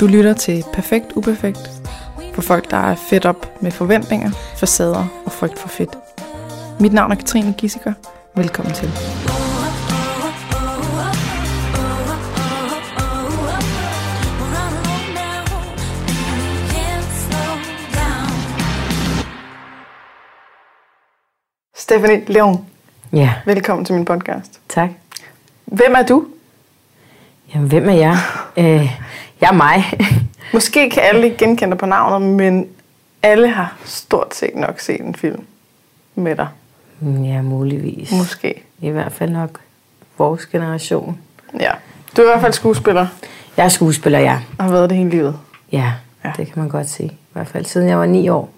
Du 0.00 0.06
lytter 0.06 0.32
til 0.34 0.64
Perfekt 0.72 1.06
Uperfekt 1.16 1.70
for 2.34 2.42
folk, 2.42 2.70
der 2.70 2.76
er 2.76 2.94
fedt 2.94 3.26
op 3.26 3.62
med 3.62 3.70
forventninger, 3.70 4.30
facader 4.56 5.06
og 5.26 5.32
frygt 5.32 5.58
for 5.58 5.68
fedt. 5.68 5.98
Mit 6.80 6.92
navn 6.92 7.12
er 7.12 7.16
Katrine 7.16 7.54
Gissiker. 7.58 7.92
Velkommen 8.36 8.74
til. 8.74 8.90
Stephanie 21.76 22.24
Leon, 22.26 22.66
Ja, 23.12 23.34
velkommen 23.44 23.84
til 23.84 23.94
min 23.94 24.04
podcast. 24.04 24.60
tak. 24.68 24.90
Hvem 25.64 25.94
er 25.94 26.02
du? 26.02 26.26
Jamen, 27.54 27.68
hvem 27.68 27.88
er 27.88 27.92
jeg? 27.94 28.16
Øh, 28.56 29.00
jeg 29.40 29.48
er 29.48 29.52
mig. 29.52 29.84
Måske 30.54 30.90
kan 30.90 31.02
alle 31.02 31.24
ikke 31.24 31.36
genkende 31.36 31.70
dig 31.70 31.78
på 31.78 31.86
navnet, 31.86 32.30
men 32.30 32.66
alle 33.22 33.48
har 33.50 33.76
stort 33.84 34.34
set 34.34 34.54
nok 34.56 34.80
set 34.80 35.00
en 35.00 35.14
film 35.14 35.44
med 36.14 36.36
dig. 36.36 36.48
ja, 37.02 37.42
muligvis. 37.42 38.12
Måske. 38.12 38.62
I 38.80 38.88
hvert 38.88 39.12
fald 39.12 39.30
nok 39.30 39.60
vores 40.18 40.46
generation. 40.46 41.18
Ja. 41.60 41.70
Du 42.16 42.22
er 42.22 42.26
i 42.26 42.28
hvert 42.28 42.40
fald 42.40 42.52
skuespiller 42.52 43.06
Jeg 43.56 43.64
er 43.64 43.68
skuespiller, 43.68 44.18
ja. 44.18 44.38
og 44.58 44.64
har 44.64 44.70
været 44.72 44.90
det 44.90 44.98
hele 44.98 45.10
livet. 45.10 45.38
Ja, 45.72 45.92
Ja. 46.24 46.32
det 46.36 46.46
kan 46.46 46.54
man 46.58 46.68
godt 46.68 46.88
sige. 46.88 47.08
I 47.08 47.16
hvert 47.32 47.46
fald 47.46 47.64
siden 47.64 47.88
jeg 47.88 47.98
var 47.98 48.06
9 48.06 48.28
år. 48.28 48.50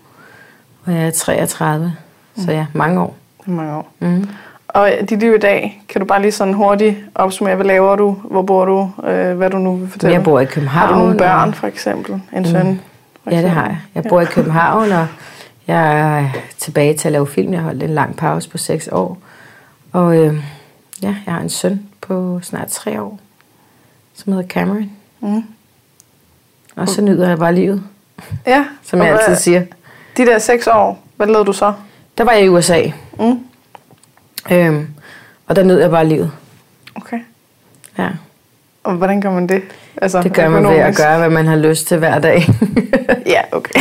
Og 0.84 0.92
jeg 0.94 1.06
er 1.06 1.10
33. 1.10 1.94
Så 2.36 2.52
ja, 2.52 2.66
mange 2.72 3.00
år. 3.00 3.16
Mange 3.46 3.72
år. 3.74 3.92
Mm. 3.98 4.28
Og 4.74 4.90
dit 5.10 5.18
liv 5.18 5.34
i 5.34 5.38
dag, 5.38 5.82
kan 5.88 6.00
du 6.00 6.06
bare 6.06 6.22
lige 6.22 6.32
sådan 6.32 6.54
hurtigt 6.54 6.96
opsummere, 7.14 7.56
hvad 7.56 7.66
laver 7.66 7.96
du, 7.96 8.16
hvor 8.24 8.42
bor 8.42 8.64
du, 8.64 8.90
øh, 9.08 9.36
hvad 9.36 9.50
du 9.50 9.58
nu 9.58 9.76
vil 9.76 9.90
fortælle? 9.90 10.14
Jeg 10.14 10.24
bor 10.24 10.40
i 10.40 10.44
København. 10.44 10.88
Har 10.88 10.94
du 10.94 10.98
nogle 11.02 11.18
børn, 11.18 11.48
og- 11.48 11.54
for 11.54 11.66
eksempel? 11.66 12.20
En 12.36 12.44
søn? 12.46 12.80
For 13.24 13.30
Ja, 13.30 13.42
det 13.42 13.50
har 13.50 13.66
jeg. 13.66 13.78
Jeg 13.94 14.04
bor 14.08 14.20
i 14.20 14.24
København, 14.24 14.92
og 14.92 15.06
jeg 15.66 16.00
er 16.20 16.28
tilbage 16.58 16.94
til 16.94 17.08
at 17.08 17.12
lave 17.12 17.26
film. 17.26 17.52
Jeg 17.52 17.60
holdt 17.60 17.82
en 17.82 17.90
lang 17.90 18.16
pause 18.16 18.50
på 18.50 18.58
6 18.58 18.88
år. 18.92 19.18
Og 19.92 20.16
øh, 20.16 20.34
ja, 21.02 21.14
jeg 21.26 21.34
har 21.34 21.40
en 21.40 21.50
søn 21.50 21.82
på 22.00 22.40
snart 22.42 22.68
3 22.68 23.02
år, 23.02 23.18
som 24.14 24.32
hedder 24.32 24.48
Cameron. 24.48 24.90
Mm. 25.20 25.44
Og 26.76 26.88
så 26.88 27.02
nyder 27.02 27.28
jeg 27.28 27.38
bare 27.38 27.54
livet, 27.54 27.82
Ja. 28.46 28.64
som 28.82 28.98
jeg 28.98 29.08
altid 29.20 29.36
siger. 29.36 29.62
De 30.16 30.26
der 30.26 30.38
seks 30.38 30.66
år, 30.66 30.98
hvad 31.16 31.26
lavede 31.26 31.44
du 31.44 31.52
så? 31.52 31.72
Der 32.18 32.24
var 32.24 32.32
jeg 32.32 32.42
i 32.44 32.48
USA, 32.48 32.82
Mm. 33.18 33.40
Øhm, 34.50 34.86
og 35.46 35.56
der 35.56 35.64
nød 35.64 35.80
jeg 35.80 35.90
bare 35.90 36.06
livet. 36.06 36.30
Okay. 36.94 37.18
Ja. 37.98 38.08
Og 38.84 38.94
hvordan 38.94 39.20
gør 39.20 39.30
man 39.30 39.46
det? 39.46 39.62
Altså, 40.02 40.22
Det 40.22 40.32
gør 40.32 40.48
man 40.48 40.62
ved 40.64 40.70
at 40.70 40.76
økonomisk? 40.76 41.00
gøre, 41.00 41.18
hvad 41.18 41.30
man 41.30 41.46
har 41.46 41.56
lyst 41.56 41.86
til 41.86 41.98
hver 41.98 42.18
dag. 42.18 42.42
Ja, 43.26 43.40
okay. 43.52 43.80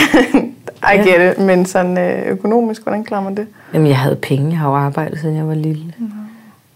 I 0.94 0.98
get 1.10 1.32
it. 1.38 1.44
Men 1.46 1.66
sådan 1.66 1.98
øh, 1.98 2.28
økonomisk, 2.28 2.84
hvordan 2.84 3.04
klarer 3.04 3.24
man 3.24 3.36
det? 3.38 3.48
Jamen, 3.74 3.88
jeg 3.88 3.98
havde 3.98 4.16
penge. 4.16 4.50
Jeg 4.50 4.58
har 4.60 4.70
jo 4.70 4.76
arbejdet, 4.76 5.20
siden 5.20 5.36
jeg 5.38 5.48
var 5.48 5.54
lille. 5.54 5.94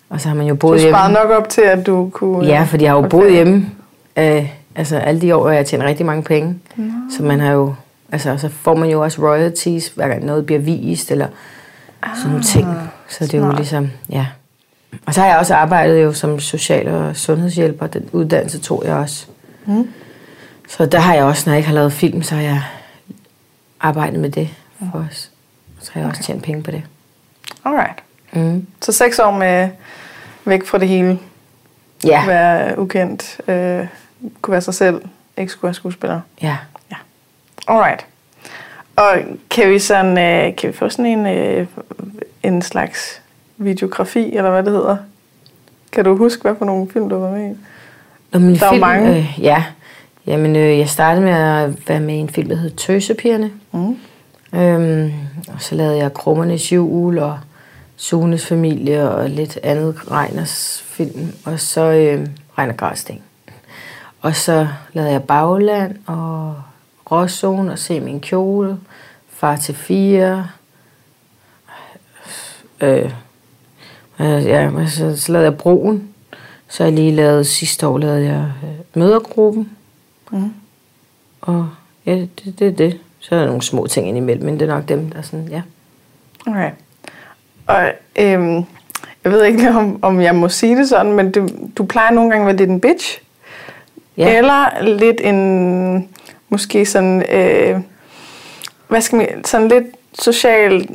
Og 0.09 0.21
så 0.21 0.27
har 0.27 0.35
man 0.35 0.45
jo 0.45 0.51
Du 0.53 0.57
boet 0.57 0.79
hjemme. 0.79 0.97
sparede 0.97 1.13
nok 1.13 1.29
op 1.29 1.49
til, 1.49 1.61
at 1.61 1.85
du 1.87 2.09
kunne... 2.13 2.45
Ja, 2.47 2.63
fordi 2.69 2.83
jeg 2.83 2.91
har 2.91 3.01
jo 3.01 3.07
boet 3.07 3.31
hjemme. 3.31 3.69
Øh, 4.17 4.49
altså, 4.75 4.97
alle 4.97 5.21
de 5.21 5.35
år, 5.35 5.41
hvor 5.41 5.51
jeg 5.51 5.65
tjent 5.65 5.83
rigtig 5.83 6.05
mange 6.05 6.23
penge. 6.23 6.59
Så 7.17 7.23
man 7.23 7.39
har 7.39 7.51
jo... 7.51 7.73
Altså, 8.11 8.37
så 8.37 8.49
får 8.49 8.75
man 8.75 8.89
jo 8.89 9.01
også 9.03 9.21
royalties, 9.21 9.87
hver 9.87 10.07
gang 10.07 10.25
noget 10.25 10.45
bliver 10.45 10.61
vist, 10.61 11.11
eller 11.11 11.27
sådan 12.15 12.29
nogle 12.29 12.43
ting. 12.43 12.67
Så 13.13 13.23
det 13.25 13.33
er 13.33 13.37
jo 13.37 13.43
smart. 13.43 13.55
ligesom... 13.55 13.91
Ja. 14.09 14.27
Og 15.05 15.13
så 15.13 15.21
har 15.21 15.27
jeg 15.27 15.37
også 15.37 15.55
arbejdet 15.55 16.03
jo 16.03 16.13
som 16.13 16.39
social- 16.39 16.87
og 16.87 17.15
sundhedshjælper. 17.15 17.87
Den 17.87 18.09
uddannelse 18.11 18.59
tog 18.59 18.83
jeg 18.85 18.95
også. 18.95 19.25
Mm. 19.65 19.89
Så 20.69 20.85
der 20.85 20.99
har 20.99 21.13
jeg 21.15 21.23
også, 21.23 21.43
når 21.45 21.53
jeg 21.53 21.57
ikke 21.57 21.67
har 21.67 21.75
lavet 21.75 21.93
film, 21.93 22.23
så 22.23 22.35
har 22.35 22.41
jeg 22.41 22.61
arbejdet 23.79 24.19
med 24.19 24.29
det 24.29 24.49
for 24.79 25.05
os. 25.09 25.31
Så 25.79 25.91
har 25.93 26.01
jeg 26.01 26.09
også 26.09 26.23
tjent 26.23 26.43
penge 26.43 26.63
på 26.63 26.71
det. 26.71 26.83
Alright. 27.65 28.03
Mm. 28.31 28.67
Så 28.81 28.91
seks 28.91 29.19
år 29.19 29.31
med 29.31 29.69
væk 30.45 30.65
fra 30.65 30.77
det 30.77 30.87
hele. 30.87 31.19
Ja, 32.05 32.25
Være 32.25 32.79
ukendt. 32.79 33.41
Øh, 33.47 33.87
kunne 34.41 34.51
være 34.51 34.61
sig 34.61 34.73
selv. 34.73 35.01
Ikke 35.37 35.51
skulle 35.51 35.63
være 35.67 35.73
skuespiller. 35.73 36.21
ja. 36.41 36.57
Alright. 37.67 38.05
Og 38.95 39.15
kan 39.49 39.69
vi 39.69 39.79
sådan, 39.79 40.17
øh, 40.17 40.55
kan 40.55 40.67
vi 40.69 40.73
få 40.73 40.89
sådan 40.89 41.05
en, 41.05 41.25
øh, 41.25 41.67
en 42.43 42.61
slags 42.61 43.21
videografi, 43.57 44.35
eller 44.35 44.51
hvad 44.51 44.63
det 44.63 44.71
hedder? 44.71 44.97
Kan 45.91 46.05
du 46.05 46.17
huske, 46.17 46.41
hvad 46.41 46.55
for 46.57 46.65
nogle 46.65 46.89
film, 46.93 47.09
du 47.09 47.19
var 47.19 47.31
med 47.31 47.49
i? 47.49 47.53
Nå, 48.31 48.39
men 48.39 48.55
Der 48.55 48.65
er 48.65 48.73
jo 48.73 48.79
mange. 48.79 49.17
Øh, 49.17 49.39
ja. 49.41 49.63
Jamen, 50.27 50.55
øh, 50.55 50.79
jeg 50.79 50.89
startede 50.89 51.25
med 51.25 51.31
at 51.33 51.89
være 51.89 51.99
med 51.99 52.15
i 52.15 52.17
en 52.17 52.29
film, 52.29 52.49
der 52.49 52.55
hed 52.55 52.71
Tøsepigerne. 52.71 53.51
Mm. 53.71 53.97
Øhm, 54.53 55.11
og 55.47 55.61
så 55.61 55.75
lavede 55.75 55.97
jeg 55.97 56.13
Krummernes 56.13 56.71
Jul 56.71 57.19
og 57.19 57.39
Sunes 57.95 58.45
Familie 58.45 59.09
og 59.09 59.29
lidt 59.29 59.59
andet 59.63 60.11
Reiners 60.11 60.83
film. 60.87 61.33
Og 61.45 61.59
så 61.59 61.81
øh, 61.81 62.27
Reiner 62.57 62.73
Græsting. 62.73 63.21
Og 64.21 64.35
så 64.35 64.67
lavede 64.93 65.11
jeg 65.11 65.23
Bagland 65.23 65.95
og 66.05 66.55
Råzone 67.13 67.71
og 67.71 67.79
Se 67.79 67.99
min 67.99 68.19
kjole. 68.19 68.77
Far 69.29 69.55
til 69.55 69.75
fire. 69.75 70.47
Øh, 72.81 73.11
øh, 74.19 74.45
ja, 74.45 74.87
så, 74.87 75.21
så 75.21 75.31
lavede 75.31 75.49
jeg 75.49 75.57
Broen. 75.57 76.09
Så 76.67 76.83
jeg 76.83 76.93
lige 76.93 77.11
lavet, 77.11 77.47
sidste 77.47 77.87
år 77.87 77.97
lavede 77.97 78.25
jeg 78.25 78.51
øh, 78.63 78.69
Mødergruppen. 78.93 79.69
Mm. 80.31 80.53
Og 81.41 81.69
ja, 82.05 82.15
det, 82.15 82.59
det 82.59 82.67
er 82.67 82.71
det. 82.71 82.99
Så 83.19 83.35
er 83.35 83.39
der 83.39 83.45
nogle 83.45 83.61
små 83.61 83.87
ting 83.87 84.07
indimellem, 84.07 84.45
men 84.45 84.59
det 84.59 84.69
er 84.69 84.75
nok 84.75 84.87
dem, 84.87 85.09
der 85.09 85.17
er 85.17 85.21
sådan, 85.21 85.47
ja. 85.47 85.61
Okay. 86.47 86.71
Og 87.67 87.91
øhm, 88.19 88.65
jeg 89.23 89.31
ved 89.31 89.43
ikke, 89.43 89.69
om, 89.69 89.99
om 90.01 90.21
jeg 90.21 90.35
må 90.35 90.49
sige 90.49 90.77
det 90.77 90.89
sådan, 90.89 91.13
men 91.13 91.31
du, 91.31 91.47
du 91.77 91.85
plejer 91.85 92.11
nogle 92.11 92.31
gange 92.31 92.43
at 92.43 92.47
være 92.47 92.55
lidt 92.55 92.69
en 92.69 92.81
bitch. 92.81 93.21
Ja. 94.17 94.37
Eller 94.37 94.83
lidt 94.83 95.21
en, 95.23 96.09
måske 96.53 96.85
sådan, 96.85 97.23
øh, 97.31 97.79
hvad 98.87 99.01
skal 99.01 99.17
man, 99.17 99.27
sådan 99.45 99.67
lidt 99.67 99.85
social 100.19 100.87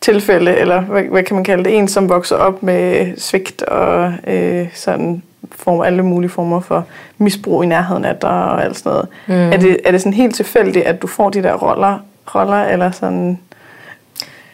tilfælde, 0.00 0.56
eller 0.56 0.80
hvad, 0.80 1.02
hvad 1.02 1.22
kan 1.22 1.34
man 1.34 1.44
kalde 1.44 1.64
det, 1.64 1.76
en 1.78 1.88
som 1.88 2.08
vokser 2.08 2.36
op 2.36 2.62
med 2.62 3.12
svigt 3.16 3.62
og 3.62 4.12
øh, 4.26 4.66
sådan 4.74 5.22
form, 5.52 5.80
alle 5.80 6.02
mulige 6.02 6.30
former 6.30 6.60
for 6.60 6.86
misbrug 7.18 7.62
i 7.64 7.66
nærheden 7.66 8.04
af 8.04 8.16
dig 8.16 8.30
og 8.30 8.64
alt 8.64 8.76
sådan 8.76 8.90
noget. 8.92 9.08
Mm. 9.26 9.52
Er, 9.52 9.56
det, 9.56 9.76
er 9.84 9.90
det 9.90 10.00
sådan 10.00 10.12
helt 10.14 10.34
tilfældigt, 10.34 10.84
at 10.84 11.02
du 11.02 11.06
får 11.06 11.30
de 11.30 11.42
der 11.42 11.54
roller, 11.54 11.98
roller 12.34 12.64
eller 12.64 12.90
sådan, 12.90 13.38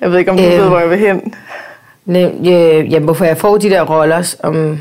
jeg 0.01 0.11
ved 0.11 0.19
ikke, 0.19 0.31
om 0.31 0.37
du 0.37 0.43
Øhm. 0.43 0.53
ved, 0.53 0.69
hvor 0.69 0.79
jeg 0.79 0.91
vil 0.91 0.99
hen. 0.99 1.35
Nem, 2.05 2.43
ja, 2.43 2.81
ja, 2.83 2.99
hvorfor 2.99 3.25
jeg 3.25 3.37
får 3.39 3.57
de 3.57 3.71
der 3.71 3.83
roller, 3.83 4.35
om, 4.43 4.79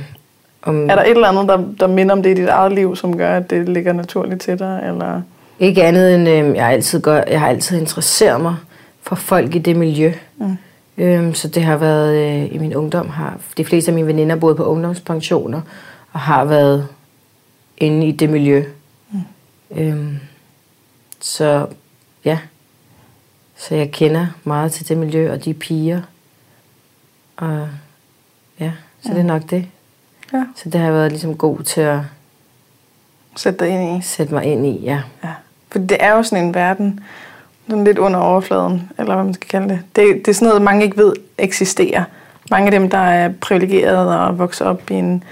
om 0.65 0.89
Er 0.89 0.95
der 0.95 1.03
et 1.03 1.11
eller 1.11 1.27
andet, 1.27 1.47
der, 1.47 1.63
der 1.79 1.87
minder 1.87 2.15
om 2.15 2.23
det 2.23 2.29
i 2.29 2.41
dit 2.41 2.49
eget 2.49 2.71
liv, 2.71 2.95
som 2.95 3.17
gør, 3.17 3.37
at 3.37 3.49
det 3.49 3.69
ligger 3.69 3.93
naturligt 3.93 4.41
til 4.41 4.59
dig? 4.59 4.81
Eller? 4.87 5.21
ikke 5.59 5.83
andet 5.83 6.15
end, 6.15 6.29
øh, 6.29 6.55
jeg, 6.55 6.65
har 6.65 6.71
altid 6.71 7.01
gør, 7.01 7.23
jeg 7.27 7.39
har 7.39 7.47
altid 7.47 7.79
interesseret 7.79 8.41
mig 8.41 8.55
for 9.01 9.15
folk 9.15 9.55
i 9.55 9.59
det 9.59 9.75
miljø. 9.75 10.13
Mm. 10.37 10.57
Øhm, 10.97 11.33
så 11.33 11.47
det 11.47 11.63
har 11.63 11.77
været, 11.77 12.15
øh, 12.15 12.55
i 12.55 12.57
min 12.57 12.75
ungdom, 12.75 13.09
har 13.09 13.39
de 13.57 13.65
fleste 13.65 13.91
af 13.91 13.95
mine 13.95 14.07
veninder 14.07 14.35
boet 14.35 14.57
på 14.57 14.63
ungdomspensioner, 14.63 15.61
og 16.13 16.19
har 16.19 16.45
været 16.45 16.87
inde 17.77 18.07
i 18.07 18.11
det 18.11 18.29
miljø. 18.29 18.63
Mm. 19.11 19.19
Øhm, 19.77 20.19
så 21.19 21.67
ja, 22.25 22.39
så 23.55 23.75
jeg 23.75 23.91
kender 23.91 24.27
meget 24.43 24.71
til 24.71 24.89
det 24.89 24.97
miljø 24.97 25.31
og 25.31 25.45
de 25.45 25.53
piger. 25.53 26.01
Og 27.37 27.67
ja, 28.59 28.71
så 29.01 29.09
det 29.09 29.19
er 29.19 29.23
nok 29.23 29.49
det. 29.49 29.65
Ja. 30.35 30.43
Så 30.55 30.69
det 30.69 30.75
har 30.75 30.85
jeg 30.87 30.93
været 30.93 31.11
ligesom 31.11 31.37
god 31.37 31.59
til 31.59 31.81
at 31.81 31.99
Sæt 33.35 33.59
dig 33.59 33.69
ind 33.69 33.97
i. 33.97 34.01
sætte 34.07 34.33
mig 34.33 34.43
ind 34.43 34.65
i, 34.65 34.79
ja. 34.83 35.01
Ja. 35.23 35.29
For 35.71 35.79
det 35.79 35.97
er 35.99 36.11
jo 36.11 36.23
sådan 36.23 36.45
en 36.45 36.53
verden, 36.53 36.99
sådan 37.69 37.83
lidt 37.83 37.97
under 37.97 38.19
overfladen, 38.19 38.91
eller 38.99 39.15
hvad 39.15 39.23
man 39.23 39.33
skal 39.33 39.47
kalde 39.47 39.69
det. 39.69 39.79
Det, 39.95 40.15
det 40.15 40.27
er 40.27 40.33
sådan 40.33 40.47
noget, 40.47 40.61
mange 40.61 40.83
ikke 40.83 40.97
ved 40.97 41.13
eksisterer. 41.37 42.03
Mange 42.51 42.65
af 42.65 42.71
dem, 42.71 42.89
der 42.89 42.97
er 42.97 43.29
privilegerede 43.41 44.19
og 44.21 44.39
vokser 44.39 44.65
op 44.65 44.91
i 44.91 44.93
en 44.93 45.23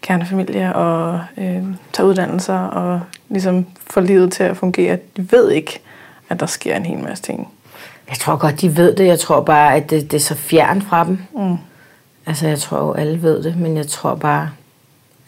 kernefamilie 0.00 0.74
og 0.74 1.20
øh, 1.38 1.62
tager 1.92 2.08
uddannelser 2.08 2.58
og 2.58 3.00
ligesom 3.28 3.66
får 3.90 4.00
livet 4.00 4.32
til 4.32 4.42
at 4.42 4.56
fungere, 4.56 4.98
de 5.16 5.32
ved 5.32 5.50
ikke, 5.50 5.80
at 6.28 6.40
der 6.40 6.46
sker 6.46 6.76
en 6.76 6.86
hel 6.86 6.98
masse 6.98 7.24
ting. 7.24 7.48
Jeg 8.08 8.16
tror 8.16 8.36
godt, 8.36 8.60
de 8.60 8.76
ved 8.76 8.96
det. 8.96 9.06
Jeg 9.06 9.18
tror 9.18 9.40
bare, 9.40 9.74
at 9.74 9.90
det, 9.90 10.10
det 10.10 10.16
er 10.16 10.20
så 10.20 10.34
fjern 10.34 10.82
fra 10.82 11.04
dem. 11.04 11.18
Mm. 11.36 11.56
Altså, 12.26 12.48
jeg 12.48 12.58
tror 12.58 12.78
jo, 12.78 12.92
alle 12.92 13.22
ved 13.22 13.42
det, 13.42 13.56
men 13.56 13.76
jeg 13.76 13.86
tror 13.86 14.14
bare, 14.14 14.50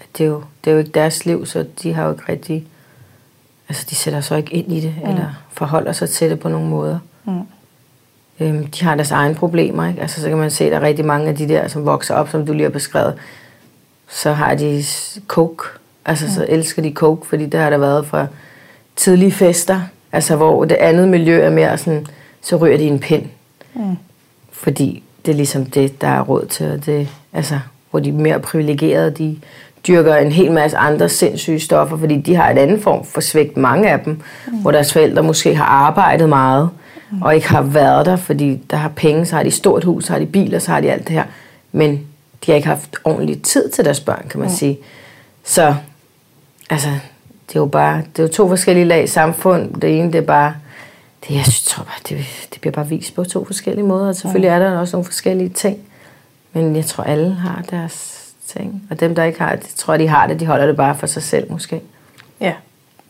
at 0.00 0.06
det 0.18 0.24
er 0.24 0.28
jo, 0.28 0.42
det 0.64 0.70
er 0.70 0.74
jo 0.74 0.78
ikke 0.78 0.90
deres 0.90 1.26
liv, 1.26 1.46
så 1.46 1.66
de 1.82 1.94
har 1.94 2.04
jo 2.04 2.12
ikke 2.12 2.24
rigtig... 2.28 2.66
Altså, 3.68 3.86
de 3.90 3.94
sætter 3.94 4.20
sig 4.20 4.38
ikke 4.38 4.54
ind 4.54 4.72
i 4.72 4.80
det, 4.80 4.94
mm. 5.02 5.10
eller 5.10 5.26
forholder 5.52 5.92
sig 5.92 6.10
til 6.10 6.30
det 6.30 6.40
på 6.40 6.48
nogen 6.48 6.68
måder. 6.68 6.98
Mm. 7.24 7.40
Øhm, 8.40 8.66
de 8.66 8.84
har 8.84 8.94
deres 8.94 9.10
egne 9.10 9.34
problemer, 9.34 9.88
ikke? 9.88 10.00
Altså, 10.00 10.20
så 10.20 10.28
kan 10.28 10.38
man 10.38 10.50
se, 10.50 10.64
at 10.64 10.72
der 10.72 10.78
er 10.78 10.82
rigtig 10.82 11.04
mange 11.04 11.28
af 11.28 11.36
de 11.36 11.48
der, 11.48 11.68
som 11.68 11.84
vokser 11.84 12.14
op, 12.14 12.28
som 12.28 12.46
du 12.46 12.52
lige 12.52 12.62
har 12.62 12.70
beskrevet. 12.70 13.14
Så 14.08 14.32
har 14.32 14.54
de 14.54 14.84
coke, 15.26 15.64
Altså, 16.04 16.34
så 16.34 16.46
elsker 16.48 16.82
de 16.82 16.92
coke, 16.92 17.26
fordi 17.26 17.46
det 17.46 17.60
har 17.60 17.70
der 17.70 17.78
været 17.78 18.06
fra 18.06 18.26
tidlige 18.96 19.32
fester. 19.32 19.80
Altså, 20.12 20.36
hvor 20.36 20.64
det 20.64 20.74
andet 20.74 21.08
miljø 21.08 21.40
er 21.40 21.50
mere 21.50 21.78
sådan, 21.78 22.06
så 22.40 22.56
ryger 22.56 22.76
de 22.76 22.84
en 22.84 22.98
pind. 22.98 23.26
Mm. 23.74 23.96
Fordi 24.52 25.02
det 25.26 25.32
er 25.32 25.36
ligesom 25.36 25.66
det, 25.66 26.00
der 26.00 26.08
er 26.08 26.20
råd 26.20 26.46
til. 26.46 26.70
Og 26.70 26.86
det, 26.86 27.08
altså, 27.32 27.58
hvor 27.90 28.00
de 28.00 28.08
er 28.08 28.12
mere 28.12 28.40
privilegerede, 28.40 29.10
de 29.10 29.36
dyrker 29.86 30.16
en 30.16 30.32
hel 30.32 30.52
masse 30.52 30.76
andre 30.76 31.08
sindssyge 31.08 31.60
stoffer, 31.60 31.96
fordi 31.96 32.20
de 32.20 32.34
har 32.34 32.50
et 32.50 32.58
andet 32.58 32.82
form 32.82 33.04
for 33.04 33.20
svigt, 33.20 33.56
mange 33.56 33.90
af 33.90 34.00
dem, 34.00 34.22
mm. 34.46 34.58
hvor 34.58 34.70
deres 34.70 34.92
forældre 34.92 35.22
måske 35.22 35.54
har 35.54 35.64
arbejdet 35.64 36.28
meget, 36.28 36.70
mm. 37.10 37.22
og 37.22 37.34
ikke 37.34 37.48
har 37.48 37.62
været 37.62 38.06
der, 38.06 38.16
fordi 38.16 38.60
der 38.70 38.76
har 38.76 38.88
penge, 38.88 39.26
så 39.26 39.36
har 39.36 39.42
de 39.42 39.50
stort 39.50 39.84
hus, 39.84 40.04
så 40.04 40.12
har 40.12 40.20
de 40.20 40.26
biler, 40.26 40.58
så 40.58 40.72
har 40.72 40.80
de 40.80 40.92
alt 40.92 41.08
det 41.08 41.12
her. 41.12 41.24
Men 41.72 41.92
de 42.46 42.50
har 42.50 42.54
ikke 42.54 42.68
haft 42.68 42.96
ordentlig 43.04 43.42
tid 43.42 43.68
til 43.68 43.84
deres 43.84 44.00
børn, 44.00 44.26
kan 44.30 44.40
man 44.40 44.48
mm. 44.48 44.54
sige. 44.54 44.78
Så, 45.44 45.74
altså, 46.70 46.88
det 47.48 47.56
er 47.56 47.60
jo 47.60 47.66
bare, 47.66 48.02
det 48.16 48.18
er 48.18 48.22
jo 48.22 48.28
to 48.28 48.48
forskellige 48.48 48.84
lag 48.84 49.04
i 49.04 49.06
samfund. 49.06 49.74
Det 49.74 49.98
ene, 49.98 50.12
det 50.12 50.18
er 50.18 50.26
bare, 50.26 50.54
det, 51.28 51.34
jeg 51.34 51.44
tror 51.64 51.84
bare, 51.84 52.00
det, 52.08 52.26
det 52.52 52.60
bliver 52.60 52.72
bare 52.72 52.88
vist 52.88 53.14
på 53.14 53.24
to 53.24 53.44
forskellige 53.44 53.86
måder. 53.86 54.08
Og 54.08 54.16
selvfølgelig 54.16 54.48
er 54.48 54.58
der 54.58 54.78
også 54.78 54.96
nogle 54.96 55.04
forskellige 55.04 55.48
ting. 55.48 55.78
Men 56.52 56.76
jeg 56.76 56.84
tror, 56.84 57.04
alle 57.04 57.34
har 57.34 57.62
deres 57.70 58.24
ting. 58.46 58.82
Og 58.90 59.00
dem, 59.00 59.14
der 59.14 59.24
ikke 59.24 59.38
har 59.38 59.56
det, 59.56 59.66
tror 59.76 59.96
de 59.96 60.08
har 60.08 60.26
det, 60.26 60.40
de 60.40 60.46
holder 60.46 60.66
det 60.66 60.76
bare 60.76 60.94
for 60.94 61.06
sig 61.06 61.22
selv 61.22 61.52
måske. 61.52 61.80
Ja. 62.40 62.52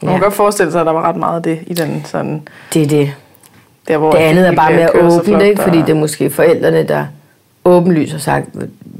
Man 0.02 0.12
kan 0.12 0.20
ja. 0.20 0.24
godt 0.24 0.34
forestille 0.34 0.72
sig, 0.72 0.80
at 0.80 0.86
der 0.86 0.92
var 0.92 1.02
ret 1.02 1.16
meget 1.16 1.36
af 1.36 1.42
det 1.42 1.58
i 1.66 1.74
den 1.74 2.02
sådan... 2.04 2.48
Det 2.74 2.82
er 2.82 2.86
det. 2.86 3.14
Der, 3.88 3.98
hvor 3.98 4.10
det 4.10 4.18
andet 4.18 4.46
er 4.46 4.52
bare 4.52 4.72
mere 4.72 4.90
åbent, 5.02 5.42
ikke? 5.42 5.62
fordi 5.62 5.78
det 5.78 5.90
er 5.90 5.94
måske 5.94 6.30
forældrene, 6.30 6.82
der 6.82 7.06
åbenlyst 7.64 8.12
har 8.12 8.18
sagt, 8.18 8.48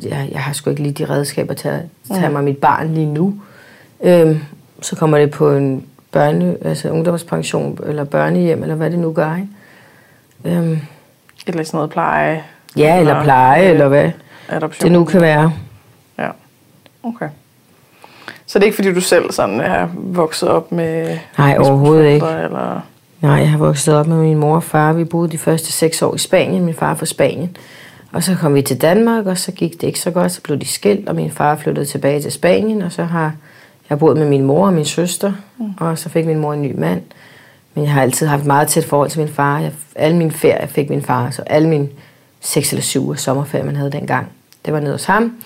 jeg, 0.02 0.28
jeg 0.32 0.40
har 0.40 0.52
sgu 0.52 0.70
ikke 0.70 0.82
lige 0.82 0.92
de 0.92 1.04
redskaber 1.04 1.54
til 1.54 1.68
at 1.68 1.80
tage 2.14 2.30
mig 2.30 2.44
mit 2.44 2.58
barn 2.58 2.94
lige 2.94 3.06
nu. 3.06 3.34
Øhm, 4.02 4.40
så 4.80 4.96
kommer 4.96 5.18
det 5.18 5.30
på 5.30 5.50
en 5.50 5.86
børne, 6.14 6.56
altså 6.64 6.90
ungdomspension 6.90 7.78
eller 7.86 8.04
børnehjem, 8.04 8.62
eller 8.62 8.74
hvad 8.74 8.90
det 8.90 8.98
nu 8.98 9.12
gør. 9.12 9.36
Ikke? 9.36 10.58
Øhm, 10.58 10.78
eller 11.46 11.64
sådan 11.64 11.78
noget 11.78 11.90
pleje. 11.90 12.42
Ja, 12.76 12.98
eller, 12.98 13.12
eller 13.12 13.24
pleje, 13.24 13.62
eller 13.62 13.88
hvad 13.88 14.10
adoption. 14.48 14.84
det 14.84 14.92
nu 14.98 15.04
kan 15.04 15.20
være. 15.20 15.52
Ja, 16.18 16.28
okay. 17.02 17.28
Så 18.46 18.58
det 18.58 18.62
er 18.62 18.66
ikke, 18.66 18.76
fordi 18.76 18.94
du 18.94 19.00
selv 19.00 19.32
sådan 19.32 19.60
er 19.60 19.88
vokset 19.94 20.48
op 20.48 20.72
med... 20.72 21.18
Nej, 21.38 21.56
overhovedet 21.58 22.06
ikke. 22.06 22.26
Eller... 22.26 22.80
Nej, 23.20 23.32
jeg 23.32 23.50
har 23.50 23.58
vokset 23.58 23.94
op 23.94 24.06
med 24.06 24.16
min 24.16 24.38
mor 24.38 24.56
og 24.56 24.62
far. 24.62 24.92
Vi 24.92 25.04
boede 25.04 25.30
de 25.30 25.38
første 25.38 25.72
seks 25.72 26.02
år 26.02 26.14
i 26.14 26.18
Spanien. 26.18 26.64
Min 26.64 26.74
far 26.74 26.94
fra 26.94 27.06
Spanien. 27.06 27.56
Og 28.12 28.22
så 28.22 28.36
kom 28.40 28.54
vi 28.54 28.62
til 28.62 28.80
Danmark, 28.80 29.26
og 29.26 29.38
så 29.38 29.52
gik 29.52 29.72
det 29.72 29.82
ikke 29.82 30.00
så 30.00 30.10
godt. 30.10 30.32
Så 30.32 30.40
blev 30.42 30.58
de 30.58 30.68
skilt, 30.68 31.08
og 31.08 31.14
min 31.14 31.30
far 31.30 31.56
flyttede 31.56 31.86
tilbage 31.86 32.22
til 32.22 32.32
Spanien. 32.32 32.82
Og 32.82 32.92
så 32.92 33.04
har 33.04 33.32
jeg 33.90 33.98
boet 33.98 34.16
med 34.16 34.28
min 34.28 34.42
mor 34.42 34.66
og 34.66 34.72
min 34.72 34.84
søster. 34.84 35.32
Mm. 35.58 35.72
Og 35.80 35.98
så 35.98 36.08
fik 36.08 36.26
min 36.26 36.38
mor 36.38 36.52
en 36.52 36.62
ny 36.62 36.74
mand. 36.78 37.02
Men 37.74 37.84
jeg 37.84 37.92
har 37.92 38.02
altid 38.02 38.26
haft 38.26 38.44
meget 38.44 38.68
tæt 38.68 38.84
forhold 38.84 39.10
til 39.10 39.20
min 39.20 39.28
far. 39.28 39.58
Jeg, 39.58 39.72
alle 39.94 40.16
mine 40.16 40.30
ferier 40.30 40.66
fik 40.66 40.90
min 40.90 41.02
far. 41.02 41.30
Så 41.30 41.42
alle 41.46 41.68
mine 41.68 41.88
seks 42.40 42.72
eller 42.72 42.82
syv 42.82 43.04
uger 43.04 43.16
sommerferie, 43.16 43.64
man 43.64 43.76
havde 43.76 43.92
dengang. 43.92 44.28
Det 44.64 44.72
var 44.72 44.80
nede 44.80 44.92
hos 44.92 45.04
ham. 45.04 45.36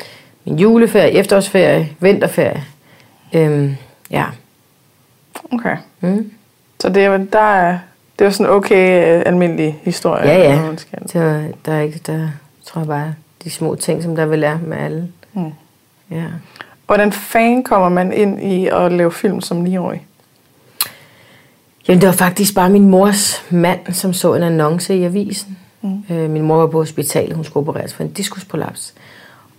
Min 0.44 0.58
juleferie, 0.58 1.10
efterårsferie, 1.10 1.88
vinterferie. 2.00 2.64
Øhm, 3.32 3.76
ja. 4.10 4.24
Okay. 5.52 5.76
Mm. 6.00 6.30
Så 6.80 6.88
det 6.88 7.04
er, 7.04 7.16
der 7.16 7.38
er, 7.38 7.78
det 8.18 8.26
er 8.26 8.30
sådan 8.30 8.52
okay 8.52 9.16
uh, 9.16 9.22
almindelig 9.26 9.80
historie? 9.82 10.28
Ja, 10.28 10.52
ja. 10.52 10.70
Det 11.12 11.20
var, 11.20 11.44
der 11.66 11.72
er 11.72 11.80
ikke, 11.80 12.00
der 12.06 12.28
tror 12.64 12.80
jeg 12.80 12.88
bare, 12.88 13.14
de 13.44 13.50
små 13.50 13.74
ting, 13.74 14.02
som 14.02 14.16
der 14.16 14.26
vil 14.26 14.38
lære 14.38 14.58
med 14.62 14.76
alle. 14.76 15.08
Mm. 15.32 15.52
Ja. 16.10 16.24
Hvordan 16.88 17.12
fan 17.12 17.62
kommer 17.62 17.88
man 17.88 18.12
ind 18.12 18.42
i 18.42 18.66
at 18.66 18.92
lave 18.92 19.12
film 19.12 19.40
som 19.40 19.66
9-årig? 19.66 20.06
Jamen, 21.88 22.00
det 22.00 22.06
var 22.06 22.14
faktisk 22.14 22.54
bare 22.54 22.70
min 22.70 22.88
mors 22.88 23.44
mand, 23.50 23.92
som 23.92 24.12
så 24.12 24.34
en 24.34 24.42
annonce 24.42 24.96
i 24.96 25.04
avisen. 25.04 25.58
Mm. 25.82 26.02
Øh, 26.10 26.30
min 26.30 26.42
mor 26.42 26.56
var 26.56 26.66
på 26.66 26.78
hospitalet, 26.78 27.36
hun 27.36 27.44
skulle 27.44 27.68
opereres 27.68 27.94
for 27.94 28.04
en 28.04 28.12
diskusprolaps. 28.12 28.94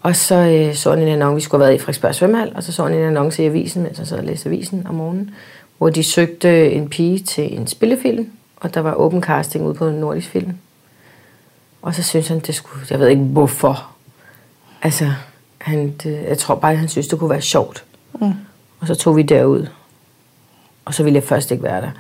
Og 0.02 0.16
så 0.16 0.36
øh, 0.36 0.76
så 0.76 0.90
han 0.90 1.00
en 1.00 1.08
annonce, 1.08 1.36
vi 1.36 1.42
skulle 1.42 1.64
have 1.64 1.68
været 1.70 1.80
i 1.80 1.82
Frederiksberg 1.82 2.16
Svømmehal, 2.16 2.52
og 2.56 2.64
så 2.64 2.72
så 2.72 2.84
han 2.84 2.94
en 2.94 3.04
annonce 3.04 3.44
i 3.44 3.46
avisen, 3.46 3.84
mens 3.84 4.00
jeg 4.00 4.08
sad 4.08 4.18
og 4.18 4.24
læste 4.24 4.50
avisen 4.50 4.88
om 4.88 4.96
morgenen, 4.96 5.32
hvor 5.78 5.90
de 5.90 6.04
søgte 6.04 6.72
en 6.72 6.90
pige 6.90 7.20
til 7.20 7.58
en 7.60 7.68
spillefilm, 7.68 8.30
og 8.56 8.74
der 8.74 8.82
var 8.82 8.94
åben 8.94 9.24
casting 9.24 9.66
ude 9.66 9.74
på 9.74 9.88
en 9.88 9.96
nordisk 9.96 10.30
film. 10.30 10.54
Og 11.82 11.96
så 11.96 12.04
synes 12.04 12.28
han, 12.28 12.40
det 12.40 12.56
skulle, 12.56 12.86
jeg 12.90 13.00
ved 13.00 13.08
ikke 13.08 13.22
hvorfor. 13.22 13.88
Altså, 14.82 15.14
han, 15.62 15.94
det, 16.04 16.24
jeg 16.28 16.38
tror 16.38 16.56
bare, 16.56 16.76
han 16.76 16.88
synes, 16.88 17.08
det 17.08 17.20
kunne 17.20 17.30
være 17.30 17.42
sjovt. 17.42 17.84
Mm. 18.22 18.34
Og 18.80 18.88
så 18.88 18.96
tog 18.96 19.18
vi 19.18 19.22
derud. 19.22 19.68
Og 20.86 20.94
så 20.94 21.04
ville 21.04 21.16
jeg 21.16 21.24
først 21.24 21.52
ikke 21.52 21.64
være 21.64 21.82
der. 21.82 21.92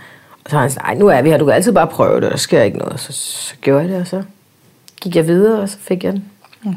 Og 0.44 0.50
så 0.50 0.56
har 0.56 0.62
han 0.62 0.72
sagt, 0.72 0.86
nej, 0.86 0.96
nu 0.96 1.08
er 1.08 1.22
vi 1.22 1.30
her, 1.30 1.38
du 1.38 1.46
kan 1.46 1.54
altid 1.54 1.72
bare 1.72 1.88
prøve 1.88 2.22
det, 2.22 2.32
der 2.32 2.38
sker 2.38 2.62
ikke 2.62 2.78
noget. 2.78 3.00
Så, 3.00 3.14
så 3.14 3.56
gjorde 3.62 3.82
jeg 3.82 3.90
det, 3.90 4.02
og 4.02 4.08
så 4.08 4.24
gik 5.02 5.16
jeg 5.16 5.28
videre, 5.28 5.62
og 5.62 5.70
så 5.70 5.78
fik 5.80 6.04
jeg 6.04 6.14
den. 6.14 6.26
Mm. 6.64 6.76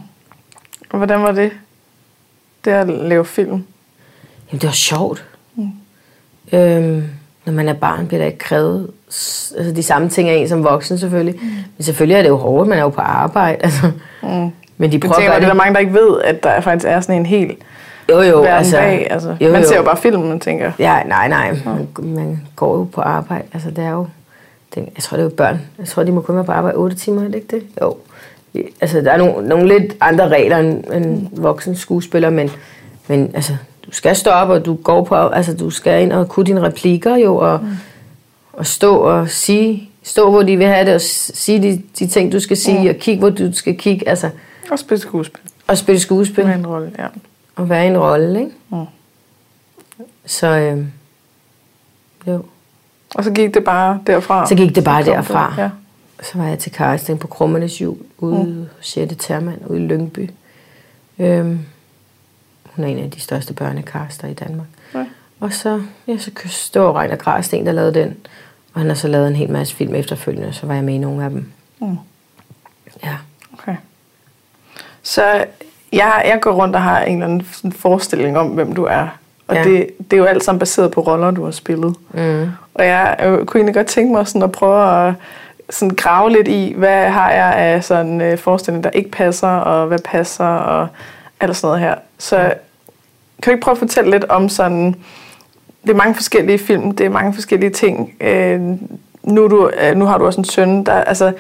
Og 0.91 0.97
hvordan 0.97 1.23
var 1.23 1.33
det, 1.33 1.53
det 2.65 2.71
at 2.71 2.89
lave 2.89 3.25
film? 3.25 3.65
Jamen, 4.49 4.61
det 4.61 4.65
var 4.65 4.73
sjovt. 4.73 5.25
Mm. 5.55 5.71
Øhm, 6.53 7.05
når 7.45 7.53
man 7.53 7.69
er 7.69 7.73
barn, 7.73 8.07
bliver 8.07 8.21
der 8.21 8.27
ikke 8.27 8.39
krævet 8.39 8.91
altså, 9.57 9.73
de 9.77 9.83
samme 9.83 10.09
ting 10.09 10.29
af 10.29 10.35
en 10.35 10.49
som 10.49 10.65
voksen, 10.65 10.99
selvfølgelig. 10.99 11.41
Mm. 11.43 11.49
Men 11.49 11.85
selvfølgelig 11.85 12.17
er 12.17 12.23
det 12.23 12.29
jo 12.29 12.37
hårdt, 12.37 12.69
man 12.69 12.79
er 12.79 12.83
jo 12.83 12.89
på 12.89 13.01
arbejde. 13.01 13.63
Altså. 13.63 13.91
Mm. 14.23 14.51
Men 14.83 14.93
de 14.93 14.99
prøver 14.99 15.15
tænker, 15.15 15.35
det. 15.35 15.43
er 15.43 15.49
der 15.49 15.55
mange, 15.55 15.75
der 15.75 15.81
ikke 15.81 15.95
ved, 15.95 16.21
at 16.25 16.43
der 16.43 16.61
faktisk 16.61 16.87
er 16.89 17.01
sådan 17.01 17.15
en 17.15 17.27
helt 17.27 17.59
jo, 18.11 18.21
jo, 18.21 18.43
altså, 18.43 18.77
bag. 18.77 19.07
Altså, 19.11 19.37
jo, 19.41 19.53
man 19.53 19.65
ser 19.65 19.77
jo 19.77 19.83
bare 19.83 19.97
filmen, 19.97 20.41
tænker 20.41 20.73
Ja, 20.79 21.03
nej, 21.03 21.29
nej. 21.29 21.57
Man, 21.65 21.89
man 21.99 22.41
går 22.57 22.79
jo 22.79 22.85
på 22.85 23.01
arbejde. 23.01 23.45
Altså, 23.55 23.71
det 23.71 23.85
er 23.85 23.91
jo... 23.91 24.07
Det, 24.75 24.89
jeg 24.97 25.03
tror, 25.03 25.17
det 25.17 25.23
er 25.23 25.25
jo 25.25 25.35
børn. 25.37 25.61
Jeg 25.79 25.87
tror, 25.87 26.03
de 26.03 26.13
må 26.13 26.21
kun 26.21 26.35
være 26.35 26.45
på 26.45 26.53
arbejde 26.53 26.77
8 26.77 26.97
timer, 26.97 27.23
er 27.23 27.27
det 27.27 27.35
ikke 27.35 27.57
det? 27.57 27.63
Jo. 27.83 27.97
Altså, 28.81 29.01
der 29.01 29.13
er 29.13 29.17
nogle, 29.17 29.49
nogle 29.49 29.69
lidt 29.69 29.97
andre 30.01 30.29
regler 30.29 30.59
end, 30.59 30.85
end 30.93 31.27
voksen 31.33 31.77
skuespiller, 31.77 32.31
men, 32.31 32.51
men 33.09 33.31
altså, 33.35 33.53
du 33.87 33.91
skal 33.93 34.17
stå 34.17 34.31
op, 34.31 34.49
og 34.49 34.67
du 34.67 34.75
går 34.75 35.05
på... 35.05 35.15
Altså, 35.15 35.57
du 35.57 35.71
skal 35.71 36.03
ind 36.03 36.13
og 36.13 36.29
kunne 36.29 36.47
dine 36.47 36.63
replikker, 36.63 37.17
jo, 37.17 37.37
og, 37.37 37.61
mm. 37.63 37.69
og 38.53 38.67
stå 38.67 38.97
og 38.97 39.29
sige... 39.29 39.89
Stå, 40.05 40.31
hvor 40.31 40.43
de 40.43 40.57
vil 40.57 40.67
have 40.67 40.87
det, 40.87 40.95
og 40.95 41.01
sige 41.01 41.63
de, 41.63 41.83
de 41.99 42.07
ting, 42.07 42.33
du 42.33 42.41
skal 42.41 42.57
sige, 42.57 42.83
mm. 42.83 42.89
og 42.89 42.95
kigge, 42.95 43.21
hvor 43.21 43.31
du 43.31 43.53
skal 43.53 43.79
kigge. 43.79 44.09
Altså, 44.09 44.29
og 44.73 44.79
spille 44.79 45.01
skuespil. 45.01 45.43
Og 45.67 45.79
spille 45.79 46.01
skuespil. 46.01 46.47
Være 46.47 46.59
en 46.59 46.67
rolle, 46.67 46.93
ja. 46.99 47.07
Og 47.57 47.69
være 47.69 47.87
en 47.87 47.99
rolle, 47.99 48.41
ikke? 48.41 48.53
Mm. 48.71 48.85
Så, 50.27 50.47
øh, 50.47 50.87
jo. 52.27 52.45
Og 53.15 53.25
så 53.25 53.31
gik 53.31 53.55
det 53.55 53.65
bare 53.65 54.01
derfra? 54.07 54.49
Så 54.49 54.55
gik 54.55 54.75
det 54.75 54.85
bare 54.85 55.05
derfra. 55.05 55.55
Ja. 55.59 55.71
Så 56.23 56.39
var 56.39 56.47
jeg 56.47 56.59
til 56.59 56.73
casting 56.73 57.21
på 57.21 57.27
Krummernes 57.27 57.81
Jul 57.81 57.97
ude 58.19 58.45
mm. 58.45 58.67
hos 58.77 58.97
Jette 58.97 59.15
Termann 59.15 59.67
ude 59.67 59.85
i 59.85 59.87
Lyngby. 59.87 60.31
Øhm, 61.19 61.59
hun 62.65 62.85
er 62.85 62.89
en 62.89 62.99
af 62.99 63.11
de 63.11 63.21
største 63.21 63.55
børnekaster 63.55 64.29
i 64.29 64.35
Danmark. 64.35 64.67
Ja. 64.95 65.07
Og 65.41 65.53
så, 65.53 65.83
ja, 66.07 66.19
så 66.19 66.31
stod 66.47 66.95
Reiner 66.95 67.17
Græsten, 67.17 67.67
der 67.67 67.73
lavede 67.73 67.95
den. 67.95 68.17
Og 68.75 68.81
han 68.81 68.89
har 68.89 68.95
så 68.95 69.09
lavet 69.09 69.29
en 69.29 69.37
hel 69.37 69.51
masse 69.51 69.75
film 69.75 69.95
efterfølgende, 69.95 70.53
så 70.53 70.67
var 70.67 70.75
jeg 70.75 70.85
med 70.85 70.95
i 70.95 70.99
nogle 70.99 71.25
af 71.25 71.31
dem. 71.31 71.53
Mm. 71.81 71.97
Ja. 73.05 73.17
Så 75.03 75.45
jeg, 75.93 76.23
jeg 76.25 76.39
går 76.41 76.53
rundt 76.53 76.77
og 76.77 76.83
har 76.83 77.01
en 77.01 77.23
eller 77.23 77.27
anden 77.27 77.73
forestilling 77.73 78.39
om, 78.39 78.47
hvem 78.47 78.73
du 78.73 78.85
er. 78.85 79.09
Og 79.49 79.57
ja. 79.57 79.65
det, 79.65 79.87
det 79.99 80.13
er 80.13 80.17
jo 80.17 80.25
alt 80.25 80.45
sammen 80.45 80.59
baseret 80.59 80.91
på 80.91 81.01
roller, 81.01 81.31
du 81.31 81.45
har 81.45 81.51
spillet. 81.51 81.95
Mm. 82.11 82.49
Og 82.75 82.87
jeg, 82.87 83.17
jeg 83.19 83.47
kunne 83.47 83.59
egentlig 83.59 83.75
godt 83.75 83.87
tænke 83.87 84.13
mig 84.13 84.29
sådan 84.29 84.43
at 84.43 84.53
prøve 84.53 85.09
at 85.09 85.15
sådan 85.71 85.97
grave 85.97 86.31
lidt 86.31 86.49
i, 86.49 86.75
hvad 86.77 87.09
har 87.09 87.31
jeg 87.31 87.55
af 87.55 87.85
sådan 87.85 88.21
øh, 88.21 88.39
forestilling, 88.39 88.85
der 88.85 88.91
ikke 88.91 89.11
passer, 89.11 89.49
og 89.49 89.87
hvad 89.87 89.99
passer, 89.99 90.45
og 90.45 90.89
alt 91.41 91.57
sådan 91.57 91.67
noget 91.67 91.81
her. 91.81 91.95
Så 92.19 92.37
kan 93.43 93.51
du 93.51 93.51
ikke 93.51 93.65
prøve 93.65 93.73
at 93.73 93.79
fortælle 93.79 94.11
lidt 94.11 94.25
om 94.25 94.49
sådan, 94.49 94.95
det 95.83 95.91
er 95.91 95.95
mange 95.95 96.15
forskellige 96.15 96.59
film, 96.59 96.93
det 96.93 97.07
er 97.07 97.11
mange 97.11 97.35
forskellige 97.35 97.71
ting. 97.71 98.13
Øh, 98.21 98.61
nu, 99.23 99.49
du, 99.49 99.71
øh, 99.81 99.97
nu 99.97 100.05
har 100.05 100.19
du 100.19 100.27
også 100.27 100.41
en 100.41 100.45
søn, 100.45 100.85
der, 100.85 100.93
altså, 100.93 101.33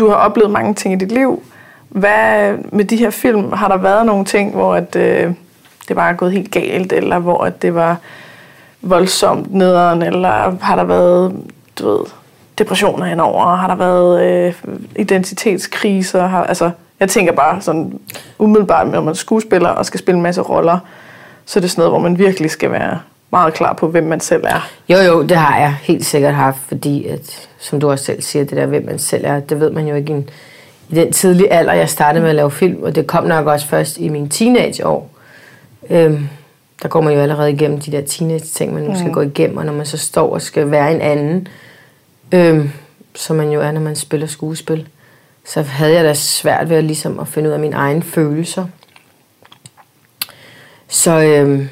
du 0.00 0.08
har 0.08 0.14
oplevet 0.14 0.50
mange 0.50 0.74
ting 0.74 0.94
i 0.94 0.96
dit 0.96 1.12
liv, 1.12 1.42
hvad 1.88 2.54
med 2.72 2.84
de 2.84 2.96
her 2.96 3.10
film? 3.10 3.52
Har 3.52 3.68
der 3.68 3.76
været 3.76 4.06
nogle 4.06 4.24
ting, 4.24 4.54
hvor 4.54 4.74
at, 4.74 4.96
øh, 4.96 5.32
det 5.88 5.96
bare 5.96 6.10
er 6.10 6.16
gået 6.16 6.32
helt 6.32 6.50
galt, 6.50 6.92
eller 6.92 7.18
hvor 7.18 7.44
at 7.44 7.62
det 7.62 7.74
var 7.74 7.96
voldsomt 8.82 9.54
nederen, 9.54 10.02
eller 10.02 10.56
har 10.60 10.76
der 10.76 10.84
været 10.84 11.32
du 11.78 11.88
ved, 11.88 12.06
depressioner 12.58 13.06
henover? 13.06 13.56
Har 13.56 13.66
der 13.66 13.74
været 13.74 14.22
øh, 14.22 14.54
identitetskriser? 14.96 16.26
Har, 16.26 16.44
altså, 16.44 16.70
jeg 17.00 17.08
tænker 17.08 17.32
bare 17.32 17.60
sådan 17.60 17.98
umiddelbart, 18.38 18.88
når 18.88 19.00
man 19.00 19.08
er 19.08 19.14
skuespiller 19.14 19.68
og 19.68 19.86
skal 19.86 20.00
spille 20.00 20.16
en 20.16 20.22
masse 20.22 20.40
roller, 20.40 20.78
så 21.44 21.58
er 21.58 21.60
det 21.60 21.70
sådan 21.70 21.80
noget, 21.80 21.92
hvor 21.92 22.08
man 22.08 22.18
virkelig 22.18 22.50
skal 22.50 22.70
være 22.70 22.98
meget 23.30 23.54
klar 23.54 23.72
på, 23.72 23.88
hvem 23.88 24.04
man 24.04 24.20
selv 24.20 24.44
er. 24.44 24.68
Jo, 24.88 24.96
jo, 24.98 25.22
det 25.22 25.36
har 25.36 25.58
jeg 25.58 25.76
helt 25.82 26.04
sikkert 26.06 26.34
haft, 26.34 26.58
fordi 26.68 27.06
at, 27.06 27.48
som 27.58 27.80
du 27.80 27.90
også 27.90 28.04
selv 28.04 28.22
siger, 28.22 28.44
det 28.44 28.56
der, 28.56 28.66
hvem 28.66 28.84
man 28.84 28.98
selv 28.98 29.24
er, 29.26 29.40
det 29.40 29.60
ved 29.60 29.70
man 29.70 29.86
jo 29.88 29.94
ikke 29.94 30.12
en, 30.12 30.28
i 30.90 30.94
den 30.94 31.12
tidlige 31.12 31.52
alder, 31.52 31.72
jeg 31.72 31.88
startede 31.88 32.22
med 32.22 32.30
at 32.30 32.36
lave 32.36 32.50
film, 32.50 32.82
og 32.82 32.94
det 32.94 33.06
kom 33.06 33.24
nok 33.24 33.46
også 33.46 33.66
først 33.66 33.98
i 33.98 34.08
mine 34.08 34.28
teenageår. 34.28 35.10
Øhm, 35.90 36.28
der 36.82 36.88
går 36.88 37.00
man 37.00 37.14
jo 37.14 37.20
allerede 37.20 37.52
igennem 37.52 37.80
de 37.80 37.92
der 37.92 38.00
teenage-ting, 38.00 38.74
man 38.74 38.82
nu 38.82 38.98
skal 38.98 39.12
gå 39.12 39.20
igennem, 39.20 39.56
og 39.56 39.66
når 39.66 39.72
man 39.72 39.86
så 39.86 39.98
står 39.98 40.34
og 40.34 40.42
skal 40.42 40.70
være 40.70 40.94
en 40.94 41.00
anden, 41.00 41.48
øhm, 42.32 42.70
som 43.14 43.36
man 43.36 43.50
jo 43.50 43.60
er, 43.60 43.70
når 43.70 43.80
man 43.80 43.96
spiller 43.96 44.26
skuespil, 44.26 44.88
så 45.46 45.62
havde 45.62 45.92
jeg 45.92 46.04
da 46.04 46.14
svært 46.14 46.68
ved 46.68 46.76
at, 46.76 46.84
ligesom, 46.84 47.20
at 47.20 47.28
finde 47.28 47.48
ud 47.48 47.54
af 47.54 47.60
mine 47.60 47.76
egne 47.76 48.02
følelser. 48.02 48.66
Så 50.88 51.20
øhm, 51.20 51.68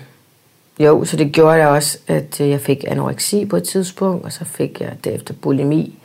jo, 0.79 1.05
så 1.05 1.17
det 1.17 1.33
gjorde 1.33 1.59
da 1.59 1.67
også, 1.67 1.99
at 2.07 2.41
øh, 2.41 2.51
jeg 2.51 2.61
fik 2.61 2.85
anoreksi 2.89 3.45
på 3.45 3.57
et 3.57 3.63
tidspunkt, 3.63 4.25
og 4.25 4.33
så 4.33 4.45
fik 4.45 4.81
jeg 4.81 4.93
derefter 5.05 5.35
bulimi. 5.35 5.99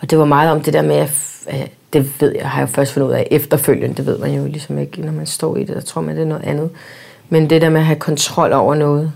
Og 0.00 0.10
det 0.10 0.18
var 0.18 0.24
meget 0.24 0.50
om 0.50 0.60
det 0.60 0.72
der 0.72 0.82
med, 0.82 0.96
at 0.96 1.70
det 1.94 2.20
ved 2.20 2.34
jeg, 2.34 2.50
har 2.50 2.60
jeg 2.60 2.68
først 2.68 2.92
fundet 2.92 3.08
ud 3.08 3.12
af 3.12 3.28
efterfølgende, 3.30 3.96
det 3.96 4.06
ved 4.06 4.18
man 4.18 4.34
jo 4.34 4.46
ligesom 4.46 4.78
ikke, 4.78 5.00
når 5.00 5.12
man 5.12 5.26
står 5.26 5.56
i 5.56 5.64
det, 5.64 5.76
der 5.76 5.80
tror 5.80 6.00
man, 6.00 6.16
det 6.16 6.22
er 6.22 6.26
noget 6.26 6.44
andet. 6.44 6.70
Men 7.28 7.50
det 7.50 7.62
der 7.62 7.70
med 7.70 7.80
at 7.80 7.86
have 7.86 7.98
kontrol 7.98 8.52
over 8.52 8.74
noget, 8.74 9.12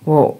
hvor 0.00 0.36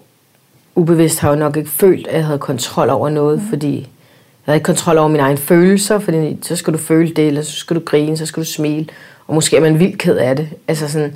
ubevidst 0.75 1.19
har 1.19 1.29
jeg 1.29 1.35
jo 1.35 1.39
nok 1.39 1.57
ikke 1.57 1.69
følt, 1.69 2.07
at 2.07 2.15
jeg 2.15 2.25
havde 2.25 2.39
kontrol 2.39 2.89
over 2.89 3.09
noget, 3.09 3.41
mm. 3.41 3.49
fordi 3.49 3.75
jeg 3.77 4.51
havde 4.51 4.57
ikke 4.57 4.65
kontrol 4.65 4.97
over 4.97 5.07
mine 5.07 5.23
egne 5.23 5.37
følelser, 5.37 5.99
fordi 5.99 6.37
så 6.41 6.55
skal 6.55 6.73
du 6.73 6.77
føle 6.77 7.13
det, 7.13 7.27
eller 7.27 7.41
så 7.41 7.51
skal 7.51 7.75
du 7.75 7.81
grine, 7.85 8.17
så 8.17 8.25
skal 8.25 8.43
du 8.43 8.47
smile, 8.47 8.87
og 9.27 9.35
måske 9.35 9.57
er 9.57 9.61
man 9.61 9.79
vildt 9.79 9.97
ked 9.97 10.17
af 10.17 10.35
det. 10.35 10.49
Altså 10.67 10.91
sådan, 10.91 11.13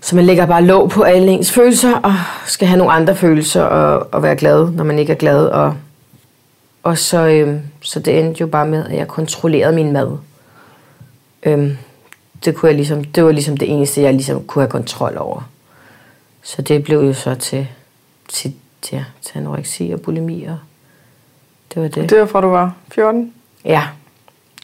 så 0.00 0.16
man 0.16 0.24
lægger 0.24 0.46
bare 0.46 0.64
låg 0.64 0.90
på 0.90 1.02
alle 1.02 1.28
ens 1.28 1.52
følelser, 1.52 1.94
og 1.94 2.14
skal 2.46 2.68
have 2.68 2.78
nogle 2.78 2.92
andre 2.92 3.16
følelser, 3.16 3.62
og, 3.62 4.08
og 4.12 4.22
være 4.22 4.36
glad, 4.36 4.70
når 4.70 4.84
man 4.84 4.98
ikke 4.98 5.12
er 5.12 5.16
glad, 5.16 5.46
og 5.46 5.74
og 6.82 6.98
så, 6.98 7.26
øhm, 7.26 7.60
så 7.80 8.00
det 8.00 8.18
endte 8.18 8.40
jo 8.40 8.46
bare 8.46 8.66
med, 8.66 8.86
at 8.86 8.96
jeg 8.96 9.08
kontrollerede 9.08 9.74
min 9.74 9.92
mad. 9.92 10.18
Øhm, 11.42 11.76
det, 12.44 12.54
kunne 12.54 12.68
jeg 12.68 12.76
ligesom, 12.76 13.04
det 13.04 13.24
var 13.24 13.32
ligesom 13.32 13.56
det 13.56 13.70
eneste, 13.70 14.00
jeg 14.02 14.14
ligesom 14.14 14.44
kunne 14.44 14.62
have 14.62 14.70
kontrol 14.70 15.16
over. 15.18 15.48
Så 16.42 16.62
det 16.62 16.84
blev 16.84 16.98
jo 16.98 17.12
så 17.12 17.34
til, 17.34 17.68
til, 18.28 18.54
ja, 18.92 19.04
til 19.22 19.38
anoreksi 19.38 19.90
og 19.94 20.00
bulimi, 20.00 20.44
og 20.44 20.58
det 21.74 21.82
var 21.82 21.88
det. 21.88 22.10
Det 22.10 22.18
var 22.20 22.26
fra 22.26 22.40
du 22.40 22.48
var 22.48 22.74
14? 22.92 23.32
Ja. 23.64 23.82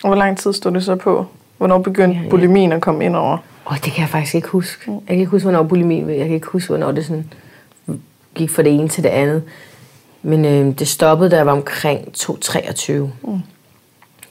Og 0.03 0.09
hvor 0.09 0.17
lang 0.17 0.39
tid 0.39 0.53
stod 0.53 0.73
det 0.73 0.85
så 0.85 0.97
på? 0.97 1.27
Hvornår 1.59 1.79
begyndte 1.79 2.17
Ja, 2.19 2.23
ja. 2.25 2.29
bulimien 2.31 2.73
at 2.73 2.81
komme 2.81 3.05
ind 3.05 3.17
over? 3.17 3.39
Og 3.65 3.77
det 3.85 3.93
kan 3.93 4.01
jeg 4.01 4.09
faktisk 4.09 4.35
ikke 4.35 4.49
huske. 4.49 4.91
Jeg 4.91 5.01
kan 5.09 5.19
ikke 5.19 5.31
huske, 5.31 5.45
hvornår 5.45 5.63
bulimien, 5.63 6.11
jeg 6.11 6.27
kan 6.27 6.35
ikke 6.35 6.47
huske, 6.47 6.69
hvornår 6.69 6.93
det 6.93 7.07
sådan 7.07 7.33
gik 8.35 8.51
fra 8.51 8.63
det 8.63 8.73
ene 8.73 8.89
til 8.89 9.03
det 9.03 9.09
andet. 9.09 9.43
Men 10.27 10.45
øh, 10.45 10.79
det 10.79 10.89
stoppede, 10.89 11.31
da 11.31 11.37
jeg 11.37 11.47
var 11.47 11.53
omkring 11.53 12.09
2-23. 12.19 12.93
Mm. 12.93 13.09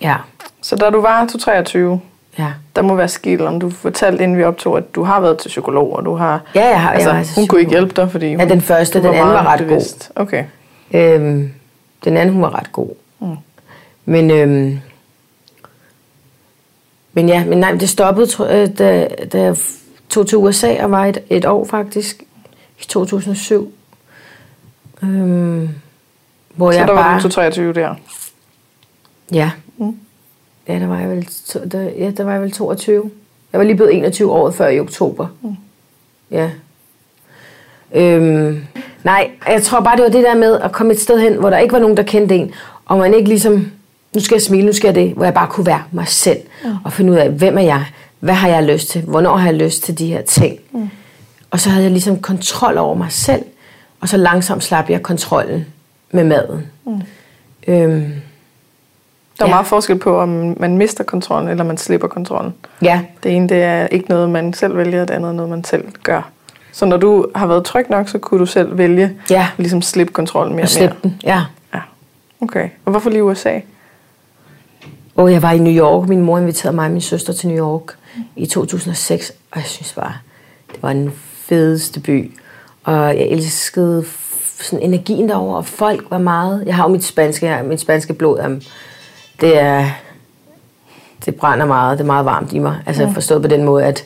Ja, 0.02 0.16
Så 0.62 0.76
da 0.76 0.90
du 0.90 1.02
var 1.02 1.26
23, 1.42 2.02
ja. 2.40 2.48
der 2.76 2.82
må 2.82 2.96
være 2.96 3.08
sket, 3.08 3.42
om 3.42 3.60
du 3.60 3.70
fortalte, 3.70 4.24
inden 4.24 4.38
vi 4.38 4.44
optog, 4.44 4.78
at 4.78 4.96
du 4.96 5.04
har 5.04 5.20
været 5.20 5.38
til 5.38 5.48
psykolog, 5.50 5.94
og 5.96 6.06
du 6.06 6.16
har... 6.16 6.42
Ja, 6.56 6.68
jeg 6.70 6.82
har- 6.82 6.92
altså, 6.92 7.10
jeg 7.10 7.18
var 7.18 7.24
til 7.24 7.36
hun 7.36 7.48
kunne 7.48 7.60
ikke 7.60 7.70
psykolog. 7.70 7.88
hjælpe 7.88 8.02
dig, 8.02 8.12
fordi 8.12 8.34
hun, 8.36 8.40
Ja, 8.48 8.54
den 8.54 8.62
første, 8.62 9.00
den 9.00 9.06
anden 9.14 9.28
var 9.34 9.46
ret 9.46 9.60
god. 9.60 9.68
bevidst. 9.68 10.12
Okay. 10.16 10.44
Øhm, 10.92 11.54
den 12.04 12.18
anden, 12.18 12.34
hun 12.34 12.42
var 12.44 12.56
ret 12.60 12.72
god. 12.72 12.90
Mm. 13.20 13.28
Men, 14.06 14.32
øhm, 14.32 14.80
men 17.14 17.30
ja, 17.30 17.46
men 17.46 17.58
nej, 17.58 17.72
det 17.72 17.90
stoppede, 17.90 18.68
da, 18.68 19.08
da 19.34 19.42
jeg 19.42 19.56
tog 20.10 20.28
til 20.28 20.38
USA 20.38 20.84
og 20.84 20.92
var 20.92 21.06
et, 21.06 21.18
et 21.30 21.46
år 21.46 21.66
faktisk, 21.66 22.24
i 22.80 22.84
2007. 22.88 23.74
Øhm, 25.04 25.70
hvor 26.56 26.72
Så 26.72 26.78
jeg 26.78 26.88
der 26.88 26.94
var 26.94 27.04
bare... 27.04 27.22
du 27.22 27.30
23 27.30 27.74
der. 27.74 27.96
Ja. 29.34 29.52
Mm. 29.78 29.98
Ja, 30.68 30.80
der 30.80 30.88
var 30.88 31.00
jeg 31.00 31.10
vel, 31.10 31.26
to, 31.48 31.60
der, 31.72 31.82
ja, 31.82 32.12
der 32.12 32.24
var 32.24 32.32
jeg 32.32 32.42
vel 32.42 32.52
22. 32.52 33.12
Jeg 33.52 33.60
var 33.60 33.66
lige 33.66 33.76
blevet 33.76 33.96
21 33.96 34.32
året 34.32 34.56
før 34.56 34.68
i 34.68 34.80
oktober. 34.80 35.28
Mm. 35.42 35.56
Ja. 36.32 36.50
Øhm, 37.94 38.66
nej, 39.04 39.30
jeg 39.48 39.64
tror 39.64 39.80
bare, 39.80 39.96
det 39.96 40.04
var 40.04 40.10
det 40.10 40.24
der 40.24 40.36
med 40.36 40.60
at 40.60 40.72
komme 40.72 40.94
et 40.94 41.00
sted 41.00 41.20
hen, 41.20 41.34
hvor 41.34 41.50
der 41.50 41.58
ikke 41.58 41.74
var 41.74 41.80
nogen, 41.80 41.98
der 41.98 42.04
kendte 42.04 42.36
en, 42.36 42.52
og 42.86 42.98
man 42.98 43.14
ikke 43.14 43.30
ligesom, 43.30 43.72
nu 44.14 44.22
skal 44.22 44.36
jeg 44.36 44.42
smile, 44.42 44.66
nu 44.66 44.74
skal 44.74 44.88
jeg 44.88 44.96
det, 44.96 45.14
hvor 45.14 45.24
jeg 45.24 45.34
bare 45.34 45.48
kunne 45.48 45.66
være 45.66 45.84
mig 45.92 46.08
selv, 46.08 46.40
mm. 46.64 46.70
og 46.84 46.94
finde 46.94 47.12
ud 47.12 47.18
af, 47.18 47.30
hvem 47.30 47.58
er 47.58 47.62
jeg, 47.62 47.86
hvad 48.20 48.34
har 48.34 48.48
jeg 48.50 48.64
lyst 48.64 48.90
til, 48.90 49.02
hvornår 49.02 49.38
har 49.38 49.48
jeg 49.48 49.56
lyst 49.56 49.84
til 49.84 50.00
de 50.00 50.08
her 50.08 50.22
ting. 50.22 50.60
Mm. 50.72 50.90
Og 51.52 51.60
så 51.60 51.70
havde 51.70 51.84
jeg 51.84 51.92
ligesom 51.92 52.20
kontrol 52.20 52.78
over 52.78 52.96
mig 52.96 53.12
selv, 53.12 53.44
og 54.02 54.10
så 54.10 54.18
langsomt 54.18 54.64
slap 54.64 54.90
jeg 54.90 55.04
kontrollen 55.04 55.66
med 56.16 56.24
maden. 56.24 56.66
Mm. 56.86 57.02
Øhm, 57.68 58.12
Der 59.40 59.46
er 59.46 59.50
Ja. 59.50 59.54
meget 59.56 59.68
forskel 59.68 59.98
på, 60.00 60.20
om 60.20 60.56
man 60.60 60.78
mister 60.78 61.04
kontrollen, 61.04 61.50
eller 61.50 61.64
man 61.64 61.78
slipper 61.78 62.08
kontrollen. 62.08 62.54
ja, 62.82 63.02
Det 63.24 63.36
ene, 63.36 63.50
det 63.50 63.64
er 63.64 63.88
ikke 63.88 64.10
noget, 64.10 64.30
man 64.30 64.54
selv 64.54 64.78
vælger, 64.78 65.06
det 65.06 65.14
andet 65.14 65.30
er 65.30 65.34
noget, 65.34 65.50
man 65.50 65.64
selv 65.64 65.86
gør. 66.04 66.30
Så 66.72 66.86
når 66.86 66.98
du 66.98 67.28
har 67.36 67.48
været 67.48 67.66
tryg 67.66 67.86
nok, 67.90 68.10
så 68.10 68.18
kunne 68.20 68.40
du 68.40 68.46
selv 68.46 68.78
vælge 68.78 69.12
Ja. 69.30 69.48
ligesom 69.58 69.82
slippe 69.82 70.14
kontrollen 70.14 70.56
mere 70.56 70.66
og 70.66 70.70
og 70.76 70.82
mere. 70.82 70.94
den, 71.04 71.20
ja. 71.24 71.42
Ja. 71.74 71.80
Okay. 72.42 72.70
Og 72.86 72.92
hvorfor 72.92 73.10
lige 73.10 73.24
USA? 73.24 73.60
Og 75.16 75.32
jeg 75.32 75.42
var 75.42 75.52
i 75.52 75.60
New 75.60 75.74
York. 75.74 76.10
Min 76.10 76.22
mor 76.22 76.38
inviterede 76.38 76.76
mig 76.76 76.86
og 76.86 76.92
min 76.92 77.02
søster 77.02 77.34
til 77.34 77.50
New 77.50 77.58
York 77.66 77.96
i 78.36 78.46
2006. 78.46 79.30
Og 79.52 79.58
jeg 79.58 79.66
synes 79.66 79.94
bare, 79.94 80.14
det 80.72 80.84
var 80.84 80.94
den 80.94 81.12
fedeste 81.36 82.00
by. 82.00 82.32
Og 82.84 82.94
jeg 82.94 83.28
elskede 83.28 84.04
sådan 84.62 84.80
energien 84.86 85.30
derovre, 85.30 85.58
og 85.58 85.66
folk 85.66 86.06
var 86.10 86.18
meget... 86.18 86.64
Jeg 86.66 86.76
har 86.76 86.84
jo 86.84 86.90
mit 86.90 87.04
spanske 87.04 87.48
her, 87.48 87.64
mit 87.64 87.80
spanske 87.82 88.14
blod. 88.14 88.40
Um, 88.46 88.62
det 89.42 89.60
er... 89.62 89.86
Det 91.26 91.36
brænder 91.36 91.66
meget, 91.66 91.98
det 91.98 92.04
er 92.04 92.08
meget 92.08 92.26
varmt 92.26 92.54
i 92.54 92.60
mig. 92.60 92.76
Altså 92.86 93.10
forstået 93.14 93.42
på 93.42 93.48
den 93.48 93.64
måde, 93.64 93.86
at 93.86 94.04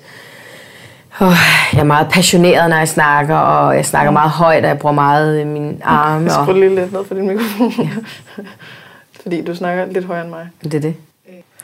åh, 1.21 1.27
jeg 1.73 1.79
er 1.79 1.83
meget 1.83 2.07
passioneret, 2.11 2.69
når 2.69 2.77
jeg 2.77 2.87
snakker, 2.87 3.35
og 3.35 3.75
jeg 3.75 3.85
snakker 3.85 4.11
meget 4.11 4.29
højt, 4.31 4.63
og 4.63 4.69
jeg 4.69 4.79
bruger 4.79 4.93
meget 4.95 5.47
mine 5.47 5.77
arme. 5.83 6.25
Jeg 6.31 6.37
Og, 6.39 6.45
skruer 6.45 6.57
lige 6.59 6.75
lidt 6.75 6.93
ned 6.93 7.05
for 7.05 7.15
din 7.15 7.27
mikrofon. 7.27 7.73
Fordi 9.21 9.41
du 9.41 9.55
snakker 9.55 9.85
lidt 9.85 10.05
højere 10.05 10.21
end 10.23 10.29
mig. 10.29 10.47
det 10.63 10.73
er 10.73 10.79
det. 10.79 10.95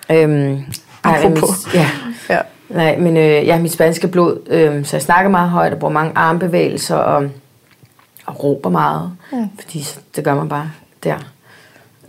Øhm, 0.10 0.30
nej, 0.32 0.60
men 1.04 1.38
Apropos. 1.38 1.66
mit- 1.66 1.74
ja. 1.74 1.88
Ja. 2.36 2.40
Nej, 2.70 2.98
men 2.98 3.18
øh, 3.18 3.48
jeg 3.48 3.56
har 3.56 3.62
mit 3.62 3.72
spanske 3.72 4.08
blod, 4.08 4.38
øh, 4.48 4.86
så 4.86 4.96
jeg 4.98 5.02
snakker 5.02 5.30
meget 5.32 5.50
højt 5.50 5.74
og 5.74 5.80
bruger 5.80 5.94
mange 5.94 6.12
armbevægelser 6.16 6.96
og, 6.96 7.30
og 8.26 8.44
råber 8.44 8.70
meget, 8.70 9.12
mm. 9.32 9.50
fordi 9.60 9.86
det 10.16 10.24
gør 10.24 10.36
man 10.36 10.50
bare 10.50 10.72
der. 11.04 11.18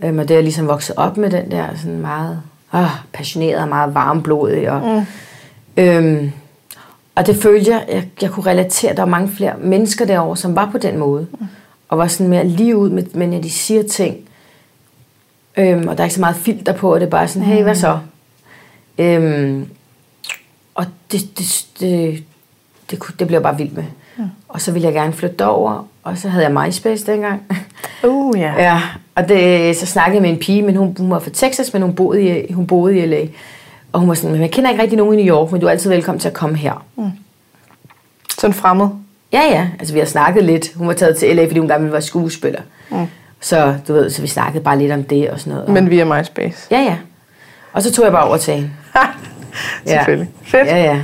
Øhm, 0.03 0.19
og 0.19 0.27
det 0.27 0.37
er 0.37 0.41
ligesom 0.41 0.67
vokset 0.67 0.95
op 0.95 1.17
med 1.17 1.29
den 1.29 1.51
der 1.51 1.67
sådan 1.75 1.99
meget 1.99 2.41
åh, 2.73 2.89
passioneret 3.13 3.61
og 3.61 3.67
meget 3.67 3.93
varmblodig. 3.93 4.71
Og, 4.71 4.81
mm. 4.81 5.05
øhm, 5.83 6.31
og 7.15 7.27
det 7.27 7.35
følte 7.35 7.71
jeg, 7.71 7.85
jeg, 7.89 8.07
jeg 8.21 8.31
kunne 8.31 8.45
relatere, 8.45 8.95
der 8.95 9.01
var 9.01 9.09
mange 9.09 9.29
flere 9.29 9.53
mennesker 9.57 10.05
derovre, 10.05 10.37
som 10.37 10.55
var 10.55 10.69
på 10.71 10.77
den 10.77 10.97
måde. 10.97 11.27
Mm. 11.39 11.47
Og 11.89 11.97
var 11.97 12.07
sådan 12.07 12.27
mere 12.29 12.47
lige 12.47 12.77
ud 12.77 12.89
med, 12.89 13.03
med, 13.13 13.27
når 13.27 13.41
de 13.41 13.49
siger 13.49 13.83
ting. 13.83 14.17
Øhm, 15.57 15.87
og 15.87 15.97
der 15.97 16.03
er 16.03 16.05
ikke 16.05 16.15
så 16.15 16.21
meget 16.21 16.35
filter 16.35 16.73
på, 16.73 16.93
og 16.93 16.99
det 16.99 17.05
er 17.05 17.09
bare 17.09 17.27
sådan, 17.27 17.47
hey, 17.47 17.63
hvad 17.63 17.75
så? 17.75 17.99
Øhm, 18.97 19.69
og 20.75 20.85
det, 21.11 21.21
det, 21.37 21.65
det, 21.79 22.23
det, 22.91 22.99
kunne- 22.99 23.15
det 23.19 23.27
blev 23.27 23.35
jeg 23.35 23.43
bare 23.43 23.57
vild 23.57 23.71
med. 23.71 23.83
Mm. 24.17 24.23
Og 24.47 24.61
så 24.61 24.71
ville 24.71 24.85
jeg 24.85 24.93
gerne 24.93 25.13
flytte 25.13 25.45
over, 25.47 25.87
og 26.07 26.17
så 26.17 26.29
havde 26.29 26.45
jeg 26.45 26.53
MySpace 26.53 27.05
dengang. 27.05 27.41
Uh, 28.03 28.39
ja. 28.39 28.53
ja, 28.57 28.81
og 29.15 29.29
det, 29.29 29.75
så 29.77 29.85
snakkede 29.85 30.15
jeg 30.15 30.21
med 30.21 30.29
en 30.29 30.39
pige, 30.39 30.61
men 30.61 30.75
hun, 30.75 30.95
hun 30.99 31.09
var 31.09 31.19
fra 31.19 31.29
Texas, 31.33 31.73
men 31.73 31.81
hun 31.81 31.93
boede, 31.95 32.21
i, 32.21 32.53
hun 32.53 32.67
boede 32.67 32.97
i 32.97 33.05
LA. 33.05 33.21
Og 33.91 33.99
hun 33.99 34.09
var 34.09 34.15
sådan, 34.15 34.31
men 34.31 34.41
jeg 34.41 34.51
kender 34.51 34.69
ikke 34.69 34.81
rigtig 34.81 34.97
nogen 34.97 35.19
i 35.19 35.23
New 35.23 35.35
York, 35.35 35.51
men 35.51 35.61
du 35.61 35.67
er 35.67 35.71
altid 35.71 35.89
velkommen 35.89 36.19
til 36.19 36.27
at 36.27 36.33
komme 36.33 36.57
her. 36.57 36.85
Sådan 38.39 38.53
fremmed. 38.53 38.87
Ja, 39.33 39.41
ja, 39.41 39.67
altså 39.79 39.93
vi 39.93 39.99
har 39.99 40.05
snakket 40.05 40.43
lidt. 40.43 40.73
Hun 40.75 40.87
var 40.87 40.93
taget 40.93 41.17
til 41.17 41.35
LA, 41.35 41.45
fordi 41.45 41.59
hun 41.59 41.67
gerne 41.67 41.81
ville 41.81 41.93
være 41.93 42.01
skuespiller. 42.01 42.61
Mm. 42.89 43.07
Så 43.39 43.75
du 43.87 43.93
ved, 43.93 44.09
så 44.09 44.21
vi 44.21 44.27
snakkede 44.27 44.63
bare 44.63 44.79
lidt 44.79 44.91
om 44.91 45.03
det 45.03 45.29
og 45.29 45.39
sådan 45.39 45.51
noget. 45.53 45.65
Og, 45.67 45.73
Men 45.73 45.89
via 45.89 46.05
MySpace. 46.05 46.67
Ja, 46.71 46.79
ja. 46.79 46.97
Og 47.73 47.83
så 47.83 47.93
tog 47.93 48.05
jeg 48.05 48.11
bare 48.11 48.27
over 48.27 48.37
til 48.37 48.53
hende. 48.53 48.69
Selvfølgelig. 49.85 50.29
Fedt. 50.43 50.67
Ja, 50.67 50.77
ja. 50.77 51.01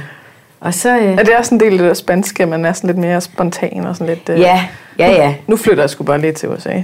Og 0.64 0.74
så... 0.74 0.98
Øh, 0.98 1.04
Er 1.18 1.24
det 1.24 1.38
også 1.38 1.56
en 1.56 1.60
del 1.60 1.72
af 1.72 1.78
det 1.78 1.88
der 1.88 1.94
spanske, 1.94 2.44
at 2.44 2.50
man 2.50 2.66
er 2.66 2.74
sådan 2.74 2.88
lidt 2.88 2.98
mere 2.98 3.22
spontan 3.22 3.86
og 3.86 3.96
sådan 3.96 4.16
lidt... 4.16 4.30
øh, 4.30 4.40
ja, 4.40 4.66
ja, 5.00 5.12
ja. 5.12 5.36
Nu 5.48 5.58
flytter 5.58 5.84
jeg 5.84 5.90
sgu 5.90 6.04
bare 6.04 6.22
lige 6.22 6.34
til 6.34 6.50
USA. 6.50 6.82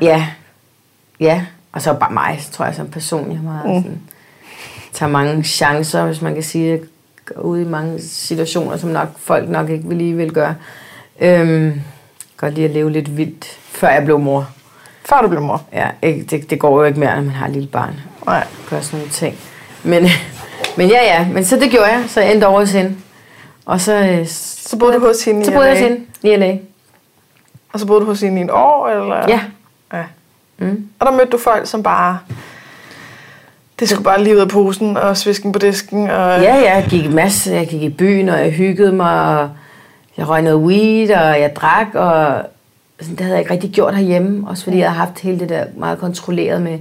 Ja. 0.00 0.26
Ja. 1.20 1.42
Og 1.72 1.82
så 1.82 1.94
bare 1.94 2.12
mig, 2.12 2.40
tror 2.52 2.64
jeg, 2.64 2.74
som 2.74 2.88
person. 2.88 3.32
Jeg 3.32 3.40
meget 3.40 3.66
mm. 3.76 3.82
sådan, 3.82 4.00
tager 4.92 5.10
mange 5.10 5.42
chancer, 5.42 6.06
hvis 6.06 6.22
man 6.22 6.34
kan 6.34 6.42
sige 6.42 6.72
det. 6.72 6.88
Går 7.34 7.40
ud 7.42 7.58
i 7.60 7.64
mange 7.64 8.00
situationer, 8.00 8.76
som 8.76 8.90
nok 8.90 9.08
folk 9.18 9.48
nok 9.48 9.70
ikke 9.70 9.88
vil 9.88 9.96
lige 9.96 10.16
vil 10.16 10.32
gøre. 10.32 10.54
Øhm, 11.20 11.80
godt 12.36 12.54
lige 12.54 12.64
at 12.64 12.70
leve 12.70 12.90
lidt 12.90 13.16
vildt, 13.16 13.44
før 13.72 13.88
jeg 13.88 14.04
blev 14.04 14.18
mor. 14.18 14.48
Før 15.04 15.20
du 15.22 15.28
blev 15.28 15.42
mor. 15.42 15.62
Ja, 15.72 15.88
ikke, 16.02 16.24
det, 16.24 16.50
det 16.50 16.58
går 16.58 16.78
jo 16.78 16.84
ikke 16.84 17.00
mere, 17.00 17.14
når 17.16 17.22
man 17.22 17.30
har 17.34 17.46
et 17.46 17.52
lille 17.52 17.68
barn. 17.68 18.00
Nej. 18.26 18.46
Gør 18.70 18.80
sådan 18.80 18.98
nogle 18.98 19.12
ting. 19.12 19.36
Men, 19.82 20.06
men 20.78 20.88
ja, 20.88 21.04
ja. 21.04 21.26
Men 21.32 21.44
så 21.44 21.56
det 21.56 21.70
gjorde 21.70 21.86
jeg. 21.86 22.04
Så 22.08 22.20
jeg 22.20 22.32
endte 22.32 22.46
over 22.46 22.60
hos 22.60 22.72
hende. 22.72 22.96
Og 23.68 23.80
så... 23.80 23.94
øh, 23.94 24.26
Så 24.26 24.76
boede 24.78 24.94
du 24.94 25.00
hos 25.06 25.24
hende 25.24 25.40
i 25.40 25.44
Så 25.44 25.52
boede 25.52 25.66
jeg 25.68 25.74
LA? 25.76 25.80
hos 25.80 25.88
hende 25.88 26.06
i 26.22 26.36
LA. 26.36 26.58
Og 27.72 27.80
så 27.80 27.86
boede 27.86 28.00
du 28.00 28.06
hos 28.06 28.20
hende 28.20 28.38
i 28.38 28.40
en 28.40 28.50
år, 28.50 28.88
eller? 28.88 29.16
Ja. 29.28 29.40
ja. 29.92 30.04
Mm. 30.58 30.88
Og 30.98 31.06
der 31.06 31.12
mødte 31.12 31.30
du 31.30 31.38
folk, 31.38 31.66
som 31.66 31.82
bare... 31.82 32.18
Det 33.80 33.88
skulle 33.88 34.04
bare 34.04 34.22
lige 34.24 34.36
ud 34.36 34.40
af 34.40 34.48
posen, 34.48 34.96
og 34.96 35.16
svisken 35.16 35.52
på 35.52 35.58
disken, 35.58 36.02
og... 36.02 36.10
Ja, 36.42 36.56
ja, 36.56 36.74
jeg 36.74 36.86
gik 36.90 37.12
masse. 37.12 37.52
Jeg 37.54 37.66
gik 37.66 37.82
i 37.82 37.88
byen, 37.88 38.28
og 38.28 38.38
jeg 38.38 38.50
hyggede 38.50 38.92
mig, 38.92 39.40
og 39.40 39.50
jeg 40.16 40.28
røg 40.28 40.42
noget 40.42 40.58
weed, 40.58 41.10
og 41.10 41.40
jeg 41.40 41.56
drak, 41.56 41.86
og 41.94 42.42
sådan, 43.00 43.16
det 43.16 43.20
havde 43.20 43.32
jeg 43.34 43.40
ikke 43.40 43.52
rigtig 43.52 43.70
gjort 43.70 43.94
herhjemme. 43.96 44.48
Også 44.48 44.64
fordi 44.64 44.78
jeg 44.78 44.90
havde 44.90 44.98
haft 45.06 45.20
hele 45.20 45.40
det 45.40 45.48
der 45.48 45.64
meget 45.76 45.98
kontrolleret 45.98 46.62
med, 46.62 46.78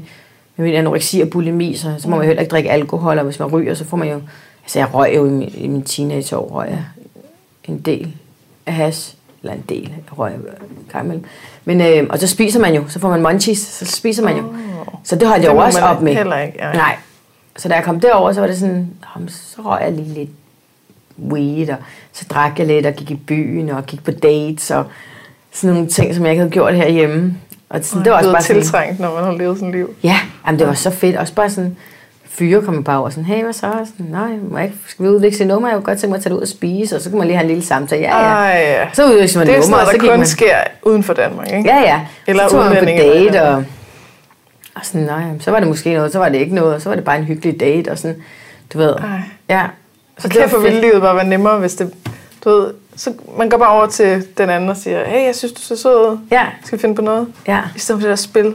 med 0.55 0.65
min 0.65 0.73
anoreksi 0.75 1.21
og 1.21 1.29
bulimi, 1.29 1.75
så, 1.75 1.95
så 1.99 2.09
må 2.09 2.15
man 2.15 2.23
jo 2.23 2.27
heller 2.27 2.41
ikke 2.41 2.51
drikke 2.51 2.71
alkohol, 2.71 3.17
og 3.17 3.23
hvis 3.25 3.39
man 3.39 3.47
ryger, 3.47 3.73
så 3.73 3.85
får 3.85 3.97
man 3.97 4.07
jo... 4.09 4.21
Altså, 4.67 4.79
jeg 4.79 4.93
røg 4.93 5.11
jo 5.15 5.25
i 5.25 5.29
min, 5.29 5.53
i 5.57 5.67
min 5.67 5.83
teenageår, 5.83 6.49
røg 6.51 6.69
jeg 6.69 6.83
en 7.63 7.79
del 7.79 8.13
af 8.65 8.73
hash. 8.73 9.13
Eller 9.43 9.53
en 9.53 9.63
del, 9.69 9.81
jeg 9.83 10.19
røg 10.19 10.33
imellem. 11.03 11.25
Men, 11.65 11.81
øh, 11.81 12.07
og 12.09 12.19
så 12.19 12.27
spiser 12.27 12.59
man 12.59 12.75
jo, 12.75 12.83
så 12.87 12.99
får 12.99 13.09
man 13.09 13.21
munchies, 13.21 13.57
så 13.59 13.85
spiser 13.85 14.23
man 14.23 14.37
jo. 14.37 14.43
Så 15.03 15.15
det 15.15 15.27
holdt 15.27 15.43
jeg 15.43 15.53
jo 15.53 15.57
også 15.57 15.81
op 15.81 16.01
med. 16.01 16.15
heller 16.15 16.37
ikke, 16.37 16.57
ja. 16.59 16.73
Nej. 16.73 16.95
Så 17.57 17.69
da 17.69 17.75
jeg 17.75 17.83
kom 17.83 17.99
derover, 17.99 18.33
så 18.33 18.39
var 18.39 18.47
det 18.47 18.57
sådan, 18.57 18.89
"Jamen, 19.15 19.29
så 19.29 19.61
røg 19.61 19.81
jeg 19.83 19.91
lige 19.91 20.13
lidt 20.13 20.29
weed, 21.31 21.69
og 21.69 21.77
så 22.13 22.25
drak 22.29 22.59
jeg 22.59 22.67
lidt, 22.67 22.85
og 22.85 22.93
gik 22.93 23.11
i 23.11 23.15
byen, 23.15 23.69
og 23.69 23.85
gik 23.85 24.03
på 24.03 24.11
dates, 24.11 24.71
og 24.71 24.85
sådan 25.51 25.73
nogle 25.75 25.89
ting, 25.89 26.15
som 26.15 26.23
jeg 26.23 26.31
ikke 26.31 26.39
havde 26.41 26.51
gjort 26.51 26.75
herhjemme. 26.75 27.37
Og 27.69 27.79
sådan, 27.83 28.03
det 28.03 28.11
var 28.11 28.17
også 28.17 28.31
bare 28.31 28.41
sådan, 28.41 28.61
tiltrængt, 28.61 28.99
når 28.99 29.13
man 29.13 29.23
har 29.23 29.31
levet 29.31 29.57
sådan 29.57 29.71
liv. 29.71 29.95
Ja, 30.03 30.17
jamen, 30.47 30.59
det 30.59 30.67
var 30.67 30.73
så 30.73 30.89
fedt. 30.89 31.15
Også 31.15 31.33
bare 31.33 31.49
sådan, 31.49 31.77
fyre 32.37 32.61
kommer 32.61 32.81
bare 32.81 32.99
over 32.99 33.09
sådan, 33.09 33.25
hey, 33.25 33.43
hvad 33.43 33.53
så? 33.53 33.71
Sådan, 33.97 34.05
Nej, 34.11 34.29
må 34.49 34.57
jeg 34.57 34.65
ikke, 34.65 34.77
skal 34.87 35.05
vi 35.05 35.09
udvikle 35.09 35.41
et 35.41 35.47
nummer? 35.47 35.69
Jeg 35.69 35.75
kunne 35.75 35.85
godt 35.85 35.99
tænke 35.99 36.11
mig 36.11 36.17
at 36.17 36.23
tage 36.23 36.35
ud 36.35 36.41
og 36.41 36.47
spise, 36.47 36.95
og 36.95 37.01
så 37.01 37.09
kan 37.09 37.17
man 37.17 37.27
lige 37.27 37.37
have 37.37 37.43
en 37.43 37.49
lille 37.49 37.65
samtale. 37.65 38.01
Ja, 38.01 38.17
ja. 38.19 38.25
Ej. 38.25 38.89
Så 38.93 39.05
udvikler 39.05 39.39
man 39.39 39.47
Det 39.47 39.55
er 39.55 39.59
nummer, 39.59 39.63
sådan 39.63 39.73
og 39.79 39.85
noget, 39.85 40.01
der 40.01 40.09
kun 40.09 40.17
man... 40.19 40.27
sker 40.27 40.55
uden 40.83 41.03
for 41.03 41.13
Danmark, 41.13 41.51
ikke? 41.53 41.69
Ja, 41.69 41.79
ja. 41.79 42.01
Eller 42.27 42.47
så 42.47 42.55
tog 42.55 42.65
man 42.65 42.77
på 42.79 42.85
date, 42.85 43.41
og, 43.43 43.55
og 44.75 44.81
sådan, 44.85 45.01
nej, 45.07 45.23
så 45.39 45.51
var 45.51 45.59
det 45.59 45.67
måske 45.67 45.93
noget, 45.93 46.11
så 46.11 46.19
var 46.19 46.29
det 46.29 46.37
ikke 46.37 46.55
noget, 46.55 46.75
og 46.75 46.81
så 46.81 46.89
var 46.89 46.95
det 46.95 47.03
bare 47.05 47.17
en 47.17 47.23
hyggelig 47.25 47.59
date, 47.59 47.89
og 47.89 47.97
sådan, 47.97 48.15
du 48.73 48.77
ved. 48.77 48.93
Ej. 48.95 49.19
Ja. 49.49 49.63
Så 50.17 50.29
kæft, 50.29 50.49
hvor 50.49 50.59
ville 50.59 50.81
livet 50.81 51.01
bare 51.01 51.15
være 51.15 51.27
nemmere, 51.27 51.59
hvis 51.59 51.75
det... 51.75 51.93
Du 52.43 52.49
ved, 52.49 52.73
så 52.95 53.13
man 53.37 53.49
går 53.49 53.57
bare 53.57 53.69
over 53.71 53.85
til 53.87 54.27
den 54.37 54.49
anden 54.49 54.69
og 54.69 54.77
siger, 54.77 55.05
hey, 55.05 55.25
jeg 55.25 55.35
synes, 55.35 55.53
du 55.53 55.61
ser 55.61 55.75
sød 55.75 55.95
ud. 56.11 56.17
Ja, 56.31 56.45
Skal 56.65 56.77
vi 56.77 56.81
finde 56.81 56.95
på 56.95 57.01
noget? 57.01 57.27
ja. 57.47 57.59
I 57.75 57.79
stedet 57.79 58.01
for 58.01 58.07
det 58.07 58.09
der 58.09 58.15
spil, 58.23 58.53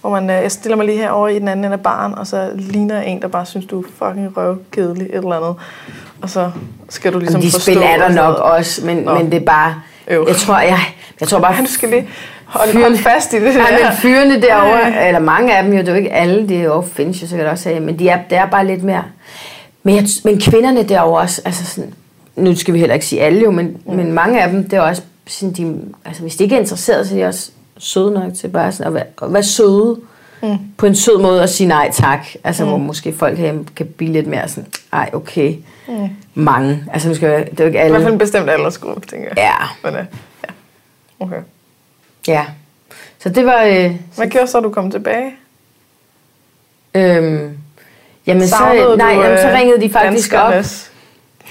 hvor 0.00 0.10
man, 0.10 0.30
øh, 0.30 0.36
jeg 0.36 0.52
stiller 0.52 0.76
mig 0.76 0.86
lige 0.86 0.98
herover 0.98 1.28
i 1.28 1.38
den 1.38 1.48
anden 1.48 1.64
ende 1.64 1.74
af 1.74 1.80
baren, 1.80 2.18
og 2.18 2.26
så 2.26 2.50
ligner 2.54 2.94
jeg 2.94 3.06
en, 3.06 3.22
der 3.22 3.28
bare 3.28 3.46
synes, 3.46 3.66
du 3.66 3.80
er 3.80 3.84
fucking 3.98 4.36
røvkedelig, 4.36 5.06
et 5.06 5.14
eller 5.14 5.32
andet. 5.32 5.54
Og 6.22 6.30
så 6.30 6.50
skal 6.88 7.12
du 7.12 7.18
ligesom 7.18 7.40
Jamen, 7.40 7.46
de 7.46 7.52
forstå... 7.52 7.72
spil 7.72 7.82
er 7.82 7.96
der 7.96 8.08
nok 8.08 8.36
også, 8.36 8.86
men, 8.86 8.96
Nå. 8.96 9.14
men 9.14 9.32
det 9.32 9.42
er 9.42 9.44
bare... 9.46 9.74
Øv. 10.08 10.24
Jeg 10.28 10.36
tror, 10.36 10.58
jeg, 10.58 10.78
jeg 11.20 11.28
tror 11.28 11.38
bare... 11.40 11.52
Ej, 11.54 11.60
du 11.60 11.66
skal 11.66 11.88
lige 11.88 12.08
holde, 12.44 12.72
Fyrene- 12.72 12.80
holde 12.82 12.98
fast 12.98 13.32
i 13.32 13.36
det 13.36 13.54
der. 13.54 13.60
men 13.60 13.96
fyrene 14.02 14.40
derovre, 14.42 15.06
eller 15.06 15.20
mange 15.20 15.56
af 15.56 15.64
dem 15.64 15.72
jo, 15.72 15.78
det 15.78 15.88
er 15.88 15.92
jo 15.92 15.98
ikke 15.98 16.12
alle, 16.12 16.48
det 16.48 16.56
er 16.56 16.62
jo 16.62 16.80
findes 16.80 17.22
jo 17.22 17.26
sikkert 17.26 17.48
også 17.48 17.70
af, 17.70 17.80
men 17.80 17.98
de 17.98 18.08
er, 18.08 18.18
det 18.30 18.38
er 18.38 18.46
bare 18.46 18.66
lidt 18.66 18.82
mere... 18.82 19.04
Men, 19.82 19.96
jeg, 19.96 20.04
men 20.24 20.40
kvinderne 20.40 20.82
derovre 20.82 21.20
også, 21.20 21.42
altså 21.44 21.66
sådan, 21.66 21.94
nu 22.36 22.56
skal 22.56 22.74
vi 22.74 22.78
heller 22.78 22.94
ikke 22.94 23.06
sige 23.06 23.22
alle 23.22 23.40
jo, 23.40 23.50
men, 23.50 23.76
mm. 23.86 23.94
men 23.94 24.12
mange 24.12 24.42
af 24.42 24.50
dem, 24.50 24.64
det 24.64 24.72
er 24.72 24.80
også 24.80 25.02
sådan, 25.26 25.52
de, 25.52 25.76
altså 26.04 26.22
hvis 26.22 26.36
de 26.36 26.44
ikke 26.44 26.56
er 26.56 26.60
interesseret, 26.60 27.08
så 27.08 27.14
er 27.14 27.18
de 27.18 27.24
også 27.24 27.50
søde 27.80 28.10
nok 28.10 28.34
til 28.34 28.48
bare 28.48 28.72
sådan 28.72 28.86
at 28.86 28.94
være, 28.94 29.04
at 29.22 29.32
være 29.32 29.42
søde 29.42 30.00
mm. 30.42 30.58
på 30.76 30.86
en 30.86 30.94
sød 30.94 31.18
måde 31.18 31.42
og 31.42 31.48
sige 31.48 31.68
nej 31.68 31.90
tak. 31.92 32.26
Altså 32.44 32.64
mm. 32.64 32.68
hvor 32.68 32.78
måske 32.78 33.12
folk 33.12 33.36
herhjemme 33.36 33.64
kan 33.76 33.86
blive 33.86 34.12
lidt 34.12 34.26
mere 34.26 34.48
sådan, 34.48 34.70
ej 34.92 35.10
okay, 35.12 35.54
mm. 35.88 36.08
mange. 36.34 36.84
Altså 36.92 37.08
nu 37.08 37.14
skal 37.14 37.28
jeg, 37.28 37.48
det 37.50 37.60
er 37.60 37.64
jo 37.64 37.66
ikke 37.66 37.78
I 37.78 37.80
hvert 37.80 37.90
fald 37.90 38.02
alle. 38.02 38.12
en 38.12 38.18
bestemt 38.18 38.50
aldersgruppe, 38.50 39.06
tænker 39.06 39.28
jeg. 39.28 39.36
Ja, 39.36 39.90
Men, 39.90 40.00
øh, 40.00 40.06
ja. 40.44 40.52
Okay. 41.20 41.40
ja. 42.28 42.44
Så 43.18 43.28
det 43.28 43.46
var... 43.46 43.62
Øh, 43.62 43.96
Hvad 44.16 44.28
gjorde 44.28 44.46
så, 44.46 44.60
du 44.60 44.70
kom 44.70 44.90
tilbage? 44.90 45.32
Øhm, 46.94 47.58
jamen, 48.26 48.48
så, 48.48 48.56
Savnede 48.56 48.96
nej, 48.96 49.14
du, 49.14 49.20
jamen, 49.22 49.38
så 49.38 49.48
øh, 49.48 49.54
ringede 49.54 49.80
de 49.80 49.90
faktisk 49.90 50.32
op. 50.32 50.54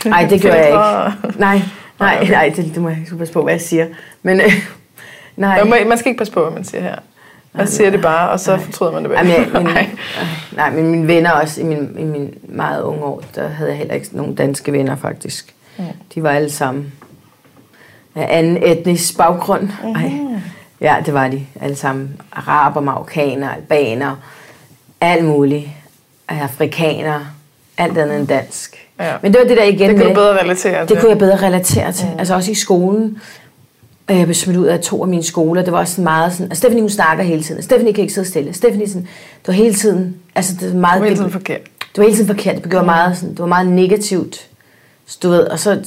Nej, 0.06 0.28
det 0.30 0.42
gjorde 0.42 0.58
jeg 0.58 0.68
ikke. 0.68 1.40
Nej, 1.46 1.62
nej, 2.00 2.28
nej, 2.30 2.54
det, 2.56 2.72
det 2.74 2.82
må 2.82 2.90
jeg 2.90 2.98
ikke 3.00 3.18
passe 3.18 3.34
på, 3.34 3.44
hvad 3.44 3.54
jeg 3.54 3.62
siger. 3.62 3.88
Men 4.24 4.42
øh, 4.42 4.70
nej. 5.39 5.63
Man, 5.63 5.88
man 5.89 5.98
skal 5.98 6.10
ikke 6.10 6.17
passe 6.17 6.34
på, 6.34 6.41
hvad 6.43 6.51
man 6.51 6.63
siger 6.63 6.81
her. 6.81 6.96
Man 7.53 7.67
siger 7.67 7.89
det 7.89 8.01
bare, 8.01 8.29
og 8.29 8.39
så 8.39 8.58
fortryder 8.58 8.91
man 8.91 9.03
det 9.03 9.12
Jamen, 9.12 9.31
bagefter. 9.34 9.53
jeg, 9.60 9.63
min, 9.63 9.74
Nej. 9.74 9.89
nej, 10.56 10.69
men 10.71 10.91
mine 10.91 11.08
venner 11.08 11.32
også, 11.32 11.62
i 11.62 11.63
min, 11.63 11.95
i 11.99 12.04
min 12.04 12.34
meget 12.43 12.82
unge 12.82 13.04
år, 13.04 13.23
der 13.36 13.47
havde 13.47 13.69
jeg 13.69 13.78
heller 13.78 13.93
ikke 13.93 14.08
nogen 14.12 14.36
danske 14.36 14.71
venner 14.71 14.95
faktisk. 14.95 15.54
Mm. 15.78 15.84
De 16.15 16.23
var 16.23 16.30
alle 16.30 16.49
sammen 16.52 16.93
af 18.15 18.38
anden 18.38 18.63
etnisk 18.63 19.17
baggrund. 19.17 19.69
Ej. 19.95 20.12
Ja, 20.82 20.95
det 21.06 21.13
var 21.13 21.28
de 21.28 21.45
alle 21.62 21.75
sammen. 21.75 22.21
Araber, 22.32 22.82
marokkaner, 22.82 23.49
albaner, 23.49 24.15
alt 25.02 25.25
muligt. 25.25 25.69
Afrikanere, 26.28 27.21
alt 27.78 27.97
andet 27.97 28.19
end 28.19 28.28
dansk. 28.28 28.88
Ja. 28.99 29.13
Men 29.21 29.34
det 29.34 29.41
var 29.41 29.47
det 29.47 29.58
der 29.58 29.63
igen 29.63 29.89
Det 29.89 29.97
kunne 29.97 30.08
med, 30.08 30.15
du 30.15 30.21
bedre 30.21 30.41
relatere 30.43 30.86
til. 30.86 30.89
det 30.95 30.99
kunne 31.02 31.10
jeg 31.12 31.17
bedre 31.19 31.36
relatere 31.47 31.91
til. 31.91 32.08
Mm. 32.13 32.19
Altså 32.19 32.36
også 32.36 32.52
i 32.52 32.56
skolen. 32.56 33.17
Og 34.10 34.17
jeg 34.17 34.26
blev 34.26 34.36
smidt 34.36 34.58
ud 34.58 34.65
af 34.65 34.80
to 34.80 35.02
af 35.02 35.08
mine 35.08 35.24
skoler. 35.24 35.63
Det 35.63 35.74
var 35.74 35.80
også 35.80 35.93
sådan 35.93 36.04
meget 36.04 36.34
sådan... 36.34 36.52
Og 36.52 36.58
Stephanie, 36.58 36.82
hun 36.82 36.89
snakker 36.89 37.24
hele 37.24 37.43
tiden. 37.43 37.62
Stephanie 37.62 37.93
kan 37.93 38.02
ikke 38.02 38.13
sidde 38.13 38.28
stille. 38.28 38.54
Stephanie 38.54 38.88
sådan... 38.88 39.02
Det 39.41 39.48
var 39.48 39.54
hele 39.54 39.74
tiden... 39.76 40.15
Altså, 40.36 40.54
det 40.60 40.74
var 40.74 40.80
meget... 40.80 40.93
Det 40.93 41.02
var 41.02 41.08
hele 41.08 41.17
tiden 41.19 41.32
forkert. 41.32 41.62
det 41.63 41.98
var 41.98 42.04
hele 42.04 42.15
tiden 42.15 42.28
forkert. 42.28 42.63
Det 42.63 42.72
gjorde 42.72 42.86
meget, 42.86 43.17
sådan, 43.17 43.30
det 43.30 43.39
var 43.39 43.45
meget 43.45 43.67
negativt. 43.67 44.48
Så 45.06 45.19
du 45.24 45.30
ved, 45.30 45.39
og 45.39 45.60
så, 45.60 45.80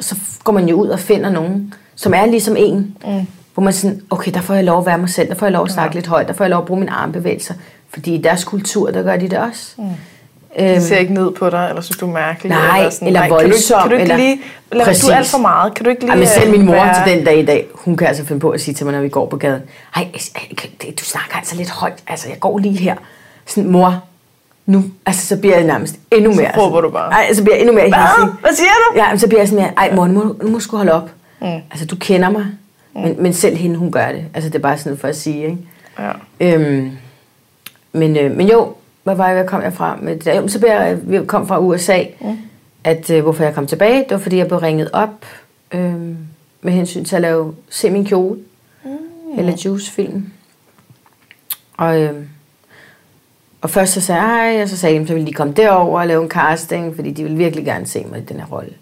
så 0.00 0.16
går 0.44 0.52
man 0.52 0.68
jo 0.68 0.76
ud 0.76 0.88
og 0.88 0.98
finder 1.00 1.30
nogen, 1.30 1.74
som 1.94 2.14
er 2.14 2.26
ligesom 2.26 2.56
en. 2.58 2.96
Mm. 3.04 3.26
Hvor 3.54 3.62
man 3.62 3.72
sådan, 3.72 4.00
okay, 4.10 4.32
der 4.34 4.40
får 4.40 4.54
jeg 4.54 4.64
lov 4.64 4.78
at 4.78 4.86
være 4.86 4.98
mig 4.98 5.10
selv. 5.10 5.28
Der 5.28 5.34
får 5.34 5.46
jeg 5.46 5.52
lov 5.52 5.64
at 5.64 5.72
snakke 5.72 5.94
ja. 5.94 5.98
lidt 5.98 6.06
højt. 6.06 6.28
Der 6.28 6.32
får 6.32 6.44
jeg 6.44 6.50
lov 6.50 6.60
at 6.60 6.66
bruge 6.66 6.80
mine 6.80 6.92
armbevægelser. 6.92 7.54
Fordi 7.90 8.14
i 8.14 8.22
deres 8.22 8.44
kultur, 8.44 8.90
der 8.90 9.02
gør 9.02 9.16
de 9.16 9.28
det 9.28 9.38
også. 9.38 9.74
Mm. 9.78 9.84
De 10.58 10.82
ser 10.82 10.96
ikke 10.96 11.14
ned 11.14 11.30
på 11.30 11.50
dig, 11.50 11.66
eller 11.68 11.82
synes 11.82 11.98
du 11.98 12.06
er 12.06 12.12
mærkelig. 12.12 12.50
Nej, 12.50 12.78
eller, 12.78 12.90
sådan, 12.90 13.08
eller 13.08 13.20
kan 13.20 13.30
du 13.30 13.38
ikke- 13.38 13.48
voldsom, 13.50 13.80
Kan 13.82 13.90
du 13.90 13.94
ikke 13.96 14.02
eller- 14.02 14.16
lige... 14.16 14.40
Eller, 14.70 14.84
Præcis. 14.84 15.04
du 15.04 15.10
er 15.10 15.16
alt 15.16 15.26
for 15.26 15.38
meget. 15.38 15.74
Kan 15.74 15.84
du 15.84 15.90
ikke 15.90 16.02
lige... 16.02 16.12
Ej, 16.12 16.18
men 16.18 16.26
selv 16.26 16.46
øh, 16.46 16.50
min 16.52 16.66
mor 16.66 16.72
være- 16.74 17.04
til 17.06 17.14
den 17.16 17.24
dag 17.24 17.38
i 17.38 17.44
dag, 17.44 17.66
hun 17.74 17.96
kan 17.96 18.06
altså 18.06 18.24
finde 18.24 18.40
på 18.40 18.50
at 18.50 18.60
sige 18.60 18.74
til 18.74 18.86
mig, 18.86 18.94
når 18.94 19.00
vi 19.00 19.08
går 19.08 19.26
på 19.26 19.36
gaden, 19.36 19.62
Ej, 19.96 20.08
du 20.98 21.04
snakker 21.04 21.36
altså 21.36 21.56
lidt 21.56 21.70
højt, 21.70 22.02
altså 22.08 22.28
jeg 22.28 22.40
går 22.40 22.58
lige 22.58 22.78
her. 22.78 22.94
Sådan, 23.46 23.70
mor, 23.70 24.02
nu, 24.66 24.84
altså 25.06 25.26
så 25.26 25.36
bliver 25.36 25.56
jeg 25.56 25.66
nærmest 25.66 25.96
endnu 26.10 26.34
mere. 26.34 26.50
råber 26.58 26.80
du 26.80 26.90
bare. 26.90 27.12
Ej, 27.12 27.34
så 27.34 27.42
bliver 27.42 27.56
jeg 27.56 27.60
endnu 27.60 27.74
mere 27.74 27.88
Hvad? 27.88 27.98
hissig. 27.98 28.32
Hvad 28.40 28.50
siger 28.54 28.68
du? 28.68 28.98
Ja, 29.00 29.16
så 29.16 29.26
bliver 29.28 29.40
jeg 29.40 29.48
sådan 29.48 29.64
mere, 29.64 29.72
ej 29.76 29.94
mor, 29.94 30.06
nu 30.06 30.24
må, 30.24 30.36
nu 30.42 30.50
må 30.50 30.58
du 30.70 30.76
holde 30.76 30.92
op. 30.92 31.10
Mm. 31.40 31.46
Altså 31.70 31.86
du 31.86 31.96
kender 31.96 32.30
mig, 32.30 32.46
men, 32.94 33.16
men 33.18 33.34
selv 33.34 33.56
hende, 33.56 33.76
hun 33.76 33.92
gør 33.92 34.12
det. 34.12 34.24
Altså 34.34 34.50
det 34.50 34.56
er 34.58 34.62
bare 34.62 34.78
sådan 34.78 34.98
for 34.98 35.08
at 35.08 35.16
sige, 35.16 35.44
ikke? 35.44 35.58
Ja. 35.98 36.10
Øhm, 36.40 36.90
men, 37.92 38.16
øh, 38.16 38.36
men 38.36 38.48
jo, 38.48 38.72
hvad 39.02 39.14
var 39.14 39.26
jeg, 39.26 39.34
hvad 39.34 39.46
kom 39.48 39.62
jeg 39.62 39.72
fra? 39.72 39.96
Med 40.00 40.16
det 40.16 40.24
der? 40.24 40.34
Jo, 40.40 40.48
så 40.48 40.58
blev 40.58 40.70
jeg, 40.70 40.98
vi 41.02 41.26
kom 41.26 41.46
fra 41.46 41.58
USA, 41.60 42.04
mm. 42.20 42.38
at 42.84 43.10
øh, 43.10 43.22
hvorfor 43.22 43.44
jeg 43.44 43.54
kom 43.54 43.66
tilbage, 43.66 43.98
det 43.98 44.10
var 44.10 44.18
fordi 44.18 44.36
jeg 44.36 44.46
blev 44.46 44.58
ringet 44.58 44.90
op 44.92 45.24
øh, 45.72 45.94
med 46.60 46.72
hensyn 46.72 47.04
til 47.04 47.16
at 47.16 47.22
lave 47.22 47.54
Se 47.70 47.90
min 47.90 48.04
kjole, 48.04 48.40
mm. 48.84 48.90
eller 49.38 49.52
Juice-film. 49.64 50.32
Og, 51.76 52.00
øh, 52.00 52.24
og 53.60 53.70
først 53.70 53.92
så 53.92 54.00
sagde 54.00 54.22
jeg, 54.22 54.52
hej, 54.54 54.62
og 54.62 54.68
så 54.68 54.76
sagde 54.76 55.00
de, 55.00 55.06
så 55.06 55.14
ville 55.14 55.26
de 55.26 55.32
komme 55.32 55.52
derover 55.52 56.00
og 56.00 56.06
lave 56.06 56.22
en 56.22 56.30
casting, 56.30 56.96
fordi 56.96 57.10
de 57.10 57.22
ville 57.22 57.38
virkelig 57.38 57.64
gerne 57.64 57.86
se 57.86 58.04
mig 58.04 58.18
i 58.18 58.24
den 58.24 58.40
her 58.40 58.46
rolle. 58.46 58.72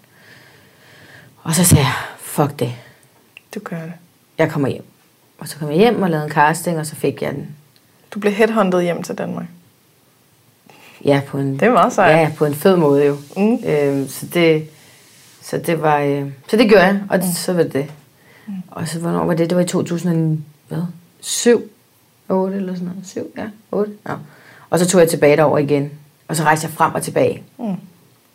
Og 1.43 1.55
så 1.55 1.63
sagde 1.63 1.83
jeg, 1.83 1.93
fuck 2.19 2.59
det, 2.59 2.73
Du 3.55 3.59
gør 3.59 3.77
det. 3.81 3.93
jeg 4.37 4.49
kommer 4.49 4.67
hjem. 4.67 4.83
Og 5.39 5.47
så 5.47 5.57
kom 5.57 5.69
jeg 5.69 5.77
hjem 5.77 6.01
og 6.01 6.09
lavede 6.09 6.25
en 6.25 6.31
casting, 6.31 6.79
og 6.79 6.85
så 6.85 6.95
fik 6.95 7.21
jeg 7.21 7.31
den. 7.33 7.47
Du 8.13 8.19
blev 8.19 8.33
headhunted 8.33 8.81
hjem 8.81 9.03
til 9.03 9.15
Danmark. 9.17 9.45
Ja, 11.05 11.21
på 11.27 11.37
en, 11.37 11.53
Det 11.53 11.63
er 11.63 11.71
meget 11.71 11.93
sejt. 11.93 12.17
Ja, 12.19 12.31
på 12.37 12.45
en 12.45 12.55
fed 12.55 12.75
måde 12.75 13.05
jo. 13.05 13.17
Mm. 13.37 13.59
Øhm, 13.65 14.07
så, 14.07 14.25
det, 14.33 14.69
så 15.41 15.57
det 15.57 15.81
var, 15.81 15.99
øh, 15.99 16.25
så 16.47 16.57
det 16.57 16.69
gjorde 16.69 16.83
jeg, 16.85 17.01
og 17.09 17.21
det, 17.21 17.35
så 17.35 17.53
var 17.53 17.63
det 17.63 17.73
det. 17.73 17.91
Og 18.71 18.87
så 18.87 18.99
hvornår 18.99 19.25
var 19.25 19.33
det? 19.33 19.49
Det 19.49 19.55
var 19.57 19.63
i 19.63 19.67
2007, 19.67 21.71
8 22.29 22.55
eller 22.57 22.73
sådan 22.73 22.87
noget. 22.87 23.07
7, 23.07 23.31
ja, 23.37 23.45
8. 23.71 23.91
Ja. 24.09 24.13
Og 24.69 24.79
så 24.79 24.87
tog 24.87 25.01
jeg 25.01 25.09
tilbage 25.09 25.37
derover 25.37 25.57
igen, 25.57 25.91
og 26.27 26.35
så 26.35 26.43
rejste 26.43 26.65
jeg 26.65 26.73
frem 26.73 26.93
og 26.95 27.03
tilbage 27.03 27.43
Mm. 27.57 27.75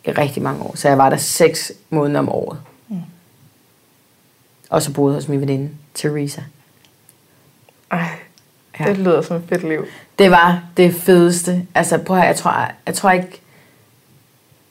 i 0.05 0.11
rigtig 0.11 0.43
mange 0.43 0.63
år. 0.63 0.75
Så 0.75 0.87
jeg 0.87 0.97
var 0.97 1.09
der 1.09 1.17
6 1.17 1.71
måneder 1.89 2.19
om 2.19 2.29
året. 2.29 2.59
Mm. 2.89 2.97
Og 4.69 4.81
så 4.81 4.93
boede 4.93 5.13
jeg 5.13 5.21
hos 5.21 5.27
min 5.27 5.41
veninde, 5.41 5.69
Teresa. 5.93 6.41
Ej, 6.41 6.47
Ja. 8.79 8.85
det 8.85 8.97
lyder 8.97 9.21
som 9.21 9.37
et 9.37 9.43
fedt 9.49 9.63
liv. 9.63 9.85
Det 10.19 10.31
var 10.31 10.63
det 10.77 10.93
fedeste. 10.93 11.65
Altså, 11.75 11.97
prøv 11.97 12.17
at 12.17 12.21
høre, 12.21 12.27
jeg 12.27 12.35
tror, 12.35 12.71
jeg 12.85 12.95
tror 12.95 13.11
ikke... 13.11 13.41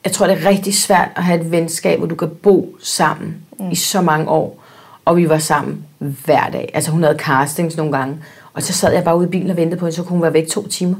Jeg 0.03 0.13
tror, 0.13 0.27
det 0.27 0.37
er 0.37 0.49
rigtig 0.49 0.75
svært 0.75 1.09
at 1.15 1.23
have 1.23 1.41
et 1.41 1.51
venskab, 1.51 1.97
hvor 1.97 2.07
du 2.07 2.15
kan 2.15 2.29
bo 2.29 2.77
sammen 2.81 3.35
mm. 3.59 3.71
i 3.71 3.75
så 3.75 4.01
mange 4.01 4.29
år. 4.29 4.63
Og 5.05 5.17
vi 5.17 5.29
var 5.29 5.37
sammen 5.37 5.85
hver 5.97 6.49
dag. 6.49 6.71
Altså, 6.73 6.91
hun 6.91 7.03
havde 7.03 7.17
castings 7.19 7.77
nogle 7.77 7.97
gange. 7.97 8.17
Og 8.53 8.63
så 8.63 8.73
sad 8.73 8.93
jeg 8.93 9.03
bare 9.03 9.17
ude 9.17 9.27
i 9.27 9.29
bilen 9.29 9.49
og 9.49 9.57
ventede 9.57 9.79
på 9.79 9.85
hende, 9.85 9.95
så 9.95 10.03
kunne 10.03 10.11
hun 10.11 10.21
være 10.21 10.33
væk 10.33 10.47
to 10.47 10.67
timer. 10.67 10.95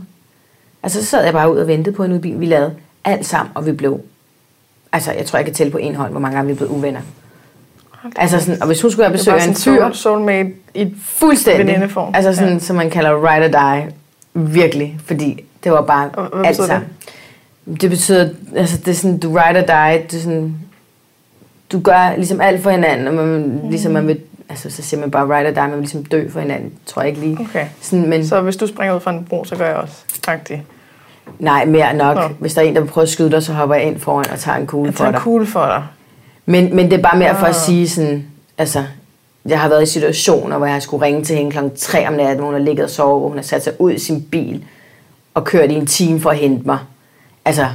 Altså, 0.83 0.99
så 1.03 1.09
sad 1.09 1.23
jeg 1.23 1.33
bare 1.33 1.51
ude 1.51 1.61
og 1.61 1.67
ventede 1.67 1.95
på 1.95 2.03
hende 2.03 2.13
ude 2.13 2.19
i 2.19 2.21
bilen. 2.21 2.39
Vi 2.39 2.45
lavede 2.45 2.75
alt 3.03 3.25
sammen, 3.25 3.51
og 3.55 3.65
vi 3.65 3.71
blev... 3.71 4.01
Altså, 4.91 5.11
jeg 5.11 5.25
tror, 5.25 5.37
jeg 5.37 5.45
kan 5.45 5.53
tælle 5.53 5.71
på 5.71 5.77
en 5.77 5.95
hånd, 5.95 6.11
hvor 6.11 6.19
mange 6.19 6.35
gange 6.35 6.51
vi 6.51 6.57
blev 6.57 6.69
uvenner. 6.69 7.01
Altså 8.15 8.39
sådan, 8.39 8.61
og 8.61 8.67
hvis 8.67 8.81
hun 8.81 8.91
skulle 8.91 9.05
have 9.05 9.11
besøg 9.17 9.33
af 9.33 9.47
en 9.47 9.55
fyr, 9.55 9.79
soul, 9.79 9.95
soulmate 9.95 10.49
i 10.73 10.93
Fuldstændig. 11.05 11.67
venindeform. 11.67 12.11
Altså 12.15 12.35
sådan, 12.35 12.53
Ja. 12.53 12.59
som 12.59 12.75
man 12.75 12.89
kalder 12.89 13.11
ride 13.33 13.45
or 13.45 13.75
die. 13.75 13.91
Virkelig. 14.33 14.99
Fordi 15.05 15.43
det 15.63 15.71
var 15.71 15.81
bare 15.81 16.09
Og 16.13 16.37
hvad 16.37 16.45
alt 16.47 16.55
sammen. 16.57 16.87
Det? 17.65 17.81
det 17.81 17.89
betyder, 17.89 18.29
altså 18.55 18.77
det 18.77 18.87
er 18.87 18.95
sådan, 18.95 19.17
du 19.17 19.29
ride 19.33 19.59
or 19.59 19.65
die, 19.65 20.03
det 20.11 20.17
er 20.17 20.21
sådan, 20.23 20.55
du 21.71 21.79
gør 21.79 22.13
ligesom 22.17 22.41
alt 22.41 22.63
for 22.63 22.69
hinanden, 22.69 23.07
og 23.07 23.13
man, 23.13 23.59
ligesom 23.69 23.91
man 23.91 24.07
vil, 24.07 24.19
altså 24.49 24.69
så 24.69 24.81
siger 24.81 24.99
man 24.99 25.11
bare 25.11 25.25
right 25.37 25.47
or 25.47 25.51
die, 25.51 25.61
man 25.61 25.71
vil 25.71 25.79
ligesom 25.79 26.05
dø 26.05 26.29
for 26.29 26.39
hinanden, 26.39 26.71
tror 26.85 27.01
jeg 27.01 27.09
ikke 27.09 27.21
lige. 27.21 27.37
Okay. 27.49 27.65
Sådan, 27.81 28.09
men 28.09 28.27
Så 28.27 28.41
hvis 28.41 28.55
du 28.57 28.67
springer 28.67 28.95
ud 28.95 28.99
fra 28.99 29.11
en 29.11 29.25
bro, 29.29 29.45
så 29.45 29.55
gør 29.55 29.65
jeg 29.67 29.75
også. 29.75 29.95
Agtigt. 30.27 30.61
nej, 31.39 31.65
mere 31.65 31.93
nok. 31.93 32.15
Nå. 32.17 32.21
Hvis 32.39 32.53
der 32.53 32.61
er 32.61 32.65
en, 32.65 32.75
der 32.75 32.81
vil 32.81 32.87
prøve 32.89 33.03
at 33.03 33.09
skyde 33.09 33.31
dig, 33.31 33.43
så 33.43 33.53
hopper 33.53 33.75
jeg 33.75 33.83
ind 33.85 33.99
foran 33.99 34.25
og 34.31 34.39
tager 34.39 34.57
en 34.57 34.67
kugle 34.67 34.85
Jeg 34.87 34.93
for 34.93 35.03
tager 35.03 35.11
dig. 35.11 35.17
en 35.17 35.23
kugle 35.23 35.45
for 35.45 35.65
dig. 35.65 35.83
Men, 36.49 36.75
men 36.75 36.91
det 36.91 36.97
er 36.97 37.01
bare 37.01 37.17
mere 37.19 37.35
for 37.35 37.45
at 37.45 37.55
Ah. 37.55 37.61
sige 37.65 37.89
sådan, 37.89 38.25
altså, 38.57 38.83
jeg 39.45 39.59
har 39.59 39.69
været 39.69 39.83
i 39.83 39.85
situationer, 39.85 40.57
hvor 40.57 40.67
jeg 40.67 40.81
skulle 40.81 41.05
ringe 41.05 41.23
til 41.23 41.35
hende 41.35 41.51
klokken 41.51 41.77
3 41.77 42.07
om 42.07 42.13
natten, 42.13 42.45
hun 42.45 42.53
har 42.53 42.59
ligget 42.61 42.83
og 42.83 42.89
sovet, 42.89 43.21
hvor 43.21 43.27
hun 43.29 43.37
har 43.37 43.43
sat 43.43 43.63
sig 43.63 43.81
ud 43.81 43.91
i 43.91 43.99
sin 43.99 44.21
bil 44.21 44.65
og 45.33 45.43
kørt 45.45 45.71
i 45.71 45.73
en 45.73 45.85
time 45.85 46.19
for 46.21 46.29
at 46.29 46.37
hente 46.37 46.65
mig. 46.65 46.79
Altså, 47.45 47.67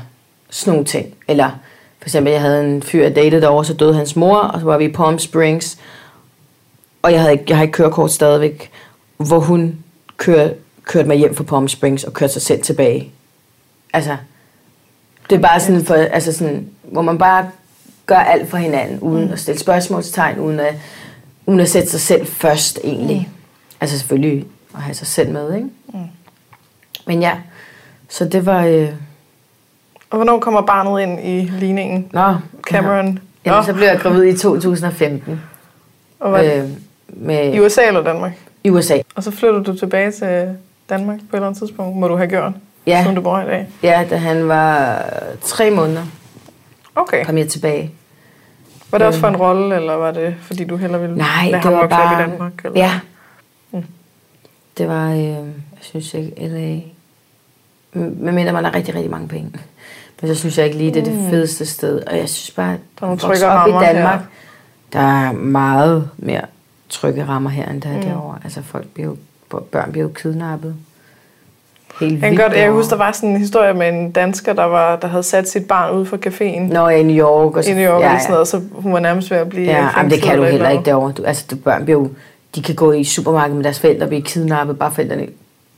sådan 0.50 0.72
nogle 0.72 0.84
ting. 0.86 1.14
Eller 1.28 1.50
for 1.98 2.08
eksempel, 2.08 2.32
jeg 2.32 2.40
havde 2.40 2.64
en 2.64 2.82
fyr, 2.82 3.02
jeg 3.02 3.16
datede 3.16 3.40
derovre, 3.40 3.64
så 3.64 3.74
døde 3.74 3.94
hans 3.94 4.16
mor, 4.16 4.38
og 4.38 4.60
så 4.60 4.66
var 4.66 4.78
vi 4.78 4.84
i 4.84 4.92
Palm 4.92 5.18
Springs, 5.18 5.78
og 7.02 7.12
jeg, 7.12 7.20
havde 7.20 7.32
ikke, 7.32 7.44
jeg 7.48 7.56
har 7.56 7.62
ikke 7.62 7.72
kørekort 7.72 8.12
stadigvæk, 8.12 8.70
hvor 9.16 9.38
hun 9.38 9.78
kør, 10.16 10.48
kørte 10.84 11.08
mig 11.08 11.16
hjem 11.16 11.34
fra 11.34 11.44
Palm 11.44 11.68
Springs 11.68 12.04
og 12.04 12.12
kørte 12.12 12.32
sig 12.32 12.42
selv 12.42 12.62
tilbage. 12.62 13.10
Altså, 13.92 14.16
det 15.30 15.36
er 15.36 15.40
bare 15.40 15.60
sådan, 15.60 15.84
for, 15.84 15.94
altså 15.94 16.32
sådan, 16.32 16.68
hvor 16.82 17.02
man 17.02 17.18
bare 17.18 17.50
gør 18.06 18.16
alt 18.16 18.50
for 18.50 18.56
hinanden, 18.56 18.98
uden 19.00 19.26
mm. 19.26 19.32
at 19.32 19.38
stille 19.38 19.58
spørgsmålstegn, 19.60 20.38
uden 20.38 20.60
at, 20.60 20.74
uden 21.46 21.60
at 21.60 21.68
sætte 21.68 21.90
sig 21.90 22.00
selv 22.00 22.26
først 22.26 22.78
egentlig. 22.84 23.28
Mm. 23.30 23.38
Altså 23.80 23.98
selvfølgelig 23.98 24.46
at 24.74 24.80
have 24.82 24.94
sig 24.94 25.06
selv 25.06 25.30
med, 25.32 25.54
ikke? 25.54 25.68
Mm. 25.94 25.98
Men 27.06 27.22
ja, 27.22 27.32
så 28.08 28.24
det 28.24 28.46
var... 28.46 28.64
Øh, 28.64 28.88
Og 30.10 30.16
hvornår 30.16 30.38
kommer 30.38 30.60
barnet 30.60 31.02
ind 31.02 31.20
i 31.24 31.40
ligningen? 31.58 32.08
nå, 32.12 32.34
Cameron. 32.62 33.06
Ja. 33.06 33.12
Nå. 33.12 33.52
Jamen, 33.52 33.64
så 33.66 33.72
blev 33.72 33.86
jeg 33.86 33.98
gravid 33.98 34.24
i 34.24 34.36
2015 34.38 35.40
Og 36.20 36.38
det 36.38 36.62
øh, 36.62 36.68
med, 37.08 37.54
i 37.54 37.60
USA 37.60 37.86
eller 37.86 38.02
Danmark? 38.02 38.32
i 38.64 38.70
USA. 38.70 38.98
Og 39.14 39.22
så 39.22 39.30
flyttede 39.30 39.64
du 39.64 39.76
tilbage 39.76 40.10
til 40.12 40.56
Danmark 40.88 41.18
på 41.18 41.24
et 41.24 41.38
eller 41.38 41.46
andet 41.46 41.58
tidspunkt, 41.58 41.96
må 41.96 42.08
du 42.08 42.16
have 42.16 42.28
gjort, 42.28 42.52
Ja. 42.86 43.04
som 43.04 43.14
du 43.14 43.20
bor 43.20 43.40
i 43.40 43.44
dag. 43.44 43.68
Ja, 43.82 44.04
da 44.10 44.16
han 44.16 44.48
var 44.48 45.02
tre 45.42 45.70
måneder, 45.70 46.02
Okay. 46.96 47.24
kom 47.24 47.38
jeg 47.38 47.48
tilbage. 47.48 47.90
Var 48.90 48.98
det 48.98 49.06
også 49.06 49.20
for 49.20 49.28
en 49.28 49.36
rolle, 49.36 49.76
eller 49.76 49.92
var 49.94 50.10
det 50.10 50.34
fordi 50.40 50.64
du 50.64 50.76
hellere 50.76 51.00
ville 51.00 51.16
Nej, 51.16 51.44
lade 51.50 51.52
det 51.52 51.62
ham 51.64 51.72
var 51.72 51.86
bare... 51.86 52.24
i 52.26 52.30
Danmark? 52.30 52.64
Eller? 52.64 52.78
Ja. 52.80 53.00
Det 54.78 54.88
var, 54.88 55.10
øh, 55.10 55.18
jeg 55.18 55.44
synes 55.80 56.14
ikke, 56.14 56.32
LA... 56.48 56.80
Men 57.92 58.34
mindre 58.34 58.52
man 58.52 58.64
har 58.64 58.74
rigtig, 58.74 58.94
rigtig 58.94 59.10
mange 59.10 59.28
penge. 59.28 59.52
Men 60.20 60.34
så 60.34 60.40
synes 60.40 60.58
jeg 60.58 60.66
ikke 60.66 60.78
lige, 60.78 60.94
det 60.94 61.00
er 61.00 61.04
det 61.04 61.30
fedeste 61.30 61.66
sted. 61.66 62.02
Og 62.06 62.16
jeg 62.18 62.28
synes 62.28 62.50
bare, 62.50 62.76
Mm. 63.02 63.08
At 63.12 63.22
vokse 63.22 63.46
op 63.48 63.68
i 63.68 63.70
Danmark, 63.70 64.20
her. 64.20 64.26
der 64.92 64.98
er 65.00 65.32
meget 65.32 66.10
mere 66.16 66.40
trygge 66.88 67.24
rammer 67.26 67.50
her, 67.50 67.70
end 67.70 67.82
der 67.82 67.88
er 67.88 67.96
Mm. 67.96 68.02
derovre. 68.02 68.38
Altså 68.44 68.62
folk 68.62 68.86
bliver 68.88 69.08
jo, 69.08 69.16
børn 69.60 69.92
bliver 69.92 70.02
jo 70.06 70.12
kidnappet. 70.14 70.76
Helt 72.10 72.22
Jeg 72.22 72.30
vildt 72.30 72.40
godt, 72.42 72.52
jeg 72.52 72.58
kan 72.58 72.62
derovre. 72.62 72.76
huske, 72.82 72.90
der 72.90 72.96
var 72.96 73.12
sådan 73.12 73.28
en 73.28 73.36
historie 73.36 73.74
med 73.74 73.88
en 73.88 74.10
dansker, 74.10 74.52
der, 74.52 74.64
var, 74.64 74.96
der 74.96 75.08
havde 75.08 75.22
sat 75.22 75.48
sit 75.48 75.68
barn 75.68 75.94
ude 75.96 76.06
for 76.06 76.16
caféen 76.16 76.60
Nå, 76.72 76.88
i 76.88 77.02
New 77.02 77.16
York. 77.16 77.56
Og 77.56 77.66
i 77.68 77.72
New 77.72 77.84
York 77.92 78.02
ja, 78.02 78.06
ja, 78.06 78.12
ja. 78.12 78.18
sådan 78.18 78.32
noget, 78.32 78.48
så 78.48 78.60
hun 78.72 78.92
var 78.92 79.00
nærmest 79.00 79.30
ved 79.30 79.38
at 79.38 79.48
blive 79.48 79.66
Ja, 79.70 79.88
jamen, 79.96 80.10
det 80.10 80.22
kan 80.22 80.36
du 80.36 80.42
heller 80.42 80.56
eller 80.58 80.70
ikke 80.70 80.84
derovre. 80.84 81.12
Du, 81.12 81.22
altså, 81.22 81.56
børn 81.64 81.84
bliver 81.84 81.98
jo, 82.00 82.10
de 82.54 82.62
kan 82.62 82.74
gå 82.74 82.92
i 82.92 83.04
supermarkedet 83.04 83.56
med 83.56 83.64
deres 83.64 83.80
forældre 83.80 84.04
og 84.04 84.08
blive 84.08 84.22
kidnappet, 84.22 84.78
bare 84.78 84.90
forældrene 84.92 85.26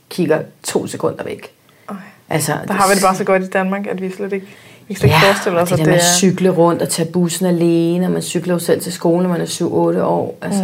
kigger 0.09 0.39
to 0.63 0.87
sekunder 0.87 1.23
væk. 1.23 1.47
Ej. 1.89 1.95
Altså, 2.29 2.51
Der 2.67 2.73
har 2.73 2.87
vi 2.89 2.93
det 2.95 3.03
bare 3.03 3.15
så 3.15 3.23
godt 3.23 3.43
i 3.43 3.47
Danmark, 3.47 3.87
at 3.87 4.01
vi 4.01 4.11
slet 4.11 4.33
ikke, 4.33 4.45
vi 4.87 4.93
kan 4.93 4.99
slet 4.99 5.07
ikke 5.09 5.17
ja, 5.23 5.27
forestille 5.31 5.57
og 5.57 5.61
os, 5.61 5.69
det 5.69 5.77
der 5.77 5.83
det 5.83 5.91
med 5.91 5.97
at 5.99 6.03
cykle 6.15 6.49
rundt 6.49 6.81
og 6.81 6.89
tage 6.89 7.11
bussen 7.11 7.45
alene, 7.45 8.05
og 8.05 8.11
man 8.11 8.21
cykler 8.21 8.53
jo 8.53 8.59
selv 8.59 8.81
til 8.81 8.93
skole, 8.93 9.23
når 9.23 9.29
man 9.29 9.41
er 9.41 9.45
7-8 9.45 10.01
år. 10.03 10.37
Altså, 10.41 10.63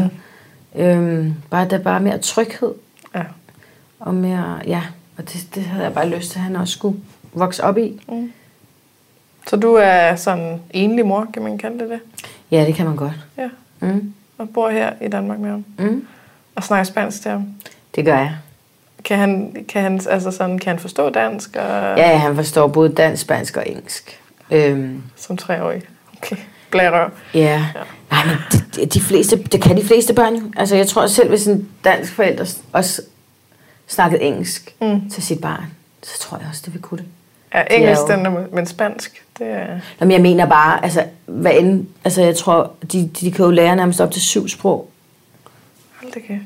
mm. 0.75 0.81
øhm, 0.81 1.33
bare, 1.49 1.67
der 1.69 1.77
er 1.77 1.81
bare 1.83 1.99
mere 1.99 2.17
tryghed, 2.17 2.71
Ja. 3.15 3.21
og 3.99 4.13
mere, 4.13 4.59
ja, 4.67 4.81
og 5.21 5.33
det, 5.33 5.47
det 5.55 5.63
havde 5.63 5.83
jeg 5.83 5.93
bare 5.93 6.09
lyst 6.09 6.31
til, 6.31 6.39
at 6.39 6.43
han 6.43 6.55
også 6.55 6.73
skulle 6.73 6.97
vokse 7.33 7.63
op 7.63 7.77
i. 7.77 8.01
Så 9.47 9.55
du 9.55 9.73
er 9.73 10.15
sådan 10.15 10.61
enlig 10.71 11.05
mor, 11.05 11.27
kan 11.33 11.41
man 11.41 11.57
kalde 11.57 11.79
det 11.79 11.89
det? 11.89 11.99
Ja, 12.51 12.65
det 12.65 12.75
kan 12.75 12.85
man 12.85 12.95
godt. 12.95 13.13
Ja. 13.37 13.49
Mm. 13.79 14.13
Og 14.37 14.49
bor 14.49 14.69
her 14.69 14.93
i 15.01 15.07
Danmark 15.07 15.39
med 15.39 15.49
ham. 15.49 15.65
Mm. 15.77 16.07
Og 16.55 16.63
snakker 16.63 16.83
spansk 16.83 17.21
til 17.21 17.31
ham. 17.31 17.47
Det 17.95 18.05
gør 18.05 18.17
jeg. 18.17 18.35
Kan 19.03 19.17
han, 19.17 19.55
kan 19.69 19.81
han, 19.81 20.01
altså 20.09 20.31
sådan, 20.31 20.59
kan 20.59 20.69
han 20.69 20.79
forstå 20.79 21.09
dansk 21.09 21.55
og, 21.55 21.97
Ja, 21.97 22.17
han 22.17 22.35
forstår 22.35 22.67
både 22.67 22.89
dansk, 22.89 23.21
spansk 23.21 23.57
og 23.57 23.63
engelsk. 23.69 24.19
Øhm, 24.51 25.03
som 25.15 25.37
treårig? 25.37 25.81
Okay. 26.17 26.35
Blærerøv. 26.71 27.09
Ja. 27.33 27.39
Ja. 27.39 27.63
Nej, 28.11 28.25
men 28.25 28.35
de, 28.75 28.85
de 28.85 29.01
fleste, 29.01 29.43
det 29.43 29.61
kan 29.61 29.77
de 29.77 29.85
fleste 29.85 30.13
børn 30.13 30.35
jo. 30.35 30.43
Altså, 30.57 30.75
jeg 30.75 30.87
tror 30.87 31.07
selv, 31.07 31.29
hvis 31.29 31.47
en 31.47 31.69
dansk 31.83 32.13
forælder 32.13 32.53
også 32.73 33.01
snakkede 33.91 34.21
engelsk 34.21 34.75
Mm. 34.81 35.09
til 35.09 35.23
sit 35.23 35.41
barn, 35.41 35.63
så 36.03 36.19
tror 36.19 36.37
jeg 36.37 36.47
også, 36.49 36.61
det 36.65 36.73
vil 36.73 36.81
kunne 36.81 36.97
det. 36.97 37.05
Ja, 37.53 37.63
engelsk, 37.75 38.01
jo- 38.01 38.07
den 38.15 38.25
er, 38.25 38.45
men 38.53 38.65
spansk, 38.65 39.23
det 39.37 39.47
er... 39.47 39.67
Nå, 39.99 40.05
men 40.05 40.11
jeg 40.11 40.21
mener 40.21 40.45
bare, 40.45 40.83
altså, 40.83 41.05
hvad 41.25 41.51
end, 41.53 41.85
altså, 42.03 42.21
jeg 42.21 42.35
tror, 42.35 42.71
de, 42.91 43.07
de 43.19 43.31
kan 43.31 43.45
jo 43.45 43.51
lære 43.51 43.75
nærmest 43.75 44.01
op 44.01 44.11
til 44.11 44.21
syv 44.21 44.47
sprog. 44.47 44.89
Hold 46.01 46.11
det 46.11 46.23
kæft. 46.23 46.41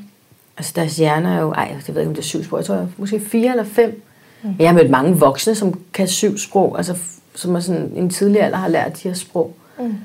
Altså, 0.58 0.74
deres 0.76 0.98
hjerner 0.98 1.36
er 1.38 1.42
jo, 1.42 1.52
ej, 1.52 1.64
jeg 1.88 1.96
ved 1.96 2.02
ikke, 2.02 2.10
om 2.10 2.16
det 2.16 2.22
er 2.22 2.26
syv 2.26 2.44
sprog, 2.44 2.60
jeg 2.60 2.66
tror, 2.66 2.88
måske 2.98 3.20
fire 3.20 3.52
eller 3.52 3.64
fem. 3.64 4.02
Mm. 4.42 4.56
Jeg 4.60 4.68
har 4.70 4.74
mødt 4.74 4.90
mange 4.90 5.16
voksne, 5.20 5.56
som 5.56 5.80
kan 5.94 6.08
syv 6.08 6.38
sprog, 6.38 6.78
altså, 6.78 6.98
som 7.36 7.56
er 7.56 7.60
sådan, 7.60 7.92
en 7.96 8.10
tidlig 8.10 8.42
alder 8.42 8.58
har 8.58 8.68
lært 8.68 9.04
de 9.04 9.08
her 9.08 9.16
sprog. 9.16 9.56
Mm. 9.80 9.96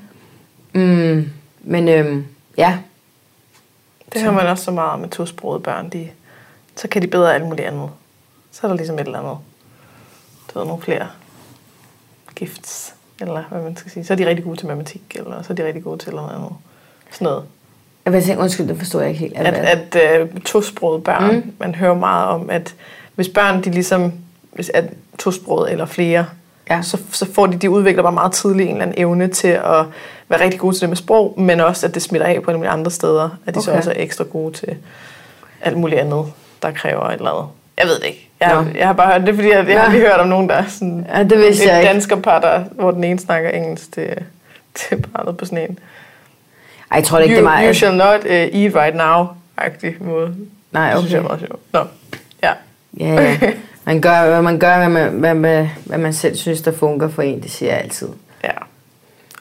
Mm, 0.73 1.29
men 1.61 1.87
øhm, 1.89 2.25
ja, 2.57 2.77
Det 4.13 4.21
har 4.21 4.31
man 4.31 4.47
også 4.47 4.63
så 4.63 4.71
meget 4.71 4.99
med 4.99 5.09
tosprogede 5.09 5.63
børn. 5.63 5.89
De, 5.89 6.09
så 6.75 6.87
kan 6.87 7.01
de 7.01 7.07
bedre 7.07 7.35
alt 7.35 7.45
muligt 7.45 7.67
andet. 7.67 7.89
Så 8.51 8.59
er 8.63 8.67
der 8.67 8.75
ligesom 8.75 8.95
et 8.95 9.05
eller 9.05 9.19
andet. 9.19 9.37
Du 10.53 10.59
ved, 10.59 10.67
nogle 10.67 10.83
flere 10.83 11.07
gifts, 12.35 12.93
eller 13.21 13.43
hvad 13.49 13.61
man 13.61 13.77
skal 13.77 13.91
sige. 13.91 14.05
Så 14.05 14.13
er 14.13 14.17
de 14.17 14.27
rigtig 14.27 14.45
gode 14.45 14.57
til 14.57 14.67
matematik, 14.67 15.01
eller 15.15 15.41
så 15.41 15.53
er 15.53 15.55
de 15.55 15.65
rigtig 15.65 15.83
gode 15.83 15.97
til 15.97 16.15
noget 16.15 16.35
andet. 16.35 16.51
Sådan 17.11 17.25
noget. 17.25 17.43
jeg 18.05 18.13
vil 18.13 18.23
tænke, 18.23 18.41
undskyld, 18.41 18.67
det 18.67 18.77
forstår 18.77 18.99
jeg 18.99 19.09
ikke 19.09 19.19
helt. 19.19 19.37
At, 19.37 19.95
at 19.95 20.21
uh, 20.21 20.41
tosprogede 20.41 21.01
børn, 21.01 21.35
mm. 21.35 21.53
Man 21.59 21.75
hører 21.75 21.95
meget 21.95 22.27
om, 22.27 22.49
at 22.49 22.75
hvis 23.15 23.29
børn, 23.29 23.63
de 23.63 23.71
ligesom, 23.71 24.13
hvis 24.53 24.71
er 24.73 24.83
tosproget 25.19 25.71
eller 25.71 25.85
flere, 25.85 26.25
Ja. 26.69 26.81
så, 26.81 26.97
så 27.11 27.33
får 27.33 27.47
de, 27.47 27.57
de 27.57 27.69
udvikler 27.69 28.03
bare 28.03 28.11
meget 28.11 28.31
tidligt 28.31 28.69
en 28.69 28.75
eller 28.75 28.85
anden 28.85 29.01
evne 29.01 29.27
til 29.27 29.47
at 29.47 29.85
være 30.29 30.43
rigtig 30.43 30.59
gode 30.59 30.75
til 30.75 30.81
det 30.81 30.89
med 30.89 30.97
sprog, 30.97 31.33
men 31.37 31.59
også, 31.59 31.87
at 31.87 31.93
det 31.93 32.01
smitter 32.01 32.27
af 32.27 32.43
på 32.43 32.51
mulige 32.51 32.69
andre 32.69 32.91
steder. 32.91 33.29
At 33.45 33.55
de 33.55 33.57
okay. 33.57 33.65
så 33.65 33.71
også 33.71 33.91
er 33.91 33.95
ekstra 33.97 34.23
gode 34.23 34.53
til 34.53 34.77
alt 35.61 35.77
muligt 35.77 36.01
andet, 36.01 36.25
der 36.61 36.71
kræver 36.71 37.05
et 37.09 37.13
eller 37.13 37.31
andet. 37.31 37.49
Jeg 37.77 37.85
ved 37.87 37.95
det 37.99 38.05
ikke. 38.05 38.29
Jeg, 38.39 38.65
jeg 38.75 38.87
har 38.87 38.93
bare 38.93 39.13
hørt 39.13 39.27
det, 39.27 39.35
fordi 39.35 39.49
jeg, 39.49 39.67
jeg 39.69 39.81
har 39.81 39.91
lige 39.91 40.01
hørt 40.01 40.19
om 40.19 40.27
nogen, 40.27 40.49
der 40.49 40.55
er 40.55 40.67
sådan 40.67 41.05
Ja, 41.15 41.23
det 41.23 41.37
vidste 41.37 41.63
et 41.63 41.69
jeg 41.69 41.79
ikke. 41.79 41.87
danskerpar, 41.93 42.39
der, 42.39 42.63
hvor 42.71 42.91
den 42.91 43.03
ene 43.03 43.19
snakker 43.19 43.49
engelsk 43.49 43.91
til, 43.93 44.09
til 44.75 44.95
barnet 45.13 45.37
på 45.37 45.45
sådan 45.45 45.57
en. 45.69 45.79
Ej, 46.91 46.95
jeg 46.97 47.03
tror 47.03 47.17
da 47.17 47.23
ikke, 47.23 47.35
det 47.35 47.41
You, 47.41 47.47
er 47.47 47.51
mig. 47.51 47.65
you 47.67 47.73
shall 47.73 47.97
not 47.97 48.19
uh, 48.25 48.31
eat 48.31 48.75
right 48.75 48.95
now-agtig 48.95 50.03
måde. 50.03 50.35
Nej, 50.71 50.89
Det 50.91 50.99
synes 50.99 51.11
jeg 51.13 51.19
er 51.19 51.23
okay. 51.23 51.29
meget 51.29 51.39
sjovt. 51.47 51.61
Nå, 51.73 51.79
ja. 52.43 52.51
Ja, 52.99 53.21
ja. 53.21 53.37
Man 53.85 54.01
gør, 54.01 54.27
hvad 54.29 54.41
man 54.41 54.59
gør, 54.59 54.77
hvad 54.77 54.89
man, 54.89 55.09
hvad, 55.11 55.35
hvad, 55.35 55.67
hvad 55.85 55.97
man 55.97 56.13
selv 56.13 56.35
synes, 56.35 56.61
der 56.61 56.71
fungerer 56.71 57.09
for 57.09 57.21
en. 57.21 57.41
Det 57.41 57.51
siger 57.51 57.71
jeg 57.71 57.81
altid. 57.81 58.07
ja. 58.43 58.49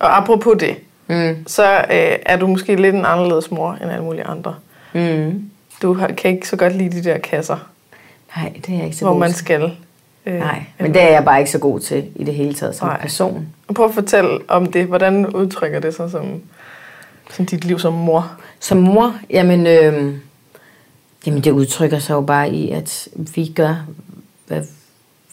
Og 0.01 0.17
apropos 0.17 0.57
det, 0.61 0.77
Mm. 1.07 1.37
så 1.47 1.73
øh, 1.79 2.17
er 2.27 2.37
du 2.37 2.47
måske 2.47 2.77
lidt 2.77 2.95
en 2.95 3.05
anderledes 3.07 3.51
mor 3.51 3.79
end 3.83 3.91
alle 3.91 4.05
mulige 4.05 4.25
andre. 4.25 4.55
Mm. 4.93 5.51
Du 5.83 5.95
kan 5.95 6.31
ikke 6.31 6.49
så 6.49 6.57
godt 6.57 6.77
lide 6.77 7.03
de 7.03 7.05
der 7.11 7.19
kasser, 7.19 7.57
Nej, 8.37 8.53
det 8.67 8.69
er 8.69 8.77
jeg 8.77 8.85
ikke 8.85 8.97
så 8.97 9.05
hvor 9.05 9.13
god 9.13 9.21
man 9.21 9.31
til. 9.31 9.39
skal. 9.39 9.77
Øh, 10.27 10.35
Nej, 10.35 10.65
men 10.81 10.95
det 10.95 11.03
er 11.03 11.09
jeg 11.09 11.25
bare 11.25 11.39
ikke 11.39 11.51
så 11.51 11.59
god 11.59 11.81
til 11.81 12.05
i 12.17 12.25
det 12.25 12.35
hele 12.35 12.55
taget 12.55 12.75
som 12.77 12.89
Nej. 12.89 13.01
person. 13.01 13.47
Prøv 13.75 13.87
at 13.87 13.95
fortælle 13.95 14.39
om 14.49 14.73
det. 14.73 14.87
Hvordan 14.87 15.27
udtrykker 15.27 15.81
det 15.81 15.95
sig 15.95 16.11
som, 16.11 16.41
som 17.31 17.47
dit 17.47 17.65
liv 17.65 17.79
som 17.79 17.93
mor? 17.93 18.33
Som 18.61 18.79
mor, 18.79 19.15
jamen, 19.31 19.67
øh, 19.67 20.15
jamen 21.27 21.45
det 21.45 21.51
udtrykker 21.51 21.99
sig 21.99 22.15
jo 22.15 22.21
bare 22.21 22.51
i, 22.51 22.71
at 22.71 23.09
vi 23.35 23.53
gør, 23.57 23.87
hvad 24.47 24.63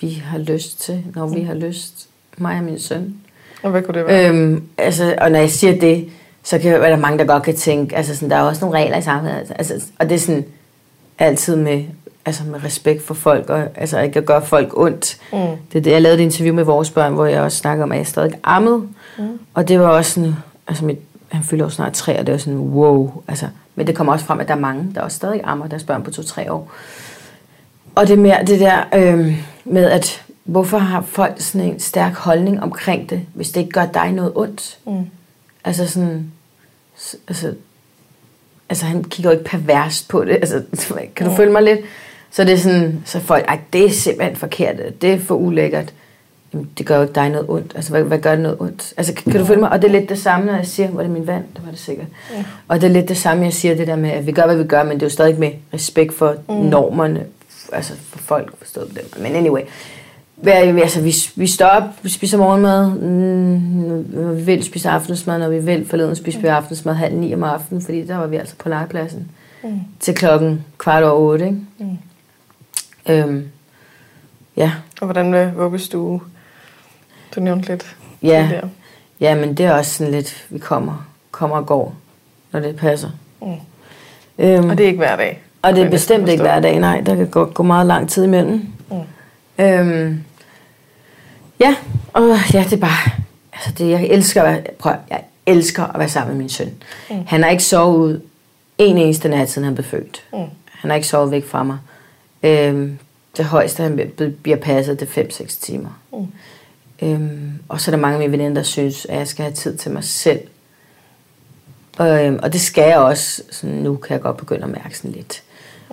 vi 0.02 0.10
har 0.26 0.38
lyst 0.38 0.82
til, 0.82 1.04
når 1.16 1.28
vi 1.28 1.42
har 1.42 1.54
lyst. 1.54 2.08
Mig 2.38 2.58
og 2.58 2.64
min 2.64 2.80
søn. 2.80 3.16
Og 3.64 3.72
hvad 3.72 3.82
kunne 3.82 4.00
det 4.00 4.08
være? 4.08 4.30
Øhm, 4.30 4.64
altså, 4.78 5.16
og 5.22 5.32
når 5.32 5.40
jeg 5.40 5.50
siger 5.50 5.80
det, 5.80 6.10
så 6.48 6.60
kan 6.60 6.82
være 6.82 6.92
der 6.92 6.98
mange, 6.98 7.20
der 7.20 7.26
godt 7.26 7.44
kan 7.44 7.56
tænke, 7.56 7.96
altså 7.96 8.16
sådan, 8.16 8.30
der 8.30 8.36
er 8.36 8.42
også 8.42 8.66
nogle 8.66 8.80
regler 8.80 8.98
i 8.98 9.02
samfundet. 9.02 9.52
Altså, 9.56 9.86
og 10.00 10.10
det 10.10 10.16
er 10.16 10.20
sådan 10.20 10.46
altid 11.20 11.56
med, 11.56 11.84
altså 12.26 12.44
med 12.44 12.64
respekt 12.64 13.04
for 13.04 13.14
folk, 13.14 13.50
og 13.50 13.68
altså 13.76 14.00
ikke 14.00 14.20
at 14.20 14.26
gøre 14.26 14.46
folk 14.46 14.78
ondt. 14.78 15.18
Mm. 15.34 15.40
Det 15.72 15.78
er 15.78 15.82
det, 15.82 15.92
jeg 15.92 16.02
lavede 16.02 16.20
et 16.20 16.24
interview 16.24 16.56
med 16.56 16.64
vores 16.64 16.90
børn, 16.90 17.14
hvor 17.14 17.26
jeg 17.26 17.42
også 17.42 17.58
snakker 17.58 17.84
om, 17.84 17.92
at 17.92 17.98
jeg 17.98 18.08
stadig 18.08 18.34
ammede. 18.44 18.84
Mm. 19.18 19.40
Og 19.54 19.68
det 19.68 19.80
var 19.80 19.88
også 19.88 20.12
sådan, 20.12 20.34
altså 20.68 20.86
mit, 20.86 21.00
han 21.30 21.44
fylder 21.44 21.66
jo 21.66 21.70
snart 21.70 21.94
tre, 21.94 22.20
og 22.20 22.26
det 22.26 22.32
var 22.32 22.38
sådan, 22.38 22.60
wow. 22.60 23.12
Altså, 23.28 23.48
men 23.76 23.88
det 23.88 23.96
kommer 23.96 24.14
også 24.14 24.26
frem, 24.26 24.40
at 24.40 24.48
der 24.48 24.56
er 24.56 24.60
mange, 24.60 24.92
der 24.96 25.02
også 25.02 25.16
stadig 25.16 25.42
ammer 25.44 25.68
deres 25.68 25.84
børn 25.84 26.04
på 26.04 26.12
to-tre 26.12 26.52
år. 26.52 26.72
Og 27.96 28.08
det 28.08 28.14
er 28.14 28.22
mere 28.22 28.46
det 28.46 28.60
der 28.60 28.84
øh, 28.96 29.46
med, 29.66 29.86
at 29.86 30.24
hvorfor 30.44 30.78
har 30.78 31.02
folk 31.02 31.42
sådan 31.42 31.68
en 31.68 31.80
stærk 31.80 32.14
holdning 32.14 32.64
omkring 32.64 33.10
det, 33.10 33.22
hvis 33.34 33.50
det 33.50 33.60
ikke 33.60 33.72
gør 33.72 33.86
dig 33.86 34.12
noget 34.12 34.32
ondt? 34.36 34.78
Mm. 34.86 35.06
Altså 35.66 35.88
sådan, 35.88 36.32
altså, 37.28 37.54
altså 38.70 38.86
han 38.86 39.04
kigger 39.04 39.32
jo 39.32 39.38
ikke 39.38 39.50
perverst 39.50 40.08
på 40.08 40.24
det. 40.26 40.32
Altså, 40.36 40.64
kan 41.16 41.26
du 41.26 41.32
Ja. 41.32 41.38
følge 41.38 41.52
mig 41.52 41.64
lidt? 41.64 41.80
Så 42.32 42.44
det 42.44 42.54
er 42.54 42.58
sådan, 42.58 43.02
så 43.06 43.20
folk, 43.20 43.46
ej, 43.48 43.60
det 43.74 43.86
er 43.86 43.90
simpelthen 43.90 44.36
forkert, 44.36 45.02
det 45.02 45.14
er 45.14 45.20
for 45.20 45.36
ulækkert. 45.36 45.94
Jamen, 46.54 46.70
det 46.78 46.86
gør 46.86 46.96
jo 46.96 47.02
ikke 47.02 47.14
dig 47.14 47.30
noget 47.30 47.46
ondt. 47.50 47.72
Altså, 47.76 47.92
hvad, 47.92 48.04
hvad 48.04 48.18
gør 48.20 48.32
det 48.32 48.40
noget 48.40 48.58
ondt? 48.62 48.94
Altså, 48.98 49.14
kan, 49.14 49.32
kan 49.32 49.42
du 49.42 49.46
følge 49.48 49.60
mig? 49.60 49.70
Og 49.70 49.82
det 49.82 49.88
er 49.88 49.92
lidt 50.00 50.10
det 50.10 50.20
samme, 50.20 50.46
når 50.46 50.56
jeg 50.56 50.68
siger, 50.68 50.92
var 50.92 51.02
det 51.02 51.12
min 51.12 51.28
vand? 51.28 51.44
Det 51.56 51.66
var 51.66 51.72
det 51.72 51.80
sikkert. 51.80 52.08
Ja. 52.34 52.44
Og 52.68 52.82
det 52.82 52.88
er 52.88 52.92
lidt 52.94 53.10
det 53.10 53.18
samme, 53.18 53.44
jeg 53.44 53.54
siger, 53.54 53.76
det 53.76 53.88
der 53.88 53.96
med, 53.96 54.10
at 54.12 54.26
vi 54.26 54.32
gør, 54.32 54.46
hvad 54.46 54.58
vi 54.58 54.64
gør, 54.64 54.84
men 54.84 54.94
det 54.94 55.02
er 55.02 55.06
jo 55.06 55.10
stadig 55.10 55.40
med 55.40 55.52
respekt 55.74 56.14
for 56.14 56.36
mm. 56.50 56.56
normerne, 56.56 57.26
altså 57.72 57.94
for 58.10 58.20
folk, 58.20 58.58
forstået 58.58 58.88
på 58.90 58.94
det. 58.94 59.22
Men 59.22 59.36
anyway, 59.36 59.62
hvad, 60.42 60.54
altså, 60.54 61.02
vi, 61.02 61.14
vi 61.36 61.48
står 61.48 61.66
op, 61.66 61.84
vi 62.02 62.10
spiser 62.10 62.38
morgenmad, 62.38 62.90
mm, 62.92 64.06
når 64.22 64.34
vi 64.34 64.42
vil 64.42 64.64
spise 64.64 64.90
aftensmad, 64.90 65.40
når 65.40 65.50
vi 65.50 65.60
vil. 65.60 65.88
Forleden 65.88 66.16
spiste 66.16 66.42
vi 66.42 66.48
aftensmad 66.48 66.94
halv 66.94 67.16
ni 67.16 67.34
om 67.34 67.44
aftenen, 67.44 67.82
fordi 67.84 68.06
der 68.08 68.18
var 68.18 68.28
vi 68.28 68.36
altså 68.36 68.56
på 68.60 68.70
legepladsen 68.70 69.32
Mm. 69.64 69.80
til 70.00 70.16
klokken 70.16 70.66
kvart 70.78 71.04
over 71.04 71.14
otte, 71.34 71.46
ikke? 71.46 71.58
Mm. 71.80 71.98
Øhm, 73.10 73.48
ja, 74.58 74.72
Og 75.02 75.06
hvordan 75.08 75.32
med 75.32 75.52
vuggestue? 75.52 76.22
Du 77.36 77.40
nævnte 77.40 77.68
lidt 77.70 77.96
ja, 78.24 78.42
tidligere. 78.42 78.70
ja, 79.20 79.36
men 79.36 79.54
det 79.54 79.66
er 79.66 79.74
også 79.74 79.92
sådan 79.94 80.14
lidt, 80.14 80.46
vi 80.50 80.60
kommer, 80.60 81.08
kommer 81.32 81.58
og 81.58 81.66
går, 81.66 81.96
når 82.52 82.60
det 82.60 82.76
passer. 82.76 83.10
Mm. 83.42 83.48
Øhm, 84.40 84.70
Og 84.70 84.78
det 84.78 84.84
er 84.84 84.88
ikke 84.88 84.98
hver 84.98 85.16
dag. 85.16 85.42
Og 85.62 85.76
det 85.76 85.84
er 85.84 85.90
bestemt 85.90 86.30
ikke 86.30 86.44
hver 86.44 86.60
dag, 86.60 86.80
nej. 86.80 87.02
Der 87.06 87.16
kan 87.16 87.28
gå, 87.28 87.46
gå 87.46 87.64
meget 87.64 87.88
lang 87.88 88.10
tid 88.10 88.24
imellem. 88.24 88.66
Øhm, 89.60 90.24
ja, 91.60 91.76
og 92.14 92.36
ja, 92.54 92.64
det 92.64 92.74
er 92.74 92.78
bare... 92.78 93.12
Altså, 93.54 93.72
det, 93.78 93.90
jeg 93.90 94.04
elsker 94.04 94.44
at 94.44 94.54
være, 94.54 94.64
prøv, 94.80 94.94
jeg 95.10 95.24
elsker 95.46 95.84
at 95.84 96.00
være 96.00 96.10
sammen 96.10 96.34
med 96.34 96.38
min 96.44 96.50
søn. 96.50 96.74
Mm. 97.10 97.16
Han 97.28 97.44
har 97.44 97.50
ikke 97.50 97.64
sovet 97.64 97.98
ud 97.98 98.22
en 98.78 98.98
eneste 98.98 99.30
nat, 99.30 99.50
siden 99.50 99.66
han 99.66 99.76
blev 99.76 99.86
født. 99.86 100.24
Mm. 100.34 100.40
Han 100.72 100.90
har 100.90 100.96
ikke 100.96 101.08
sovet 101.08 101.32
væk 101.32 101.46
fra 101.48 101.64
mig. 101.64 101.78
Øhm, 102.44 102.98
det 103.38 103.46
højeste, 103.46 103.84
han 103.84 104.00
bliver- 104.44 104.58
passet, 104.58 105.00
det 105.00 105.18
er 105.18 105.24
5-6 105.24 105.60
timer. 105.62 106.00
Mm. 106.14 106.28
Øhm, 107.02 107.52
og 107.70 107.82
så 107.82 107.92
er 107.92 107.96
der 107.96 108.02
mange 108.02 108.14
af 108.14 108.20
mine 108.20 108.32
veninder, 108.32 108.54
der 108.54 108.64
synes, 108.64 109.06
at 109.06 109.18
jeg 109.18 109.28
skal 109.28 109.44
have 109.44 109.54
tid 109.54 109.78
til 109.78 109.92
mig 109.92 110.04
selv. 110.04 110.40
Og, 111.98 112.26
øhm, 112.26 112.40
og 112.44 112.54
det 112.54 112.62
skal 112.62 112.84
jeg 112.84 112.98
også. 112.98 113.42
Så 113.52 113.68
nu 113.68 113.96
kan 113.96 114.14
jeg 114.14 114.22
godt 114.22 114.38
begynde 114.38 114.64
at 114.64 114.70
mærke 114.70 114.98
sådan 114.98 115.12
lidt. 115.12 115.44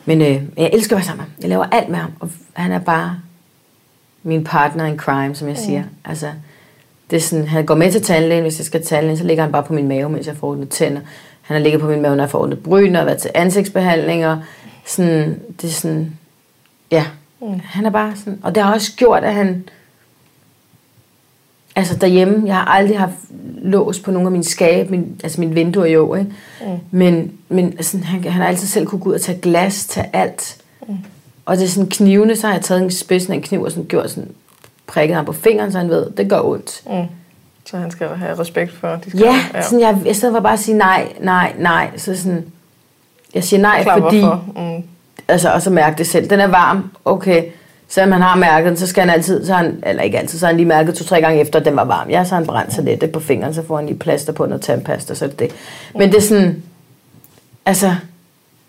Men 0.05 0.20
øh, 0.22 0.42
jeg 0.57 0.70
elsker 0.72 0.96
at 0.96 0.98
være 0.98 1.07
sammen 1.07 1.18
med 1.24 1.24
ham. 1.33 1.40
Jeg 1.40 1.48
laver 1.48 1.64
alt 1.72 1.88
med 1.88 1.98
ham. 1.98 2.12
Og 2.20 2.31
han 2.53 2.72
er 2.72 2.79
bare 2.79 3.18
min 4.25 4.45
partner 4.45 4.85
in 4.85 4.99
crime, 4.99 5.35
som 5.35 5.49
jeg 5.49 5.59
siger. 5.59 5.83
Altså, 6.05 6.27
det 7.11 7.17
er 7.17 7.21
sådan, 7.21 7.49
han 7.49 7.67
går 7.67 7.75
med 7.75 7.93
til 7.93 8.03
tandlægen, 8.03 8.43
hvis 8.43 8.59
jeg 8.59 8.67
skal 8.67 8.81
til 8.81 8.89
tandlægen, 8.89 9.19
så 9.19 9.25
ligger 9.25 9.43
han 9.43 9.53
bare 9.53 9.63
på 9.63 9.73
min 9.73 9.89
mave, 9.89 10.09
mens 10.09 10.27
jeg 10.27 10.37
får 10.37 10.49
ordnet 10.49 10.69
tænder. 10.69 11.01
Han 11.43 11.57
har 11.57 11.63
ligget 11.63 11.81
på 11.81 11.89
min 11.89 12.03
mave, 12.03 12.17
når 12.17 12.23
jeg 12.23 12.31
får 12.31 12.39
ordnet 12.43 12.63
bryn, 12.63 12.97
og 12.97 13.07
været 13.07 13.19
til 13.19 13.31
ansigtsbehandlinger. 13.35 14.39
Sådan, 14.87 15.41
det 15.63 15.69
er 15.69 15.73
sådan, 15.73 16.13
ja. 16.91 17.07
Mm. 17.41 17.61
Han 17.65 17.87
er 17.87 17.91
bare 17.91 18.17
sådan, 18.17 18.39
og 18.43 18.55
det 18.55 18.63
har 18.63 18.75
også 18.75 18.93
gjort, 18.97 19.25
at 19.25 19.35
han, 19.35 19.65
altså 21.77 21.97
derhjemme, 21.97 22.47
jeg 22.47 22.55
har 22.55 22.65
aldrig 22.65 22.99
haft 22.99 23.15
lås 23.63 24.01
på 24.01 24.11
nogle 24.11 24.27
af 24.27 24.33
mine 24.33 24.45
skab, 24.45 24.91
min, 24.91 25.21
altså 25.25 25.41
mine 25.41 25.55
vinduer 25.55 25.87
jo, 25.87 26.15
ikke? 26.15 26.33
Mm. 26.61 26.79
Men, 26.91 27.33
men 27.49 27.67
altså, 27.67 27.99
han, 27.99 28.25
han 28.25 28.33
har 28.33 28.47
altid 28.47 28.67
selv 28.67 28.87
kunne 28.87 29.01
gå 29.01 29.09
ud 29.09 29.15
og 29.15 29.21
tage 29.21 29.39
glas, 29.39 29.87
tage 29.87 30.11
alt. 30.13 30.57
Og 31.47 31.57
det 31.57 31.65
er 31.65 31.69
sådan 31.69 31.91
knivene, 31.91 32.37
så 32.37 32.47
har 32.47 32.55
jeg 32.55 32.63
taget 32.63 32.83
en 32.83 32.91
spidsen 32.91 33.33
af 33.33 33.37
en 33.37 33.43
kniv 33.43 33.63
og 33.63 33.71
sådan 33.71 33.85
gjort 33.85 34.11
sådan, 34.11 34.31
prikket 34.87 35.17
ham 35.17 35.25
på 35.25 35.33
fingeren, 35.33 35.73
så 35.73 35.79
han 35.79 35.89
ved, 35.89 36.11
det 36.17 36.31
gør 36.31 36.41
ondt. 36.41 36.83
Mm. 36.87 37.07
Så 37.65 37.77
han 37.77 37.91
skal 37.91 38.09
have 38.09 38.39
respekt 38.39 38.73
for 38.73 38.89
de 38.89 39.19
Ja, 39.19 39.35
ja. 39.55 39.63
Sådan, 39.63 39.81
jeg, 39.81 39.99
i 40.07 40.15
stedet 40.15 40.35
for 40.35 40.41
bare 40.41 40.53
at 40.53 40.59
sige 40.59 40.79
nej, 40.79 41.09
nej, 41.21 41.53
nej, 41.59 41.91
så 41.97 42.17
sådan, 42.17 42.45
jeg 43.35 43.45
siger 43.45 43.61
nej, 43.61 43.83
Klar, 43.83 43.99
fordi, 43.99 44.21
hvorfor? 44.21 44.45
Mm. 44.57 44.83
altså, 45.29 45.53
og 45.53 45.63
så 45.63 45.71
mærke 45.71 45.99
det 45.99 46.07
selv. 46.07 46.31
Den 46.31 46.41
er 46.41 46.47
varm, 46.47 46.91
okay. 47.05 47.45
Selvom 47.89 48.13
han 48.13 48.23
har 48.23 48.37
mærket 48.37 48.69
den, 48.69 48.77
så 48.77 48.87
skal 48.87 49.01
han 49.01 49.11
altid, 49.11 49.47
så 49.47 49.55
han, 49.55 49.83
eller 49.87 50.03
ikke 50.03 50.19
altid, 50.19 50.39
så 50.39 50.47
han 50.47 50.57
lige 50.57 50.67
mærket 50.67 50.95
to-tre 50.95 51.21
gange 51.21 51.41
efter, 51.41 51.59
at 51.59 51.65
den 51.65 51.77
var 51.77 51.85
varm. 51.85 52.11
Ja, 52.11 52.25
så 52.25 52.35
han 52.35 52.47
brændt 52.47 52.73
sig 52.73 52.85
lidt 52.85 53.13
på 53.13 53.21
fingeren, 53.21 53.55
så 53.55 53.63
får 53.67 53.77
han 53.77 53.87
lige 53.87 53.99
plaster 53.99 54.33
på 54.33 54.47
noget 54.47 54.63
tandpasta, 54.63 55.15
så 55.15 55.25
er 55.25 55.29
det 55.29 55.39
det. 55.39 55.51
Men 55.95 56.09
det 56.09 56.17
er 56.17 56.23
sådan, 56.23 56.63
altså, 57.67 57.95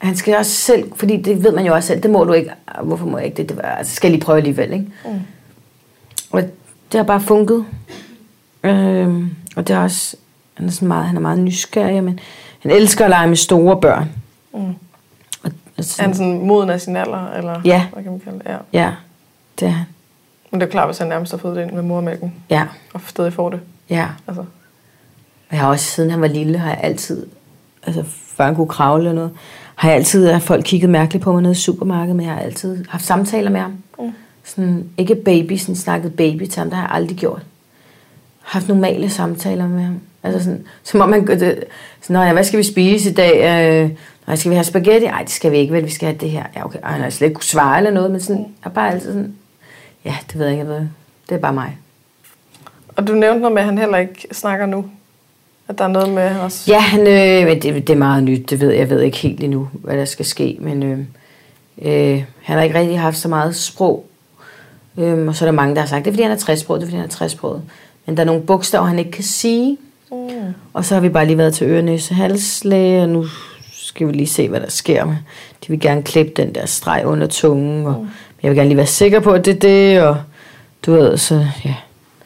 han 0.06 0.16
skal 0.16 0.36
også 0.38 0.52
selv, 0.52 0.92
fordi 0.96 1.22
det 1.22 1.44
ved 1.44 1.52
man 1.52 1.66
jo 1.66 1.74
også 1.74 1.88
selv, 1.88 2.04
det 2.04 2.12
må 2.12 2.24
du 2.24 2.34
ikke, 2.34 2.52
Ah, 2.68 2.86
hvorfor 2.88 3.06
må 3.06 3.18
jeg 3.18 3.26
ikke 3.26 3.38
det, 3.38 3.50
det 3.50 3.58
var, 3.58 3.64
altså, 3.64 3.96
skal 3.96 4.08
jeg 4.08 4.12
lige 4.18 4.26
prøve 4.26 4.38
alligevel, 4.38 4.74
ikke? 4.74 4.86
Mm. 5.06 5.20
Og 6.32 6.42
det 6.92 6.98
har 6.98 7.04
bare 7.04 7.22
funket. 7.22 7.66
Øhm, 8.64 9.36
og 9.56 9.68
det 9.68 9.76
er 9.76 9.80
også, 9.80 10.16
han 10.54 10.68
er, 10.68 10.72
sådan 10.72 10.88
meget, 10.88 11.06
han 11.06 11.16
er 11.18 11.22
meget 11.22 11.40
nysgerrig, 11.40 12.04
men 12.04 12.20
han 12.60 12.72
elsker 12.72 13.06
at 13.06 13.10
lege 13.10 13.28
med 13.28 13.36
store 13.36 13.82
børn. 13.82 14.10
Mm. 14.54 14.60
Og, 15.44 15.52
altså, 15.78 16.02
Er 16.02 16.06
han 16.08 16.16
sådan 16.16 16.46
moden 16.48 16.70
af 16.70 16.82
sin 16.82 16.96
alder? 16.96 17.32
Eller 17.32 17.62
Ja. 17.66 17.86
Hvad 17.94 18.04
kan 18.04 18.12
man 18.12 18.20
kalde 18.22 18.40
det? 18.40 18.46
Ja. 18.48 18.58
Ja, 18.74 18.92
det 19.60 19.66
er 19.68 19.72
han. 19.72 19.86
Men 20.52 20.62
det 20.62 20.68
er 20.68 20.72
klart, 20.72 20.88
hvis 20.88 20.98
han 20.98 21.08
nærmest 21.08 21.32
har 21.32 21.38
fået 21.38 21.56
det 21.56 21.62
ind 21.64 21.72
med 21.72 21.82
mormælken, 21.82 22.34
Ja, 22.50 22.64
og 22.94 23.02
stadig 23.08 23.34
får 23.34 23.50
det. 23.50 23.60
ja. 23.90 24.08
Altså. 24.28 24.42
Og 25.50 25.52
jeg 25.56 25.60
har 25.60 25.70
også, 25.70 25.86
siden 25.86 26.10
han 26.12 26.22
var 26.22 26.28
lille, 26.28 26.58
har 26.58 26.70
jeg 26.70 26.80
altid, 26.84 27.26
altså 27.88 28.04
før 28.08 28.46
han 28.46 28.56
kunne 28.56 28.68
kravle 28.68 29.02
eller 29.04 29.14
noget, 29.14 29.32
har 29.76 29.90
jeg 29.90 29.98
altid, 29.98 30.28
at 30.28 30.42
folk 30.42 30.64
kigget 30.66 30.90
mærkeligt 30.90 31.24
på 31.24 31.32
mig 31.32 31.42
nede 31.42 31.52
i 31.52 31.56
supermarkedet, 31.56 32.16
men 32.16 32.26
jeg 32.26 32.34
har 32.34 32.42
altid 32.42 32.86
haft 32.90 33.06
samtaler 33.06 33.52
med 33.52 33.60
ham. 33.60 33.78
Mm. 34.00 34.14
Sådan, 34.44 34.90
ikke 34.98 35.16
baby, 35.16 35.58
sådan 35.58 35.76
snakket 35.76 36.16
baby 36.16 36.46
til 36.46 36.60
ham, 36.60 36.70
det 36.70 36.78
har 36.78 36.88
jeg 36.88 36.96
aldrig 36.96 37.18
gjort. 37.18 37.42
Haft 38.42 38.68
normale 38.68 39.10
samtaler 39.10 39.68
med 39.68 39.84
ham. 39.84 40.00
Altså 40.24 40.44
sådan, 40.44 40.64
som 40.84 41.02
om 41.02 41.10
man 41.10 41.26
gør 41.26 41.36
det, 41.36 41.64
sådan, 42.02 42.28
ja, 42.28 42.34
hvad 42.34 42.44
skal 42.44 42.60
vi 42.60 42.64
spise 42.64 43.10
i 43.10 43.14
dag? 43.14 43.64
Øh, 44.28 44.38
skal 44.38 44.50
vi 44.50 44.56
have 44.56 44.64
spaghetti? 44.64 45.08
Nej, 45.08 45.22
det 45.22 45.32
skal 45.32 45.52
vi 45.52 45.58
ikke, 45.58 45.74
vel, 45.74 45.86
vi 45.86 45.90
skal 45.90 46.08
have 46.08 46.18
det 46.18 46.30
her. 46.30 46.44
Ja, 46.56 46.66
okay. 46.66 46.80
Ej, 46.84 46.92
han 46.92 47.02
har 47.02 47.10
slet 47.10 47.28
ikke 47.28 47.36
kunne 47.36 47.44
svare 47.44 47.78
eller 47.78 47.92
noget, 47.92 48.12
men 48.12 48.22
sådan, 48.22 48.42
jeg 48.42 48.48
har 48.62 48.70
bare 48.70 48.92
altid 48.92 49.08
sådan, 49.08 49.36
ja, 50.06 50.16
det 50.32 50.40
ved 50.40 50.46
jeg 50.46 50.54
ikke, 50.54 50.72
jeg 50.72 50.80
ved. 50.80 50.88
Det 51.30 51.36
er 51.36 51.40
bare 51.40 51.54
mig. 51.54 51.78
Og 52.88 53.08
du 53.08 53.14
nævnte 53.14 53.40
noget 53.40 53.54
med, 53.54 53.62
at 53.62 53.68
han 53.68 53.78
heller 53.78 53.98
ikke 53.98 54.28
snakker 54.32 54.66
nu. 54.66 54.86
At 55.68 55.78
der 55.78 55.84
er 55.84 55.88
noget 55.88 56.10
med 56.10 56.36
også... 56.40 56.72
Ja, 56.72 56.80
han, 56.80 57.00
øh, 57.08 57.62
det, 57.62 57.64
det 57.64 57.90
er 57.90 57.96
meget 57.96 58.24
nyt. 58.24 58.50
Det 58.50 58.60
ved 58.60 58.72
jeg, 58.72 58.90
ved 58.90 59.02
ikke 59.02 59.18
helt 59.18 59.44
endnu, 59.44 59.68
hvad 59.74 59.98
der 59.98 60.06
skal 60.06 60.26
ske. 60.26 60.58
Men 60.60 60.84
øh, 60.84 61.00
øh, 61.82 62.24
han 62.42 62.58
har 62.58 62.64
ikke 62.64 62.80
rigtig 62.80 63.00
haft 63.00 63.18
så 63.18 63.28
meget 63.28 63.56
sprog. 63.56 64.06
Øh, 64.98 65.28
og 65.28 65.36
så 65.36 65.46
er 65.46 65.48
der 65.48 65.54
mange, 65.56 65.76
der 65.76 65.82
har 65.82 65.88
sagt, 65.88 66.06
det 66.06 66.12
er 66.12 66.14
fordi 66.14 66.24
han 66.24 66.32
er 66.32 66.36
60 66.36 66.60
sprog, 66.60 66.76
det 66.78 66.84
er 66.84 66.88
fordi 66.88 66.98
han 66.98 67.06
er 67.06 67.10
60 67.10 67.32
sprog. 67.32 67.62
Men 68.06 68.18
der 68.18 68.24
er 68.24 68.28
nogle 68.28 68.42
bogstaver, 68.42 68.86
han 68.86 69.00
ikke 69.00 69.12
kan 69.12 69.24
sige. 69.24 69.78
Mm. 70.12 70.18
Og 70.74 70.86
så 70.86 70.94
har 70.94 71.02
vi 71.02 71.10
bare 71.10 71.26
lige 71.26 71.38
været 71.38 71.54
til 71.54 71.68
ørenæse 71.68 72.14
halslæge, 72.14 73.02
og 73.02 73.10
nu 73.10 73.26
skal 73.74 74.08
vi 74.08 74.12
lige 74.12 74.28
se, 74.28 74.50
hvad 74.50 74.60
der 74.60 74.70
sker 74.70 75.06
med. 75.06 75.16
De 75.64 75.68
vil 75.68 75.80
gerne 75.80 76.04
klippe 76.04 76.32
den 76.36 76.56
der 76.56 76.66
streg 76.66 77.02
under 77.06 77.28
tungen, 77.28 77.86
og 77.86 77.94
Mm. 78.02 78.08
jeg 78.44 78.52
vil 78.52 78.58
gerne 78.58 78.70
lige 78.70 78.78
være 78.78 78.86
sikker 78.86 79.20
på, 79.20 79.32
at 79.32 79.46
det 79.46 79.56
er 79.56 79.60
det, 79.60 80.02
og 80.02 80.18
du 80.86 80.92
ved, 80.94 81.18
så 81.18 81.48
ja. 81.66 81.76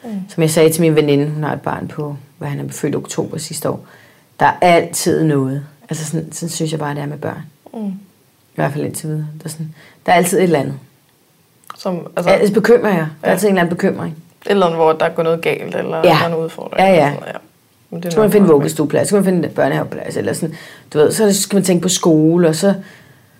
Mm. 0.04 0.10
Som 0.28 0.42
jeg 0.42 0.50
sagde 0.50 0.70
til 0.72 0.80
min 0.82 0.96
veninde, 0.96 1.26
hun 1.30 1.42
har 1.44 1.52
et 1.52 1.60
barn 1.60 1.88
på, 1.88 2.16
hvad 2.40 2.48
han 2.50 2.60
er 2.68 2.72
født 2.72 2.92
i 2.94 2.96
oktober 2.96 3.38
sidste 3.38 3.70
år. 3.70 3.86
Der 4.40 4.46
er 4.46 4.52
altid 4.60 5.24
noget. 5.24 5.64
Altså 5.90 6.04
sådan, 6.04 6.32
sådan 6.32 6.48
synes 6.48 6.70
jeg 6.72 6.78
bare, 6.80 6.94
det 6.94 7.02
er 7.02 7.06
med 7.06 7.18
børn. 7.18 7.42
Mm. 7.74 7.86
I 7.88 7.92
hvert 8.54 8.72
fald 8.72 8.84
indtil 8.84 9.08
videre. 9.08 9.26
Der 9.38 9.44
er, 9.44 9.48
sådan, 9.48 9.74
der 10.06 10.12
er 10.12 10.16
altid 10.16 10.38
et 10.38 10.42
eller 10.42 10.58
andet. 10.58 10.74
Som, 11.78 12.06
Altså, 12.16 12.30
altså, 12.30 12.48
ja, 12.54 12.60
bekymrer 12.60 12.88
jeg. 12.90 12.98
Der 12.98 13.02
er 13.22 13.28
Ja. 13.28 13.30
altid 13.30 13.48
en 13.48 13.54
eller 13.54 13.62
anden 13.62 13.76
bekymring. 13.76 14.12
et 14.46 14.50
eller 14.50 14.66
andet, 14.66 14.78
hvor 14.78 14.92
der 14.92 15.08
går 15.08 15.22
noget 15.22 15.40
galt, 15.40 15.74
eller 15.76 15.96
Ja. 15.96 16.02
der 16.02 16.24
er 16.24 16.28
nogle 16.28 16.44
udfordringer. 16.44 16.86
Ja, 16.86 16.94
ja. 16.94 17.08
sådan 17.10 17.20
noget, 17.20 17.36
Men 17.90 18.02
det 18.02 18.04
Så 18.04 18.10
skal 18.10 18.20
man 18.22 18.32
finde 18.32 18.46
vuggestueplads, 18.48 19.08
så 19.08 19.08
skal 19.08 19.16
man 19.16 19.24
finde 19.24 19.48
børnehaveplads, 19.48 20.16
eller 20.16 20.32
sådan, 20.32 20.54
du 20.92 20.98
ved, 20.98 21.12
så 21.12 21.42
skal 21.42 21.56
man 21.56 21.64
tænke 21.64 21.82
på 21.82 21.88
skole, 21.88 22.48
og 22.48 22.54
så, 22.56 22.74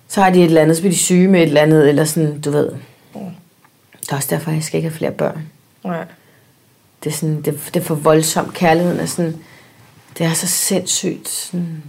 så 0.09 0.21
har 0.23 0.31
de 0.31 0.39
et 0.39 0.45
eller 0.45 0.63
andet, 0.63 0.77
så 0.77 0.83
bliver 0.83 0.93
de 0.93 0.99
syge 0.99 1.29
med 1.29 1.41
et 1.41 1.47
eller 1.47 1.61
andet, 1.61 1.89
eller 1.89 2.05
sådan, 2.05 2.41
du 2.41 2.51
ved. 2.51 2.71
Mm. 3.15 3.21
Det 4.01 4.13
er 4.13 4.17
også 4.17 4.29
derfor, 4.31 4.51
jeg 4.51 4.63
skal 4.63 4.77
ikke 4.79 4.89
have 4.89 4.97
flere 4.99 5.11
børn. 5.13 5.47
Nej. 5.85 6.05
Det 7.05 7.11
er, 7.11 7.15
sådan, 7.15 7.43
det, 7.43 7.71
det 7.75 7.81
er 7.81 7.85
for 7.85 7.95
voldsomt. 7.95 8.55
Kærligheden 8.55 9.01
er 9.01 9.07
sådan, 9.07 9.37
det 10.19 10.27
er 10.27 10.33
så 10.33 10.47
sindssygt. 10.47 11.29
Sådan. 11.29 11.83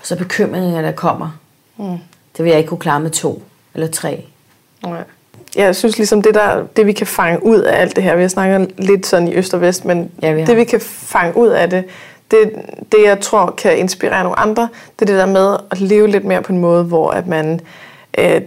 Og 0.00 0.06
så 0.06 0.16
bekymringer, 0.16 0.82
der 0.82 0.92
kommer. 0.92 1.38
Mm. 1.76 1.98
Det 2.36 2.44
vil 2.44 2.50
jeg 2.50 2.58
ikke 2.58 2.68
kunne 2.68 2.78
klare 2.78 3.00
med 3.00 3.10
to 3.10 3.42
eller 3.74 3.86
tre. 3.86 4.24
Nej. 4.82 5.02
Ja, 5.56 5.64
jeg 5.64 5.76
synes 5.76 5.96
ligesom, 5.96 6.22
det, 6.22 6.34
der, 6.34 6.64
det 6.76 6.86
vi 6.86 6.92
kan 6.92 7.06
fange 7.06 7.44
ud 7.46 7.58
af 7.60 7.80
alt 7.80 7.96
det 7.96 8.04
her, 8.04 8.14
vi 8.16 8.22
har 8.22 8.28
snakket 8.28 8.70
lidt 8.78 9.06
sådan 9.06 9.28
i 9.28 9.34
øst 9.34 9.54
og 9.54 9.60
vest, 9.60 9.84
men 9.84 10.10
Ja, 10.22 10.32
vi 10.32 10.40
har. 10.40 10.46
det 10.46 10.56
vi 10.56 10.64
kan 10.64 10.80
fange 10.80 11.36
ud 11.36 11.48
af 11.48 11.70
det, 11.70 11.84
det, 12.30 12.52
det 12.92 12.98
jeg 13.04 13.20
tror 13.20 13.50
kan 13.58 13.78
inspirere 13.78 14.22
nogle 14.22 14.38
andre, 14.38 14.68
det 14.98 15.02
er 15.02 15.06
det 15.12 15.18
der 15.18 15.26
med 15.26 15.56
at 15.70 15.80
leve 15.80 16.08
lidt 16.08 16.24
mere 16.24 16.42
på 16.42 16.52
en 16.52 16.58
måde, 16.58 16.84
hvor 16.84 17.10
at 17.10 17.26
man 17.26 17.60
øh, 18.18 18.40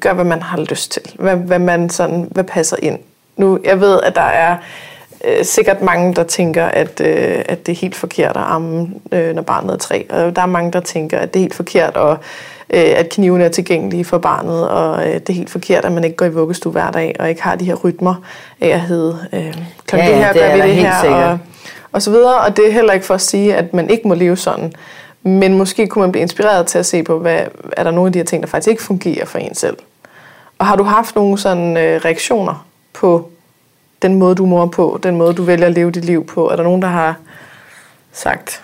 gør, 0.00 0.12
hvad 0.12 0.24
man 0.24 0.42
har 0.42 0.58
lyst 0.58 0.92
til. 0.92 1.02
Hvad, 1.14 1.36
hvad, 1.36 1.58
man 1.58 1.90
sådan, 1.90 2.28
hvad 2.30 2.44
passer 2.44 2.76
ind. 2.82 2.98
Nu, 3.36 3.58
jeg 3.64 3.80
ved, 3.80 4.00
at 4.02 4.14
der 4.14 4.20
er 4.22 4.56
øh, 5.24 5.44
sikkert 5.44 5.82
mange, 5.82 6.14
der 6.14 6.22
tænker, 6.22 6.64
at, 6.64 7.00
øh, 7.00 7.44
at 7.48 7.66
det 7.66 7.72
er 7.72 7.76
helt 7.76 7.96
forkert 7.96 8.36
at 8.36 8.42
amme, 8.46 8.88
øh, 9.12 9.34
når 9.34 9.42
barnet 9.42 9.72
er 9.72 9.78
tre. 9.78 10.06
Og 10.10 10.36
der 10.36 10.42
er 10.42 10.46
mange, 10.46 10.72
der 10.72 10.80
tænker, 10.80 11.18
at 11.18 11.34
det 11.34 11.40
er 11.40 11.44
helt 11.44 11.54
forkert, 11.54 11.96
at, 11.96 12.10
øh, 12.70 12.98
at 12.98 13.08
knivene 13.08 13.44
er 13.44 13.48
tilgængelige 13.48 14.04
for 14.04 14.18
barnet, 14.18 14.68
og 14.68 15.06
øh, 15.08 15.14
det 15.14 15.28
er 15.28 15.32
helt 15.32 15.50
forkert, 15.50 15.84
at 15.84 15.92
man 15.92 16.04
ikke 16.04 16.16
går 16.16 16.26
i 16.26 16.32
vuggestue 16.32 16.72
hver 16.72 16.90
dag, 16.90 17.16
og 17.18 17.28
ikke 17.28 17.42
har 17.42 17.56
de 17.56 17.64
her 17.64 17.74
rytmer 17.74 18.14
af 18.60 18.68
at 18.68 18.80
hedde, 18.80 19.18
øh, 19.32 19.54
klokken 19.86 20.08
Ja, 20.10 20.14
det 20.14 20.24
her 20.24 20.32
det 20.32 20.42
gør 20.42 20.54
vi 20.54 20.60
det 20.60 20.74
helt 20.74 20.86
her, 20.86 21.00
sikkert. 21.00 21.22
og, 21.22 21.38
og 21.92 22.02
så 22.02 22.10
videre. 22.10 22.38
Og 22.40 22.56
det 22.56 22.68
er 22.68 22.72
heller 22.72 22.92
ikke 22.92 23.06
for 23.06 23.14
at 23.14 23.20
sige, 23.20 23.56
at 23.56 23.74
man 23.74 23.90
ikke 23.90 24.08
må 24.08 24.14
leve 24.14 24.36
sådan. 24.36 24.72
Men 25.22 25.58
måske 25.58 25.86
kunne 25.86 26.00
man 26.02 26.12
blive 26.12 26.22
inspireret 26.22 26.66
til 26.66 26.78
at 26.78 26.86
se 26.86 27.02
på, 27.02 27.18
hvad 27.18 27.40
er 27.76 27.84
der 27.84 27.90
nogle 27.90 28.08
af 28.08 28.12
de 28.12 28.18
her 28.18 28.24
ting, 28.26 28.42
der 28.42 28.48
faktisk 28.48 28.68
ikke 28.70 28.82
fungerer 28.82 29.24
for 29.24 29.38
en 29.38 29.54
selv. 29.54 29.76
Og 30.58 30.66
har 30.66 30.76
du 30.76 30.82
haft 30.82 31.16
nogle 31.16 31.38
sådan 31.38 31.76
øh, 31.76 32.00
reaktioner 32.04 32.66
på 32.92 33.30
den 34.02 34.14
måde, 34.14 34.34
du 34.34 34.46
mor 34.46 34.66
på, 34.66 35.00
den 35.02 35.16
måde, 35.16 35.34
du 35.34 35.42
vælger 35.42 35.66
at 35.66 35.74
leve 35.74 35.90
dit 35.90 36.04
liv 36.04 36.26
på? 36.26 36.48
Er 36.48 36.56
der 36.56 36.62
nogen, 36.62 36.82
der 36.82 36.88
har 36.88 37.16
sagt, 38.12 38.62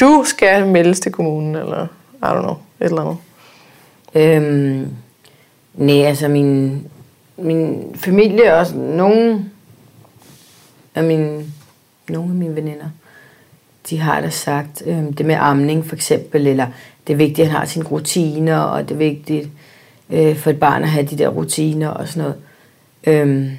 du 0.00 0.24
skal 0.26 0.66
meldes 0.66 1.00
til 1.00 1.12
kommunen, 1.12 1.54
eller 1.54 1.86
I 2.14 2.24
don't 2.24 2.40
know, 2.40 2.56
et 2.80 2.86
eller 2.86 3.00
andet? 3.00 3.16
Øhm, 4.14 4.88
nej, 5.74 6.04
altså 6.04 6.28
min, 6.28 6.82
min 7.36 7.92
familie 7.94 8.54
og 8.54 8.66
nogen 8.74 8.98
nogle 8.98 9.44
af 10.94 11.04
mine, 11.04 11.44
nogle 12.08 12.30
af 12.30 12.36
mine 12.36 12.56
veninder, 12.56 12.90
de 13.90 13.98
har 13.98 14.20
da 14.20 14.30
sagt, 14.30 14.82
øhm, 14.86 15.12
det 15.12 15.26
med 15.26 15.36
amning 15.38 15.86
for 15.86 15.94
eksempel, 15.96 16.46
eller 16.46 16.66
det 17.06 17.12
er 17.12 17.16
vigtigt, 17.16 17.40
at 17.40 17.46
han 17.46 17.56
har 17.56 17.66
sine 17.66 17.84
rutiner, 17.84 18.58
og 18.58 18.88
det 18.88 18.94
er 18.94 18.98
vigtigt 18.98 19.48
øh, 20.10 20.36
for 20.36 20.50
et 20.50 20.60
barn 20.60 20.82
at 20.82 20.88
have 20.88 21.06
de 21.06 21.18
der 21.18 21.28
rutiner 21.28 21.88
og 21.88 22.08
sådan 22.08 22.22
noget. 22.22 22.36
Øhm, 23.04 23.50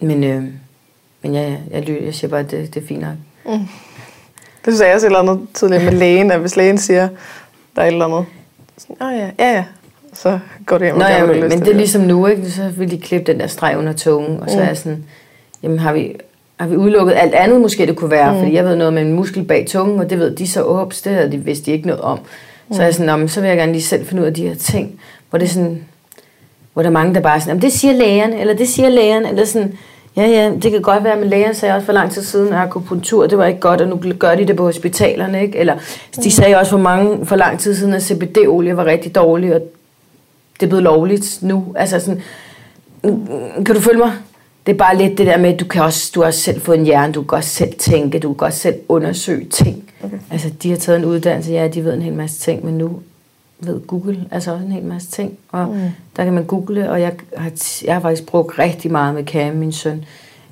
men, 0.00 0.24
øh, 0.24 0.44
men 1.22 1.34
ja, 1.34 1.40
jeg, 1.40 1.88
jeg, 1.88 1.98
jeg 2.02 2.14
siger 2.14 2.30
bare, 2.30 2.40
at 2.40 2.50
det, 2.50 2.74
det 2.74 2.82
er 2.82 2.86
fint 2.86 3.00
nok. 3.00 3.14
Mm. 3.46 3.66
Det 4.64 4.76
sagde 4.76 4.88
jeg 4.88 4.94
også 4.94 5.06
et 5.06 5.08
eller 5.08 5.32
andet 5.32 5.48
tidligere 5.54 5.84
med 5.84 5.92
lægen, 5.92 6.30
at 6.30 6.40
hvis 6.40 6.56
lægen 6.56 6.78
siger, 6.78 7.08
der 7.76 7.82
er 7.82 7.86
et 7.86 7.92
eller 7.92 8.04
andet, 8.04 8.26
oh, 9.00 9.16
ja, 9.16 9.30
ja, 9.38 9.52
ja, 9.52 9.64
så 10.12 10.38
går 10.66 10.78
det 10.78 10.86
hjem 10.86 10.96
Nå, 10.96 11.04
ja, 11.04 11.26
men, 11.26 11.40
men 11.40 11.60
det 11.60 11.68
er 11.68 11.74
ligesom 11.74 12.02
nu, 12.02 12.26
ikke? 12.26 12.50
så 12.50 12.68
vil 12.68 12.90
de 12.90 12.98
klippe 12.98 13.32
den 13.32 13.40
der 13.40 13.46
streg 13.46 13.78
under 13.78 13.92
tungen, 13.92 14.40
og 14.40 14.50
så 14.50 14.56
mm. 14.56 14.62
er 14.62 14.74
sådan, 14.74 15.04
jamen 15.62 15.78
har 15.78 15.92
vi, 15.92 16.14
har 16.60 16.66
vi 16.68 16.76
udelukket 16.76 17.14
alt 17.16 17.34
andet 17.34 17.60
måske 17.60 17.86
det 17.86 17.96
kunne 17.96 18.10
være, 18.10 18.32
mm. 18.32 18.38
fordi 18.38 18.54
jeg 18.54 18.64
ved 18.64 18.76
noget 18.76 18.92
med 18.92 19.02
en 19.02 19.12
muskel 19.12 19.44
bag 19.44 19.66
tungen, 19.68 20.00
og 20.00 20.10
det 20.10 20.18
ved 20.18 20.36
de 20.36 20.48
så, 20.48 20.64
ups, 20.64 21.02
det 21.02 21.12
havde 21.12 21.32
de 21.32 21.38
vidste 21.38 21.66
de 21.66 21.70
ikke 21.70 21.86
noget 21.86 22.02
om. 22.02 22.18
Mm. 22.18 22.74
Så 22.74 22.80
er 22.80 22.86
jeg 22.86 22.94
sådan, 22.94 23.28
så 23.28 23.40
vil 23.40 23.48
jeg 23.48 23.56
gerne 23.56 23.72
lige 23.72 23.82
selv 23.82 24.06
finde 24.06 24.22
ud 24.22 24.26
af 24.26 24.34
de 24.34 24.48
her 24.48 24.54
ting, 24.54 25.00
hvor 25.30 25.38
det 25.38 25.46
er 25.46 25.50
sådan, 25.50 25.84
hvor 26.78 26.82
der 26.82 26.90
er 26.90 26.92
mange, 26.92 27.14
der 27.14 27.20
bare 27.20 27.36
er 27.36 27.40
sådan, 27.40 27.62
det 27.62 27.72
siger 27.72 27.92
lægeren, 27.92 28.32
eller 28.32 28.54
det 28.54 28.68
siger 28.68 28.88
lægeren, 28.88 29.26
eller 29.26 29.44
sådan, 29.44 29.78
Ja, 30.16 30.26
ja, 30.26 30.52
det 30.62 30.70
kan 30.70 30.82
godt 30.82 31.04
være, 31.04 31.16
men 31.16 31.28
lægen 31.28 31.54
sagde 31.54 31.74
også 31.74 31.86
for 31.86 31.92
lang 31.92 32.10
tid 32.10 32.22
siden, 32.22 32.52
at 32.52 32.58
akupunktur, 32.58 33.26
det 33.26 33.38
var 33.38 33.46
ikke 33.46 33.60
godt, 33.60 33.80
og 33.80 33.88
nu 33.88 34.12
gør 34.18 34.34
de 34.34 34.46
det 34.46 34.56
på 34.56 34.64
hospitalerne, 34.64 35.42
ikke? 35.42 35.58
Eller 35.58 35.74
de 36.16 36.20
mm. 36.24 36.30
sagde 36.30 36.56
også 36.56 36.70
for, 36.70 36.78
mange, 36.78 37.26
for 37.26 37.36
lang 37.36 37.58
tid 37.58 37.74
siden, 37.74 37.94
at 37.94 38.02
CBD-olie 38.02 38.76
var 38.76 38.84
rigtig 38.84 39.14
dårlig, 39.14 39.54
og 39.54 39.60
det 40.60 40.66
er 40.66 40.68
blevet 40.68 40.82
lovligt 40.82 41.38
nu. 41.42 41.64
Altså 41.76 42.00
sådan, 42.00 42.22
kan 43.66 43.74
du 43.74 43.80
følge 43.80 43.98
mig? 43.98 44.12
Det 44.66 44.72
er 44.72 44.76
bare 44.76 44.96
lidt 44.96 45.18
det 45.18 45.26
der 45.26 45.38
med, 45.38 45.52
at 45.52 45.60
du 45.60 45.64
kan 45.64 45.82
også, 45.82 46.12
du 46.14 46.20
har 46.20 46.26
også 46.26 46.40
selv 46.40 46.60
fået 46.60 46.78
en 46.78 46.84
hjerne, 46.84 47.12
du 47.12 47.22
kan 47.22 47.38
også 47.38 47.50
selv 47.50 47.72
tænke, 47.78 48.18
du 48.18 48.32
kan 48.32 48.46
også 48.46 48.58
selv 48.58 48.76
undersøge 48.88 49.44
ting. 49.44 49.90
Okay. 50.04 50.18
Altså, 50.30 50.50
de 50.62 50.70
har 50.70 50.76
taget 50.76 50.98
en 50.98 51.04
uddannelse, 51.04 51.52
ja, 51.52 51.68
de 51.68 51.84
ved 51.84 51.94
en 51.94 52.02
hel 52.02 52.14
masse 52.14 52.40
ting, 52.40 52.64
men 52.64 52.78
nu 52.78 52.90
ved 53.60 53.86
Google 53.86 54.24
altså 54.30 54.52
også 54.52 54.64
en 54.64 54.72
hel 54.72 54.84
masse 54.84 55.10
ting. 55.10 55.38
Og 55.48 55.68
mm. 55.68 55.80
der 56.16 56.24
kan 56.24 56.32
man 56.32 56.44
google, 56.44 56.90
og 56.90 57.00
jeg 57.00 57.12
har, 57.36 57.52
jeg 57.84 57.94
har 57.94 58.00
faktisk 58.00 58.26
brugt 58.26 58.58
rigtig 58.58 58.90
meget 58.90 59.14
med 59.14 59.24
Cam, 59.24 59.54
min 59.54 59.72
søn, 59.72 60.04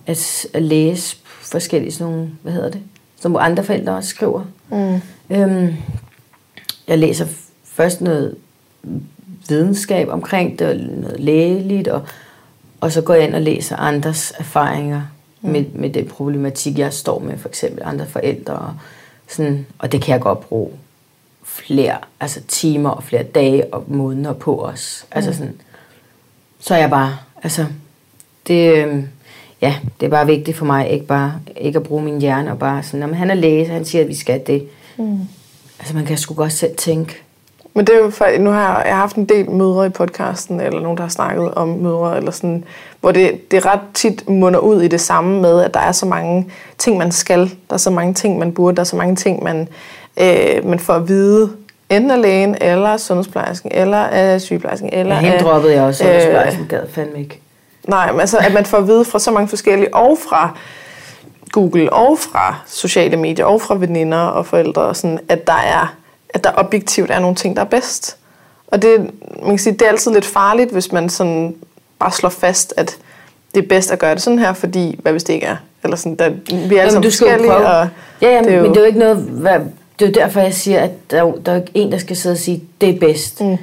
at, 0.07 0.47
at 0.55 0.63
læse 0.63 1.17
forskellige 1.25 1.93
sådan 1.93 2.13
nogle, 2.13 2.31
hvad 2.43 2.53
hedder 2.53 2.71
det, 2.71 2.81
som 3.21 3.37
andre 3.37 3.65
forældre 3.65 3.93
også 3.93 4.09
skriver. 4.09 4.45
Mm. 4.69 5.01
Øhm, 5.31 5.75
jeg 6.89 6.99
læser 6.99 7.27
først 7.65 8.01
noget 8.01 8.35
videnskab 9.49 10.09
omkring 10.09 10.59
det, 10.59 10.91
noget 11.01 11.21
lægeligt, 11.21 11.89
og, 11.89 12.03
og 12.81 12.93
så 12.93 13.03
går 13.03 13.15
jeg 13.15 13.25
ind 13.25 13.35
og 13.35 13.43
læser 13.43 13.77
andres 13.77 14.33
erfaringer 14.39 15.03
mm. 15.41 15.51
med, 15.51 15.65
med 15.75 15.91
den 15.91 16.07
problematik, 16.07 16.79
jeg 16.79 16.93
står 16.93 17.19
med, 17.19 17.39
for 17.39 17.49
eksempel 17.49 17.83
andre 17.85 18.07
forældre. 18.07 18.55
Og, 18.55 18.75
sådan, 19.29 19.67
og 19.79 19.93
det 19.93 20.03
kan 20.03 20.13
jeg 20.13 20.21
godt 20.21 20.41
bruge 20.41 20.71
flere 21.57 21.97
altså 22.21 22.41
timer 22.49 22.91
og 22.91 23.03
flere 23.03 23.23
dage 23.23 23.75
og 23.75 23.85
måneder 23.87 24.33
på 24.33 24.65
os. 24.65 25.07
Altså 25.11 25.31
mm. 25.31 25.37
sådan, 25.37 25.55
så 26.61 26.75
er 26.75 26.79
jeg 26.79 26.91
bare, 26.91 27.17
altså, 27.43 27.67
det, 28.47 28.73
øh, 28.73 29.03
ja, 29.61 29.77
det 30.01 30.07
er 30.07 30.11
bare 30.11 30.27
vigtigt 30.27 30.57
for 30.57 30.65
mig, 30.65 30.91
ikke 30.91 31.07
bare 31.07 31.41
ikke 31.57 31.77
at 31.77 31.83
bruge 31.83 32.03
min 32.03 32.21
hjerne 32.21 32.51
og 32.51 32.59
bare 32.59 32.83
sådan, 32.83 33.15
han 33.15 33.31
er 33.31 33.35
læge, 33.35 33.67
han 33.67 33.85
siger, 33.85 34.03
at 34.03 34.09
vi 34.09 34.15
skal 34.15 34.43
det. 34.47 34.69
Mm. 34.97 35.21
Altså, 35.79 35.95
man 35.95 36.07
kan 36.07 36.19
sgu 36.19 36.35
godt 36.35 36.53
selv 36.53 36.77
tænke. 36.77 37.23
Men 37.75 37.87
det 37.87 37.95
er 37.95 37.99
jo 37.99 38.11
for, 38.11 38.39
nu 38.39 38.51
har 38.51 38.61
jeg, 38.61 38.83
jeg 38.87 38.95
har 38.95 39.01
haft 39.01 39.17
en 39.17 39.25
del 39.25 39.51
mødre 39.51 39.87
i 39.87 39.89
podcasten, 39.89 40.61
eller 40.61 40.81
nogen, 40.81 40.97
der 40.97 41.03
har 41.03 41.11
snakket 41.11 41.55
om 41.55 41.69
mødre, 41.69 42.17
eller 42.17 42.31
sådan, 42.31 42.65
hvor 43.01 43.13
det, 43.13 43.51
det 43.51 43.67
ret 43.67 43.81
tit 43.95 44.29
munder 44.29 44.59
ud 44.59 44.83
i 44.83 44.89
det 44.89 45.01
samme 45.01 45.41
med, 45.41 45.61
at 45.61 45.75
der 45.75 45.81
er 45.81 45.93
så 45.93 46.07
mange 46.07 46.51
ting, 46.79 46.99
man 46.99 47.13
skal, 47.13 47.41
der 47.41 47.75
er 47.75 47.77
så 47.77 47.91
mange 47.91 48.15
ting, 48.15 48.39
man 48.39 48.53
burde, 48.53 48.77
der 48.77 48.81
er 48.81 48.85
så 48.85 48.97
mange 48.97 49.17
ting, 49.17 49.43
man 49.43 49.69
øh, 50.17 50.69
man 50.69 50.79
får 50.79 50.95
at 50.95 51.09
vide, 51.09 51.51
enten 51.91 52.11
af 52.11 52.23
lægen, 52.23 52.57
eller 52.61 52.97
sundhedsplejersken, 52.97 53.71
eller 53.75 53.99
af 53.99 54.41
sygeplejersken. 54.41 54.91
Eller 54.93 55.15
ja, 55.15 55.21
hende 55.21 55.39
droppede 55.39 55.75
jeg 55.75 55.83
også, 55.83 56.05
sundhedsplejersken 56.05 56.63
øh, 56.63 56.69
gad 56.69 56.83
fandme 56.93 57.19
ikke. 57.19 57.41
Nej, 57.89 58.13
men 58.13 58.21
altså, 58.21 58.39
at 58.39 58.55
man 58.55 58.65
får 58.65 58.79
at 58.79 58.87
vide 58.87 59.05
fra 59.05 59.19
så 59.19 59.31
mange 59.31 59.49
forskellige, 59.49 59.95
og 59.95 60.19
fra 60.29 60.57
Google, 61.53 61.93
og 61.93 62.19
fra 62.19 62.57
sociale 62.67 63.17
medier, 63.17 63.45
og 63.45 63.63
fra 63.63 63.75
veninder 63.79 64.19
og 64.19 64.47
forældre, 64.47 64.83
og 64.83 64.97
sådan, 64.97 65.19
at 65.29 65.47
der 65.47 65.53
er 65.53 65.97
at 66.37 66.45
der 66.45 66.51
objektivt 66.57 67.11
er 67.11 67.19
nogle 67.19 67.37
ting, 67.37 67.57
der 67.57 67.63
er 67.63 67.67
bedst. 67.67 68.17
Og 68.69 68.83
det, 68.83 69.11
man 69.43 69.49
kan 69.49 69.59
sige, 69.59 69.73
det 69.73 69.83
er 69.83 69.89
altid 69.89 70.13
lidt 70.13 70.25
farligt, 70.25 70.73
hvis 70.73 70.93
man 70.93 71.09
sådan 71.09 71.55
bare 71.99 72.13
slår 72.13 72.29
fast, 72.29 72.75
at 72.77 72.97
det 73.55 73.65
er 73.65 73.69
bedst 73.69 73.93
at 73.93 73.99
gøre 73.99 74.15
det 74.15 74.23
sådan 74.23 74.39
her, 74.39 74.53
fordi 74.53 74.99
hvad 75.03 75.13
hvis 75.13 75.25
det 75.25 75.33
ikke 75.33 75.47
er? 75.47 75.57
Eller 75.85 75.97
sådan, 75.97 76.17
der, 76.17 76.31
vi 76.69 76.77
er 76.77 76.81
alle 76.81 76.93
sammen 76.93 77.11
forskellige. 77.11 77.55
Og 77.55 77.89
ja, 78.23 78.31
ja, 78.31 78.43
det 78.43 78.53
er 78.53 78.57
jo, 78.57 78.63
men 78.63 78.71
det 78.71 78.77
er 78.77 78.81
jo 78.81 78.87
ikke 78.87 78.99
noget, 78.99 79.17
hvad, 79.17 79.61
det 79.99 80.05
er 80.05 80.09
jo 80.09 80.15
derfor, 80.15 80.41
jeg 80.41 80.55
siger, 80.55 80.81
at 80.81 81.11
der, 81.11 81.33
der 81.33 81.53
er 81.53 81.61
en, 81.75 81.93
der 81.93 81.99
skal 81.99 82.17
sidde 82.17 82.33
og 82.33 82.39
sige, 82.39 82.65
det 82.81 82.89
er 82.89 82.99
bedst. 82.99 83.41
Mm. 83.41 83.57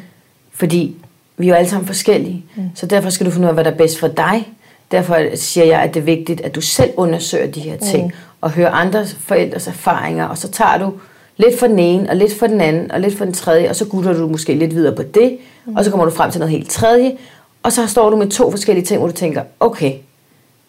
Fordi 0.52 0.96
vi 1.38 1.46
er 1.46 1.50
jo 1.50 1.56
alle 1.56 1.69
sammen 1.69 1.88
forskellige. 1.88 2.46
Mm. 2.56 2.63
Så 2.76 2.86
derfor 2.86 3.10
skal 3.10 3.26
du 3.26 3.32
finde 3.32 3.46
ud 3.46 3.50
af, 3.50 3.54
hvad 3.54 3.63
der 3.63 3.72
er 3.72 3.76
bedst 3.78 4.00
for 4.00 4.08
dig. 4.08 4.48
Derfor 4.91 5.17
siger 5.36 5.65
jeg, 5.65 5.82
at 5.82 5.93
det 5.93 6.00
er 6.00 6.04
vigtigt, 6.04 6.41
at 6.41 6.56
du 6.56 6.62
selv 6.62 6.91
undersøger 6.98 7.48
de 7.48 7.60
her 7.60 7.78
ting. 7.78 8.06
Mm. 8.06 8.12
Og 8.41 8.52
hører 8.52 8.72
andre 8.72 9.06
forældres 9.06 9.67
erfaringer. 9.67 10.26
Og 10.26 10.38
så 10.38 10.48
tager 10.52 10.78
du 10.78 10.93
lidt 11.38 11.60
for 11.60 11.67
den 11.67 11.80
ene, 11.80 12.10
og 12.10 12.15
lidt 12.15 12.34
for 12.34 12.48
den 12.48 12.62
anden, 12.62 12.91
og 12.91 13.00
lidt 13.00 13.17
for 13.17 13.26
den 13.26 13.34
tredje. 13.34 13.69
Og 13.69 13.76
så 13.76 13.86
gutter 13.86 14.13
du 14.13 14.28
måske 14.28 14.54
lidt 14.54 14.76
videre 14.76 14.96
på 14.96 15.04
det. 15.04 15.38
Mm. 15.65 15.76
Og 15.76 15.86
så 15.86 15.91
kommer 15.91 16.06
du 16.06 16.12
frem 16.12 16.32
til 16.32 16.39
noget 16.39 16.52
helt 16.52 16.69
tredje. 16.69 17.17
Og 17.63 17.72
så 17.72 17.88
står 17.88 18.10
du 18.10 18.15
med 18.15 18.28
to 18.28 18.52
forskellige 18.52 18.86
ting, 18.86 19.00
hvor 19.00 19.08
du 19.08 19.13
tænker, 19.13 19.43
okay, 19.60 19.93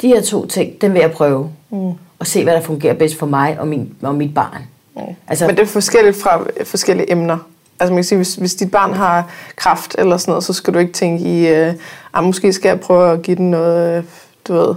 de 0.03 0.09
her 0.09 0.23
to 0.23 0.47
ting, 0.47 0.81
den 0.81 0.93
vil 0.93 1.01
jeg 1.01 1.13
prøve. 1.13 1.51
Mm. 1.71 1.91
Og 2.19 2.27
se, 2.27 2.43
hvad 2.43 2.55
der 2.55 2.61
fungerer 2.61 2.95
bedst 2.95 3.19
for 3.19 3.27
mig 3.27 3.61
og, 3.61 3.69
min, 3.69 3.95
og 4.03 4.15
mit 4.15 4.35
barn. 4.35 4.63
Altså, 5.29 5.47
Men 5.47 5.57
det 5.57 5.63
er 5.63 5.67
forskelligt 5.67 6.17
fra 6.17 6.45
forskellige 6.65 7.13
emner. 7.13 7.39
Altså 7.81 7.93
man 7.93 7.97
kan 7.97 8.05
sige, 8.05 8.17
hvis, 8.17 8.35
hvis 8.35 8.55
dit 8.55 8.71
barn 8.71 8.93
har 8.93 9.31
kraft 9.57 9.95
eller 9.99 10.17
sådan 10.17 10.33
noget, 10.33 10.45
så 10.45 10.53
skal 10.53 10.75
du 10.75 10.79
ikke 10.79 10.93
tænke 10.93 11.25
i, 11.25 11.49
øh, 11.49 11.75
ah, 12.15 12.25
måske 12.25 12.53
skal 12.53 12.69
jeg 12.69 12.81
prøve 12.81 13.13
at 13.13 13.23
give 13.23 13.37
den 13.37 13.51
noget, 13.51 14.05
du 14.49 14.53
ved, 14.53 14.69
et 14.69 14.77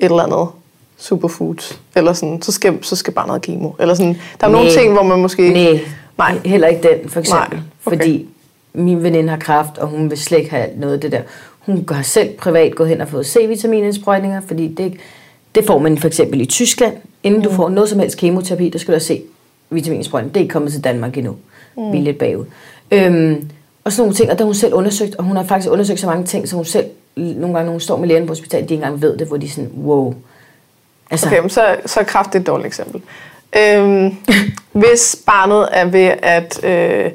eller 0.00 0.22
andet 0.22 0.48
superfood, 0.96 1.76
eller 1.96 2.12
sådan, 2.12 2.42
så 2.42 2.52
skal, 2.52 2.84
så 2.84 2.96
skal 2.96 3.12
barnet 3.12 3.30
have 3.30 3.40
kemo. 3.40 3.70
Eller 3.80 3.94
sådan. 3.94 4.16
Der 4.40 4.46
er 4.46 4.50
nej, 4.50 4.60
nogle 4.60 4.70
ting, 4.72 4.92
hvor 4.92 5.02
man 5.02 5.18
måske... 5.18 5.52
Nej, 5.52 5.80
nej, 6.18 6.38
heller 6.44 6.68
ikke 6.68 6.88
den, 6.88 7.10
for 7.10 7.20
eksempel. 7.20 7.58
Nej, 7.58 7.66
okay. 7.84 7.96
Fordi 7.96 8.28
min 8.74 9.02
veninde 9.02 9.28
har 9.28 9.38
kraft, 9.38 9.78
og 9.78 9.88
hun 9.88 10.10
vil 10.10 10.18
slet 10.18 10.38
ikke 10.38 10.50
have 10.50 10.68
noget 10.76 10.94
af 10.94 11.00
det 11.00 11.12
der. 11.12 11.20
Hun 11.58 11.86
har 11.90 12.02
selv 12.02 12.36
privat 12.36 12.74
gået 12.74 12.88
hen 12.88 13.00
og 13.00 13.08
fået 13.08 13.26
C-vitaminindsprøjtninger, 13.26 14.40
fordi 14.46 14.68
det, 14.68 14.96
det 15.54 15.66
får 15.66 15.78
man 15.78 15.98
for 15.98 16.08
eksempel 16.08 16.40
i 16.40 16.46
Tyskland. 16.46 16.94
Inden 17.22 17.40
mm. 17.40 17.48
du 17.48 17.52
får 17.52 17.68
noget 17.68 17.90
som 17.90 17.98
helst 17.98 18.18
kemoterapi, 18.18 18.68
der 18.68 18.78
skal 18.78 18.94
du 18.94 19.00
se 19.00 19.22
vitaminsprøjten. 19.70 20.28
Det 20.28 20.36
er 20.36 20.40
ikke 20.40 20.52
kommet 20.52 20.72
til 20.72 20.84
Danmark 20.84 21.16
endnu. 21.16 21.36
Mm. 21.76 21.92
Vi 21.92 21.98
er 21.98 22.02
lidt 22.02 22.18
bagud. 22.18 22.44
Øhm, 22.90 23.50
og 23.84 23.92
sådan 23.92 24.02
nogle 24.02 24.14
ting, 24.14 24.30
og 24.30 24.38
der 24.38 24.44
har 24.44 24.46
hun 24.46 24.54
selv 24.54 24.74
undersøgt, 24.74 25.14
og 25.14 25.24
hun 25.24 25.36
har 25.36 25.44
faktisk 25.44 25.72
undersøgt 25.72 26.00
så 26.00 26.06
mange 26.06 26.24
ting, 26.24 26.48
så 26.48 26.56
hun 26.56 26.64
selv, 26.64 26.86
nogle 27.16 27.54
gange, 27.54 27.64
når 27.64 27.70
hun 27.70 27.80
står 27.80 27.96
med 27.96 28.08
lægen 28.08 28.26
på 28.26 28.30
hospitalet, 28.30 28.68
de 28.68 28.74
ikke 28.74 28.84
engang 28.84 29.02
ved 29.02 29.18
det, 29.18 29.26
hvor 29.26 29.36
de 29.36 29.46
er 29.46 29.50
sådan, 29.50 29.70
wow. 29.76 30.14
Altså. 31.10 31.26
Okay, 31.26 31.40
men 31.40 31.50
så, 31.50 31.76
så 31.86 32.00
er 32.00 32.04
kraft 32.04 32.34
et 32.34 32.46
dårligt 32.46 32.66
eksempel. 32.66 33.02
Øhm, 33.58 34.16
hvis 34.82 35.16
barnet 35.26 35.68
er 35.72 35.84
ved 35.84 36.12
at, 36.22 36.64
øh, 36.64 37.10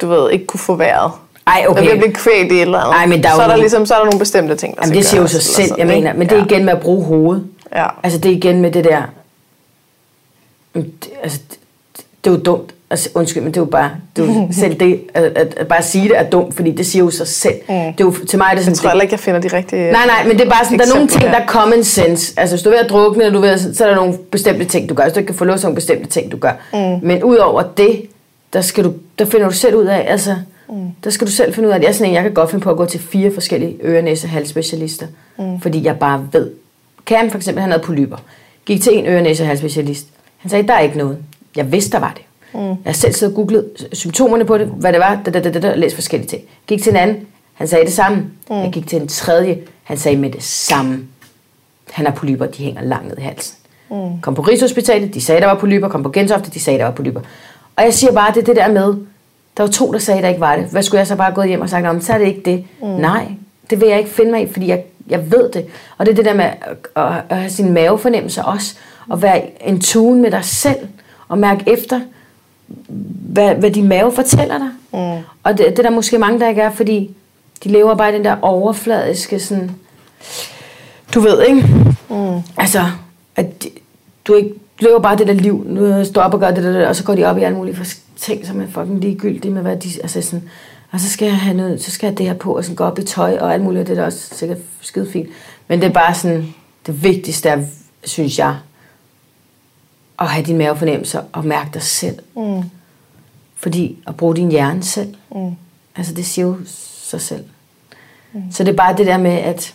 du 0.00 0.08
ved, 0.08 0.30
ikke 0.30 0.46
kunne 0.46 0.60
få 0.60 0.76
vejret, 0.76 1.12
ej, 1.46 1.64
okay. 1.68 1.90
Der 1.90 1.96
bliver 1.96 2.12
kvælt 2.12 2.52
i 2.52 2.60
eller 2.60 2.78
andet. 2.78 2.96
Ej, 2.96 3.06
men 3.06 3.22
der 3.22 3.30
så, 3.34 3.42
er 3.42 3.48
der 3.48 3.56
ligesom, 3.56 3.86
så 3.86 3.94
er 3.94 3.98
der 3.98 4.04
nogle 4.04 4.18
bestemte 4.18 4.56
ting, 4.56 4.76
der 4.76 4.82
Jamen, 4.82 4.96
det 4.96 5.06
siger 5.06 5.20
jo 5.20 5.26
sig 5.26 5.42
selv, 5.42 5.70
jeg 5.78 5.86
mener. 5.86 6.12
Men 6.12 6.28
det 6.28 6.38
er 6.38 6.44
igen 6.44 6.64
med 6.64 6.72
at 6.72 6.80
bruge 6.80 7.04
hovedet. 7.04 7.46
Ja. 7.74 7.86
Altså 8.02 8.18
det 8.18 8.32
er 8.32 8.36
igen 8.36 8.60
med 8.60 8.70
det 8.70 8.84
der, 8.84 9.02
altså, 11.22 11.40
det, 11.96 12.04
det 12.24 12.30
er 12.30 12.34
jo 12.34 12.40
dumt. 12.40 12.74
Altså, 12.90 13.08
undskyld, 13.14 13.42
men 13.42 13.52
det 13.52 13.56
er 13.56 13.60
jo 13.60 13.70
bare, 13.70 13.90
det 14.16 14.24
er 14.24 14.34
jo 14.34 14.48
selv 14.60 14.80
det, 14.80 15.00
at, 15.14 15.24
at, 15.24 15.54
at, 15.56 15.68
bare 15.68 15.82
sige 15.82 16.08
det 16.08 16.18
er 16.18 16.30
dumt, 16.30 16.54
fordi 16.54 16.70
det 16.70 16.86
siger 16.86 17.04
jo 17.04 17.10
sig 17.10 17.26
selv. 17.26 17.54
Mm. 17.54 17.74
Det 17.74 18.00
er 18.00 18.04
jo, 18.04 18.14
til 18.28 18.38
mig 18.38 18.48
er 18.50 18.54
det 18.54 18.64
sådan... 18.64 18.72
Jeg 18.72 18.78
tror 18.78 18.88
heller 18.88 19.02
ikke, 19.02 19.12
jeg 19.12 19.20
finder 19.20 19.40
de 19.40 19.48
rigtige 19.48 19.92
Nej, 19.92 20.06
nej, 20.06 20.26
men 20.26 20.38
det 20.38 20.46
er 20.46 20.50
bare 20.50 20.64
sådan, 20.64 20.78
der 20.78 20.84
er 20.84 20.94
nogle 20.94 21.08
ting, 21.08 21.22
der 21.22 21.30
er 21.30 21.46
common 21.46 21.84
sense. 21.84 22.34
Altså, 22.36 22.56
hvis 22.56 22.62
du 22.62 22.68
er 22.68 22.72
ved 22.72 22.80
at 22.80 22.90
drukne, 22.90 23.32
du 23.32 23.40
ved, 23.40 23.74
så 23.74 23.84
er 23.84 23.88
der 23.88 23.96
nogle 23.96 24.18
bestemte 24.30 24.64
ting, 24.64 24.88
du 24.88 24.94
gør. 24.94 25.04
Hvis 25.04 25.12
du 25.12 25.18
ikke 25.18 25.26
kan 25.26 25.36
få 25.36 25.44
lov 25.44 25.56
til 25.56 25.66
nogle 25.66 25.74
bestemte 25.74 26.06
ting, 26.06 26.32
du 26.32 26.36
gør. 26.36 26.52
Mm. 26.72 27.06
Men 27.06 27.24
udover 27.24 27.62
det, 27.76 28.02
der, 28.52 28.60
skal 28.60 28.84
du, 28.84 28.92
der 29.18 29.24
finder 29.24 29.48
du 29.48 29.54
selv 29.54 29.76
ud 29.76 29.84
af, 29.84 30.06
altså, 30.08 30.36
mm. 30.68 30.74
der 31.04 31.10
skal 31.10 31.26
du 31.26 31.32
selv 31.32 31.54
finde 31.54 31.68
ud 31.68 31.72
af, 31.72 31.76
at 31.76 31.82
jeg 31.82 31.88
er 31.88 31.92
sådan 31.92 32.08
en, 32.08 32.14
jeg 32.14 32.22
kan 32.22 32.34
godt 32.34 32.50
finde 32.50 32.62
på 32.62 32.70
at 32.70 32.76
gå 32.76 32.84
til 32.84 33.00
fire 33.00 33.34
forskellige 33.34 33.76
øre, 33.82 34.02
næse, 34.02 34.28
halsspecialister. 34.28 35.06
Mm. 35.38 35.60
Fordi 35.60 35.84
jeg 35.84 35.98
bare 35.98 36.28
ved, 36.32 36.50
Cam 37.06 37.30
for 37.30 37.36
eksempel, 37.36 37.60
han 37.60 37.70
havde 37.70 37.82
polyper. 37.82 38.16
Gik 38.66 38.82
til 38.82 38.98
en 38.98 39.06
øre, 39.06 39.22
næse 39.22 39.42
og 39.42 39.46
halsspecialist. 39.46 40.06
Han 40.38 40.50
sagde, 40.50 40.68
der 40.68 40.74
er 40.74 40.80
ikke 40.80 40.98
noget. 40.98 41.18
Jeg 41.56 41.72
vidste, 41.72 41.92
der 41.92 41.98
var 41.98 42.12
det. 42.16 42.22
Mm. 42.54 42.76
Jeg 42.84 42.96
selv 42.96 43.12
siddet 43.12 43.32
og 43.32 43.36
googlet 43.36 43.88
symptomerne 43.92 44.44
på 44.44 44.58
det, 44.58 44.66
hvad 44.66 44.92
det 44.92 45.00
var, 45.00 45.20
da, 45.26 45.30
da, 45.30 45.40
da, 45.40 45.50
da, 45.52 45.60
da, 45.60 45.74
læst 45.74 45.94
forskellige 45.94 46.28
ting. 46.28 46.42
Gik 46.66 46.82
til 46.82 46.90
en 46.90 46.96
anden, 46.96 47.26
han 47.54 47.68
sagde 47.68 47.84
det 47.84 47.92
samme. 47.92 48.18
Mm. 48.50 48.56
Jeg 48.56 48.70
gik 48.72 48.86
til 48.86 49.00
en 49.02 49.08
tredje, 49.08 49.58
han 49.82 49.96
sagde 49.96 50.16
med 50.16 50.30
det 50.30 50.42
samme. 50.42 51.04
Han 51.90 52.06
har 52.06 52.12
polyper, 52.12 52.46
de 52.46 52.62
hænger 52.62 52.82
langt 52.82 53.08
ned 53.08 53.18
i 53.18 53.20
halsen. 53.20 53.56
Mm. 53.90 54.20
Kom 54.20 54.34
på 54.34 54.42
Rigshospitalet, 54.42 55.14
de 55.14 55.20
sagde, 55.20 55.40
der 55.40 55.46
var 55.46 55.54
polyper. 55.54 55.88
Kom 55.88 56.02
på 56.02 56.10
Gentofte, 56.10 56.50
de 56.50 56.60
sagde, 56.60 56.78
der 56.78 56.84
var 56.84 56.92
polyper. 56.92 57.20
Og 57.76 57.84
jeg 57.84 57.94
siger 57.94 58.12
bare, 58.12 58.34
det 58.34 58.40
er 58.40 58.44
det 58.44 58.56
der 58.56 58.68
med, 58.68 58.94
der 59.56 59.62
var 59.62 59.66
to, 59.66 59.92
der 59.92 59.98
sagde, 59.98 60.22
der 60.22 60.28
ikke 60.28 60.40
var 60.40 60.56
det. 60.56 60.64
Hvad 60.64 60.82
skulle 60.82 60.98
jeg 60.98 61.06
så 61.06 61.16
bare 61.16 61.34
gå 61.34 61.42
hjem 61.42 61.60
og 61.60 61.68
sagt, 61.68 61.86
om 61.86 62.00
så 62.00 62.12
er 62.12 62.18
det 62.18 62.26
ikke 62.26 62.42
det. 62.44 62.64
Mm. 62.82 62.88
Nej, 62.88 63.28
det 63.70 63.80
vil 63.80 63.88
jeg 63.88 63.98
ikke 63.98 64.10
finde 64.10 64.30
mig 64.30 64.42
i, 64.42 64.52
fordi 64.52 64.68
jeg, 64.68 64.84
jeg 65.08 65.32
ved 65.32 65.50
det. 65.50 65.66
Og 65.98 66.06
det 66.06 66.12
er 66.12 66.16
det 66.16 66.24
der 66.24 66.34
med 66.34 66.44
at, 66.44 66.56
at, 66.96 67.12
at 67.28 67.36
have 67.36 67.50
sin 67.50 67.72
mavefornemmelse 67.72 68.44
også, 68.44 68.74
og 69.08 69.22
være 69.22 69.68
en 69.68 69.80
tune 69.80 70.20
med 70.20 70.30
dig 70.30 70.44
selv, 70.44 70.88
og 71.28 71.38
mærke 71.38 71.64
efter, 71.66 72.00
hvad, 72.88 73.54
hvad 73.54 73.70
din 73.70 73.88
mave 73.88 74.12
fortæller 74.12 74.58
dig. 74.58 74.70
Mm. 74.92 75.24
Og 75.42 75.58
det, 75.58 75.66
det 75.66 75.78
er 75.78 75.82
der 75.82 75.90
måske 75.90 76.18
mange, 76.18 76.40
der 76.40 76.48
ikke 76.48 76.60
er, 76.60 76.70
fordi 76.70 77.10
de 77.64 77.68
lever 77.68 77.94
bare 77.94 78.10
i 78.10 78.16
den 78.16 78.24
der 78.24 78.36
overfladiske 78.42 79.40
sådan... 79.40 79.70
Du 81.14 81.20
ved, 81.20 81.42
ikke? 81.42 81.66
Mm. 82.10 82.42
Altså, 82.56 82.84
at 83.36 83.66
du 84.26 84.34
ikke 84.34 84.54
du 84.80 84.84
lever 84.84 84.98
bare 84.98 85.16
det 85.16 85.26
der 85.26 85.32
liv, 85.32 85.64
nu 85.66 86.04
står 86.04 86.22
op 86.22 86.34
og 86.34 86.40
gør 86.40 86.50
det 86.50 86.64
der, 86.64 86.88
og 86.88 86.96
så 86.96 87.04
går 87.04 87.14
de 87.14 87.24
op 87.24 87.38
i 87.38 87.42
alle 87.42 87.56
mulige 87.56 87.76
ting, 88.16 88.46
som 88.46 88.60
er 88.60 88.66
fucking 88.66 89.00
ligegyldige 89.00 89.52
med, 89.52 89.62
hvad 89.62 89.76
de, 89.76 89.88
altså 90.02 90.22
sådan, 90.22 90.48
og 90.90 91.00
så 91.00 91.08
skal 91.08 91.26
jeg 91.26 91.36
have 91.36 91.56
noget, 91.56 91.82
så 91.82 91.90
skal 91.90 92.06
jeg 92.06 92.18
det 92.18 92.26
her 92.26 92.34
på, 92.34 92.56
og 92.56 92.64
sådan 92.64 92.76
gå 92.76 92.84
op 92.84 92.98
i 92.98 93.02
tøj 93.02 93.38
og 93.40 93.54
alt 93.54 93.62
muligt, 93.62 93.80
og 93.80 93.86
det 93.86 93.92
er 93.92 94.00
da 94.00 94.06
også 94.06 94.34
sikkert 94.34 94.58
skide 94.80 95.10
fint. 95.10 95.28
Men 95.68 95.80
det 95.80 95.86
er 95.88 95.92
bare 95.92 96.14
sådan, 96.14 96.54
det 96.86 97.02
vigtigste 97.02 97.48
er, 97.48 97.64
synes 98.04 98.38
jeg, 98.38 98.56
at 100.20 100.26
have 100.26 100.46
din 100.46 100.58
mavefornemmelse 100.58 101.20
og 101.20 101.44
mærke 101.44 101.70
dig 101.74 101.82
selv. 101.82 102.18
Mm. 102.36 102.62
Fordi 103.56 103.98
at 104.06 104.16
bruge 104.16 104.36
din 104.36 104.50
hjerne 104.50 104.82
selv, 104.82 105.14
mm. 105.34 105.56
altså 105.96 106.14
det 106.14 106.26
siger 106.26 106.46
jo 106.46 106.56
sig 107.02 107.20
selv. 107.20 107.44
Mm. 108.32 108.42
Så 108.52 108.64
det 108.64 108.72
er 108.72 108.76
bare 108.76 108.96
det 108.96 109.06
der 109.06 109.18
med, 109.18 109.30
at 109.30 109.74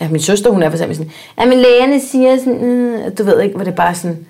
ja, 0.00 0.08
min 0.08 0.20
søster, 0.20 0.50
hun 0.50 0.62
er 0.62 0.70
for 0.70 0.76
eksempel 0.76 0.96
sådan, 0.96 1.12
ja, 1.38 1.46
men 1.46 1.58
lægerne 1.58 2.00
siger 2.00 2.38
sådan, 2.38 2.64
øh, 2.64 3.18
du 3.18 3.24
ved 3.24 3.40
ikke, 3.40 3.54
hvor 3.54 3.64
det 3.64 3.72
er 3.72 3.76
bare 3.76 3.94
sådan, 3.94 4.26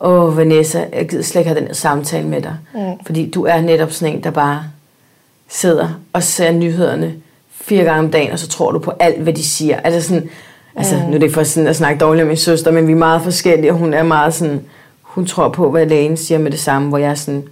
åh, 0.00 0.36
Vanessa, 0.36 0.84
jeg 0.92 1.08
gider 1.08 1.22
slet 1.22 1.40
ikke 1.40 1.48
have 1.48 1.60
den 1.60 1.66
her 1.66 1.74
samtale 1.74 2.28
med 2.28 2.42
dig. 2.42 2.56
Mm. 2.74 3.04
Fordi 3.06 3.30
du 3.30 3.44
er 3.44 3.60
netop 3.60 3.92
sådan 3.92 4.14
en, 4.14 4.24
der 4.24 4.30
bare 4.30 4.64
sidder 5.48 5.88
og 6.12 6.22
ser 6.22 6.52
nyhederne 6.52 7.14
fire 7.50 7.84
gange 7.84 7.98
om 7.98 8.10
dagen, 8.10 8.32
og 8.32 8.38
så 8.38 8.48
tror 8.48 8.72
du 8.72 8.78
på 8.78 8.92
alt, 9.00 9.22
hvad 9.22 9.32
de 9.32 9.44
siger. 9.44 9.80
Altså 9.80 10.08
sådan, 10.08 10.30
altså, 10.76 10.96
nu 11.08 11.14
er 11.14 11.18
det 11.18 11.34
for 11.34 11.42
sådan 11.42 11.66
at 11.66 11.76
snakke 11.76 12.00
dårligt 12.00 12.22
om 12.22 12.28
min 12.28 12.36
søster, 12.36 12.70
men 12.70 12.86
vi 12.86 12.92
er 12.92 12.96
meget 12.96 13.22
forskellige, 13.22 13.72
og 13.72 13.78
hun 13.78 13.94
er 13.94 14.02
meget 14.02 14.34
sådan, 14.34 14.60
hun 15.02 15.26
tror 15.26 15.48
på, 15.48 15.70
hvad 15.70 15.86
lægen 15.86 16.16
siger 16.16 16.38
med 16.38 16.50
det 16.50 16.60
samme, 16.60 16.88
hvor 16.88 16.98
jeg 16.98 17.10
er 17.10 17.14
sådan, 17.14 17.44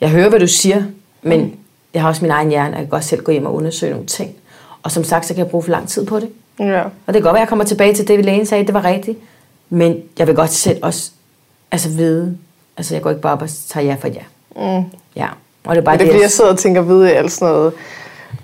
jeg 0.00 0.10
hører, 0.10 0.28
hvad 0.28 0.40
du 0.40 0.46
siger, 0.46 0.82
men 1.22 1.40
mm. 1.40 1.52
jeg 1.94 2.02
har 2.02 2.08
også 2.08 2.22
min 2.22 2.30
egen 2.30 2.48
hjerne, 2.48 2.68
og 2.68 2.78
jeg 2.78 2.86
kan 2.86 2.90
godt 2.90 3.04
selv 3.04 3.22
gå 3.22 3.32
hjem 3.32 3.46
og 3.46 3.54
undersøge 3.54 3.92
nogle 3.92 4.06
ting. 4.06 4.30
Og 4.82 4.90
som 4.90 5.04
sagt, 5.04 5.26
så 5.26 5.34
kan 5.34 5.42
jeg 5.44 5.50
bruge 5.50 5.62
for 5.62 5.70
lang 5.70 5.88
tid 5.88 6.06
på 6.06 6.20
det. 6.20 6.28
Ja. 6.58 6.82
Og 6.82 6.90
det 7.06 7.14
kan 7.14 7.22
godt 7.22 7.34
være, 7.34 7.38
at 7.38 7.40
jeg 7.40 7.48
kommer 7.48 7.64
tilbage 7.64 7.94
til 7.94 8.08
det, 8.08 8.24
lægen 8.24 8.46
sagde, 8.46 8.66
det 8.66 8.74
var 8.74 8.84
rigtigt. 8.84 9.18
Men 9.70 10.02
jeg 10.18 10.26
vil 10.26 10.34
godt 10.34 10.50
selv 10.50 10.78
også 10.82 11.10
altså 11.70 11.88
vide, 11.88 12.36
altså 12.76 12.94
jeg 12.94 13.02
går 13.02 13.10
ikke 13.10 13.22
bare 13.22 13.32
op 13.32 13.42
og 13.42 13.48
tager 13.68 13.86
ja 13.86 13.96
for 14.00 14.08
ja. 14.08 14.22
Mm. 14.56 14.84
Ja. 15.16 15.28
Og 15.64 15.74
det 15.74 15.80
er 15.80 15.84
bare 15.84 15.96
men 15.96 16.00
det, 16.00 16.06
er, 16.06 16.12
fordi 16.12 16.22
jeg 16.22 16.30
sidder 16.30 16.50
og 16.50 16.58
tænker 16.58 16.82
videre 16.82 17.10
alt 17.10 17.32
sådan 17.32 17.54
noget. 17.54 17.72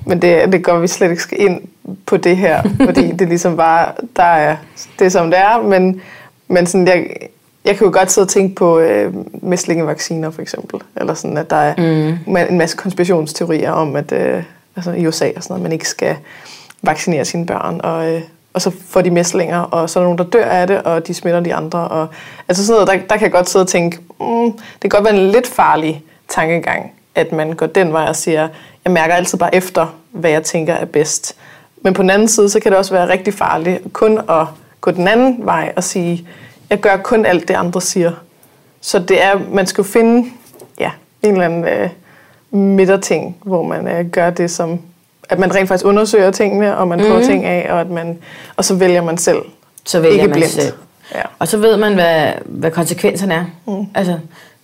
Men 0.06 0.22
det, 0.22 0.52
det 0.52 0.64
går 0.64 0.78
vi 0.78 0.86
slet 0.86 1.10
ikke 1.10 1.22
skal 1.22 1.40
ind 1.40 1.60
på 2.07 2.16
det 2.16 2.36
her, 2.36 2.62
fordi 2.86 3.12
det 3.12 3.28
ligesom 3.28 3.57
bare, 3.57 3.93
der 4.16 4.22
er 4.22 4.57
det 4.99 5.12
som 5.12 5.30
det 5.30 5.39
er, 5.39 5.62
men, 5.62 6.01
men 6.49 6.66
sådan, 6.66 6.86
jeg, 6.86 7.07
jeg 7.64 7.76
kan 7.76 7.86
jo 7.86 7.93
godt 7.93 8.11
sidde 8.11 8.24
og 8.24 8.28
tænke 8.28 8.55
på 8.55 8.78
øh, 8.78 9.14
mæslingevacciner 9.43 10.30
for 10.30 10.43
eksempel, 10.43 10.80
eller 10.97 11.14
sådan, 11.14 11.36
at 11.36 11.51
der 11.51 11.57
er 11.57 11.74
mm. 12.26 12.36
en 12.36 12.59
masse 12.59 12.76
konspirationsteorier 12.76 13.70
om, 13.70 13.97
at 13.97 14.12
øh, 14.12 14.43
altså 14.76 14.93
i 14.93 15.07
USA 15.07 15.30
og 15.36 15.43
sådan 15.43 15.53
noget, 15.53 15.62
man 15.62 15.72
ikke 15.72 15.89
skal 15.89 16.16
vaccinere 16.82 17.24
sine 17.24 17.47
børn, 17.47 17.80
og, 17.84 18.14
øh, 18.14 18.22
og 18.53 18.62
så 18.62 18.72
får 18.89 19.01
de 19.01 19.11
mæslinger, 19.11 19.59
og 19.59 19.91
så 19.91 19.99
er 19.99 20.03
der 20.03 20.07
nogen, 20.07 20.18
der 20.18 20.24
dør 20.24 20.45
af 20.45 20.66
det, 20.66 20.82
og 20.82 21.07
de 21.07 21.14
smitter 21.14 21.41
de 21.41 21.55
andre. 21.55 21.78
Og, 21.78 22.09
altså 22.49 22.66
sådan 22.66 22.86
noget, 22.86 23.01
der, 23.01 23.07
der 23.09 23.16
kan 23.16 23.22
jeg 23.24 23.32
godt 23.32 23.49
sidde 23.49 23.62
og 23.62 23.68
tænke, 23.68 23.99
mm, 24.20 24.53
det 24.53 24.80
kan 24.80 24.91
godt 24.91 25.05
være 25.05 25.14
en 25.14 25.30
lidt 25.30 25.47
farlig 25.47 26.03
tankegang, 26.28 26.93
at 27.14 27.32
man 27.32 27.53
går 27.53 27.66
den 27.66 27.93
vej 27.93 28.05
og 28.05 28.16
siger, 28.16 28.49
jeg 28.84 28.93
mærker 28.93 29.14
altid 29.14 29.39
bare 29.39 29.55
efter, 29.55 29.95
hvad 30.11 30.30
jeg 30.30 30.43
tænker 30.43 30.74
er 30.74 30.84
bedst. 30.84 31.36
Men 31.82 31.94
på 31.94 32.02
den 32.02 32.10
anden 32.10 32.28
side, 32.28 32.50
så 32.50 32.60
kan 32.60 32.72
det 32.72 32.78
også 32.78 32.94
være 32.94 33.08
rigtig 33.08 33.34
farligt 33.34 33.82
kun 33.92 34.18
at 34.18 34.46
gå 34.80 34.90
den 34.90 35.08
anden 35.08 35.36
vej 35.46 35.72
og 35.76 35.84
sige, 35.84 36.28
jeg 36.70 36.80
gør 36.80 36.96
kun 36.96 37.26
alt 37.26 37.48
det, 37.48 37.54
andre 37.54 37.80
siger. 37.80 38.12
Så 38.80 38.98
det 38.98 39.24
er, 39.24 39.40
man 39.52 39.66
skal 39.66 39.82
jo 39.82 39.88
finde 39.88 40.30
ja, 40.80 40.90
en 41.22 41.32
eller 41.32 41.44
anden 41.44 41.64
øh, 41.64 41.90
midterting, 42.50 43.36
hvor 43.44 43.62
man 43.62 43.88
øh, 43.88 44.10
gør 44.10 44.30
det, 44.30 44.50
som 44.50 44.80
at 45.28 45.38
man 45.38 45.54
rent 45.54 45.68
faktisk 45.68 45.86
undersøger 45.86 46.30
tingene, 46.30 46.76
og 46.76 46.88
man 46.88 46.98
prøver 46.98 47.18
mm. 47.18 47.24
ting 47.24 47.44
af, 47.44 47.72
og, 47.72 47.80
at 47.80 47.90
man, 47.90 48.18
og 48.56 48.64
så 48.64 48.74
vælger 48.74 49.02
man 49.02 49.18
selv. 49.18 49.38
Så 49.84 50.00
vælger 50.00 50.14
ikke 50.14 50.28
man 50.28 50.34
blindt. 50.34 50.50
selv. 50.50 50.72
Ja. 51.14 51.22
Og 51.38 51.48
så 51.48 51.58
ved 51.58 51.76
man, 51.76 51.94
hvad, 51.94 52.32
hvad 52.44 52.70
konsekvenserne 52.70 53.34
er. 53.34 53.44
Mm. 53.66 53.86
Altså, 53.94 54.18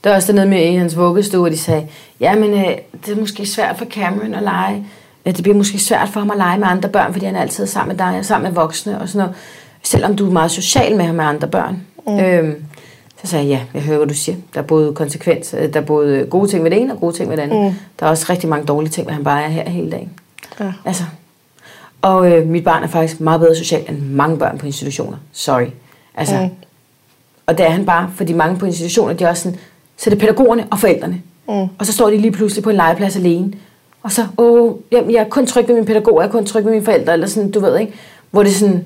der 0.04 0.10
er 0.10 0.14
også 0.14 0.32
dernede 0.32 0.48
med 0.48 0.62
i 0.62 0.74
hans 0.74 0.96
vuggestue, 0.96 1.40
hvor 1.40 1.48
de 1.48 1.58
sagde, 1.58 1.86
ja, 2.20 2.34
men 2.34 2.52
øh, 2.52 2.76
det 3.06 3.16
er 3.16 3.20
måske 3.20 3.46
svært 3.46 3.78
for 3.78 3.84
Cameron 3.84 4.34
at 4.34 4.42
lege. 4.42 4.86
Det 5.26 5.42
bliver 5.42 5.56
måske 5.56 5.78
svært 5.78 6.08
for 6.08 6.20
ham 6.20 6.30
at 6.30 6.36
lege 6.36 6.58
med 6.58 6.66
andre 6.68 6.88
børn, 6.88 7.12
fordi 7.12 7.26
han 7.26 7.36
er 7.36 7.40
altid 7.40 7.66
sammen 7.66 7.96
med 7.96 8.06
dig 8.06 8.18
og 8.18 8.24
sammen 8.24 8.52
med 8.52 8.54
voksne 8.54 9.00
og 9.00 9.08
sådan 9.08 9.18
noget. 9.18 9.36
Selvom 9.82 10.16
du 10.16 10.26
er 10.26 10.32
meget 10.32 10.50
social 10.50 10.96
med 10.96 11.04
ham 11.04 11.14
med 11.14 11.24
andre 11.24 11.48
børn. 11.48 11.82
Mm. 12.06 12.18
Øhm, 12.18 12.64
så 13.22 13.30
sagde 13.30 13.48
jeg, 13.48 13.52
ja, 13.52 13.60
jeg 13.74 13.82
hører, 13.82 13.98
hvad 13.98 14.08
du 14.08 14.14
siger. 14.14 14.36
Der 14.54 14.60
er 14.60 14.64
både 14.64 14.92
konsekvens, 14.94 15.54
øh, 15.58 15.72
der 15.72 15.80
er 15.80 15.84
både 15.84 16.26
gode 16.30 16.48
ting 16.48 16.64
ved 16.64 16.70
det 16.70 16.80
ene 16.80 16.92
og 16.92 17.00
gode 17.00 17.16
ting 17.16 17.30
ved 17.30 17.36
det 17.36 17.42
andet. 17.42 17.64
Mm. 17.64 17.78
Der 18.00 18.06
er 18.06 18.10
også 18.10 18.26
rigtig 18.30 18.48
mange 18.48 18.66
dårlige 18.66 18.90
ting, 18.90 19.08
at 19.08 19.14
han 19.14 19.24
bare 19.24 19.42
er 19.42 19.48
her 19.48 19.68
hele 19.68 19.90
dagen. 19.90 20.10
Ja. 20.60 20.72
Altså. 20.84 21.04
Og 22.02 22.32
øh, 22.32 22.46
mit 22.46 22.64
barn 22.64 22.82
er 22.82 22.86
faktisk 22.86 23.20
meget 23.20 23.40
bedre 23.40 23.56
socialt 23.56 23.88
end 23.88 23.98
mange 23.98 24.38
børn 24.38 24.58
på 24.58 24.66
institutioner. 24.66 25.16
Sorry. 25.32 25.66
Altså. 26.14 26.40
Mm. 26.42 26.50
Og 27.46 27.58
det 27.58 27.66
er 27.66 27.70
han 27.70 27.86
bare, 27.86 28.10
fordi 28.14 28.32
mange 28.32 28.58
på 28.58 28.66
institutioner, 28.66 29.14
de 29.14 29.24
er 29.24 29.28
også 29.28 29.42
sådan, 29.42 29.58
så 29.96 30.10
det 30.10 30.16
er 30.16 30.20
pædagogerne 30.20 30.66
og 30.70 30.78
forældrene. 30.78 31.22
Mm. 31.48 31.54
Og 31.78 31.86
så 31.86 31.92
står 31.92 32.10
de 32.10 32.16
lige 32.16 32.32
pludselig 32.32 32.64
på 32.64 32.70
en 32.70 32.76
legeplads 32.76 33.16
alene. 33.16 33.52
Og 34.04 34.12
så, 34.12 34.26
åh, 34.38 34.74
jamen, 34.92 35.10
jeg 35.10 35.20
er 35.20 35.28
kun 35.28 35.46
tryg 35.46 35.68
ved 35.68 35.74
min 35.74 35.84
pædagog, 35.84 36.20
jeg 36.20 36.28
er 36.28 36.32
kun 36.32 36.46
tryg 36.46 36.64
ved 36.64 36.72
mine 36.72 36.84
forældre, 36.84 37.12
eller 37.12 37.26
sådan, 37.26 37.50
du 37.50 37.60
ved 37.60 37.78
ikke. 37.78 37.92
Hvor 38.30 38.42
det 38.42 38.50
er 38.50 38.54
sådan, 38.54 38.84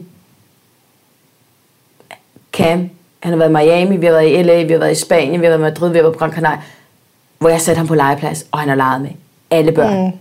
Cam, 2.53 2.91
han 3.21 3.33
har 3.33 3.37
været 3.37 3.51
i 3.51 3.53
Miami, 3.53 3.97
vi 3.97 4.07
har 4.07 4.13
været 4.13 4.31
i 4.31 4.43
LA, 4.43 4.63
vi 4.63 4.73
har 4.73 4.79
været 4.79 4.93
i 4.93 5.01
Spanien, 5.01 5.41
vi 5.41 5.47
har 5.47 5.51
været 5.51 5.61
i 5.61 5.63
Madrid, 5.63 5.91
vi 5.91 5.97
har 5.97 6.03
været 6.03 6.15
på 6.15 6.19
Gran 6.19 6.33
Canaria, 6.33 6.63
hvor 7.39 7.49
jeg 7.49 7.61
satte 7.61 7.79
ham 7.79 7.87
på 7.87 7.95
legeplads, 7.95 8.47
og 8.53 8.59
han 8.59 8.69
har 8.69 8.77
leget 8.77 9.01
med 9.01 9.11
alle 9.51 9.73
børn. 9.73 10.07
Mm 10.07 10.13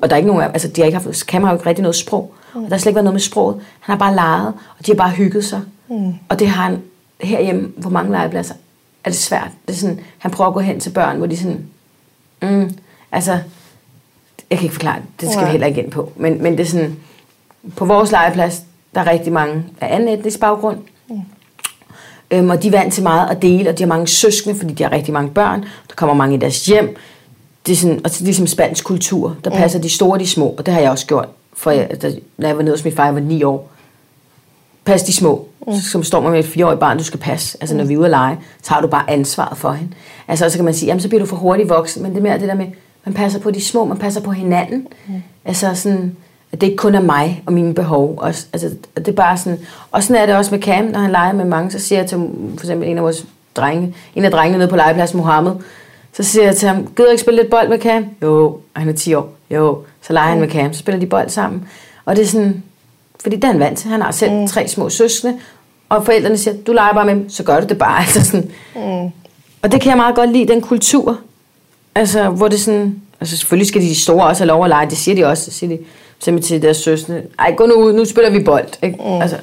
og 0.00 0.10
der 0.10 0.16
er 0.16 0.18
ikke 0.18 0.28
nogen, 0.28 0.42
altså 0.42 0.68
de 0.68 0.80
har 0.80 0.86
ikke 0.86 0.98
haft, 0.98 1.18
Cam 1.18 1.42
har 1.42 1.50
jo 1.50 1.56
ikke 1.56 1.66
rigtig 1.66 1.82
noget 1.82 1.96
sprog, 1.96 2.34
mm. 2.54 2.64
og 2.64 2.70
der 2.70 2.76
har 2.76 2.78
slet 2.78 2.90
ikke 2.90 2.94
været 2.94 3.04
noget 3.04 3.14
med 3.14 3.20
sproget. 3.20 3.56
Han 3.80 3.92
har 3.92 3.98
bare 3.98 4.14
leget, 4.14 4.46
og 4.78 4.86
de 4.86 4.90
har 4.90 4.96
bare 4.96 5.10
hygget 5.10 5.44
sig. 5.44 5.60
Mm. 5.88 6.14
Og 6.28 6.38
det 6.38 6.48
har 6.48 6.62
han 6.62 6.82
herhjemme 7.20 7.68
på 7.82 7.90
mange 7.90 8.12
legepladser, 8.12 8.54
er 9.04 9.10
det 9.10 9.18
svært. 9.18 9.50
Det 9.66 9.74
er 9.74 9.78
sådan, 9.78 10.00
han 10.18 10.30
prøver 10.30 10.48
at 10.48 10.54
gå 10.54 10.60
hen 10.60 10.80
til 10.80 10.90
børn, 10.90 11.16
hvor 11.16 11.26
de 11.26 11.36
sådan, 11.36 11.66
mm, 12.42 12.76
altså, 13.12 13.38
jeg 14.52 14.58
kan 14.58 14.64
ikke 14.64 14.74
forklare 14.74 14.96
det, 14.96 15.20
det 15.20 15.30
skal 15.30 15.40
ja. 15.40 15.46
vi 15.46 15.50
heller 15.50 15.66
ikke 15.66 15.82
ind 15.82 15.90
på, 15.90 16.12
men, 16.16 16.42
men 16.42 16.52
det 16.52 16.60
er 16.60 16.70
sådan, 16.70 16.96
på 17.76 17.84
vores 17.84 18.10
legeplads, 18.10 18.62
der 18.94 19.00
er 19.00 19.10
rigtig 19.10 19.32
mange 19.32 19.64
af 19.80 19.94
anden 19.94 20.08
etnisk 20.08 20.40
baggrund, 20.40 20.78
mm. 21.08 21.20
øhm, 22.30 22.50
og 22.50 22.62
de 22.62 22.68
er 22.68 22.72
vant 22.72 22.94
til 22.94 23.02
meget 23.02 23.30
at 23.30 23.42
dele, 23.42 23.70
og 23.70 23.78
de 23.78 23.82
har 23.82 23.88
mange 23.88 24.06
søskende, 24.06 24.58
fordi 24.58 24.74
de 24.74 24.82
har 24.82 24.92
rigtig 24.92 25.14
mange 25.14 25.30
børn, 25.30 25.60
der 25.60 25.94
kommer 25.96 26.14
mange 26.14 26.34
i 26.34 26.38
deres 26.38 26.66
hjem, 26.66 26.96
det 27.66 27.72
er 27.72 27.76
sådan, 27.76 28.00
og 28.04 28.10
det 28.10 28.20
er 28.20 28.24
ligesom 28.24 28.46
spansk 28.46 28.84
kultur, 28.84 29.36
der 29.44 29.50
passer 29.50 29.78
mm. 29.78 29.82
de 29.82 29.90
store 29.90 30.12
og 30.12 30.20
de 30.20 30.26
små, 30.26 30.46
og 30.58 30.66
det 30.66 30.74
har 30.74 30.80
jeg 30.80 30.90
også 30.90 31.06
gjort, 31.06 31.28
for 31.52 31.70
jeg, 31.70 32.02
da, 32.02 32.10
da 32.42 32.46
jeg 32.46 32.56
var 32.56 32.62
nede 32.62 32.74
hos 32.76 32.84
min 32.84 32.94
far, 32.94 33.04
jeg 33.04 33.14
var 33.14 33.20
ni 33.20 33.42
år. 33.42 33.70
Pas 34.84 35.02
de 35.02 35.12
små, 35.12 35.48
mm. 35.66 35.74
som 35.74 36.04
står 36.04 36.30
med 36.30 36.38
et 36.38 36.44
fireårigt 36.44 36.80
barn, 36.80 36.98
du 36.98 37.04
skal 37.04 37.20
passe. 37.20 37.58
Altså 37.60 37.76
når 37.76 37.84
vi 37.84 37.94
er 37.94 37.98
ude 37.98 38.06
at 38.06 38.10
lege, 38.10 38.38
så 38.62 38.74
har 38.74 38.80
du 38.80 38.86
bare 38.86 39.10
ansvaret 39.10 39.58
for 39.58 39.72
hende. 39.72 39.92
Altså 40.28 40.50
så 40.50 40.58
kan 40.58 40.64
man 40.64 40.74
sige, 40.74 40.86
jamen 40.86 41.00
så 41.00 41.08
bliver 41.08 41.20
du 41.20 41.26
for 41.26 41.36
hurtigt 41.36 41.68
voksen, 41.68 42.02
men 42.02 42.12
det 42.12 42.18
er 42.18 42.22
mere 42.22 42.38
det 42.38 42.48
der 42.48 42.54
med, 42.54 42.66
man 43.04 43.14
passer 43.14 43.40
på 43.40 43.50
de 43.50 43.64
små, 43.64 43.84
man 43.84 43.98
passer 43.98 44.20
på 44.20 44.30
hinanden. 44.30 44.88
Mm. 45.08 45.22
Altså 45.44 45.74
sådan, 45.74 46.16
at 46.52 46.60
det 46.60 46.66
ikke 46.66 46.76
kun 46.76 46.94
er 46.94 47.00
mig 47.00 47.42
og 47.46 47.52
mine 47.52 47.74
behov. 47.74 48.14
Og, 48.18 48.28
altså, 48.28 48.70
det 48.96 49.08
er 49.08 49.12
bare 49.12 49.38
sådan, 49.38 49.58
og 49.90 50.02
sådan 50.02 50.22
er 50.22 50.26
det 50.26 50.34
også 50.34 50.50
med 50.54 50.62
Cam, 50.62 50.84
når 50.84 50.98
han 50.98 51.10
leger 51.10 51.32
med 51.32 51.44
mange, 51.44 51.70
så 51.70 51.78
siger 51.78 51.98
jeg 51.98 52.08
til 52.08 52.18
for 52.56 52.64
eksempel 52.64 52.88
en 52.88 52.96
af 52.96 53.02
vores 53.02 53.26
drenge, 53.56 53.94
en 54.14 54.24
af 54.24 54.30
drengene 54.30 54.58
nede 54.58 54.68
på 54.68 54.76
legepladsen, 54.76 55.16
Mohammed, 55.16 55.52
så 56.12 56.22
siger 56.22 56.44
jeg 56.44 56.56
til 56.56 56.68
ham, 56.68 56.86
gider 56.96 57.10
ikke 57.10 57.20
spille 57.20 57.40
lidt 57.42 57.50
bold 57.50 57.68
med 57.68 57.78
Cam? 57.78 58.06
Jo, 58.22 58.44
og 58.46 58.80
han 58.80 58.88
er 58.88 58.92
10 58.92 59.14
år. 59.14 59.32
Jo, 59.50 59.82
så 60.02 60.12
leger 60.12 60.28
han 60.28 60.40
med 60.40 60.48
Cam, 60.48 60.72
så 60.72 60.78
spiller 60.78 61.00
de 61.00 61.06
bold 61.06 61.28
sammen. 61.28 61.68
Og 62.04 62.16
det 62.16 62.22
er 62.22 62.26
sådan, 62.26 62.62
fordi 63.20 63.36
det 63.36 63.44
er 63.44 63.48
han 63.48 63.60
vant 63.60 63.78
til. 63.78 63.90
Han 63.90 64.02
har 64.02 64.10
selv 64.10 64.32
mm. 64.32 64.48
tre 64.48 64.68
små 64.68 64.88
søskende, 64.88 65.38
og 65.88 66.04
forældrene 66.04 66.38
siger, 66.38 66.54
du 66.66 66.72
leger 66.72 66.92
bare 66.92 67.06
med 67.06 67.14
dem, 67.14 67.30
så 67.30 67.44
gør 67.44 67.60
du 67.60 67.66
det 67.66 67.78
bare. 67.78 68.00
Altså 68.04 68.24
sådan. 68.24 68.50
Mm. 68.74 69.10
Og 69.62 69.72
det 69.72 69.80
kan 69.80 69.90
jeg 69.90 69.96
meget 69.96 70.14
godt 70.14 70.32
lide, 70.32 70.48
den 70.48 70.60
kultur. 70.60 71.18
Altså, 71.94 72.28
hvor 72.28 72.48
det 72.48 72.60
sådan, 72.60 73.00
altså 73.20 73.36
selvfølgelig 73.36 73.68
skal 73.68 73.82
de 73.82 73.94
store 73.94 74.26
også 74.26 74.42
have 74.42 74.48
lov 74.48 74.64
at 74.64 74.68
lege, 74.68 74.90
det 74.90 74.98
siger 74.98 75.14
de 75.14 75.24
også, 75.24 75.44
det 75.46 75.54
siger 75.54 75.76
de 75.76 75.82
simpelthen 76.18 76.54
til 76.54 76.62
deres 76.62 76.76
søskende, 76.76 77.22
ej, 77.38 77.54
gå 77.56 77.66
nu 77.66 77.74
ud, 77.74 77.92
nu 77.92 78.04
spiller 78.04 78.30
vi 78.30 78.44
bold. 78.44 78.68
Ikke? 78.82 78.96
Mm. 78.96 79.22
Altså, 79.22 79.36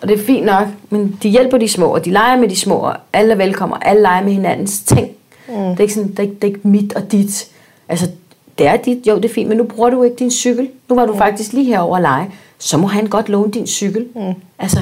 Og 0.00 0.08
det 0.08 0.20
er 0.20 0.24
fint 0.24 0.46
nok, 0.46 0.66
men 0.90 1.18
de 1.22 1.28
hjælper 1.28 1.58
de 1.58 1.68
små, 1.68 1.86
og 1.86 2.04
de 2.04 2.10
leger 2.10 2.36
med 2.36 2.48
de 2.48 2.56
små, 2.56 2.74
og 2.74 2.96
alle 3.12 3.32
er 3.32 3.36
velkomne, 3.36 3.74
og 3.74 3.88
alle 3.88 4.02
leger 4.02 4.24
med 4.24 4.32
hinandens 4.32 4.80
ting. 4.80 5.08
Mm. 5.48 5.54
Det, 5.54 5.76
er 5.76 5.80
ikke 5.80 5.94
sådan, 5.94 6.10
det, 6.10 6.18
er 6.18 6.22
ikke, 6.22 6.34
det 6.34 6.44
er 6.44 6.48
ikke 6.48 6.68
mit 6.68 6.92
og 6.92 7.12
dit. 7.12 7.48
Altså, 7.88 8.10
det 8.58 8.66
er 8.66 8.76
dit, 8.76 9.06
jo 9.06 9.16
det 9.16 9.24
er 9.24 9.34
fint, 9.34 9.48
men 9.48 9.58
nu 9.58 9.64
bruger 9.64 9.90
du 9.90 10.02
ikke 10.02 10.16
din 10.16 10.30
cykel. 10.30 10.68
Nu 10.88 10.94
var 10.94 11.06
du 11.06 11.12
mm. 11.12 11.18
faktisk 11.18 11.52
lige 11.52 11.64
herover 11.64 11.96
at 11.96 12.02
lege. 12.02 12.30
Så 12.58 12.78
må 12.78 12.86
han 12.86 13.06
godt 13.06 13.28
låne 13.28 13.52
din 13.52 13.66
cykel. 13.66 14.06
Mm. 14.14 14.32
Altså, 14.58 14.78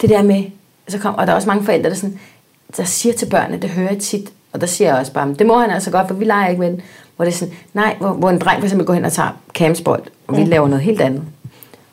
det 0.00 0.10
der 0.10 0.22
med, 0.22 0.44
så 0.88 0.98
kom, 0.98 1.14
og 1.14 1.26
der 1.26 1.32
er 1.32 1.36
også 1.36 1.48
mange 1.48 1.64
forældre, 1.64 1.90
der, 1.90 1.96
sådan, 1.96 2.18
der 2.76 2.84
siger 2.84 3.12
til 3.12 3.26
børnene, 3.26 3.62
det 3.62 3.70
hører 3.70 3.90
jeg 3.90 3.98
tit, 3.98 4.32
og 4.52 4.60
der 4.60 4.66
siger 4.66 4.90
jeg 4.90 4.98
også 4.98 5.12
bare, 5.12 5.34
det 5.38 5.46
må 5.46 5.58
han 5.58 5.70
altså 5.70 5.90
godt, 5.90 6.08
for 6.08 6.14
vi 6.14 6.24
leger 6.24 6.48
ikke 6.48 6.60
med 6.60 6.70
den. 6.70 6.80
Hvor 7.16 7.24
det 7.24 7.32
er 7.32 7.36
sådan, 7.36 7.54
nej, 7.74 7.96
hvor, 8.00 8.12
hvor 8.12 8.30
en 8.30 8.38
dreng 8.38 8.58
for 8.60 8.66
eksempel 8.66 8.86
går 8.86 8.94
hen 8.94 9.04
og 9.04 9.12
tager 9.12 9.30
campsbold, 9.54 10.02
og 10.26 10.36
vi 10.36 10.44
mm. 10.44 10.50
laver 10.50 10.68
noget 10.68 10.84
helt 10.84 11.00
andet. 11.00 11.22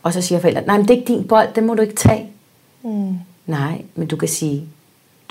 Og 0.04 0.14
så 0.14 0.22
siger 0.22 0.40
forældrene, 0.40 0.68
nej, 0.68 0.78
men 0.78 0.88
det 0.88 0.94
er 0.94 0.98
ikke 0.98 1.14
din 1.14 1.28
bold, 1.28 1.48
den 1.56 1.68
må 1.68 1.74
du 1.74 1.82
ikke 1.82 1.96
tage. 1.96 2.30
Mm. 2.84 3.14
Nej, 3.46 3.82
men 3.96 4.08
du 4.08 4.16
kan 4.16 4.28
sige, 4.28 4.64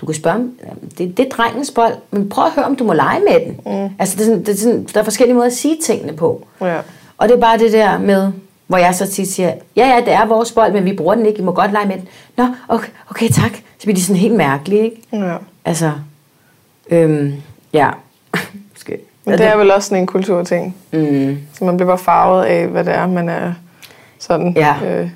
du 0.01 0.07
kan 0.07 0.15
spørge, 0.15 0.51
det, 0.99 1.17
det 1.17 1.27
er 1.27 1.29
drengens 1.31 1.71
bold, 1.71 1.95
men 2.11 2.29
prøv 2.29 2.45
at 2.45 2.53
høre, 2.53 2.65
om 2.65 2.77
du 2.77 2.85
må 2.85 2.93
lege 2.93 3.21
med 3.21 3.47
den. 3.47 3.61
Mm. 3.67 3.95
Altså, 3.99 4.17
det 4.17 4.23
er 4.23 4.27
sådan, 4.27 4.41
det 4.41 4.49
er 4.49 4.57
sådan, 4.57 4.85
der 4.95 5.01
er 5.01 5.05
forskellige 5.05 5.35
måder 5.35 5.47
at 5.47 5.53
sige 5.53 5.77
tingene 5.83 6.13
på. 6.13 6.47
Ja. 6.61 6.81
Og 7.19 7.29
det 7.29 7.37
er 7.37 7.41
bare 7.41 7.59
det 7.59 7.73
der 7.73 7.99
med, 7.99 8.33
hvor 8.67 8.79
jeg 8.79 8.95
så 8.95 9.07
tit 9.07 9.29
siger, 9.29 9.55
ja, 9.77 9.89
ja, 9.89 10.01
det 10.01 10.13
er 10.13 10.27
vores 10.27 10.53
bold, 10.53 10.73
men 10.73 10.85
vi 10.85 10.93
bruger 10.93 11.15
den 11.15 11.27
ikke, 11.27 11.39
vi 11.39 11.45
må 11.45 11.53
godt 11.53 11.73
lege 11.73 11.87
med 11.87 11.97
den. 11.97 12.09
Nå, 12.37 12.47
okay, 12.69 12.89
okay 13.11 13.29
tak. 13.29 13.53
Så 13.55 13.83
bliver 13.83 13.95
de 13.95 14.03
sådan 14.03 14.21
helt 14.21 14.35
mærkelige, 14.35 14.85
ikke? 14.85 15.03
Ja. 15.13 15.37
Altså, 15.65 15.93
øhm, 16.91 17.33
ja. 17.73 17.91
Men 19.27 19.39
det 19.39 19.47
er 19.47 19.57
vel 19.57 19.71
også 19.71 19.89
sådan 19.89 20.03
en 20.03 20.07
kulturting. 20.07 20.77
Mm. 20.93 21.39
Så 21.53 21.65
man 21.65 21.77
bliver 21.77 21.89
bare 21.89 21.99
farvet 21.99 22.45
af, 22.45 22.67
hvad 22.67 22.85
det 22.85 22.95
er, 22.95 23.07
man 23.07 23.29
er 23.29 23.53
sådan... 24.19 24.53
Ja. 24.57 24.77
Øh, 24.85 25.11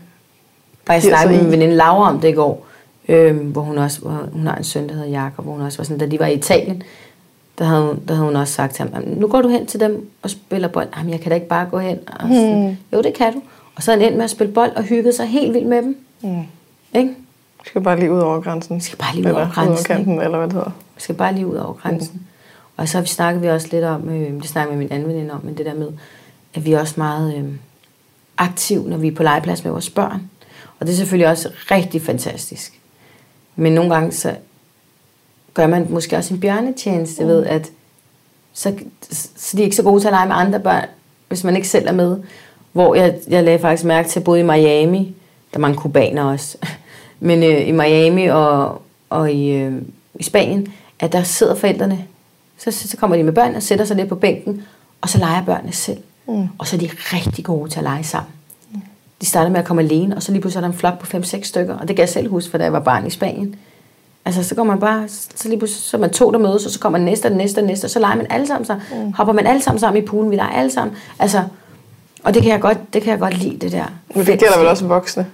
og 0.89 0.95
jeg 0.95 1.03
snakkede 1.03 1.35
med 1.35 1.43
min 1.43 1.53
veninde 1.53 1.75
Laura 1.75 2.09
om 2.09 2.21
det 2.21 2.29
i 2.29 2.33
går, 2.33 2.67
øh, 3.09 3.37
hvor 3.37 3.63
hun 3.63 3.79
også, 3.79 4.01
hvor 4.01 4.29
hun 4.33 4.47
har 4.47 4.57
en 4.57 4.65
søn, 4.65 4.89
der 4.89 4.95
hedder 4.95 5.09
Jakob, 5.09 5.45
hvor 5.45 5.53
hun 5.53 5.63
også 5.63 5.79
var 5.79 5.85
sådan, 5.85 5.99
da 5.99 6.07
de 6.07 6.19
var 6.19 6.27
i 6.27 6.35
Italien, 6.35 6.83
der 7.59 7.65
havde, 7.65 7.83
hun, 7.83 8.01
der 8.09 8.15
havde 8.15 8.27
hun 8.27 8.37
også 8.37 8.55
sagt 8.55 8.75
til 8.75 8.85
ham, 8.85 9.03
nu 9.07 9.27
går 9.27 9.43
du 9.43 9.49
hen 9.49 9.67
til 9.67 9.81
dem 9.81 10.11
og 10.23 10.31
spiller 10.31 10.69
bold. 10.69 10.89
Jamen, 10.97 11.13
jeg 11.13 11.21
kan 11.21 11.29
da 11.31 11.35
ikke 11.35 11.49
bare 11.49 11.67
gå 11.71 11.79
hen. 11.79 11.99
Og 12.07 12.29
sådan, 12.29 12.67
hmm. 12.67 12.77
Jo, 12.93 13.03
det 13.03 13.15
kan 13.15 13.33
du. 13.33 13.43
Og 13.77 13.83
så 13.83 13.93
er 13.93 13.97
han 13.97 14.05
endt 14.05 14.17
med 14.17 14.25
at 14.25 14.31
spille 14.31 14.53
bold 14.53 14.71
og 14.77 14.83
hygget 14.83 15.15
sig 15.15 15.27
helt 15.27 15.55
vildt 15.55 15.67
med 15.67 15.83
dem. 15.83 15.97
Hmm. 16.21 16.43
Ikke? 16.95 17.09
Vi 17.63 17.69
skal 17.69 17.81
bare 17.81 17.99
lige 17.99 18.13
ud 18.13 18.21
over 18.21 18.41
grænsen. 18.41 18.77
Vi 18.77 18.81
skal 18.81 18.99
bare 18.99 19.15
lige 19.15 19.29
ud 19.29 19.33
over 19.33 19.51
grænsen. 19.55 19.73
Ud 19.73 19.77
over 19.77 19.83
kanten, 19.83 20.21
eller 20.21 20.39
hvad 20.39 20.49
det 20.49 20.55
hedder. 20.55 20.71
Vi 20.99 21.03
skal 21.03 21.15
bare 21.15 21.35
lige 21.35 21.47
ud 21.47 21.57
over 21.57 21.73
grænsen. 21.73 22.13
Hmm. 22.13 22.25
Og 22.77 22.89
så 22.89 23.05
snakker 23.05 23.41
vi 23.41 23.49
også 23.49 23.69
lidt 23.71 23.85
om, 23.85 24.09
øh, 24.09 24.43
det 24.43 24.49
snakker 24.49 24.73
med 24.73 24.79
min 24.79 24.93
anden 24.93 25.09
veninde 25.09 25.35
om, 25.35 25.41
men 25.45 25.57
det 25.57 25.67
der 25.67 25.75
med, 25.75 25.89
at 26.55 26.65
vi 26.65 26.73
er 26.73 26.81
også 26.81 26.95
meget 26.97 27.35
øh, 27.37 27.45
aktive, 28.39 28.89
når 28.89 28.97
vi 28.97 29.09
er 29.09 29.15
på 29.15 29.23
legeplads 29.23 29.65
med 29.65 29.73
vores 29.73 29.91
børn. 29.91 30.31
Og 30.81 30.87
det 30.87 30.93
er 30.93 30.97
selvfølgelig 30.97 31.29
også 31.29 31.51
rigtig 31.71 32.03
fantastisk. 32.03 32.81
Men 33.57 33.73
nogle 33.73 33.95
gange 33.95 34.13
så 34.13 34.35
gør 35.55 35.67
man 35.67 35.87
måske 35.91 36.17
også 36.17 36.35
en 36.35 36.41
bjørnetjeneste 36.41 37.23
mm. 37.23 37.29
ved, 37.29 37.47
at 37.47 37.71
så, 38.53 38.75
så 39.37 39.57
de 39.57 39.63
er 39.63 39.65
ikke 39.65 39.77
så 39.77 39.83
gode 39.83 40.01
til 40.01 40.09
at 40.09 40.13
lege 40.13 40.27
med 40.27 40.37
andre 40.37 40.61
børn, 40.61 40.87
hvis 41.29 41.45
man 41.45 41.57
ikke 41.57 41.69
selv 41.69 41.89
er 41.89 41.93
med. 41.93 42.17
Hvor 42.73 42.95
jeg, 42.95 43.15
jeg 43.29 43.45
lagde 43.45 43.59
faktisk 43.59 43.85
mærke 43.85 44.09
til, 44.09 44.21
både 44.21 44.41
i 44.41 44.43
Miami, 44.43 45.15
der 45.51 45.57
er 45.57 45.61
mange 45.61 45.77
kubaner 45.77 46.25
også, 46.25 46.59
men 47.21 47.43
øh, 47.43 47.69
i 47.69 47.73
Miami 47.73 48.27
og, 48.27 48.83
og 49.11 49.33
i, 49.33 49.51
øh, 49.51 49.83
i 50.15 50.23
Spanien, 50.23 50.73
at 51.01 51.13
der 51.13 51.23
sidder 51.23 51.55
forældrene, 51.55 52.05
så, 52.59 52.71
så 52.71 52.97
kommer 52.97 53.17
de 53.17 53.23
med 53.23 53.33
børn 53.33 53.55
og 53.55 53.63
sætter 53.63 53.85
sig 53.85 53.97
lidt 53.97 54.09
på 54.09 54.15
bænken, 54.15 54.63
og 55.01 55.09
så 55.09 55.19
leger 55.19 55.45
børnene 55.45 55.73
selv. 55.73 55.99
Mm. 56.29 56.49
Og 56.59 56.67
så 56.67 56.77
er 56.77 56.81
de 56.81 56.91
rigtig 56.97 57.45
gode 57.45 57.71
til 57.71 57.79
at 57.79 57.85
lege 57.85 58.05
sammen. 58.05 58.33
De 59.21 59.27
starter 59.27 59.51
med 59.51 59.59
at 59.59 59.65
komme 59.65 59.83
alene, 59.83 60.17
og 60.17 60.23
så 60.23 60.33
lige 60.33 60.41
pludselig 60.41 60.59
er 60.59 60.67
der 60.69 60.73
en 60.73 60.79
flok 60.79 60.99
på 60.99 61.17
5-6 61.17 61.43
stykker. 61.43 61.79
Og 61.79 61.89
det 61.89 61.97
kan 61.97 62.01
jeg 62.01 62.09
selv 62.09 62.31
huske, 62.31 62.51
for 62.51 62.59
da 62.59 62.65
jeg 62.65 62.73
var 62.73 62.81
barn 62.81 63.07
i 63.07 63.11
Spanien. 63.11 63.55
Altså, 64.25 64.43
så 64.43 64.55
går 64.55 64.65
man 64.65 64.81
bare, 64.81 65.09
så 65.09 65.49
lige 65.49 65.59
pludselig, 65.59 65.83
så 65.83 65.97
er 65.97 66.01
man 66.01 66.11
to, 66.11 66.33
der 66.33 66.39
mødes, 66.39 66.67
og 66.67 66.73
så 66.73 66.81
kommer 66.81 66.99
næste, 66.99 67.27
og 67.27 67.33
næste, 67.33 67.59
og 67.59 67.65
næste, 67.65 67.85
og 67.85 67.91
så 67.91 67.99
leger 67.99 68.17
man 68.17 68.27
alle 68.31 68.47
sammen 68.47 68.65
så 68.65 68.75
mm. 68.75 69.13
hopper 69.13 69.33
man 69.33 69.47
alle 69.47 69.63
sammen 69.63 69.81
sammen 69.81 70.03
i 70.03 70.07
poolen, 70.07 70.31
vi 70.31 70.37
leger 70.37 70.51
alle 70.51 70.71
sammen. 70.71 70.97
Altså, 71.19 71.43
og 72.25 72.35
det 72.35 72.43
kan 72.43 72.53
jeg 72.53 72.61
godt, 72.61 72.79
det 72.95 73.03
kan 73.03 73.11
jeg 73.11 73.19
godt 73.19 73.39
lide, 73.39 73.57
det 73.57 73.73
der. 73.73 73.85
Men 74.15 74.27
det 74.27 74.39
gælder 74.39 74.59
vel 74.59 74.67
også 74.67 74.87
voksne? 74.87 75.27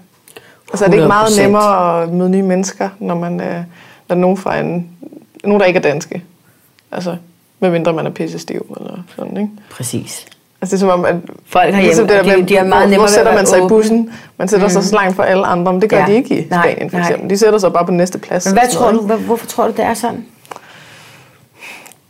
Altså, 0.71 0.85
er 0.85 0.89
det 0.89 0.97
ikke 0.97 1.07
meget 1.07 1.39
nemmere 1.39 2.03
at 2.03 2.09
møde 2.09 2.31
nye 2.31 2.43
mennesker, 2.43 2.89
når 2.99 3.15
man 3.15 3.41
øh, 3.41 3.65
når 4.09 4.17
nogen 4.17 4.37
fra 4.37 4.59
en, 4.59 4.91
nogen, 5.47 5.61
der 5.61 5.66
ikke 5.66 5.78
er 5.78 5.82
danske? 5.82 6.22
Altså, 6.92 7.16
medmindre 7.61 7.92
man 7.92 8.07
er 8.07 8.11
pisse 8.11 8.38
stiv 8.38 8.76
eller 8.80 9.03
sådan, 9.16 9.36
ikke? 9.36 9.51
Præcis. 9.70 10.26
Altså 10.61 10.76
det 10.76 10.82
er 10.82 10.86
som 10.86 11.01
om, 11.01 11.05
at 11.05 11.16
folk 11.47 11.74
har 11.74 11.82
ligesom 11.82 12.07
det 12.09 12.24
der 12.24 12.36
de, 12.36 12.42
de 12.42 12.57
er 12.57 12.64
meget 12.64 12.88
hvor, 12.88 12.99
hvor 12.99 13.07
sætter 13.07 13.34
man 13.34 13.47
sig 13.47 13.62
åben. 13.62 13.66
i 13.66 13.68
bussen? 13.68 14.11
Man 14.38 14.49
sætter 14.49 14.66
mm. 14.66 14.72
sig 14.72 14.84
så 14.84 14.95
langt 14.95 15.16
for 15.16 15.22
alle 15.22 15.47
andre, 15.47 15.72
men 15.72 15.82
det 15.82 15.90
gør 15.90 15.99
ja. 15.99 16.07
de 16.07 16.14
ikke 16.14 16.38
i 16.38 16.47
nej, 16.51 16.70
Spanien 16.70 16.90
for 16.90 16.99
eksempel. 16.99 17.30
De 17.30 17.38
sætter 17.38 17.59
sig 17.59 17.72
bare 17.72 17.86
på 17.86 17.92
næste 17.92 18.18
plads. 18.18 18.47
Men 18.47 18.55
hvad 18.55 18.68
tror 18.72 18.92
du, 18.92 19.01
hvad, 19.01 19.16
hvorfor 19.16 19.47
tror 19.47 19.66
du, 19.66 19.72
det 19.76 19.84
er 19.84 19.95
sådan? 19.95 20.24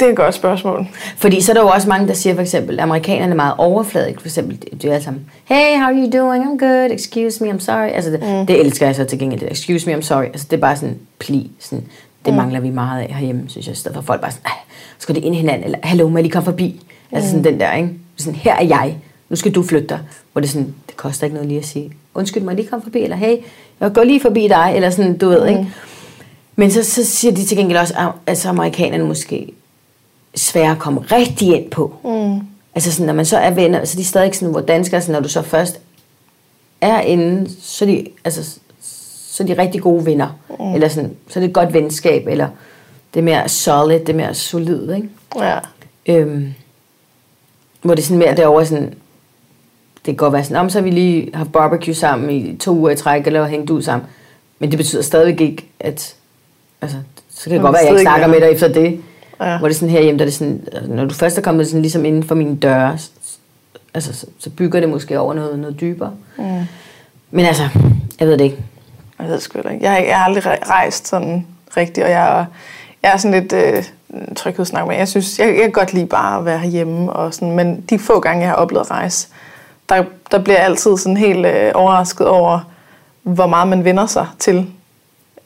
Det 0.01 0.07
er 0.07 0.11
et 0.11 0.16
godt 0.16 0.35
spørgsmål. 0.35 0.87
Fordi 1.16 1.41
så 1.41 1.53
er 1.53 1.55
der 1.55 1.62
jo 1.62 1.68
også 1.68 1.89
mange, 1.89 2.09
der 2.09 2.14
siger 2.14 2.35
for 2.35 2.43
eksempel, 2.43 2.74
at 2.74 2.82
amerikanerne 2.82 3.32
er 3.32 3.37
meget 3.37 3.55
overfladiske. 3.59 4.20
For 4.20 4.28
eksempel, 4.28 4.59
de 4.82 4.89
er 4.89 5.01
sammen, 5.01 5.30
hey, 5.45 5.76
how 5.76 5.85
are 5.85 5.95
you 5.95 6.20
doing? 6.20 6.45
I'm 6.45 6.66
good. 6.66 6.91
Excuse 6.91 7.45
me, 7.45 7.51
I'm 7.51 7.59
sorry. 7.59 7.89
Altså 7.89 8.11
det, 8.11 8.20
mm. 8.20 8.47
det 8.47 8.61
elsker 8.61 8.87
jeg 8.87 8.95
så 8.95 9.05
til 9.05 9.18
gengæld. 9.18 9.43
Excuse 9.51 9.91
me, 9.91 9.97
I'm 9.97 10.03
sorry. 10.03 10.24
Altså 10.24 10.47
det 10.51 10.57
er 10.57 10.61
bare 10.61 10.76
sådan, 10.76 10.99
please. 11.18 11.49
Sådan, 11.59 11.85
det 12.25 12.33
mm. 12.33 12.37
mangler 12.37 12.61
vi 12.61 12.70
meget 12.70 13.03
af 13.03 13.14
herhjemme, 13.14 13.49
synes 13.49 13.68
jeg. 13.68 13.77
Så 13.77 13.93
for 13.95 14.01
folk 14.01 14.20
bare 14.20 14.31
sådan, 14.31 14.51
skal 14.99 15.14
det 15.14 15.25
ind 15.25 15.35
i 15.35 15.39
hinanden? 15.39 15.64
Eller, 15.64 15.79
hallo, 15.83 16.09
må 16.09 16.18
jeg 16.18 16.22
lige 16.22 16.33
komme 16.33 16.45
forbi? 16.45 16.81
Mm. 17.11 17.16
Altså 17.16 17.31
sådan 17.31 17.45
den 17.45 17.61
der, 17.61 17.72
ikke? 17.72 17.91
sådan, 18.16 18.35
her 18.35 18.55
er 18.55 18.64
jeg, 18.64 18.97
nu 19.29 19.37
skal 19.37 19.53
du 19.53 19.62
flytte 19.62 19.89
dig. 19.89 20.01
Hvor 20.33 20.41
det 20.41 20.51
sådan, 20.51 20.75
det 20.89 20.97
koster 20.97 21.25
ikke 21.25 21.35
noget 21.35 21.49
lige 21.49 21.61
at 21.61 21.66
sige, 21.66 21.93
undskyld 22.14 22.43
mig, 22.43 22.55
lige 22.55 22.68
komme 22.68 22.83
forbi, 22.83 22.99
eller 22.99 23.16
hey, 23.16 23.37
jeg 23.81 23.93
går 23.93 24.05
lige 24.05 24.20
forbi 24.20 24.49
dig, 24.49 24.72
eller 24.75 24.91
sådan, 24.91 25.18
du 25.18 25.29
ved, 25.29 25.41
mm. 25.41 25.49
ikke? 25.49 25.72
Men 26.57 26.70
så, 26.70 26.83
så 26.83 27.05
siger 27.05 27.35
de 27.35 27.45
til 27.45 27.57
gengæld 27.57 27.79
også, 27.79 27.95
at 27.97 28.09
altså, 28.27 28.49
amerikanerne 28.49 29.05
måske 29.05 29.53
svære 30.35 30.70
at 30.70 30.79
komme 30.79 31.01
rigtig 31.01 31.49
ind 31.49 31.70
på. 31.70 31.97
Mm. 32.05 32.41
Altså 32.75 32.93
sådan, 32.93 33.07
når 33.07 33.14
man 33.14 33.27
så 33.27 33.39
er 33.39 33.51
venner, 33.51 33.85
så 33.85 33.97
de 33.97 34.01
er 34.01 34.05
stadig 34.05 34.35
sådan, 34.35 34.51
hvor 34.51 34.61
danskere, 34.61 35.01
sådan, 35.01 35.12
når 35.12 35.20
du 35.20 35.29
så 35.29 35.43
først 35.43 35.81
er 36.81 37.01
inde, 37.01 37.51
så 37.61 37.85
er 37.85 37.89
de, 37.89 38.07
altså, 38.25 38.59
så 39.35 39.43
er 39.43 39.47
de 39.47 39.59
rigtig 39.59 39.82
gode 39.82 40.07
venner. 40.07 40.39
Mm. 40.61 40.74
Eller 40.74 40.89
sådan, 40.89 41.16
så 41.28 41.39
er 41.39 41.41
det 41.41 41.49
et 41.49 41.55
godt 41.55 41.74
venskab, 41.74 42.26
eller 42.28 42.49
det 43.14 43.20
er 43.20 43.24
mere 43.24 43.49
solid, 43.49 43.99
det 43.99 44.09
er 44.09 44.14
mere 44.14 44.35
solid, 44.35 44.93
ikke? 44.93 45.09
Ja. 45.39 45.59
Øhm, 46.07 46.55
hvor 47.82 47.95
det 47.95 48.03
er 48.03 48.07
sådan 48.07 48.18
mere 48.18 48.37
derovre 48.37 48.66
sådan, 48.66 48.87
det 49.97 50.05
kan 50.05 50.16
godt 50.16 50.32
være 50.32 50.45
sådan, 50.45 50.57
om 50.57 50.70
så 50.70 50.78
har 50.78 50.85
vi 50.85 50.91
lige 50.91 51.30
haft 51.35 51.53
barbecue 51.53 51.95
sammen 51.95 52.30
i 52.30 52.57
to 52.57 52.72
uger 52.72 52.91
i 52.91 52.97
træk, 52.97 53.26
eller 53.26 53.47
hængt 53.47 53.70
ud 53.70 53.82
sammen. 53.82 54.09
Men 54.59 54.70
det 54.70 54.76
betyder 54.76 55.03
stadigvæk 55.03 55.41
ikke, 55.41 55.66
at, 55.80 56.14
altså, 56.82 56.97
så 57.28 57.45
kan 57.45 57.53
det 57.53 57.61
godt 57.61 57.72
være, 57.72 57.80
at 57.80 57.87
jeg 57.87 57.93
ikke 57.93 58.03
snakker 58.03 58.26
med 58.26 58.41
dig 58.41 58.51
efter 58.51 58.68
det. 58.68 59.01
Ja. 59.41 59.59
Hvor 59.59 59.68
det 59.68 59.74
er 59.74 59.78
sådan 59.78 59.93
herhjemme, 59.95 60.18
der 60.18 60.24
er 60.24 60.28
det 60.28 60.35
sådan, 60.35 60.68
når 60.89 61.05
du 61.05 61.14
først 61.14 61.39
er 61.39 61.43
kommet 61.43 61.66
sådan 61.66 61.82
ligesom 61.82 62.05
inden 62.05 62.22
for 62.22 62.35
mine 62.35 62.57
døre, 62.57 62.99
altså, 63.95 64.12
så, 64.12 64.26
så 64.39 64.51
bygger 64.51 64.80
det 64.80 64.89
måske 64.89 65.18
over 65.20 65.35
noget, 65.35 65.59
noget 65.59 65.80
dybere. 65.80 66.12
Mm. 66.39 66.45
Men 67.30 67.47
altså, 67.47 67.68
jeg 68.20 68.28
ved 68.28 68.39
det 68.39 68.45
ikke. 68.45 68.64
Jeg 69.19 69.29
ved 69.29 69.41
sgu 69.41 69.59
ikke. 69.59 69.91
Jeg, 69.91 70.05
jeg 70.09 70.19
har 70.19 70.25
aldrig 70.25 70.47
rejst 70.71 71.09
sådan 71.09 71.47
rigtigt, 71.77 72.05
og 72.05 72.11
jeg, 72.11 72.47
jeg 73.03 73.12
er 73.12 73.17
sådan 73.17 73.41
lidt 73.41 73.53
øh, 73.53 73.85
tryghedssnak 74.37 74.87
med. 74.87 74.97
Jeg 74.97 75.09
synes, 75.09 75.39
jeg, 75.39 75.49
jeg 75.49 75.62
kan 75.62 75.73
godt 75.73 75.93
lide 75.93 76.07
bare 76.07 76.39
at 76.39 76.45
være 76.45 76.59
herhjemme, 76.59 77.12
og 77.12 77.35
sådan, 77.35 77.57
men 77.57 77.81
de 77.81 77.99
få 77.99 78.21
gange, 78.21 78.41
jeg 78.41 78.49
har 78.49 78.57
oplevet 78.57 78.85
at 78.85 78.91
rejse, 78.91 79.29
der, 79.89 80.05
der 80.31 80.39
bliver 80.39 80.57
jeg 80.57 80.65
altid 80.65 80.97
sådan 80.97 81.17
helt 81.17 81.47
øh, 81.47 81.73
overrasket 81.75 82.27
over, 82.27 82.61
hvor 83.23 83.47
meget 83.47 83.69
man 83.69 83.85
vender 83.85 84.07
sig 84.07 84.27
til 84.39 84.67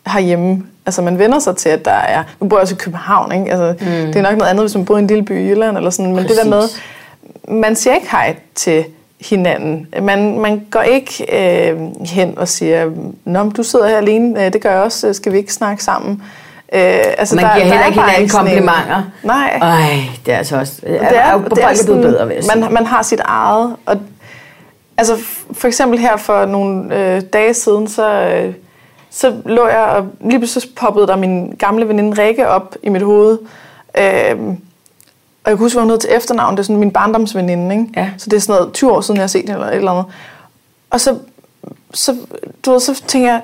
herhjemme. 0.06 0.66
Altså 0.86 1.02
man 1.02 1.18
vender 1.18 1.38
sig 1.38 1.56
til, 1.56 1.68
at 1.68 1.84
der 1.84 1.90
er... 1.90 2.24
Nu 2.40 2.48
bor 2.48 2.56
jeg 2.56 2.62
også 2.62 2.74
i 2.74 2.78
København, 2.78 3.32
ikke? 3.32 3.52
Altså, 3.52 3.84
mm. 3.84 3.86
Det 3.86 4.16
er 4.16 4.22
nok 4.22 4.36
noget 4.36 4.50
andet, 4.50 4.62
hvis 4.62 4.74
man 4.74 4.84
bor 4.84 4.96
i 4.96 4.98
en 4.98 5.06
lille 5.06 5.24
by 5.24 5.32
i 5.32 5.48
Jylland, 5.48 5.76
eller 5.76 5.90
sådan, 5.90 6.14
men 6.14 6.24
Præcis. 6.24 6.36
det 6.36 6.44
der 6.44 6.50
med, 6.50 6.62
man 7.48 7.76
siger 7.76 7.94
ikke 7.94 8.10
hej 8.10 8.36
til 8.54 8.84
hinanden. 9.20 9.86
Man, 10.02 10.38
man 10.38 10.66
går 10.70 10.82
ikke 10.82 11.26
øh, 11.32 11.78
hen 12.06 12.38
og 12.38 12.48
siger, 12.48 12.90
Nå, 13.24 13.50
du 13.50 13.62
sidder 13.62 13.88
her 13.88 13.96
alene, 13.96 14.46
øh, 14.46 14.52
det 14.52 14.62
gør 14.62 14.70
jeg 14.70 14.80
også, 14.80 15.12
skal 15.12 15.32
vi 15.32 15.38
ikke 15.38 15.52
snakke 15.52 15.84
sammen? 15.84 16.22
Øh, 16.72 17.00
altså 17.18 17.36
man 17.36 17.44
der, 17.44 17.54
giver 17.54 17.64
heller 17.64 17.86
ikke 17.86 18.00
hinanden 18.00 18.28
komplimenter. 18.28 19.02
Nej. 19.22 19.58
Ej, 19.62 20.00
det 20.26 20.34
er 20.34 20.38
altså 20.38 20.58
også... 20.58 20.72
Det 20.82 20.94
er, 20.94 21.00
er, 21.00 21.38
det 21.38 21.64
er, 21.64 21.74
sådan, 21.74 22.02
bedre, 22.02 22.26
vil 22.26 22.34
jeg 22.34 22.44
sige. 22.44 22.60
Man, 22.60 22.72
man 22.72 22.86
har 22.86 23.02
sit 23.02 23.20
eget. 23.24 23.76
Og, 23.86 23.96
altså 24.96 25.16
for 25.52 25.68
eksempel 25.68 25.98
her 25.98 26.16
for 26.16 26.44
nogle 26.44 26.96
øh, 26.96 27.22
dage 27.32 27.54
siden, 27.54 27.88
så, 27.88 28.10
øh, 28.10 28.54
så 29.10 29.34
lå 29.44 29.66
jeg, 29.66 29.80
og 29.82 30.06
lige 30.20 30.38
pludselig 30.38 30.74
poppede 30.76 31.06
der 31.06 31.16
min 31.16 31.54
gamle 31.58 31.88
veninde 31.88 32.22
Rikke 32.22 32.48
op 32.48 32.74
i 32.82 32.88
mit 32.88 33.02
hoved. 33.02 33.38
Øh, 33.98 34.36
og 35.48 35.50
jeg 35.50 35.58
kunne 35.58 35.64
huske, 35.64 35.78
at 35.78 35.82
hun 35.82 35.90
hed 35.90 35.98
til 35.98 36.10
efternavn. 36.16 36.56
Det 36.56 36.58
er 36.58 36.64
sådan 36.64 36.76
min 36.76 36.90
barndomsveninde, 36.90 37.74
ikke? 37.74 37.86
Ja. 37.96 38.10
Så 38.18 38.30
det 38.30 38.36
er 38.36 38.40
sådan 38.40 38.60
noget 38.60 38.74
20 38.74 38.92
år 38.92 39.00
siden, 39.00 39.16
jeg 39.16 39.22
har 39.22 39.28
set 39.28 39.40
hende, 39.40 39.52
eller 39.52 39.66
et 39.66 39.74
eller 39.74 39.90
andet. 39.90 40.04
Og 40.90 41.00
så, 41.00 41.18
så, 41.94 42.16
du 42.66 42.70
ved, 42.70 42.80
så 42.80 43.02
tænker 43.06 43.28
jeg, 43.28 43.42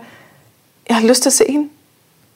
jeg 0.88 0.96
har 0.96 1.08
lyst 1.08 1.22
til 1.22 1.28
at 1.28 1.32
se 1.32 1.44
hende. 1.48 1.68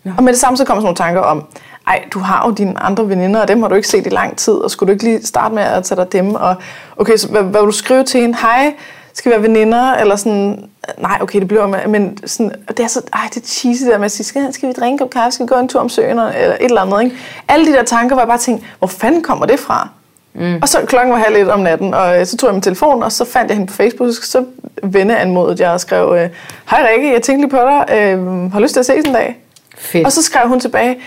Ja. 0.04 0.12
Og 0.16 0.22
med 0.22 0.32
det 0.32 0.40
samme 0.40 0.56
så 0.56 0.64
kommer 0.64 0.80
sådan 0.80 0.86
nogle 0.86 0.96
tanker 0.96 1.20
om, 1.20 1.44
ej, 1.86 2.04
du 2.10 2.18
har 2.18 2.46
jo 2.46 2.54
dine 2.54 2.78
andre 2.78 3.08
veninder, 3.08 3.40
og 3.40 3.48
dem 3.48 3.62
har 3.62 3.68
du 3.68 3.74
ikke 3.74 3.88
set 3.88 4.06
i 4.06 4.10
lang 4.10 4.36
tid, 4.36 4.54
og 4.54 4.70
skulle 4.70 4.88
du 4.88 4.92
ikke 4.92 5.04
lige 5.04 5.26
starte 5.26 5.54
med 5.54 5.62
at 5.62 5.84
tage 5.84 6.00
dig 6.00 6.12
dem? 6.12 6.34
Og 6.34 6.56
okay, 6.96 7.16
så 7.16 7.28
hvad, 7.28 7.42
hvad 7.42 7.60
vil 7.60 7.66
du 7.66 7.72
skrive 7.72 8.04
til 8.04 8.20
hende? 8.20 8.38
Hej, 8.40 8.74
Skal 9.18 9.32
være 9.32 9.42
veninder? 9.42 9.94
Eller 9.94 10.16
sådan, 10.16 10.64
nej, 10.98 11.18
okay, 11.20 11.40
det 11.40 11.48
bliver 11.48 11.86
men 11.86 12.18
sådan, 12.26 12.52
det 12.68 12.80
er 12.80 12.86
så, 12.86 13.02
ej, 13.12 13.20
det 13.34 13.42
er 13.42 13.46
cheesy 13.46 13.82
der 13.84 13.98
med 13.98 14.04
at 14.04 14.12
sige, 14.12 14.26
skal, 14.26 14.52
skal 14.52 14.68
vi 14.68 14.72
drikke 14.72 15.02
en 15.02 15.08
kaffe, 15.08 15.30
skal 15.30 15.46
vi 15.46 15.48
gå 15.48 15.54
en 15.54 15.68
tur 15.68 15.80
om 15.80 15.88
søen, 15.88 16.10
eller 16.10 16.28
et 16.30 16.56
eller 16.60 16.80
andet, 16.80 17.02
ikke? 17.02 17.16
Alle 17.48 17.66
de 17.66 17.72
der 17.72 17.82
tanker, 17.82 18.14
hvor 18.14 18.22
jeg 18.22 18.28
bare 18.28 18.38
tænkte, 18.38 18.66
hvor 18.78 18.88
fanden 18.88 19.22
kommer 19.22 19.46
det 19.46 19.60
fra? 19.60 19.88
Mm. 20.34 20.58
Og 20.62 20.68
så 20.68 20.78
klokken 20.86 21.12
var 21.12 21.18
halv 21.18 21.36
et 21.36 21.50
om 21.50 21.60
natten, 21.60 21.94
og 21.94 22.20
øh, 22.20 22.26
så 22.26 22.36
tog 22.36 22.48
jeg 22.48 22.54
min 22.54 22.62
telefon, 22.62 23.02
og 23.02 23.12
så 23.12 23.24
fandt 23.24 23.48
jeg 23.48 23.56
hende 23.56 23.70
på 23.70 23.74
Facebook, 23.74 24.14
så 24.22 24.44
venneanmodede 24.82 25.64
jeg 25.64 25.72
og 25.72 25.80
skrev, 25.80 26.14
øh, 26.16 26.28
hej 26.70 26.88
Rikke, 26.92 27.12
jeg 27.12 27.22
tænkte 27.22 27.46
lige 27.46 27.50
på 27.50 27.66
dig, 27.66 27.96
øh, 27.96 28.52
har 28.52 28.60
lyst 28.60 28.72
til 28.72 28.80
at 28.80 28.86
ses 28.86 29.04
en 29.04 29.12
dag? 29.12 29.36
Fedt. 29.78 30.06
Og 30.06 30.12
så 30.12 30.22
skrev 30.22 30.48
hun 30.48 30.60
tilbage, 30.60 30.98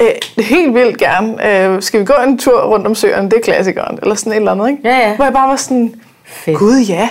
øh, 0.00 0.44
helt 0.44 0.74
vildt 0.74 0.98
gerne, 0.98 1.48
øh, 1.48 1.82
skal 1.82 2.00
vi 2.00 2.04
gå 2.04 2.14
en 2.26 2.38
tur 2.38 2.62
rundt 2.62 2.86
om 2.86 2.94
søerne, 2.94 3.30
det 3.30 3.36
er 3.36 3.42
klassikeren, 3.42 3.98
eller 4.02 4.14
sådan 4.14 4.32
et 4.32 4.36
eller 4.36 4.52
andet, 4.52 4.68
ikke? 4.68 4.88
Ja, 4.88 4.96
ja. 4.96 5.16
Hvor 5.16 5.24
jeg 5.24 5.34
bare 5.34 5.48
var 5.48 5.56
sådan, 5.56 5.94
Fedt. 6.24 6.58
gud 6.58 6.80
ja, 6.88 7.08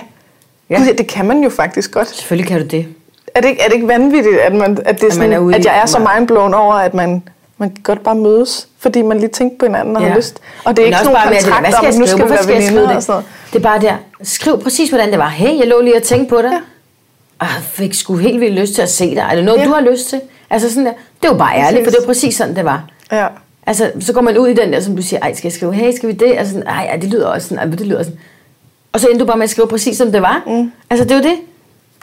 Ja. 0.71 0.77
Gud, 0.77 0.85
ja, 0.85 0.91
det 0.93 1.07
kan 1.07 1.25
man 1.25 1.43
jo 1.43 1.49
faktisk 1.49 1.91
godt. 1.91 2.07
Selvfølgelig 2.07 2.47
kan 2.47 2.61
du 2.61 2.67
det. 2.67 2.87
Er 3.35 3.41
det 3.41 3.49
ikke, 3.49 3.61
er 3.61 3.65
det 3.65 3.73
ikke 3.75 3.87
vanvittigt, 3.87 4.37
at, 4.39 4.53
man, 4.53 4.77
at, 4.85 5.01
det 5.01 5.07
er 5.07 5.11
At 5.11 5.17
man 5.17 5.33
er 5.33 5.55
at 5.55 5.65
jeg 5.65 5.81
er 5.81 5.85
så 5.85 6.09
mindblown 6.15 6.53
over, 6.53 6.73
at 6.73 6.93
man, 6.93 7.23
man 7.57 7.69
kan 7.69 7.83
godt 7.83 8.03
bare 8.03 8.15
mødes, 8.15 8.67
fordi 8.79 9.01
man 9.01 9.19
lige 9.19 9.29
tænker 9.29 9.55
på 9.59 9.65
hinanden 9.65 9.95
og 9.95 10.01
Ja. 10.01 10.07
har 10.09 10.17
lyst. 10.17 10.39
Og 10.65 10.77
det 10.77 10.81
er 10.83 10.85
Men 10.85 10.87
ikke 10.87 10.97
sådan 10.97 11.13
nogen 11.13 11.33
kontrakt 11.33 11.75
om, 11.75 11.83
jeg 11.83 11.93
at 11.93 11.99
nu 11.99 12.07
skal 12.07 12.25
vi 12.25 12.29
være 12.29 12.47
veninder 12.47 12.87
det? 12.87 12.95
og 12.95 13.03
sådan 13.03 13.13
noget. 13.13 13.25
Det 13.53 13.59
er 13.59 13.63
bare 13.63 13.81
der. 13.81 13.95
Skriv 14.23 14.61
præcis, 14.63 14.89
hvordan 14.89 15.09
det 15.11 15.19
var. 15.19 15.29
Hey, 15.29 15.59
jeg 15.59 15.67
lå 15.67 15.81
lige 15.81 15.95
og 15.95 16.03
tænkte 16.03 16.29
på 16.29 16.41
dig. 16.41 16.51
Og 17.39 17.47
jeg 17.47 17.63
fik 17.63 17.93
sgu 17.93 18.15
helt 18.15 18.41
vildt 18.41 18.59
lyst 18.59 18.73
til 18.75 18.81
at 18.81 18.89
se 18.89 19.09
dig. 19.15 19.27
Er 19.31 19.35
det 19.35 19.43
noget, 19.45 19.59
Ja. 19.59 19.65
du 19.65 19.69
har 19.73 19.81
lyst 19.81 20.09
til? 20.09 20.21
Altså 20.49 20.69
sådan 20.69 20.85
der. 20.85 20.93
Det 21.21 21.29
var 21.29 21.37
bare 21.37 21.55
ærligt, 21.57 21.83
for 21.83 21.91
det 21.91 21.99
var 21.99 22.05
præcis 22.05 22.35
sådan, 22.35 22.55
det 22.55 22.65
var. 22.65 22.83
Ja. 23.11 23.27
Altså, 23.67 23.91
så 23.99 24.13
går 24.13 24.21
man 24.21 24.37
ud 24.37 24.47
i 24.47 24.53
den 24.53 24.73
der, 24.73 24.79
som 24.79 24.95
du 24.95 25.01
siger, 25.01 25.19
ej, 25.19 25.33
skal 25.33 25.47
jeg 25.47 25.53
skrive, 25.53 25.73
hey, 25.73 25.95
skal 25.95 26.09
vi 26.09 26.13
det? 26.13 26.37
Altså, 26.37 26.53
sådan, 26.53 26.67
ej, 26.67 26.85
ej, 26.85 26.95
det 26.95 27.09
lyder 27.09 27.27
også 27.27 27.47
sådan, 27.47 27.57
ej, 27.69 27.75
det 27.75 27.87
lyder 27.87 28.03
sådan. 28.03 28.19
Og 28.93 28.99
så 28.99 29.07
endte 29.07 29.19
du 29.23 29.27
bare 29.27 29.37
med 29.37 29.43
at 29.43 29.49
skrive 29.49 29.67
præcis, 29.67 29.97
som 29.97 30.11
det 30.11 30.21
var. 30.21 30.41
Mm. 30.47 30.71
Altså, 30.89 31.03
det 31.03 31.11
er 31.11 31.15
jo 31.15 31.23
det. 31.23 31.35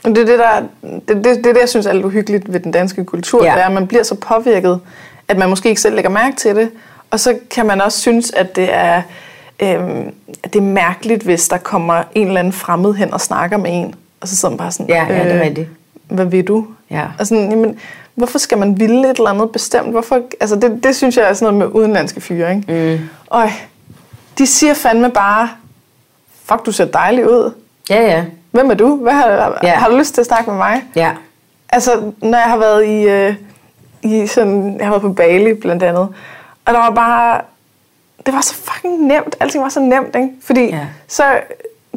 Og 0.03 0.09
det 0.09 0.17
er 0.17 0.25
det, 0.25 0.39
der, 0.39 0.59
det, 1.07 1.23
det, 1.23 1.23
det, 1.25 1.45
er 1.45 1.53
det, 1.53 1.59
jeg 1.59 1.69
synes 1.69 1.85
er 1.85 1.93
lidt 1.93 2.05
uhyggeligt 2.05 2.53
ved 2.53 2.59
den 2.59 2.71
danske 2.71 3.05
kultur, 3.05 3.45
Ja. 3.45 3.51
det 3.51 3.61
er, 3.61 3.65
at 3.65 3.71
man 3.71 3.87
bliver 3.87 4.03
så 4.03 4.15
påvirket, 4.15 4.79
at 5.27 5.37
man 5.37 5.49
måske 5.49 5.69
ikke 5.69 5.81
selv 5.81 5.95
lægger 5.95 6.09
mærke 6.11 6.35
til 6.35 6.55
det. 6.55 6.69
Og 7.11 7.19
så 7.19 7.37
kan 7.51 7.65
man 7.65 7.81
også 7.81 7.99
synes, 7.99 8.31
at 8.31 8.55
det 8.55 8.67
er, 8.73 9.01
øhm, 9.59 10.11
at 10.43 10.53
det 10.53 10.59
er 10.59 10.63
mærkeligt, 10.63 11.23
hvis 11.23 11.47
der 11.47 11.57
kommer 11.57 12.03
en 12.15 12.27
eller 12.27 12.39
anden 12.39 12.53
fremmed 12.53 12.93
hen 12.93 13.13
og 13.13 13.21
snakker 13.21 13.57
med 13.57 13.69
en. 13.73 13.95
Og 14.21 14.27
så 14.27 14.35
sidder 14.35 14.49
man 14.51 14.57
bare 14.57 14.71
sådan, 14.71 14.85
Ja, 14.89 15.05
ja, 15.09 15.23
det 15.23 15.31
er 15.35 15.41
rigtigt. 15.41 15.67
hvad 16.07 16.25
vil 16.25 16.47
du? 16.47 16.67
Ja. 16.91 17.03
Og 17.19 17.27
sådan, 17.27 17.49
jamen, 17.49 17.79
hvorfor 18.15 18.37
skal 18.39 18.57
man 18.57 18.79
ville 18.79 19.09
et 19.11 19.17
eller 19.17 19.29
andet 19.29 19.51
bestemt? 19.51 19.91
Hvorfor, 19.91 20.21
altså 20.39 20.55
det, 20.55 20.83
det 20.83 20.95
synes 20.95 21.17
jeg 21.17 21.29
er 21.29 21.33
sådan 21.33 21.53
noget 21.53 21.69
med 21.73 21.81
udenlandske 21.81 22.21
fyre, 22.21 22.55
ikke? 22.55 22.97
Mm. 22.97 23.09
Øj, 23.31 23.49
de 24.37 24.47
siger 24.47 24.73
fandme 24.73 25.09
bare, 25.11 25.49
fuck, 26.49 26.65
du 26.65 26.71
ser 26.71 26.85
dejlig 26.85 27.29
ud. 27.29 27.51
Ja, 27.89 28.01
ja. 28.01 28.23
Hvem 28.51 28.69
er 28.71 28.73
du? 28.75 28.95
Hvad 28.95 29.13
har, 29.13 29.57
Ja. 29.63 29.75
har 29.75 29.89
du 29.89 29.97
lyst 29.97 30.13
til 30.13 30.21
at 30.21 30.27
snakke 30.27 30.49
med 30.49 30.57
mig? 30.57 30.83
Ja. 30.95 31.11
Altså, 31.69 31.91
når 32.21 32.37
jeg 32.37 32.47
har 32.47 32.57
været 32.57 32.85
i, 32.85 33.03
øh, 33.03 33.35
i 34.01 34.27
sådan, 34.27 34.75
jeg 34.77 34.85
har 34.85 34.91
været 34.91 35.01
på 35.01 35.13
Bali 35.13 35.53
blandt 35.53 35.83
andet, 35.83 36.07
og 36.65 36.73
der 36.73 36.79
var 36.79 36.89
bare, 36.89 37.41
det 38.25 38.33
var 38.33 38.41
så 38.41 38.55
fucking 38.55 39.01
nemt, 39.07 39.35
alting 39.39 39.63
var 39.63 39.69
så 39.69 39.79
nemt, 39.79 40.15
ikke? 40.15 40.29
Fordi 40.43 40.65
Ja. 40.65 40.79
så, 41.07 41.23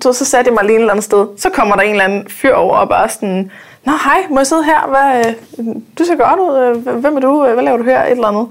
du 0.05 0.13
så 0.13 0.25
satte 0.25 0.49
jeg 0.49 0.55
mig 0.55 0.65
lige 0.65 0.77
et 0.77 0.81
eller 0.81 0.93
andet 0.93 1.05
sted, 1.05 1.27
så 1.39 1.51
kommer 1.51 1.75
der 1.77 1.83
en 1.83 1.91
eller 1.91 2.05
anden 2.05 2.29
fyr 2.29 2.55
over 2.55 2.77
og 2.77 2.89
bare 2.89 3.09
sådan, 3.09 3.51
Nå 3.85 3.93
hej, 4.05 4.27
må 4.31 4.39
jeg 4.39 4.47
sidde 4.47 4.65
her? 4.65 4.87
Hvad, 4.89 5.27
øh, 5.59 5.75
du 5.99 6.05
ser 6.05 6.17
godt 6.17 6.41
ud, 6.41 6.59
Øh, 6.87 6.99
hvem 7.01 7.17
er 7.17 7.21
du, 7.21 7.45
hvad 7.55 7.65
laver 7.65 7.77
du 7.77 7.85
her? 7.85 8.05
Et 8.05 8.11
eller 8.11 8.27
andet. 8.29 8.49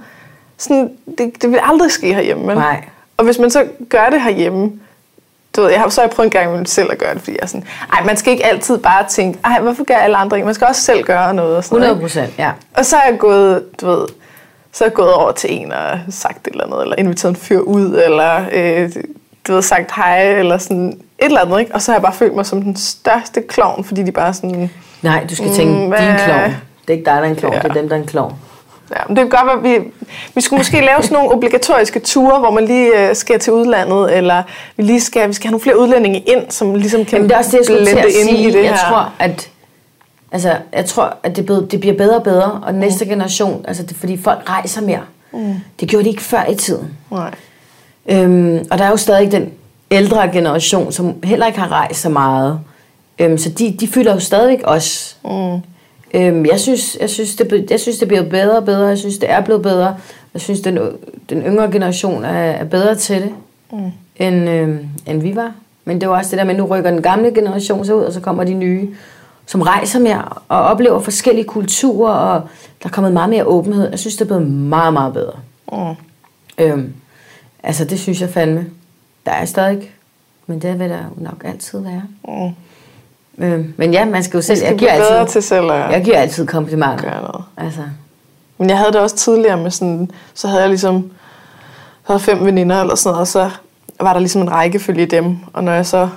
Sådan, 0.58 0.92
det, 1.18 1.42
det 1.42 1.52
vil 1.52 1.60
aldrig 1.64 1.92
ske 1.92 2.14
herhjemme, 2.14 2.48
vel? 2.48 2.56
Nej. 2.58 2.84
Og 3.18 3.26
hvis 3.26 3.40
man 3.40 3.50
så 3.52 3.66
gør 3.90 4.10
det 4.10 4.22
herhjemme, 4.22 4.72
du 5.56 5.62
ved, 5.62 5.70
jeg 5.70 5.80
har, 5.80 5.90
så 5.90 6.02
jeg 6.02 6.10
prøvet 6.10 6.26
en 6.26 6.32
gang 6.32 6.70
selv 6.70 6.92
at 6.92 6.98
gøre 6.98 7.14
det, 7.14 7.22
fordi 7.22 7.32
jeg 7.32 7.40
er 7.44 7.48
sådan, 7.48 7.64
ej, 7.94 8.04
man 8.04 8.18
skal 8.18 8.32
ikke 8.32 8.46
altid 8.46 8.78
bare 8.78 9.06
tænke, 9.10 9.40
ej, 9.46 9.60
hvorfor 9.62 9.84
gør 9.84 9.96
alle 9.96 10.18
andre 10.18 10.38
ikke? 10.38 10.46
Man 10.46 10.56
skal 10.56 10.68
også 10.68 10.82
selv 10.82 11.04
gøre 11.04 11.34
noget. 11.34 11.58
Og, 11.58 11.64
sådan 11.64 11.78
100 11.78 11.88
noget, 12.02 12.12
ikke? 12.12 12.22
procent, 12.22 12.40
ja. 12.40 12.52
og 12.78 12.86
så 12.86 12.96
er 12.98 13.10
jeg 13.10 13.20
gået, 13.20 13.82
du 13.82 13.86
ved, 13.88 14.08
så 14.74 14.84
er 14.84 14.88
jeg 14.88 14.94
gået 14.94 15.14
over 15.14 15.32
til 15.32 15.54
en 15.54 15.72
og 15.72 16.00
sagt 16.10 16.48
et 16.48 16.52
eller 16.52 16.66
andet, 16.66 16.82
eller 16.82 16.96
inviteret 16.98 17.30
en 17.30 17.36
fyr 17.36 17.60
ud, 17.60 18.02
eller 18.06 18.46
øh, 18.52 18.90
du 19.48 19.54
ved, 19.54 19.62
sagt 19.62 19.92
hej, 19.96 20.34
eller 20.40 20.58
sådan 20.58 20.88
et 20.88 21.26
eller 21.26 21.42
andet, 21.42 21.60
ikke? 21.60 21.74
Og 21.76 21.82
så 21.82 21.92
har 21.92 21.96
jeg 21.96 22.02
bare 22.04 22.14
følt 22.14 22.36
mig 22.36 22.46
som 22.46 22.62
den 22.62 22.76
største 22.76 23.42
klovn, 23.42 23.84
fordi 23.84 24.04
de 24.04 24.12
bare 24.12 24.34
sådan, 24.34 24.70
Nej, 25.02 25.26
du 25.30 25.36
skal 25.36 25.50
tænke, 25.56 25.74
Mm, 25.74 25.80
din 25.80 26.16
klovn. 26.26 26.56
Det 26.82 26.88
er 26.88 26.92
ikke 26.94 27.06
dig, 27.06 27.14
der 27.16 27.22
er 27.22 27.24
en 27.24 27.36
klovn, 27.36 27.54
Ja. 27.54 27.60
det 27.60 27.70
er 27.70 27.74
dem, 27.74 27.90
der 27.90 27.96
er 27.96 28.00
en 28.02 28.08
klovn. 28.08 28.34
Ja, 28.96 29.02
men 29.08 29.16
det 29.18 29.32
kan 29.32 29.46
godt 29.46 29.64
være, 29.64 29.80
vi, 29.80 29.92
vi 30.36 30.42
skulle 30.42 30.58
måske 30.60 30.82
lave 30.82 31.04
sådan 31.04 31.16
nogle 31.16 31.32
obligatoriske 31.32 32.00
ture, 32.00 32.40
hvor 32.40 32.52
man 32.52 32.66
lige 32.66 33.10
øh, 33.10 33.16
skal 33.16 33.40
til 33.40 33.54
udlandet, 33.54 34.18
eller 34.18 34.44
vi 34.78 34.84
lige 34.84 35.02
skal, 35.02 35.28
vi 35.30 35.34
skal 35.34 35.48
have 35.48 35.52
nogle 35.52 35.62
flere 35.64 35.80
udlændinge 35.80 36.20
ind, 36.20 36.42
som 36.50 36.76
ligesom 36.76 37.06
kan 37.06 37.16
Jamen, 37.18 37.30
det 37.30 37.36
er 37.36 37.40
også 37.40 37.52
det, 37.52 37.58
jeg 37.58 37.66
skulle 37.66 37.86
til 37.86 37.98
at 37.98 38.06
ind 38.06 38.30
sige. 38.30 38.48
i 38.50 38.52
det 38.52 38.64
jeg 38.64 38.74
her. 38.74 38.90
tror, 38.90 39.14
at 39.20 39.50
Altså, 40.34 40.56
jeg 40.74 40.86
tror, 40.86 41.16
at 41.24 41.36
det, 41.36 41.46
blev, 41.46 41.68
det 41.68 41.80
bliver 41.80 41.96
bedre 41.98 42.16
og 42.16 42.24
bedre, 42.24 42.60
og 42.64 42.74
næste 42.74 43.06
generation, 43.06 43.66
altså 43.68 43.84
det, 43.84 43.98
fordi 43.98 44.18
folk 44.18 44.50
rejser 44.50 44.82
mere. 44.82 45.02
Mm. 45.34 45.54
Det 45.80 45.88
gjorde 45.90 46.04
de 46.06 46.10
ikke 46.10 46.22
før 46.22 46.46
i 46.46 46.56
tiden. 46.56 46.88
Nej. 47.12 47.32
Øhm, 48.10 48.66
og 48.72 48.78
der 48.78 48.84
er 48.86 48.90
jo 48.90 48.98
stadig 48.98 49.32
den 49.32 49.50
ældre 49.92 50.28
generation, 50.28 50.92
som 50.92 51.16
heller 51.24 51.46
ikke 51.48 51.60
har 51.60 51.72
rejst 51.72 52.02
så 52.02 52.10
meget. 52.10 52.60
Øhm, 53.20 53.38
så 53.38 53.50
de, 53.50 53.76
de 53.80 53.88
fylder 53.88 54.14
jo 54.14 54.20
stadigvæk 54.20 54.62
også. 54.64 55.16
Mm. 55.24 55.62
Øhm, 56.14 56.46
jeg, 56.46 56.60
synes, 56.60 56.98
jeg, 57.02 57.10
synes, 57.10 57.36
det, 57.36 57.68
jeg 57.70 57.80
synes, 57.80 57.98
det 57.98 58.08
bliver 58.08 58.24
bedre 58.24 58.58
og 58.58 58.66
bedre. 58.66 58.88
Jeg 58.88 58.98
synes, 58.98 59.18
det 59.18 59.32
er 59.32 59.42
blevet 59.42 59.62
bedre. 59.62 59.96
Jeg 60.34 60.42
synes, 60.42 60.60
den, 60.62 60.80
den 61.30 61.42
yngre 61.42 61.72
generation 61.72 62.24
er, 62.24 62.30
er 62.30 62.64
bedre 62.64 62.96
til 62.96 63.22
det, 63.22 63.34
mm. 63.72 63.92
end, 64.16 64.50
øhm, 64.50 64.88
end 65.06 65.22
vi 65.22 65.36
var. 65.36 65.54
Men 65.86 66.02
det 66.02 66.10
var 66.10 66.18
også 66.18 66.32
det 66.32 66.38
der 66.38 66.44
med, 66.44 66.52
at 66.52 66.58
nu 66.58 66.66
rykker 66.66 66.92
den 66.92 67.02
gamle 67.02 67.34
generation 67.34 67.86
så 67.86 67.94
ud, 67.94 68.04
og 68.04 68.14
så 68.14 68.20
kommer 68.20 68.44
de 68.44 68.54
nye, 68.54 68.90
som 69.46 69.62
rejser 69.62 70.00
mere 70.00 70.24
og 70.48 70.62
oplever 70.62 71.00
forskellige 71.00 71.46
kulturer, 71.46 72.14
og 72.14 72.42
der 72.84 72.90
er 72.90 72.94
kommet 72.94 73.14
meget 73.14 73.30
mere 73.30 73.46
åbenhed. 73.46 73.90
Jeg 73.90 74.00
synes, 74.00 74.16
det 74.16 74.22
er 74.22 74.26
blevet 74.26 74.48
meget, 74.52 74.94
meget 74.94 75.14
bedre. 75.14 75.40
Mm. 75.72 75.96
Øhm, 76.58 76.94
altså, 77.64 77.86
det 77.86 78.00
synes 78.00 78.22
jeg 78.22 78.30
fandme. 78.30 78.66
Der 79.26 79.32
er 79.32 79.46
stadig, 79.46 79.92
men 80.48 80.62
det 80.62 80.80
vil 80.80 80.90
der 80.90 81.04
nok 81.18 81.44
altid 81.46 81.80
være. 81.80 82.04
Mm. 82.28 82.54
Øhm, 83.38 83.74
men 83.78 83.94
ja, 83.94 84.06
man 84.06 84.24
skal 84.24 84.38
jo 84.38 84.42
selv... 84.42 84.54
Jeg 84.54 84.58
skal 84.58 84.70
Jeg 84.70 84.80
giver, 84.80 84.92
altid, 84.92 85.34
til 85.34 85.44
selv 85.44 85.72
at 85.72 85.92
jeg 85.92 86.02
giver 86.04 86.18
altid 86.18 86.48
komplimenter. 86.48 87.02
gøre 87.02 87.22
noget. 87.22 87.44
Altså, 87.58 87.82
Men 88.58 88.70
jeg 88.70 88.78
havde 88.78 88.92
det 88.92 89.02
også 89.02 89.16
tidligere 89.16 89.58
med 89.58 89.72
sådan, 89.72 90.12
så 90.34 90.48
havde 90.48 90.62
jeg 90.62 90.70
ligesom, 90.70 91.12
så 92.08 92.14
havde 92.14 92.20
fem 92.20 92.46
veninder 92.46 92.82
eller 92.82 92.96
sådan 92.96 93.10
noget, 93.10 93.22
og 93.22 93.28
så 93.28 93.50
var 94.00 94.14
der 94.14 94.20
ligesom 94.20 94.42
en 94.42 94.52
rækkefølge 94.52 95.04
i 95.04 95.06
dem, 95.06 95.38
og 95.54 95.64
når 95.64 95.72
jeg 95.72 95.86
så 95.86 96.10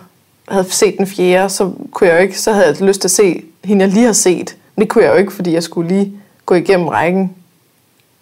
havde 0.48 0.64
set 0.70 0.94
den 0.98 1.06
fjerde, 1.06 1.48
så 1.48 1.70
kunne 1.92 2.08
jeg 2.10 2.16
jo 2.16 2.22
ikke, 2.22 2.40
så 2.40 2.52
havde 2.52 2.66
jeg 2.66 2.80
lyst 2.80 3.00
til 3.00 3.06
at 3.08 3.10
se 3.12 3.42
hende, 3.64 3.84
jeg 3.84 3.92
lige 3.92 4.06
har 4.06 4.12
set. 4.12 4.56
Men 4.76 4.82
det 4.82 4.88
kunne 4.88 5.04
jeg 5.04 5.12
jo 5.12 5.16
ikke, 5.16 5.32
fordi 5.32 5.52
jeg 5.52 5.62
skulle 5.62 5.88
lige 5.88 6.12
gå 6.46 6.54
igennem 6.54 6.88
rækken. 6.88 7.32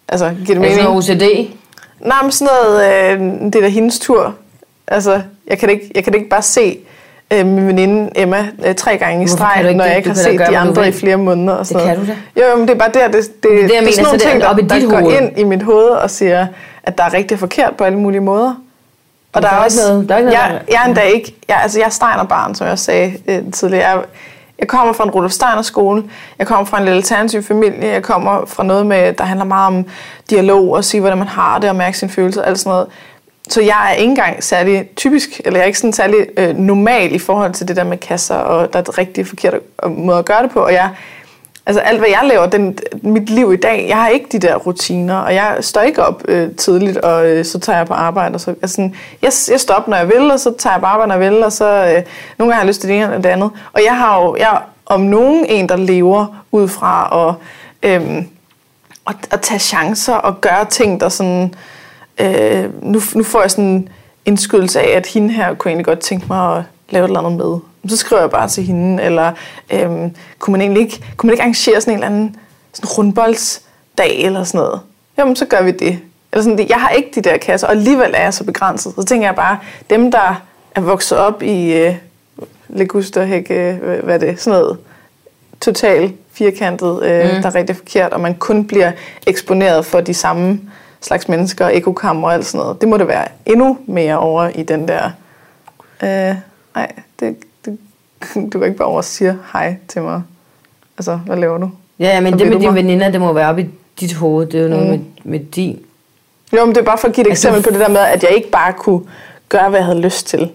Altså, 0.07 0.35
giver 0.45 0.59
det 0.59 0.65
altså 0.65 0.81
mening? 0.89 0.97
OCD. 0.97 1.53
Nej, 1.99 2.21
men 2.21 2.31
sådan 2.31 2.53
noget, 2.63 2.85
øh, 3.11 3.19
det 3.45 3.55
er 3.55 3.61
da 3.61 3.67
hendes 3.67 3.99
tur. 3.99 4.35
Altså, 4.87 5.21
jeg 5.47 5.59
kan 5.59 5.69
ikke, 5.69 5.91
jeg 5.95 6.03
kan 6.03 6.13
ikke 6.15 6.29
bare 6.29 6.41
se 6.41 6.77
øh, 7.33 7.45
min 7.45 7.67
veninde 7.67 8.09
Emma 8.15 8.47
øh, 8.65 8.75
tre 8.75 8.97
gange 8.97 9.23
i 9.23 9.27
streg, 9.27 9.63
når 9.63 9.69
det? 9.83 9.89
jeg 9.89 9.97
ikke 9.97 10.09
har 10.09 10.15
kan 10.15 10.23
da 10.25 10.31
set 10.31 10.39
de 10.49 10.57
andre 10.57 10.87
i 10.87 10.91
flere 10.91 11.17
måneder. 11.17 11.53
Og 11.53 11.65
sådan 11.65 11.87
Det 11.87 11.97
kan 11.97 12.05
du 12.05 12.41
Jo, 12.41 12.45
jo, 12.51 12.55
men 12.57 12.67
det 12.67 12.73
er 12.73 12.79
bare 12.79 12.89
der, 12.93 13.07
det, 13.07 13.13
det, 13.13 13.43
det, 13.43 13.49
jeg 13.61 13.69
det 13.69 13.77
er 13.77 13.79
sådan 13.81 13.93
så 13.93 14.01
nogle 14.01 14.13
det 14.19 14.21
ting, 14.21 14.41
der, 14.41 14.53
der 14.79 14.89
går 14.89 14.99
hoved. 14.99 15.21
ind 15.21 15.39
i 15.39 15.43
mit 15.43 15.63
hoved 15.63 15.87
og 15.89 16.09
siger, 16.09 16.47
at 16.83 16.97
der 16.97 17.03
er 17.03 17.13
rigtigt 17.13 17.31
og 17.31 17.39
forkert 17.39 17.73
på 17.77 17.83
alle 17.83 17.97
mulige 17.99 18.21
måder. 18.21 18.55
Og 19.33 19.41
der 19.41 19.47
er 19.49 19.65
ikke 19.65 19.77
noget- 19.87 20.09
der 20.09 20.15
er 20.15 20.19
ikke 20.19 20.29
noget, 20.29 20.39
jeg, 20.41 20.49
der- 20.53 20.73
jeg 20.73 20.81
er 20.83 20.87
endda 20.87 21.01
ikke, 21.01 21.35
jeg, 21.49 21.59
altså 21.63 21.79
jeg 21.79 21.85
er 21.85 21.89
Steiner-barn, 21.89 22.55
som 22.55 22.67
jeg 22.67 22.79
sagde 22.79 23.13
øh, 23.27 23.51
tidligere. 23.51 23.89
Jeg, 23.89 23.99
jeg 24.59 24.67
kommer 24.67 24.93
fra 24.93 25.03
en 25.03 25.09
Rudolf 25.09 25.31
Steiner 25.31 25.61
skole. 25.61 26.03
Jeg 26.39 26.47
kommer 26.47 26.65
fra 26.65 26.77
en 26.79 26.85
lidt 26.85 26.95
alternativ 26.95 27.43
familie. 27.43 27.87
Jeg 27.91 28.03
kommer 28.03 28.45
fra 28.45 28.63
noget, 28.63 28.85
med, 28.85 29.13
der 29.13 29.23
handler 29.23 29.45
meget 29.45 29.67
om 29.67 29.85
dialog 30.29 30.71
og 30.71 30.83
sige, 30.85 31.01
hvordan 31.01 31.17
man 31.17 31.27
har 31.27 31.59
det 31.59 31.69
og 31.69 31.75
mærke 31.75 31.97
sine 31.97 32.11
følelser 32.11 32.41
og 32.41 32.47
alt 32.47 32.59
sådan 32.59 32.69
noget. 32.69 32.87
Så 33.49 33.61
jeg 33.61 33.89
er 33.89 33.93
ikke 33.93 34.09
engang 34.09 34.43
særlig 34.43 34.89
typisk, 34.95 35.41
eller 35.45 35.59
jeg 35.59 35.63
er 35.63 35.67
ikke 35.67 35.79
sådan 35.79 35.93
særlig 35.93 36.27
øh, 36.37 36.57
normal 36.57 37.15
i 37.15 37.19
forhold 37.19 37.53
til 37.53 37.67
det 37.67 37.75
der 37.75 37.83
med 37.83 37.97
kasser, 37.97 38.35
og 38.35 38.73
der 38.73 38.79
er 38.79 38.97
rigtig 38.97 39.27
forkert 39.27 39.53
øh, 39.83 39.91
måde 39.91 40.17
at 40.17 40.25
gøre 40.25 40.43
det 40.43 40.51
på. 40.51 40.59
Og 40.59 40.73
jeg, 40.73 40.89
altså 41.65 41.79
alt 41.81 41.99
hvad 41.99 42.09
jeg 42.09 42.19
laver, 42.23 42.45
den, 42.45 42.77
mit 43.01 43.29
liv 43.29 43.53
i 43.53 43.55
dag, 43.55 43.85
jeg 43.89 43.97
har 43.97 44.07
ikke 44.07 44.25
de 44.31 44.39
der 44.39 44.55
rutiner, 44.55 45.17
og 45.17 45.35
jeg 45.35 45.57
står 45.61 45.81
ikke 45.81 46.03
op 46.03 46.23
øh, 46.27 46.55
tidligt, 46.55 46.97
og 46.97 47.25
øh, 47.25 47.45
så 47.45 47.59
tager 47.59 47.77
jeg 47.77 47.87
på 47.87 47.93
arbejde. 47.93 48.35
Og 48.35 48.41
så, 48.41 48.49
altså, 48.61 48.75
sådan, 48.75 48.95
jeg, 49.21 49.31
jeg 49.51 49.59
står 49.59 49.73
op, 49.73 49.87
når 49.87 49.97
jeg 49.97 50.07
vil, 50.07 50.31
og 50.31 50.39
så 50.39 50.53
tager 50.57 50.73
jeg 50.73 50.81
på 50.81 50.87
arbejde, 50.87 51.07
når 51.07 51.15
jeg 51.15 51.31
vil, 51.31 51.43
og 51.43 51.51
så 51.51 51.65
øh, 51.65 52.03
nogle 52.37 52.53
gange 52.53 52.53
har 52.53 52.61
jeg 52.61 52.67
lyst 52.67 52.81
til 52.81 52.89
det 52.89 52.95
ene 52.95 53.05
eller 53.05 53.21
det 53.21 53.29
andet. 53.29 53.51
Og 53.73 53.83
jeg 53.83 53.97
har 53.97 54.21
jo, 54.21 54.35
jeg 54.35 54.61
om 54.85 55.01
nogen 55.01 55.45
en, 55.45 55.69
der 55.69 55.75
lever 55.75 56.43
ud 56.51 56.67
fra 56.67 57.27
at, 57.29 57.35
øh, 57.89 58.23
at, 59.07 59.15
at 59.31 59.41
tage 59.41 59.59
chancer 59.59 60.13
og 60.13 60.41
gøre 60.41 60.65
ting, 60.65 60.99
der 60.99 61.09
sådan... 61.09 61.43
Øh, 61.43 61.49
nu, 62.81 63.01
nu 63.15 63.23
får 63.23 63.41
jeg 63.41 63.51
sådan 63.51 63.65
en 63.65 63.89
indskydelse 64.25 64.81
af, 64.81 64.97
at 64.97 65.07
hende 65.07 65.33
her 65.33 65.53
kunne 65.53 65.69
egentlig 65.69 65.85
godt 65.85 65.99
tænke 65.99 66.25
mig 66.29 66.57
at 66.57 66.63
lave 66.89 67.03
et 67.05 67.09
eller 67.09 67.19
andet 67.19 67.37
med. 67.37 67.59
Så 67.89 67.97
skriver 67.97 68.21
jeg 68.21 68.31
bare 68.31 68.47
til 68.47 68.63
hende, 68.63 69.03
eller 69.03 69.31
øhm, 69.73 70.15
kunne, 70.39 70.51
man 70.51 70.61
egentlig 70.61 70.81
ikke, 70.81 71.03
kunne 71.17 71.27
man 71.27 71.33
ikke 71.33 71.41
arrangere 71.41 71.81
sådan 71.81 71.93
en 71.93 71.97
eller 71.97 72.07
anden 72.07 72.35
sådan 72.73 72.89
rundboldsdag 72.97 74.23
eller 74.23 74.43
sådan 74.43 74.59
noget? 74.59 74.79
Jamen, 75.17 75.35
så 75.35 75.45
gør 75.45 75.61
vi 75.63 75.71
det. 75.71 75.99
Eller 76.31 76.43
sådan, 76.43 76.69
jeg 76.69 76.77
har 76.77 76.89
ikke 76.89 77.09
de 77.15 77.21
der 77.21 77.37
kasser, 77.37 77.67
og 77.67 77.73
alligevel 77.73 78.11
er 78.13 78.23
jeg 78.23 78.33
så 78.33 78.43
begrænset. 78.43 78.93
Så 78.95 79.03
tænker 79.03 79.27
jeg 79.27 79.35
bare, 79.35 79.59
dem 79.89 80.11
der 80.11 80.43
er 80.75 80.81
vokset 80.81 81.17
op 81.17 81.43
i, 81.43 81.73
øh, 81.73 81.95
ligusterhække, 82.69 83.79
øh, 83.83 84.03
hvad 84.03 84.15
er 84.15 84.19
det, 84.19 84.41
sådan 84.41 84.59
noget 84.59 84.77
totalt 85.61 86.15
firkantet, 86.33 87.03
øh, 87.03 87.35
mm. 87.35 87.41
der 87.41 87.49
er 87.49 87.55
rigtig 87.55 87.75
forkert, 87.75 88.13
og 88.13 88.19
man 88.19 88.35
kun 88.35 88.67
bliver 88.67 88.91
eksponeret 89.27 89.85
for 89.85 90.01
de 90.01 90.13
samme 90.13 90.59
slags 91.05 91.27
mennesker, 91.29 91.67
ekokammer 91.67 92.27
og 92.27 92.33
alt 92.33 92.45
sådan 92.45 92.59
noget. 92.65 92.81
Det 92.81 92.89
må 92.89 92.97
det 92.97 93.07
være 93.07 93.27
endnu 93.45 93.77
mere 93.85 94.19
over 94.19 94.49
i 94.55 94.63
den 94.63 94.87
der... 94.87 95.03
Øh, 96.03 96.35
nej, 96.75 96.91
det, 97.19 97.35
det, 97.65 97.77
du 98.53 98.59
kan 98.59 98.63
ikke 98.63 98.77
bare 98.77 98.87
over 98.87 98.97
og 98.97 99.03
sige 99.05 99.37
hej 99.53 99.75
til 99.87 100.01
mig. 100.01 100.21
Altså, 100.97 101.15
hvad 101.15 101.37
laver 101.37 101.57
du? 101.57 101.71
Ja, 101.99 102.07
ja 102.07 102.19
men 102.21 102.39
det 102.39 102.47
med 102.47 102.55
du 102.55 102.61
dine 102.61 102.75
veninder, 102.75 103.09
det 103.09 103.21
må 103.21 103.33
være 103.33 103.49
op 103.49 103.59
i 103.59 103.65
dit 103.99 104.13
hoved. 104.13 104.45
Det 104.47 104.59
er 104.59 104.63
jo 104.63 104.69
noget 104.69 104.85
Mm. 104.85 104.91
med, 104.91 104.99
med 105.23 105.39
din... 105.39 105.79
Jo, 106.53 106.65
men 106.65 106.75
det 106.75 106.81
er 106.81 106.85
bare 106.85 106.97
for 106.97 107.07
at 107.07 107.13
give 107.13 107.27
et 107.27 107.29
Altså, 107.29 107.47
eksempel 107.47 107.63
på 107.63 107.77
det 107.77 107.85
der 107.87 107.93
med, 107.93 107.99
at 108.01 108.23
jeg 108.23 108.31
ikke 108.31 108.49
bare 108.51 108.73
kunne 108.73 109.01
gøre, 109.49 109.69
hvad 109.69 109.79
jeg 109.79 109.85
havde 109.85 110.01
lyst 110.01 110.27
til. 110.27 110.51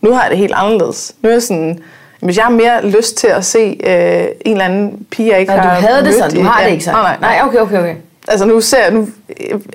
Nu 0.00 0.12
har 0.12 0.22
jeg 0.22 0.30
det 0.30 0.38
helt 0.38 0.52
anderledes. 0.56 1.14
Nu 1.22 1.28
er 1.28 1.32
jeg 1.32 1.42
sådan, 1.42 1.78
hvis 2.20 2.36
jeg 2.36 2.44
har 2.44 2.52
mere 2.52 2.86
lyst 2.90 3.16
til 3.16 3.26
at 3.26 3.44
se 3.44 3.58
øh, 3.84 4.26
en 4.44 4.52
eller 4.52 4.64
anden 4.64 5.06
pige, 5.10 5.30
jeg 5.30 5.40
ikke 5.40 5.52
Nå, 5.52 5.56
du 5.56 5.62
har 5.62 5.74
havde 5.74 6.04
det 6.04 6.14
sådan, 6.14 6.36
du 6.36 6.42
har 6.42 6.62
det 6.64 6.72
ikke 6.72 6.84
sådan. 6.84 7.00
Nej, 7.00 7.16
nej, 7.20 7.38
nej, 7.38 7.48
okay, 7.48 7.58
okay, 7.58 7.78
okay. 7.78 7.94
Altså 8.28 8.46
nu 8.46 8.60
ser 8.60 8.82
jeg, 8.82 8.92
nu, 8.92 9.08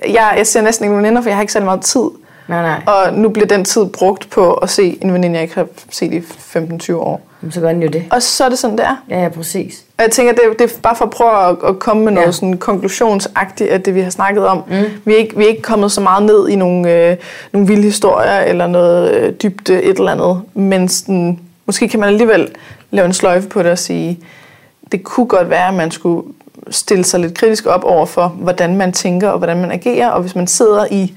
jeg, 0.08 0.34
jeg 0.38 0.48
ser 0.48 0.62
næsten 0.62 0.84
ikke 0.86 0.92
nogen 0.94 1.04
veninder, 1.06 1.22
for 1.22 1.30
jeg 1.30 1.38
har 1.38 1.42
ikke 1.42 1.54
særlig 1.54 1.66
meget 1.66 1.82
tid. 1.82 2.02
Nej, 2.48 2.62
nej. 2.62 2.82
Og 2.88 3.14
nu 3.14 3.30
bliver 3.30 3.48
den 3.48 3.66
tid 3.66 3.86
brugt 3.86 4.30
på 4.30 4.54
at 4.54 4.70
se 4.70 4.98
en 5.02 5.14
veninde, 5.14 5.36
jeg 5.36 5.44
ikke 5.44 5.56
har 5.56 5.68
set 5.90 6.14
i 6.14 6.20
15-20 6.20 6.94
år. 6.96 7.22
Jamen, 7.42 7.52
så 7.52 7.62
gør 7.62 7.68
den 7.68 7.82
jo 7.84 7.88
det. 7.90 8.04
Og 8.12 8.22
så 8.22 8.44
er 8.46 8.50
det 8.50 8.58
sådan, 8.60 8.78
det 8.78 8.86
er. 8.86 9.04
Ja, 9.10 9.22
ja, 9.24 9.30
præcis. 9.30 9.84
Og 9.98 10.04
jeg 10.04 10.12
tænker, 10.12 10.34
det, 10.34 10.42
er- 10.46 10.54
det 10.54 10.62
er 10.74 10.80
bare 10.84 10.96
for 10.96 11.06
at 11.06 11.12
prøve 11.12 11.50
at, 11.50 11.56
at 11.68 11.80
komme 11.80 12.04
med 12.04 12.12
noget 12.12 12.28
Ja. 12.28 12.32
sådan 12.32 12.58
konklusionsagtigt 12.58 13.70
af 13.70 13.82
det, 13.82 13.96
vi 13.96 14.02
har 14.02 14.10
snakket 14.10 14.48
om. 14.48 14.64
Mm. 14.68 14.84
Vi, 15.06 15.14
er 15.14 15.18
ikke, 15.18 15.38
vi 15.38 15.44
er 15.44 15.48
ikke 15.50 15.62
kommet 15.62 15.92
så 15.92 16.02
meget 16.02 16.24
ned 16.24 16.50
i 16.50 16.56
nogle, 16.56 16.92
øh, 17.10 17.18
nogle 17.52 17.68
vilde 17.68 17.84
historier 17.84 18.40
eller 18.40 18.68
noget 18.68 19.12
øh, 19.14 19.34
dybde 19.34 19.84
et 19.84 19.98
eller 19.98 20.12
andet. 20.12 20.42
Men 20.54 20.90
sådan, 20.90 21.40
måske 21.66 21.88
kan 21.90 22.00
man 22.00 22.10
alligevel 22.10 22.50
lave 22.92 23.06
en 23.06 23.14
sløjfe 23.14 23.48
på 23.48 23.64
det 23.64 23.72
og 23.72 23.80
sige, 23.80 24.20
det 24.92 25.04
kunne 25.04 25.26
godt 25.28 25.50
være, 25.50 25.68
at 25.68 25.74
man 25.74 25.92
skulle 25.92 26.24
stille 26.70 27.04
sig 27.04 27.20
lidt 27.20 27.38
kritisk 27.38 27.66
op 27.66 27.84
over 27.84 28.06
for, 28.06 28.28
hvordan 28.28 28.76
man 28.78 28.92
tænker 28.94 29.30
og 29.30 29.38
hvordan 29.38 29.58
man 29.62 29.72
agerer. 29.72 30.10
Og 30.10 30.22
hvis 30.22 30.36
man 30.36 30.48
sidder 30.48 30.86
i, 30.92 31.14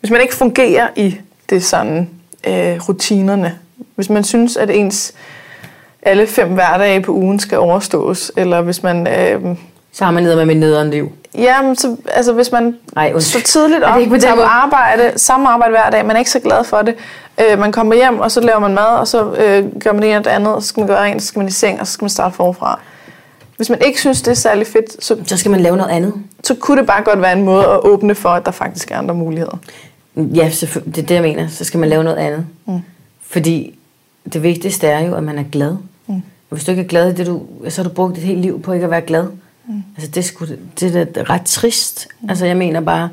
hvis 0.00 0.10
man 0.10 0.20
ikke 0.20 0.34
fungerer 0.34 0.88
i 0.96 1.16
det 1.50 1.64
sådan 1.64 2.10
øh, 2.46 2.88
rutinerne, 2.88 3.58
hvis 3.94 4.10
man 4.10 4.24
synes, 4.24 4.56
at 4.56 4.70
ens 4.70 5.12
alle 6.02 6.26
fem 6.26 6.48
hverdage 6.48 7.00
på 7.00 7.12
ugen 7.12 7.38
skal 7.38 7.58
overstås, 7.58 8.32
eller 8.36 8.60
hvis 8.60 8.82
man... 8.82 9.06
Øh, 9.06 9.56
Så 9.92 10.04
har 10.04 10.10
man 10.12 10.22
ned 10.22 10.44
med 10.44 10.54
nederen 10.54 10.90
liv. 10.90 11.12
ja, 11.34 11.74
så, 11.74 11.96
altså 12.10 12.32
hvis 12.32 12.52
man 12.52 12.76
Ej, 12.96 13.18
så 13.18 13.40
tidligt 13.42 13.82
op, 13.84 14.00
tager 14.20 14.34
på 14.34 14.40
arbejde, 14.42 15.12
samme 15.16 15.48
arbejde 15.48 15.70
hver 15.70 15.90
dag, 15.90 16.06
man 16.06 16.16
er 16.16 16.18
ikke 16.18 16.30
så 16.30 16.40
glad 16.40 16.64
for 16.64 16.82
det. 16.82 16.94
Øh, 17.40 17.58
man 17.58 17.72
kommer 17.72 17.94
hjem, 17.94 18.20
og 18.20 18.30
så 18.30 18.40
laver 18.40 18.58
man 18.58 18.74
mad, 18.74 18.84
og 18.98 19.08
så 19.08 19.34
øh, 19.34 19.64
gør 19.84 19.92
man 19.92 20.02
det 20.02 20.08
ene 20.10 20.18
og 20.18 20.24
det 20.24 20.30
andet, 20.30 20.54
og 20.54 20.62
så 20.62 20.68
skal 20.68 20.80
man 20.80 20.88
gøre 20.88 21.02
rent, 21.02 21.22
så 21.22 21.28
skal 21.28 21.38
man 21.38 21.48
i 21.48 21.52
seng, 21.52 21.80
og 21.80 21.86
så 21.86 21.92
skal 21.92 22.04
man 22.04 22.10
starte 22.10 22.34
forfra. 22.36 22.80
Hvis 23.56 23.70
man 23.70 23.78
ikke 23.86 24.00
synes, 24.00 24.22
det 24.22 24.30
er 24.30 24.34
særlig 24.34 24.66
fedt, 24.66 25.04
så, 25.04 25.16
Så 25.26 25.36
skal 25.36 25.50
man 25.50 25.60
lave 25.60 25.76
noget 25.76 25.90
andet. 25.90 26.12
så 26.44 26.54
kunne 26.54 26.78
det 26.80 26.86
bare 26.86 27.02
godt 27.04 27.20
være 27.20 27.32
en 27.32 27.42
måde 27.44 27.64
at 27.64 27.80
åbne 27.84 28.14
for, 28.14 28.28
at 28.28 28.46
der 28.46 28.50
faktisk 28.52 28.90
er 28.90 28.96
andre 28.98 29.14
muligheder. 29.14 29.58
Ja, 30.16 30.50
selvfølgelig. 30.50 30.96
det 30.96 31.02
er 31.02 31.06
det, 31.06 31.14
jeg 31.14 31.22
mener. 31.22 31.48
Så 31.48 31.64
skal 31.64 31.80
man 31.80 31.88
lave 31.88 32.04
noget 32.04 32.16
andet. 32.16 32.46
Mm. 32.66 32.78
Fordi 33.22 33.78
det 34.32 34.42
vigtigste 34.42 34.86
er 34.86 35.06
jo, 35.06 35.14
at 35.14 35.22
man 35.22 35.38
er 35.38 35.44
glad. 35.52 35.76
Mm. 36.06 36.14
Og 36.50 36.56
hvis 36.56 36.64
du 36.64 36.70
ikke 36.70 36.82
er 36.82 36.86
glad 36.86 37.12
i 37.12 37.14
det, 37.14 37.26
du, 37.26 37.42
så 37.68 37.82
har 37.82 37.88
du 37.88 37.94
brugt 37.94 38.16
dit 38.16 38.24
hele 38.24 38.40
liv 38.40 38.62
på 38.62 38.72
ikke 38.72 38.84
at 38.84 38.90
være 38.90 39.00
glad. 39.00 39.24
Mm. 39.68 39.82
Altså, 39.96 40.10
det 40.10 40.24
sgu, 40.24 40.46
det 40.80 40.96
er 40.96 41.04
da 41.04 41.22
ret 41.22 41.42
trist. 41.44 42.08
Mm. 42.20 42.30
Altså, 42.30 42.46
jeg 42.46 42.56
mener 42.56 42.80
bare, 42.80 43.08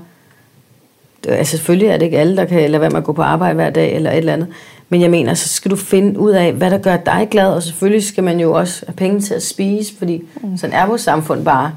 altså, 1.28 1.52
selvfølgelig 1.52 1.88
er 1.88 1.98
det 1.98 2.06
ikke 2.06 2.20
alle, 2.20 2.38
der 2.38 2.46
kan 2.46 2.70
lade 2.72 2.82
være 2.82 2.90
med 2.90 2.98
at 2.98 3.04
gå 3.04 3.14
på 3.14 3.22
arbejde 3.22 3.56
hver 3.56 3.70
dag, 3.70 3.96
eller 3.96 4.12
et 4.12 4.18
eller 4.18 4.34
andet. 4.34 4.48
Men 4.90 5.02
jeg 5.02 5.12
mener, 5.12 5.34
så 5.34 5.50
skal 5.50 5.72
du 5.72 5.76
finde 5.76 6.20
ud 6.20 6.32
af, 6.32 6.54
hvad 6.54 6.72
der 6.72 6.78
gør 6.78 6.98
dig 6.98 7.28
glad, 7.32 7.48
og 7.48 7.64
selvfølgelig 7.64 8.04
skal 8.04 8.24
man 8.24 8.40
jo 8.40 8.54
også 8.54 8.86
have 8.88 8.96
penge 8.96 9.22
til 9.22 9.34
at 9.34 9.44
spise, 9.44 9.98
fordi 9.98 10.24
mm. 10.42 10.58
sådan 10.58 10.76
er 10.76 10.86
vores 10.86 11.02
samfund 11.02 11.46
bare. 11.46 11.72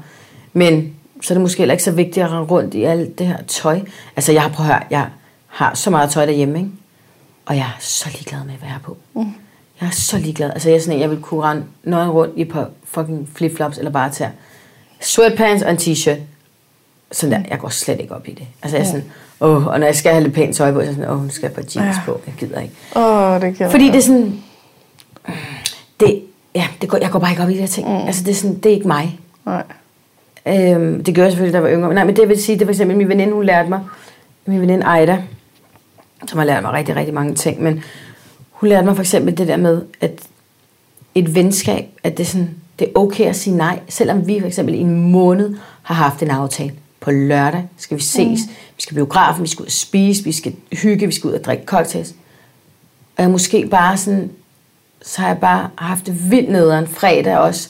Men 0.53 0.93
så 1.21 1.33
er 1.33 1.35
det 1.35 1.41
måske 1.41 1.57
heller 1.57 1.73
ikke 1.73 1.83
så 1.83 1.91
vigtigt 1.91 2.25
at 2.25 2.31
rende 2.31 2.47
rundt 2.47 2.73
i 2.73 2.83
alt 2.83 3.19
det 3.19 3.27
her 3.27 3.37
tøj. 3.47 3.79
Altså, 4.15 4.31
jeg 4.31 4.41
har 4.41 4.49
prøvet 4.49 4.69
at 4.69 4.75
høre, 4.75 4.83
jeg 4.89 5.07
har 5.47 5.75
så 5.75 5.89
meget 5.89 6.09
tøj 6.09 6.25
derhjemme, 6.25 6.57
ikke? 6.57 6.71
Og 7.45 7.55
jeg 7.55 7.63
er 7.63 7.77
så 7.79 8.09
ligeglad 8.09 8.39
med, 8.39 8.53
hvad 8.53 8.67
jeg 8.67 8.73
har 8.73 8.79
på. 8.79 8.97
Mm. 9.13 9.33
Jeg 9.81 9.87
er 9.87 9.91
så 9.91 10.17
ligeglad. 10.17 10.49
Altså, 10.49 10.69
jeg 10.69 10.75
er 10.75 10.79
sådan 10.79 10.95
en, 10.95 11.01
jeg 11.01 11.09
vil 11.09 11.19
kunne 11.21 11.41
rende 11.41 11.63
nøgen 11.83 12.09
rundt 12.09 12.33
i 12.37 12.41
et 12.41 12.49
par 12.49 12.69
fucking 12.83 13.29
flipflops 13.35 13.77
eller 13.77 13.91
bare 13.91 14.11
tage 14.11 14.31
sweatpants 15.01 15.63
og 15.63 15.71
en 15.71 15.77
t-shirt. 15.77 16.19
Sådan 17.11 17.31
der, 17.31 17.49
jeg 17.49 17.59
går 17.59 17.69
slet 17.69 17.99
ikke 17.99 18.15
op 18.15 18.27
i 18.27 18.31
det. 18.33 18.47
Altså, 18.61 18.77
jeg 18.77 18.83
er 18.83 18.87
sådan, 18.87 19.05
åh, 19.41 19.67
og 19.67 19.79
når 19.79 19.85
jeg 19.87 19.95
skal 19.95 20.11
have 20.11 20.23
lidt 20.23 20.33
pænt 20.35 20.55
tøj 20.55 20.71
på, 20.71 20.77
så 20.79 20.81
er 20.81 20.85
jeg 20.85 20.95
sådan, 20.95 21.09
åh, 21.09 21.23
nu 21.23 21.29
skal 21.29 21.47
jeg 21.47 21.53
på 21.53 21.61
jeans 21.61 21.95
Ja. 21.97 22.01
på. 22.05 22.21
Jeg 22.25 22.35
gider 22.37 22.59
ikke. 22.61 22.73
Åh, 22.95 23.33
oh, 23.33 23.41
det 23.41 23.55
kan 23.57 23.71
Fordi 23.71 23.85
det 23.87 23.95
er 23.95 24.01
sådan, 24.01 24.39
det, 25.99 26.21
ja, 26.55 26.67
det 26.81 26.89
går, 26.89 26.97
jeg 27.01 27.09
går 27.11 27.19
bare 27.19 27.31
ikke 27.31 27.43
op 27.43 27.49
i 27.49 27.53
de 27.53 27.59
her 27.59 27.67
ting. 27.67 27.87
Mm. 27.89 27.95
Altså, 27.95 28.23
det 28.23 28.31
er 28.31 28.35
sådan, 28.35 28.55
det 28.57 28.65
er 28.65 28.73
ikke 28.73 28.87
mig. 28.87 29.19
Nej. 29.45 29.63
Øhm, 30.47 31.03
det 31.03 31.15
gjorde 31.15 31.25
jeg 31.25 31.31
selvfølgelig, 31.31 31.53
da 31.53 31.57
jeg 31.57 31.63
var 31.63 31.77
yngre. 31.79 31.93
Nej, 31.93 32.03
men 32.03 32.15
det 32.15 32.29
vil 32.29 32.43
sige, 32.43 32.55
det 32.55 32.61
er 32.61 32.65
for 32.65 32.71
eksempel 32.71 32.97
min 32.97 33.09
veninde, 33.09 33.33
hun 33.33 33.43
lærte 33.43 33.69
mig, 33.69 33.79
min 34.45 34.61
veninde 34.61 34.83
Ejda, 34.85 35.17
som 36.27 36.37
har 36.37 36.45
lært 36.45 36.63
mig 36.63 36.73
rigtig, 36.73 36.95
rigtig 36.95 37.13
mange 37.13 37.35
ting, 37.35 37.63
men 37.63 37.83
hun 38.51 38.69
lærte 38.69 38.85
mig 38.85 38.95
for 38.95 39.03
eksempel 39.03 39.37
det 39.37 39.47
der 39.47 39.57
med, 39.57 39.81
at 40.01 40.11
et 41.15 41.35
venskab, 41.35 41.85
at 42.03 42.17
det 42.17 42.23
er, 42.23 42.27
sådan, 42.27 42.49
det 42.79 42.87
er 42.87 42.99
okay 42.99 43.25
at 43.25 43.35
sige 43.35 43.55
nej, 43.57 43.79
selvom 43.89 44.27
vi 44.27 44.39
for 44.39 44.47
eksempel 44.47 44.75
i 44.75 44.77
en 44.77 45.11
måned 45.11 45.55
har 45.83 45.95
haft 45.95 46.23
en 46.23 46.31
aftale. 46.31 46.71
På 46.99 47.11
lørdag 47.11 47.67
skal 47.77 47.97
vi 47.97 48.03
ses, 48.03 48.39
mm. 48.47 48.53
vi 48.77 48.81
skal 48.81 48.95
biografen, 48.95 49.43
vi 49.43 49.47
skal 49.47 49.61
ud 49.61 49.65
og 49.65 49.71
spise, 49.71 50.23
vi 50.23 50.31
skal 50.31 50.55
hygge, 50.71 51.05
vi 51.05 51.13
skal 51.13 51.27
ud 51.27 51.33
og 51.33 51.43
drikke 51.43 51.65
cocktails. 51.65 52.09
Og 53.17 53.23
jeg 53.23 53.31
måske 53.31 53.67
bare 53.67 53.97
sådan, 53.97 54.31
så 55.01 55.21
har 55.21 55.27
jeg 55.27 55.37
bare 55.37 55.69
haft 55.77 56.05
det 56.05 56.31
vildt 56.31 56.51
nederen 56.51 56.87
fredag 56.87 57.37
også. 57.37 57.69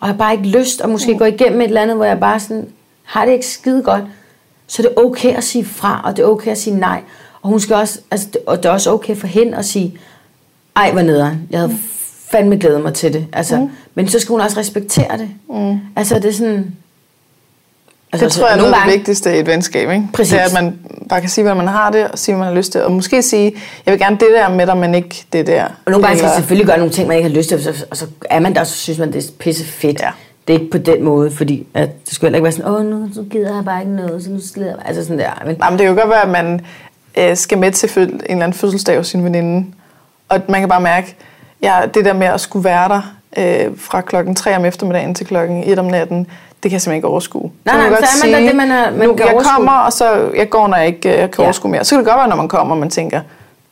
Og 0.00 0.08
jeg 0.08 0.14
har 0.14 0.18
bare 0.18 0.32
ikke 0.32 0.58
lyst 0.58 0.80
at 0.80 0.90
måske 0.90 1.18
gå 1.18 1.24
igennem 1.24 1.60
et 1.60 1.64
eller 1.64 1.82
andet, 1.82 1.96
hvor 1.96 2.04
jeg 2.04 2.20
bare 2.20 2.40
sådan, 2.40 2.68
har 3.02 3.24
det 3.24 3.32
ikke 3.32 3.46
skide 3.46 3.82
godt. 3.82 4.04
Så 4.66 4.82
det 4.82 4.90
er 4.96 5.00
okay 5.00 5.36
at 5.36 5.44
sige 5.44 5.64
fra, 5.64 6.02
og 6.04 6.16
det 6.16 6.22
er 6.22 6.26
okay 6.26 6.50
at 6.50 6.58
sige 6.58 6.76
nej. 6.76 7.02
Og 7.42 7.48
hun 7.50 7.60
skal 7.60 7.76
også, 7.76 8.00
altså, 8.10 8.28
og 8.46 8.56
det 8.56 8.64
er 8.64 8.70
også 8.70 8.90
okay 8.90 9.16
for 9.16 9.26
hende 9.26 9.56
at 9.56 9.64
sige, 9.64 9.98
ej, 10.76 10.92
hvor 10.92 11.02
nederen. 11.02 11.48
Jeg 11.50 11.60
havde 11.60 11.78
fandme 12.30 12.56
glædet 12.56 12.82
mig 12.82 12.94
til 12.94 13.12
det. 13.12 13.26
Altså, 13.32 13.56
mm. 13.56 13.70
Men 13.94 14.08
så 14.08 14.20
skal 14.20 14.32
hun 14.32 14.40
også 14.40 14.58
respektere 14.58 15.18
det. 15.18 15.28
Mm. 15.50 15.78
Altså, 15.96 16.14
det 16.14 16.24
er 16.24 16.32
sådan... 16.32 16.76
Altså, 18.12 18.24
Det 18.24 18.32
tror 18.32 18.46
jeg 18.46 18.54
er 18.54 18.56
noget 18.56 18.72
af 18.72 18.80
det 18.84 18.92
vigtigste 18.94 19.36
i 19.36 19.40
et 19.40 19.46
venskab, 19.46 19.90
ikke? 19.90 20.08
Præcis. 20.12 20.32
Det 20.32 20.40
er, 20.40 20.44
at 20.44 20.52
man 20.52 20.78
bare 21.08 21.20
kan 21.20 21.28
sige, 21.30 21.44
hvad 21.44 21.54
man 21.54 21.68
har 21.68 21.90
det, 21.90 22.08
og 22.08 22.18
sige, 22.18 22.34
hvad 22.34 22.44
man 22.44 22.48
har 22.48 22.58
lyst 22.58 22.72
til. 22.72 22.82
Og 22.82 22.92
måske 22.92 23.22
sige, 23.22 23.52
jeg 23.86 23.92
vil 23.92 24.00
gerne 24.00 24.16
det 24.16 24.28
der 24.34 24.48
med 24.48 24.66
dig, 24.66 24.76
men 24.76 24.94
ikke 24.94 25.24
det 25.32 25.46
der. 25.46 25.64
Og 25.64 25.92
nogle 25.92 26.06
gange 26.06 26.18
skal 26.18 26.28
man 26.28 26.36
selvfølgelig 26.36 26.66
gøre 26.66 26.78
nogle 26.78 26.92
ting, 26.92 27.08
man 27.08 27.16
ikke 27.16 27.28
har 27.28 27.36
lyst 27.36 27.48
til, 27.48 27.56
og 27.56 27.62
så, 27.62 27.86
og 27.90 27.96
så 27.96 28.06
er 28.30 28.40
man 28.40 28.54
der, 28.54 28.60
og 28.60 28.66
så 28.66 28.74
synes 28.76 28.98
man, 28.98 29.12
det 29.12 29.24
er 29.24 29.30
pisse 29.38 29.64
fedt. 29.64 30.00
Ja. 30.00 30.10
Det 30.48 30.54
er 30.54 30.58
ikke 30.60 30.70
på 30.70 30.78
den 30.78 31.04
måde, 31.04 31.30
fordi 31.30 31.66
at 31.74 31.88
det 32.06 32.14
skulle 32.14 32.28
heller 32.28 32.36
ikke 32.36 32.44
være 32.44 32.52
sådan, 32.52 32.70
åh, 32.70 32.84
nu 32.86 33.08
så 33.14 33.24
gider 33.30 33.54
jeg 33.54 33.64
bare 33.64 33.80
ikke 33.80 33.96
noget, 33.96 34.24
så 34.24 34.30
nu 34.30 34.40
slider 34.40 34.68
jeg. 34.68 34.78
Altså 34.84 35.02
sådan 35.02 35.18
der. 35.18 35.42
Men, 35.46 35.56
Nej, 35.58 35.70
men 35.70 35.78
det 35.78 35.86
kan 35.86 35.94
jo 35.94 36.00
godt 36.00 36.10
være, 36.10 36.22
at 36.22 36.28
man 36.28 36.60
øh, 37.18 37.36
skal 37.36 37.58
med 37.58 37.72
til 37.72 38.02
en 38.02 38.08
eller 38.08 38.44
anden 38.44 38.52
fødselsdag 38.52 38.96
hos 38.96 39.06
sin 39.06 39.24
veninde. 39.24 39.66
Og 40.28 40.40
man 40.48 40.60
kan 40.60 40.68
bare 40.68 40.80
mærke, 40.80 41.16
ja, 41.62 41.80
det 41.94 42.04
der 42.04 42.12
med 42.12 42.26
at 42.26 42.40
skulle 42.40 42.64
være 42.64 42.88
der 42.88 43.14
øh, 43.36 43.78
fra 43.78 44.00
klokken 44.00 44.34
3 44.34 44.56
om 44.56 44.64
eftermiddagen 44.64 45.14
til 45.14 45.26
klokken 45.26 45.64
1 45.66 45.78
om 45.78 45.84
natten, 45.84 46.26
det 46.62 46.70
kan 46.70 46.72
jeg 46.72 46.80
simpelthen 46.80 46.94
ikke 46.98 47.08
overskue. 47.08 47.50
Nej, 47.64 47.76
nej, 47.76 47.90
man 47.90 47.98
så 47.98 48.26
er 48.26 48.30
man 48.32 48.40
da 48.42 48.48
det, 48.48 48.56
man 48.56 48.70
er- 48.70 48.90
man 48.90 49.08
nu, 49.08 49.14
kan 49.14 49.26
jeg 49.26 49.34
overskue. 49.34 49.52
kommer, 49.54 49.72
og 49.72 49.92
så 49.92 50.30
jeg 50.36 50.50
går, 50.50 50.68
når 50.68 50.76
jeg 50.76 50.86
ikke 50.86 51.08
øh, 51.12 51.18
kan 51.18 51.30
Ja. 51.38 51.42
overskue 51.42 51.70
mere. 51.70 51.84
Så 51.84 51.90
kan 51.94 51.98
det 51.98 52.06
godt 52.06 52.18
være, 52.18 52.28
når 52.28 52.36
man 52.36 52.48
kommer, 52.48 52.74
og 52.74 52.78
man 52.80 52.90
tænker, 52.90 53.20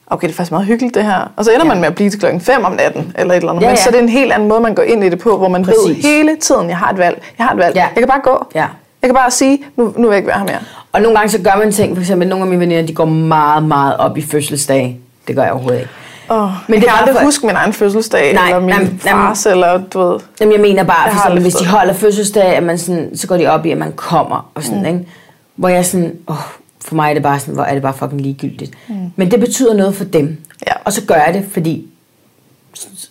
okay, 0.07 0.27
det 0.27 0.33
er 0.33 0.37
faktisk 0.37 0.51
meget 0.53 0.67
hyggeligt 0.67 0.95
det 0.95 1.05
her. 1.05 1.33
Og 1.37 1.45
så 1.45 1.51
ender 1.51 1.65
Ja. 1.67 1.69
man 1.69 1.81
med 1.81 1.87
at 1.89 1.95
blive 1.95 2.11
til 2.11 2.21
klokken 2.21 2.41
5 2.41 2.65
om 2.65 2.73
natten, 2.73 3.13
eller 3.19 3.35
et 3.35 3.37
eller 3.37 3.51
andet. 3.51 3.63
Ja, 3.63 3.69
Men 3.69 3.77
ja. 3.77 3.83
så 3.83 3.89
er 3.89 3.93
det 3.93 4.01
en 4.01 4.09
helt 4.09 4.33
anden 4.33 4.49
måde, 4.49 4.61
man 4.61 4.75
går 4.75 4.83
ind 4.83 5.05
i 5.05 5.09
det 5.09 5.19
på, 5.19 5.37
hvor 5.39 5.49
man 5.49 5.65
Præcis. 5.65 5.89
ved 5.89 5.95
hele 5.95 6.37
tiden, 6.37 6.69
jeg 6.69 6.79
har 6.79 6.91
et 6.91 6.99
valg. 6.99 7.23
Jeg 7.39 7.47
har 7.47 7.53
et 7.53 7.59
valg. 7.59 7.77
Ja. 7.77 7.83
Jeg 7.83 7.99
kan 7.99 8.09
bare 8.09 8.21
gå. 8.23 8.47
Ja. 8.55 8.67
Jeg 9.03 9.09
kan 9.09 9.15
bare 9.15 9.31
sige, 9.31 9.65
nu, 9.77 9.85
nu 9.97 10.03
vil 10.03 10.09
jeg 10.09 10.17
ikke 10.17 10.29
være 10.29 10.39
her 10.39 10.45
mere. 10.47 10.59
og 10.93 11.01
nogle 11.01 11.17
gange 11.19 11.31
så 11.31 11.39
gør 11.43 11.59
man 11.59 11.73
ting, 11.73 11.97
for 11.97 12.01
eksempel 12.01 12.29
nogle 12.29 12.43
af 12.45 12.49
mine 12.49 12.61
veninder, 12.61 12.87
de 12.87 12.95
går 12.95 13.05
meget, 13.05 13.63
meget 13.63 13.97
op 13.97 14.19
i 14.19 14.23
fødselsdage. 14.23 15.01
Det 15.29 15.37
gør 15.37 15.43
jeg 15.43 15.53
overhovedet 15.53 15.79
ikke. 15.79 15.91
Oh, 16.29 16.39
Men 16.39 16.51
det 16.51 16.59
jeg 16.69 16.77
er 16.77 16.81
kan 16.81 16.89
bare 16.89 16.99
aldrig 17.01 17.17
for- 17.17 17.25
huske 17.25 17.47
min 17.47 17.57
egen 17.57 17.73
fødselsdag, 17.73 18.35
Nej, 18.35 18.45
eller 18.47 18.61
min 18.61 18.69
jamen, 18.69 18.99
fars, 18.99 19.47
eller 19.47 19.79
du 19.93 19.99
ved... 20.01 20.21
Jamen, 20.41 20.53
jeg 20.53 20.61
mener 20.61 20.83
bare, 20.85 21.13
for 21.13 21.21
aldrig 21.21 21.43
hvis 21.43 21.55
de 21.55 21.67
holder 21.67 21.95
fødselsdag, 21.95 22.45
at 22.57 22.63
man 22.63 22.79
sådan, 22.79 23.11
så 23.17 23.27
går 23.27 23.37
de 23.37 23.47
op 23.47 23.67
i, 23.67 23.71
at 23.71 23.79
man 23.79 23.93
kommer 23.93 24.51
og 24.55 24.63
sådan, 24.63 24.79
mm. 24.81 24.87
ikke? 24.87 25.09
Hvor 25.57 25.69
jeg 25.69 25.87
sådan, 25.87 26.15
åh, 26.29 26.37
for 26.85 26.95
mig 26.95 27.11
er 27.11 27.15
det 27.15 27.23
bare 27.23 27.39
sådan, 27.41 27.55
hvor 27.55 27.65
er 27.65 27.73
det 27.73 27.83
bare 27.83 27.95
fucking 27.95 28.21
ligegyldigt. 28.21 28.73
Mm. 28.89 28.95
Men 29.17 29.31
det 29.31 29.41
betyder 29.41 29.75
noget 29.75 29.95
for 29.95 30.05
dem. 30.05 30.37
Ja. 30.67 30.73
Og 30.85 30.93
så 30.93 31.03
gør 31.05 31.15
jeg 31.15 31.35
det, 31.35 31.45
fordi 31.53 31.87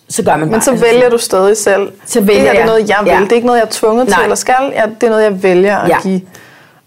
så, 0.08 0.22
gør 0.22 0.30
man 0.32 0.40
bare. 0.40 0.46
Men 0.50 0.60
så 0.60 0.70
altså, 0.70 0.86
vælger 0.86 1.08
du 1.10 1.18
stadig 1.18 1.56
selv. 1.56 1.92
Så 2.06 2.20
det 2.20 2.28
vælger 2.28 2.42
her 2.42 2.50
det 2.52 2.60
er 2.60 2.66
noget, 2.66 2.88
jeg 2.88 2.98
vil. 3.02 3.10
Ja. 3.10 3.20
Det 3.20 3.32
er 3.32 3.36
ikke 3.36 3.46
noget, 3.46 3.58
jeg 3.58 3.66
er 3.66 3.70
tvunget 3.70 4.08
Nej. 4.08 4.14
til, 4.18 4.22
eller 4.22 4.34
skal. 4.36 4.72
Ja, 4.74 4.82
det 5.00 5.02
er 5.06 5.10
noget, 5.10 5.22
jeg 5.24 5.42
vælger 5.42 5.78
at 5.78 5.88
Ja. 5.88 6.00
give. 6.02 6.20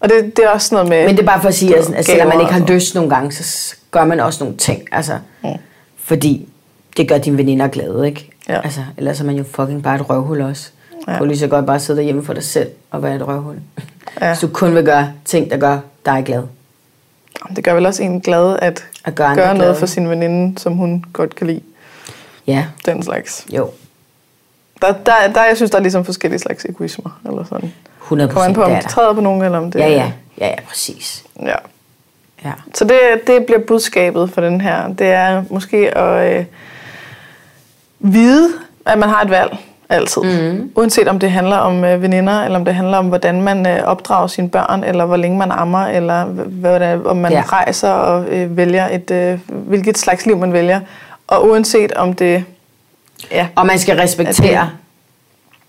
Og 0.00 0.08
det, 0.08 0.36
det 0.36 0.44
er 0.44 0.48
også 0.48 0.74
noget 0.74 0.88
med... 0.88 1.06
Men 1.06 1.16
det 1.16 1.22
er 1.22 1.26
bare 1.26 1.40
for 1.40 1.48
at 1.48 1.54
sige, 1.54 1.76
at, 1.78 1.90
at 1.94 2.04
selvom 2.06 2.28
man 2.28 2.40
ikke 2.40 2.52
har 2.52 2.60
sådan 2.60 2.74
lyst 2.74 2.94
nogle 2.94 3.10
gange, 3.10 3.32
så 3.32 3.74
gør 3.90 4.04
man 4.04 4.20
også 4.20 4.44
nogle 4.44 4.58
ting. 4.58 4.82
Altså, 4.92 5.12
mm. 5.44 5.48
Fordi 6.04 6.48
det 6.96 7.08
gør 7.08 7.18
dine 7.18 7.36
veninder 7.38 7.68
glade, 7.68 8.06
ikke? 8.06 8.30
Ja. 8.48 8.60
Altså, 8.60 8.80
ellers 8.96 9.20
er 9.20 9.24
man 9.24 9.36
jo 9.36 9.44
fucking 9.44 9.82
bare 9.82 9.96
et 9.96 10.10
røvhul 10.10 10.40
også. 10.40 10.70
Ja. 11.08 11.12
Du 11.12 11.18
kan 11.18 11.28
lige 11.28 11.38
så 11.38 11.46
godt 11.46 11.66
bare 11.66 11.80
sidde 11.80 11.96
derhjemme 11.98 12.24
for 12.24 12.32
dig 12.34 12.42
selv 12.42 12.70
og 12.90 13.02
være 13.02 13.16
et 13.16 13.26
røvhul. 13.28 13.56
Ja. 14.20 14.26
Hvis 14.28 14.38
du 14.40 14.48
kun 14.48 14.74
vil 14.74 14.84
gøre 14.84 15.12
ting, 15.24 15.50
der 15.50 15.56
gør 15.56 15.78
dig 16.06 16.22
glad. 16.26 16.42
Det 17.56 17.64
gør 17.64 17.74
vel 17.74 17.86
også 17.86 18.02
en 18.02 18.20
glad 18.20 18.56
at, 18.62 18.84
At 19.04 19.14
gøre 19.14 19.34
gøre 19.34 19.46
noget 19.46 19.58
glade. 19.58 19.74
for 19.76 19.86
sin 19.86 20.08
veninde, 20.10 20.58
som 20.58 20.72
hun 20.72 21.04
godt 21.12 21.34
kan 21.34 21.46
lide. 21.46 21.60
Ja, 22.46 22.66
den 22.86 23.02
slags. 23.02 23.46
jo. 23.56 23.70
Der, 24.82 24.92
der, 24.92 25.12
der, 25.34 25.44
jeg 25.44 25.56
synes, 25.56 25.70
der 25.70 25.78
er 25.78 25.82
ligesom 25.82 26.04
forskellige 26.04 26.38
slags 26.40 26.64
egoismer. 26.64 27.20
Eller 27.26 27.44
sådan. 27.44 27.72
100 28.02 28.30
Kommer 28.30 28.48
an 28.48 28.54
på, 28.54 28.62
om 28.62 28.70
der. 28.70 28.80
træder 28.80 29.12
på 29.14 29.20
nogen, 29.20 29.42
eller 29.42 29.58
om 29.58 29.70
det 29.70 29.78
Ja, 29.80 29.88
ja. 29.88 30.12
Ja, 30.40 30.46
ja, 30.46 30.54
præcis. 30.68 31.24
ja. 31.42 31.54
Ja. 32.44 32.52
Så 32.74 32.84
det, 32.84 32.98
det 33.26 33.46
bliver 33.46 33.60
budskabet 33.60 34.30
for 34.30 34.40
den 34.40 34.60
her. 34.60 34.88
Det 34.88 35.06
er 35.06 35.42
måske 35.50 35.98
at 35.98 36.38
øh, 36.38 36.44
vide, 37.98 38.48
at 38.86 38.98
man 38.98 39.08
har 39.08 39.22
et 39.22 39.30
valg 39.30 39.56
altid. 39.88 40.22
Mm. 40.22 40.72
Uanset 40.74 41.08
om 41.08 41.18
det 41.18 41.30
handler 41.30 41.56
om 41.56 41.84
øh, 41.84 42.02
veninder, 42.02 42.42
eller 42.44 42.58
om 42.58 42.64
det 42.64 42.74
handler 42.74 42.98
om, 42.98 43.08
hvordan 43.08 43.42
man 43.42 43.66
øh, 43.66 43.82
opdrager 43.84 44.26
sine 44.26 44.50
børn, 44.50 44.84
eller 44.84 45.04
hvor 45.04 45.16
længe 45.16 45.38
man 45.38 45.50
ammer, 45.50 45.86
eller 45.86 46.24
h- 46.24 46.60
hvad 46.60 46.80
det 46.80 46.88
er, 46.88 47.04
om 47.04 47.16
man 47.16 47.32
Ja. 47.32 47.42
rejser 47.46 47.90
og 47.90 48.24
øh, 48.28 48.56
vælger 48.56 48.88
et, 48.88 49.10
øh, 49.10 49.38
hvilket 49.48 49.98
slags 49.98 50.26
liv 50.26 50.36
man 50.38 50.52
vælger. 50.52 50.80
Og 51.26 51.46
uanset 51.48 51.92
om 51.92 52.14
det... 52.14 52.44
Ja, 53.30 53.48
Og 53.56 53.66
man 53.66 53.78
skal 53.78 53.96
respektere. 53.96 54.70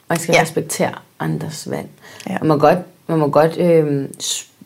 Man 0.09 0.19
skal 0.19 0.33
Ja. 0.37 0.41
respektere 0.41 0.89
andres 1.19 1.67
valg. 1.71 1.87
Ja. 2.29 2.37
Man 2.41 2.47
må 2.47 2.57
godt, 2.57 2.77
man 3.07 3.17
må 3.19 3.27
godt 3.27 3.57
øh, 3.57 4.07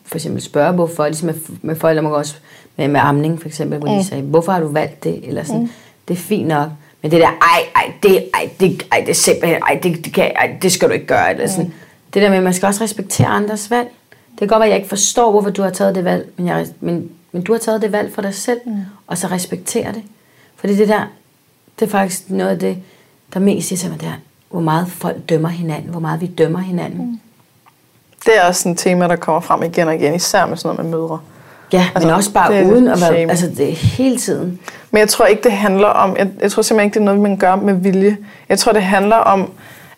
for 0.06 0.14
eksempel 0.14 0.42
spørge, 0.42 0.72
hvorfor, 0.72 1.06
ligesom 1.06 1.26
med, 1.26 1.34
med 1.62 1.76
forældre, 1.76 2.02
man 2.02 2.12
kan 2.12 2.16
også 2.16 2.34
med, 2.76 2.88
med 2.88 3.00
amning 3.02 3.40
for 3.40 3.48
eksempel, 3.48 3.78
hvor 3.78 3.92
mm. 3.92 3.98
de 3.98 4.04
sagde, 4.04 4.22
hvorfor 4.22 4.52
har 4.52 4.60
du 4.60 4.68
valgt 4.68 5.04
det? 5.04 5.28
Eller 5.28 5.44
sådan, 5.44 5.60
mm. 5.60 5.70
det 6.08 6.14
er 6.14 6.18
fint 6.18 6.48
nok. 6.48 6.68
Men 7.02 7.10
det 7.10 7.20
der, 7.20 7.28
ej, 7.28 7.60
ej, 7.76 7.92
det, 8.02 8.28
ej, 8.34 8.50
det, 8.60 8.82
ej, 8.92 9.00
det 9.00 9.08
er 9.08 9.14
simpelthen, 9.14 9.62
ej, 9.62 9.80
det, 9.82 10.04
det, 10.04 10.14
kan, 10.14 10.32
ej, 10.36 10.56
det 10.62 10.72
skal 10.72 10.88
du 10.88 10.94
ikke 10.94 11.06
gøre. 11.06 11.30
Eller 11.30 11.46
sådan. 11.46 11.64
Mm. 11.64 11.72
Det 12.14 12.22
der 12.22 12.28
med, 12.28 12.36
at 12.36 12.44
man 12.44 12.54
skal 12.54 12.66
også 12.66 12.84
respektere 12.84 13.26
andres 13.26 13.70
valg. 13.70 13.88
Det 14.30 14.38
kan 14.38 14.48
godt 14.48 14.60
være, 14.60 14.66
at 14.66 14.70
jeg 14.70 14.76
ikke 14.78 14.88
forstår, 14.88 15.30
hvorfor 15.30 15.50
du 15.50 15.62
har 15.62 15.70
taget 15.70 15.94
det 15.94 16.04
valg, 16.04 16.28
men, 16.36 16.46
jeg, 16.46 16.66
men, 16.80 17.10
men 17.32 17.42
du 17.42 17.52
har 17.52 17.58
taget 17.58 17.82
det 17.82 17.92
valg 17.92 18.14
for 18.14 18.22
dig 18.22 18.34
selv, 18.34 18.60
mm. 18.66 18.80
og 19.06 19.18
så 19.18 19.26
respektere 19.26 19.92
det. 19.92 20.02
Fordi 20.56 20.76
det 20.76 20.88
der, 20.88 21.02
det 21.80 21.86
er 21.86 21.90
faktisk 21.90 22.30
noget 22.30 22.50
af 22.50 22.58
det, 22.58 22.76
der 23.34 23.40
mest 23.40 23.68
siger 23.68 23.78
til 23.78 23.90
mig, 23.90 24.00
det 24.00 24.08
er, 24.08 24.20
hvor 24.50 24.60
meget 24.60 24.88
folk 24.88 25.28
dømmer 25.28 25.48
hinanden, 25.48 25.90
hvor 25.90 26.00
meget 26.00 26.20
vi 26.20 26.26
dømmer 26.26 26.58
hinanden. 26.58 26.98
Mm. 26.98 27.20
Det 28.26 28.38
er 28.38 28.42
også 28.42 28.68
et 28.68 28.78
tema, 28.78 29.08
der 29.08 29.16
kommer 29.16 29.40
frem 29.40 29.62
igen 29.62 29.88
og 29.88 29.94
igen, 29.94 30.14
især 30.14 30.46
med 30.46 30.56
sådan 30.56 30.76
noget 30.76 30.90
med 30.90 30.98
mødre. 30.98 31.18
Ja, 31.72 31.88
altså, 31.94 32.08
men 32.08 32.16
også 32.16 32.32
bare 32.32 32.54
det 32.54 32.72
uden 32.72 32.88
at 32.88 33.00
være, 33.00 33.16
altså 33.16 33.46
det 33.56 33.68
er 33.68 33.74
hele 33.74 34.18
tiden. 34.18 34.60
Men 34.90 35.00
jeg 35.00 35.08
tror 35.08 35.26
ikke, 35.26 35.42
det 35.42 35.52
handler 35.52 35.88
om, 35.88 36.16
jeg, 36.16 36.28
jeg 36.40 36.50
tror 36.50 36.62
simpelthen 36.62 36.86
ikke, 36.86 36.94
det 36.94 37.00
er 37.00 37.04
noget, 37.04 37.20
man 37.20 37.36
gør 37.36 37.56
med 37.56 37.74
vilje. 37.74 38.16
Jeg 38.48 38.58
tror, 38.58 38.72
det 38.72 38.82
handler 38.82 39.16
om, 39.16 39.50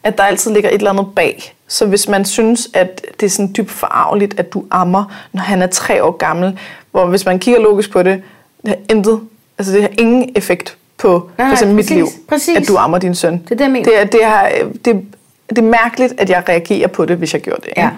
at 0.05 0.19
der 0.19 0.25
altid 0.25 0.51
ligger 0.53 0.71
et 0.71 0.75
eller 0.75 0.91
andet 0.91 1.07
bag. 1.17 1.55
Så 1.69 1.87
hvis 1.87 2.09
man 2.09 2.25
synes, 2.25 2.69
at 2.75 3.07
det 3.21 3.27
er 3.27 3.31
sådan 3.31 3.55
dybt 3.57 3.71
forarveligt, 3.71 4.41
at 4.41 4.53
du 4.53 4.65
ammer, 4.71 5.29
når 5.33 5.43
han 5.43 5.63
er 5.63 5.67
tre 5.67 6.05
år 6.05 6.11
gammel, 6.11 6.59
hvor 6.91 7.07
hvis 7.07 7.27
man 7.27 7.39
kigger 7.39 7.61
logisk 7.61 7.91
på 7.91 8.03
det, 8.03 8.23
det 8.63 8.69
har 8.69 8.97
intet, 8.97 9.21
altså 9.59 9.73
det 9.73 9.83
har 9.83 9.91
ingen 9.99 10.33
effekt 10.35 10.77
på 10.99 11.31
Nej, 11.39 11.49
for 11.49 11.53
eksempel 11.53 11.77
mit 11.77 11.85
præcis, 11.85 11.97
liv, 11.97 12.07
præcis. 12.29 12.57
at 12.57 12.69
du 12.69 12.77
ammer 12.77 12.99
din 12.99 13.15
søn. 13.15 13.33
Det 13.33 13.51
er 13.51 13.55
det, 13.55 13.61
jeg 13.61 13.71
mener. 13.71 14.01
Det 14.03 14.13
det, 14.13 14.25
har, 14.25 14.51
det, 14.85 15.05
det 15.49 15.59
er 15.59 15.63
mærkeligt, 15.63 16.15
at 16.21 16.31
jeg 16.31 16.43
reagerer 16.49 16.89
på 16.89 17.05
det, 17.05 17.17
hvis 17.17 17.35
jeg 17.35 17.43
gjorde 17.43 17.61
det. 17.61 17.69
ikke? 17.69 17.81
Ja. 17.81 17.91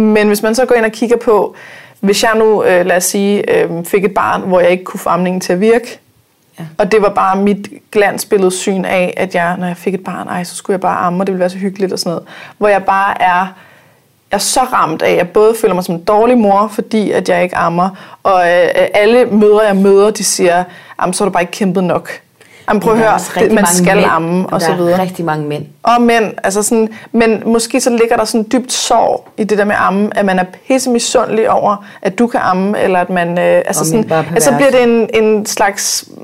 Men 0.00 0.26
hvis 0.26 0.42
man 0.42 0.54
så 0.54 0.66
går 0.66 0.74
ind 0.74 0.84
og 0.84 0.92
kigger 0.92 1.16
på, 1.16 1.54
hvis 2.00 2.22
jeg 2.22 2.30
nu, 2.36 2.64
øh, 2.64 2.86
lad 2.86 2.96
os 2.96 3.04
sige, 3.04 3.54
øh, 3.62 3.84
fik 3.84 4.04
et 4.04 4.14
barn, 4.14 4.40
hvor 4.40 4.60
jeg 4.60 4.70
ikke 4.70 4.84
kunne 4.84 5.00
få 5.00 5.08
amningen 5.08 5.40
til 5.40 5.52
at 5.52 5.60
virke, 5.60 5.98
Ja. 6.58 6.64
og 6.78 6.92
det 6.92 7.02
var 7.02 7.08
bare 7.08 7.36
mit 7.36 7.68
glansbillede 7.92 8.50
syn 8.50 8.84
af, 8.84 9.14
at 9.16 9.34
jeg, 9.34 9.56
når 9.58 9.66
jeg 9.66 9.76
fik 9.76 9.94
et 9.94 10.04
barn, 10.04 10.28
ej, 10.28 10.44
så 10.44 10.56
skulle 10.56 10.74
jeg 10.74 10.80
bare 10.80 10.96
amme, 10.98 11.22
og 11.22 11.26
det 11.26 11.32
ville 11.32 11.40
være 11.40 11.50
så 11.50 11.58
hyggeligt 11.58 11.92
og 11.92 11.98
sådan 11.98 12.10
noget. 12.10 12.26
Hvor 12.58 12.68
jeg 12.68 12.84
bare 12.84 13.22
er, 13.22 13.46
er 14.30 14.38
så 14.38 14.60
ramt 14.60 15.02
af, 15.02 15.10
at 15.10 15.16
jeg 15.16 15.28
både 15.28 15.54
føler 15.60 15.74
mig 15.74 15.84
som 15.84 15.94
en 15.94 16.04
dårlig 16.04 16.38
mor, 16.38 16.68
fordi 16.68 17.10
at 17.10 17.28
jeg 17.28 17.42
ikke 17.42 17.56
ammer, 17.56 18.16
og 18.22 18.40
øh, 18.40 18.68
alle 18.94 19.24
mødre, 19.26 19.60
jeg 19.60 19.76
møder, 19.76 20.10
de 20.10 20.24
siger, 20.24 20.64
så 21.12 21.24
har 21.24 21.28
du 21.28 21.32
bare 21.32 21.42
ikke 21.42 21.52
kæmpet 21.52 21.84
nok. 21.84 22.10
Jamen, 22.68 22.80
prøv 22.80 22.92
at 22.92 22.98
der 22.98 23.04
er 23.06 23.30
høre, 23.34 23.44
det, 23.44 23.52
man 23.54 23.66
skal 23.66 23.96
mænd, 23.96 24.06
amme, 24.10 24.46
og 24.46 24.52
der 24.52 24.58
så 24.58 24.72
er 24.72 24.76
videre. 24.76 25.02
rigtig 25.02 25.24
mange 25.24 25.46
mænd. 25.46 25.66
Og 25.82 26.02
mænd, 26.02 26.32
altså 26.44 26.62
sådan, 26.62 26.88
men 27.12 27.42
måske 27.46 27.80
så 27.80 27.90
ligger 27.90 28.16
der 28.16 28.24
sådan 28.24 28.40
en 28.40 28.46
dybt 28.52 28.72
sorg 28.72 29.28
i 29.36 29.44
det 29.44 29.58
der 29.58 29.64
med 29.64 29.74
amme, 29.78 30.18
at 30.18 30.24
man 30.24 30.38
er 30.38 30.44
pisse 30.68 30.90
misundelig 30.90 31.50
over, 31.50 31.84
at 32.02 32.18
du 32.18 32.26
kan 32.26 32.40
amme, 32.40 32.78
eller 32.78 32.98
at 32.98 33.10
man, 33.10 33.28
øh, 33.38 33.62
altså 33.66 33.80
Og 33.80 33.86
sådan, 33.86 34.12
altså 34.34 34.54
bliver 34.56 34.70
det 34.70 34.82
en, 34.82 35.08
en 35.24 35.46
slags, 35.46 36.04
mm, 36.16 36.22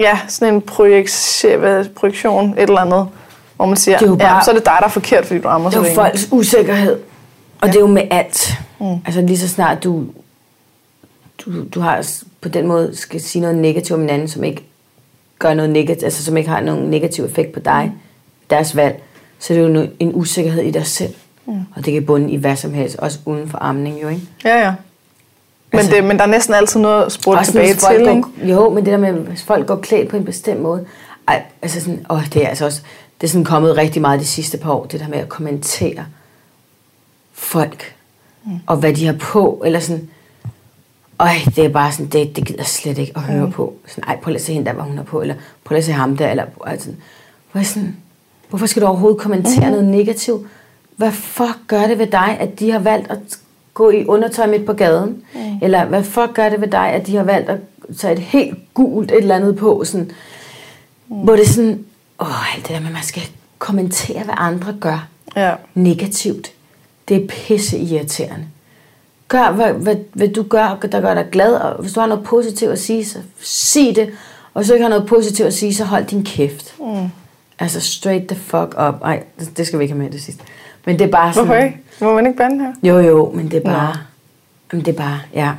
ja, 0.00 0.18
sådan 0.28 0.54
en 0.54 0.60
projektion, 0.62 1.58
hvad, 1.58 1.84
projektion, 1.96 2.50
et 2.58 2.62
eller 2.62 2.80
andet, 2.80 3.08
hvor 3.56 3.66
man 3.66 3.76
siger, 3.76 3.98
Det 3.98 4.06
er 4.06 4.10
jo 4.10 4.16
ja, 4.20 4.32
bare- 4.32 4.44
så 4.44 4.50
er 4.50 4.54
det 4.54 4.64
dig, 4.66 4.76
der 4.80 4.84
er 4.86 4.90
forkert, 4.90 5.26
fordi 5.26 5.40
du 5.40 5.48
ammer 5.48 5.70
Det 5.70 5.78
så 5.78 5.84
er 5.84 5.88
jo 5.90 5.94
folks 5.94 6.28
usikkerhed. 6.30 6.98
Og 7.60 7.66
ja. 7.66 7.72
det 7.72 7.76
er 7.76 7.80
jo 7.80 7.86
med 7.86 8.02
alt. 8.10 8.52
Mm. 8.80 8.86
Altså 9.06 9.20
lige 9.20 9.38
så 9.38 9.48
snart 9.48 9.84
du, 9.84 10.04
du, 11.44 11.50
du 11.74 11.80
har 11.80 12.08
på 12.40 12.48
den 12.48 12.66
måde 12.66 12.90
skal 12.96 13.20
sige 13.20 13.42
noget 13.42 13.56
negativt 13.58 13.94
om 13.94 14.00
hinanden, 14.00 14.28
som 14.28 14.44
ikke 14.44 14.67
gør 15.38 15.54
noget 15.54 15.70
negativt, 15.70 16.04
altså 16.04 16.24
som 16.24 16.36
ikke 16.36 16.50
har 16.50 16.60
nogen 16.60 16.90
negativ 16.90 17.24
effekt 17.24 17.52
på 17.52 17.60
dig, 17.60 17.92
deres 18.50 18.76
valg, 18.76 19.02
så 19.38 19.54
er 19.54 19.58
det 19.58 19.74
jo 19.74 19.88
en 19.98 20.14
usikkerhed 20.14 20.62
i 20.62 20.70
dig 20.70 20.86
selv. 20.86 21.14
Mm. 21.46 21.60
Og 21.76 21.84
det 21.84 21.92
kan 21.92 22.06
bunde 22.06 22.30
i 22.30 22.36
hvad 22.36 22.56
som 22.56 22.74
helst, 22.74 22.96
også 22.96 23.18
uden 23.24 23.48
for 23.48 23.58
amning 23.60 24.02
jo, 24.02 24.08
ikke? 24.08 24.22
Ja, 24.44 24.58
ja. 24.58 24.74
Men, 25.72 25.78
Altså- 25.78 25.94
det, 25.94 26.04
men 26.04 26.16
der 26.16 26.22
er 26.22 26.26
næsten 26.28 26.54
altid 26.54 26.80
noget 26.80 27.04
at 27.04 27.26
Også 27.26 27.52
tilbage 27.52 27.72
hvis 27.72 27.84
folk 27.84 27.96
til, 27.96 28.08
ikke? 28.08 28.22
går, 28.22 28.46
Jo, 28.46 28.70
men 28.70 28.84
det 28.84 28.92
der 28.92 28.98
med, 28.98 29.12
hvis 29.12 29.42
folk 29.42 29.66
går 29.66 29.76
klædt 29.76 30.08
på 30.08 30.16
en 30.16 30.24
bestemt 30.24 30.60
måde. 30.60 30.84
Ej, 31.28 31.42
altså 31.62 31.80
sådan, 31.80 32.06
åh, 32.10 32.24
det 32.32 32.44
er 32.44 32.48
altså 32.48 32.64
også, 32.64 32.82
det 33.20 33.26
er 33.26 33.30
sådan 33.30 33.44
kommet 33.44 33.76
rigtig 33.76 34.02
meget 34.02 34.20
de 34.20 34.24
sidste 34.26 34.58
par 34.58 34.72
år, 34.72 34.84
det 34.84 35.00
der 35.00 35.08
med 35.08 35.18
at 35.18 35.28
kommentere 35.28 36.04
folk, 37.32 37.94
mm. 38.44 38.50
og 38.66 38.76
hvad 38.76 38.92
de 38.92 39.06
har 39.06 39.12
på, 39.20 39.62
eller 39.66 39.80
sådan, 39.80 40.08
øj, 41.18 41.28
det 41.56 41.64
er 41.64 41.68
bare 41.68 41.92
sådan, 41.92 42.06
det, 42.06 42.36
det 42.36 42.44
gider 42.46 42.60
jeg 42.60 42.66
slet 42.66 42.98
ikke 42.98 43.12
at 43.16 43.22
høre 43.22 43.46
mm. 43.46 43.52
på. 43.52 43.74
Sådan, 43.86 44.04
ej, 44.04 44.16
prøv 44.16 44.30
lige 44.30 44.40
at 44.40 44.44
se 44.46 44.52
hende 44.52 44.66
der, 44.66 44.72
hvad 44.72 44.84
hun 44.84 44.96
har 44.96 45.04
på, 45.04 45.20
eller 45.20 45.34
prøv 45.64 45.74
lige 45.74 45.78
at 45.78 45.84
se 45.84 45.92
ham 45.92 46.16
der, 46.16 46.30
eller 46.30 46.44
altså, 46.66 46.90
hvor 47.52 47.62
sådan, 47.62 47.96
hvorfor 48.48 48.66
skal 48.66 48.82
du 48.82 48.86
overhovedet 48.86 49.20
kommentere 49.20 49.64
mm. 49.64 49.70
noget 49.70 49.84
negativt? 49.84 50.46
Hvad 50.96 51.12
fuck 51.12 51.58
gør 51.66 51.86
det 51.86 51.98
ved 51.98 52.06
dig, 52.06 52.36
at 52.40 52.60
de 52.60 52.70
har 52.70 52.78
valgt 52.78 53.10
at 53.10 53.18
gå 53.74 53.90
i 53.90 54.04
undertøj 54.06 54.46
midt 54.46 54.66
på 54.66 54.72
gaden? 54.72 55.22
Mm. 55.34 55.40
Eller 55.62 55.84
hvad 55.84 56.04
fuck 56.04 56.34
gør 56.34 56.48
det 56.48 56.60
ved 56.60 56.68
dig, 56.68 56.88
at 56.88 57.06
de 57.06 57.16
har 57.16 57.24
valgt 57.24 57.50
at 57.50 57.58
tage 57.98 58.12
et 58.12 58.18
helt 58.18 58.58
gult 58.74 59.10
et 59.10 59.16
eller 59.16 59.36
andet 59.36 59.56
på? 59.56 59.82
Sådan, 59.84 60.10
mm. 61.08 61.16
Hvor 61.16 61.36
det 61.36 61.42
er 61.42 61.46
sådan, 61.48 61.84
åh, 62.20 62.54
alt 62.54 62.66
det 62.66 62.74
der 62.74 62.80
med, 62.80 62.86
at 62.88 62.92
man 62.94 63.02
skal 63.02 63.22
kommentere, 63.58 64.24
hvad 64.24 64.34
andre 64.38 64.74
gør 64.80 65.08
Ja. 65.36 65.54
negativt. 65.74 66.52
Det 67.08 67.22
er 67.22 67.26
pisse 67.28 67.78
irriterende. 67.78 68.46
Gør, 69.28 69.50
hvad, 69.52 69.72
hvad, 69.72 69.96
hvad 70.12 70.28
du 70.28 70.42
gør, 70.42 70.78
der 70.92 71.00
gør 71.00 71.14
dig 71.14 71.26
glad, 71.32 71.52
og 71.54 71.82
hvis 71.82 71.92
du 71.92 72.00
har 72.00 72.06
noget 72.06 72.24
positivt 72.24 72.72
at 72.72 72.78
sige, 72.78 73.04
så 73.04 73.18
sig 73.40 73.96
det. 73.96 74.10
Og 74.54 74.60
hvis 74.60 74.68
du 74.68 74.74
ikke 74.74 74.82
har 74.84 74.90
noget 74.90 75.06
positivt 75.06 75.46
at 75.46 75.54
sige, 75.54 75.74
så 75.74 75.84
hold 75.84 76.04
din 76.04 76.24
kæft. 76.24 76.74
Mm. 76.80 77.08
Altså 77.58 77.80
straight 77.80 78.28
the 78.28 78.36
fuck 78.36 78.74
up. 78.88 78.94
Ej, 79.04 79.22
det, 79.56 79.66
skal 79.66 79.78
vi 79.78 79.84
ikke 79.84 79.94
have 79.94 80.02
med 80.02 80.10
det 80.10 80.22
sidste. 80.22 80.42
Men 80.86 80.98
det 80.98 81.04
er 81.06 81.10
bare 81.10 81.32
sådan... 81.32 81.46
Hvorfor 81.46 81.62
ikke? 81.62 81.80
Må 82.00 82.14
man 82.14 82.26
ikke 82.26 82.36
bande 82.38 82.64
her? 82.64 82.72
Jo, 82.90 82.98
jo, 82.98 83.30
men 83.34 83.50
det 83.50 83.56
er 83.56 83.70
bare... 83.70 83.94
Men 84.72 84.80
det 84.80 84.88
er 84.88 84.96
bare, 84.98 85.18
ja. 85.34 85.50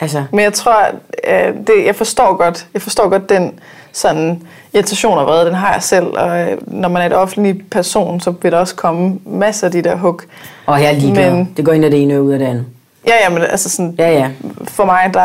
Altså, 0.00 0.24
Men 0.32 0.40
jeg 0.40 0.52
tror, 0.52 0.86
øh, 1.28 1.54
det, 1.66 1.84
jeg 1.86 1.96
forstår 1.96 2.36
godt, 2.36 2.66
jeg 2.74 2.82
forstår 2.82 3.08
godt 3.08 3.28
den 3.28 3.58
sådan 3.92 4.42
irritation 4.74 5.18
og 5.18 5.26
vrede, 5.26 5.46
den 5.46 5.54
har 5.54 5.72
jeg 5.72 5.82
selv. 5.82 6.06
Og 6.06 6.40
øh, 6.40 6.58
når 6.66 6.88
man 6.88 7.02
er 7.02 7.06
et 7.06 7.12
offentlig 7.14 7.62
person, 7.70 8.20
så 8.20 8.30
vil 8.42 8.52
der 8.52 8.58
også 8.58 8.74
komme 8.74 9.18
masser 9.26 9.66
af 9.66 9.72
de 9.72 9.82
der 9.82 9.96
hug. 9.96 10.20
og 10.66 10.80
jeg 10.82 10.88
er 10.94 10.98
ligeglad. 10.98 11.32
Men- 11.34 11.52
Det 11.56 11.64
går 11.64 11.72
ind 11.72 11.84
af 11.84 11.90
det 11.90 12.02
ene 12.02 12.16
og 12.16 12.24
ud 12.24 12.32
af 12.32 12.38
det 12.38 12.46
andet. 12.46 12.64
Ja, 13.06 13.12
ja, 13.22 13.28
men 13.28 13.42
altså 13.42 13.68
sådan, 13.70 13.94
Ja, 13.98 14.10
ja. 14.10 14.30
for 14.64 14.84
mig, 14.84 15.10
der, 15.14 15.22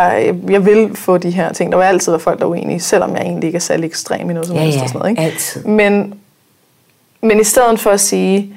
jeg 0.49 0.65
vil 0.65 0.95
få 0.95 1.17
de 1.17 1.31
her 1.31 1.53
ting. 1.53 1.71
Der 1.71 1.77
vil 1.77 1.85
altid 1.85 2.11
være 2.11 2.19
folk, 2.19 2.39
der 2.39 2.45
er 2.45 2.49
uenige, 2.49 2.79
selvom 2.79 3.11
jeg 3.15 3.21
egentlig 3.21 3.47
ikke 3.47 3.55
er 3.55 3.59
særlig 3.59 3.85
ekstrem 3.87 4.29
i 4.29 4.33
noget 4.33 4.47
som 4.47 4.55
Ja, 4.55 4.61
helst. 4.61 4.77
ja, 4.77 4.83
og 4.83 4.89
sådan 4.89 4.99
noget, 4.99 5.09
ikke? 5.11 5.21
altid. 5.21 5.63
Men, 5.63 6.13
men 7.21 7.39
i 7.39 7.43
stedet 7.43 7.79
for 7.79 7.89
at 7.89 7.99
sige, 7.99 8.53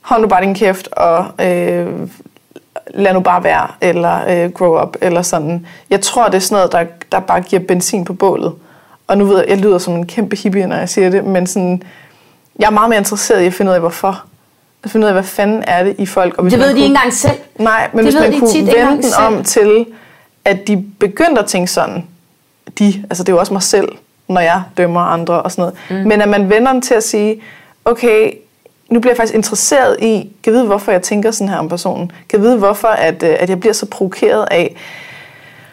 hold 0.00 0.22
nu 0.22 0.28
bare 0.28 0.42
din 0.44 0.54
kæft, 0.54 0.88
og 0.92 1.26
øh, 1.46 1.86
lad 2.94 3.12
nu 3.14 3.20
bare 3.20 3.44
være, 3.44 3.66
eller 3.80 4.18
øh, 4.28 4.50
grow 4.52 4.82
up, 4.82 4.96
eller 5.00 5.22
sådan. 5.22 5.66
Jeg 5.90 6.00
tror, 6.00 6.24
det 6.26 6.34
er 6.34 6.38
sådan 6.38 6.56
noget, 6.56 6.72
der, 6.72 6.84
der 7.12 7.20
bare 7.20 7.40
giver 7.40 7.62
benzin 7.68 8.04
på 8.04 8.12
bålet. 8.12 8.52
Og 9.06 9.18
nu 9.18 9.24
ved 9.24 9.38
jeg, 9.38 9.48
jeg 9.48 9.58
lyder 9.58 9.78
som 9.78 9.94
en 9.94 10.06
kæmpe 10.06 10.36
hippie, 10.36 10.66
når 10.66 10.76
jeg 10.76 10.88
siger 10.88 11.10
det, 11.10 11.24
men 11.24 11.46
sådan, 11.46 11.82
jeg 12.58 12.66
er 12.66 12.70
meget 12.70 12.88
mere 12.88 12.98
interesseret 12.98 13.42
i 13.42 13.46
at 13.46 13.54
finde 13.54 13.70
ud 13.70 13.74
af, 13.74 13.80
hvorfor. 13.80 14.24
At 14.84 14.90
finde 14.90 15.04
ud 15.04 15.08
af, 15.08 15.14
hvad 15.14 15.22
fanden 15.22 15.64
er 15.66 15.84
det 15.84 15.94
i 15.98 16.06
folk. 16.06 16.34
Og 16.36 16.42
hvis 16.42 16.52
Det 16.52 16.60
ved 16.60 16.66
de 16.68 16.72
kunne- 16.72 16.78
ikke 16.80 16.88
engang 16.94 17.12
selv. 17.12 17.38
Nej, 17.58 17.88
men 17.92 18.04
Det 18.04 18.12
hvis 18.14 18.20
man 18.22 18.32
de 18.32 18.38
kunne 18.40 18.66
vende 18.66 18.92
den 18.92 19.02
selv. 19.02 19.14
om 19.26 19.44
til, 19.44 19.86
at 20.44 20.68
de 20.68 20.84
begyndte 20.98 21.40
at 21.40 21.46
tænke 21.46 21.70
sådan, 21.70 22.06
de, 22.78 23.04
altså 23.10 23.22
det 23.24 23.28
er 23.28 23.32
jo 23.32 23.38
også 23.38 23.52
mig 23.52 23.62
selv, 23.62 23.88
når 24.28 24.40
jeg 24.40 24.62
dømmer 24.76 25.00
andre 25.00 25.42
og 25.42 25.52
sådan 25.52 25.62
noget, 25.62 26.02
mm. 26.02 26.08
men 26.08 26.20
at 26.22 26.28
man 26.28 26.50
vender 26.50 26.72
den 26.72 26.82
til 26.82 26.94
at 26.94 27.02
sige, 27.04 27.42
okay, 27.84 28.32
nu 28.90 29.00
bliver 29.00 29.12
jeg 29.12 29.16
faktisk 29.16 29.34
interesseret 29.34 29.96
i, 30.02 30.30
kan 30.42 30.52
vide, 30.52 30.64
hvorfor 30.66 30.92
jeg 30.92 31.02
tænker 31.02 31.30
sådan 31.30 31.48
her 31.48 31.56
om 31.56 31.68
personen, 31.68 32.12
kan 32.28 32.40
vide, 32.42 32.56
hvorfor 32.58 32.88
at, 32.88 33.22
øh, 33.22 33.36
at 33.38 33.50
jeg 33.50 33.60
bliver 33.60 33.72
så 33.72 33.86
provokeret 33.86 34.46
af 34.50 34.76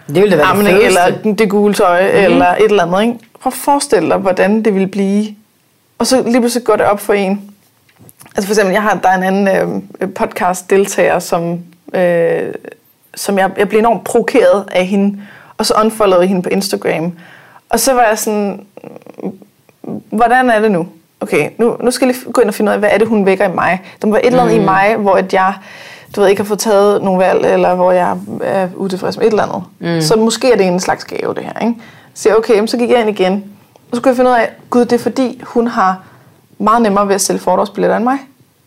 Det 0.08 0.16
ville 0.16 0.32
da 0.32 0.36
være 0.36 0.46
amning, 0.46 0.68
det 0.68 0.76
fedeste. 0.84 1.02
eller 1.24 1.34
det 1.36 1.50
gule 1.50 1.74
tøj, 1.74 2.02
mm-hmm. 2.02 2.24
eller 2.24 2.46
et 2.46 2.64
eller 2.66 2.84
andet. 2.86 3.02
Ikke? 3.02 3.14
Prøv 3.42 3.50
at 3.50 3.54
forestille 3.54 4.10
dig, 4.10 4.18
hvordan 4.18 4.62
det 4.66 4.74
ville 4.74 4.88
blive. 4.88 5.36
Og 5.98 6.08
så 6.08 6.22
lige 6.24 6.40
pludselig 6.40 6.64
går 6.66 6.76
det 6.76 6.86
op 6.86 7.00
for 7.00 7.14
en. 7.14 7.42
Altså 8.26 8.48
for 8.48 8.54
eksempel, 8.54 8.74
jeg 8.74 8.82
har, 8.82 9.00
der 9.04 9.10
er 9.10 9.18
en 9.18 9.24
anden 9.24 9.48
øh, 10.02 10.10
podcast-deltager, 10.10 11.20
som, 11.20 11.60
øh, 11.94 12.54
som 13.16 13.38
jeg, 13.38 13.52
jeg 13.58 13.70
blev 13.70 13.80
enormt 13.80 14.04
provokeret 14.04 14.66
af 14.72 14.86
hende, 14.86 15.22
og 15.58 15.66
så 15.66 15.74
unfollowede 15.84 16.28
hende 16.28 16.42
på 16.42 16.50
Instagram. 16.50 17.14
Og 17.70 17.80
så 17.80 17.94
var 17.94 18.04
jeg 18.04 18.20
sådan, 18.20 18.66
hvordan 20.10 20.50
er 20.50 20.60
det 20.60 20.72
nu? 20.72 20.88
Okay, 21.20 21.50
nu, 21.58 21.78
nu 21.84 21.92
skal 21.92 22.06
jeg 22.08 22.16
lige 22.16 22.32
gå 22.32 22.42
ind 22.42 22.50
og 22.50 22.54
finde 22.54 22.70
ud 22.70 22.74
af, 22.74 22.80
hvad 22.80 22.90
er 22.92 22.98
det, 22.98 23.08
hun 23.08 23.26
vækker 23.26 23.50
i 23.50 23.54
mig? 23.54 23.82
Der 24.02 24.08
må 24.08 24.14
være 24.14 24.26
et 24.26 24.28
eller 24.28 24.44
andet 24.44 24.56
mm. 24.56 24.62
i 24.62 24.66
mig, 24.66 24.96
hvor 24.96 25.14
at 25.14 25.34
jeg 25.34 25.54
du 26.16 26.22
ved, 26.22 26.30
ikke 26.30 26.42
har 26.42 26.48
fået 26.48 26.60
taget 26.60 27.04
nogle 27.04 27.26
valg, 27.26 27.46
eller 27.46 27.76
hvor 27.76 27.92
jeg 27.92 28.18
er 28.42 28.68
utilfreds 28.76 29.18
med 29.18 29.26
et 29.26 29.32
eller 29.32 29.44
andet. 29.44 29.64
Mm. 29.80 30.02
Så 30.02 30.16
måske 30.16 30.52
er 30.52 30.58
det 30.58 30.68
en 30.68 30.80
slags 30.80 31.06
gave, 31.06 31.34
det 31.34 31.44
her. 31.44 31.68
Ikke? 31.68 31.82
Så 32.14 32.30
jeg, 32.30 32.38
okay, 32.38 32.68
så 32.68 32.78
gik 32.78 32.90
jeg 32.90 33.00
ind 33.00 33.10
igen. 33.10 33.46
Og 33.92 33.96
så 33.96 34.02
kunne 34.02 34.10
jeg 34.10 34.16
finde 34.16 34.32
ud 34.32 34.36
af, 34.36 34.50
gud, 34.70 34.86
det 34.86 34.94
er 34.94 35.00
fordi, 35.00 35.42
hun 35.44 35.68
har 35.68 36.04
meget 36.58 36.82
nemmere 36.82 37.08
ved 37.08 37.16
at 37.16 37.22
sælge 37.22 37.40
fordragsbilletter 37.40 37.98
end 37.98 38.04
mig. 38.04 38.18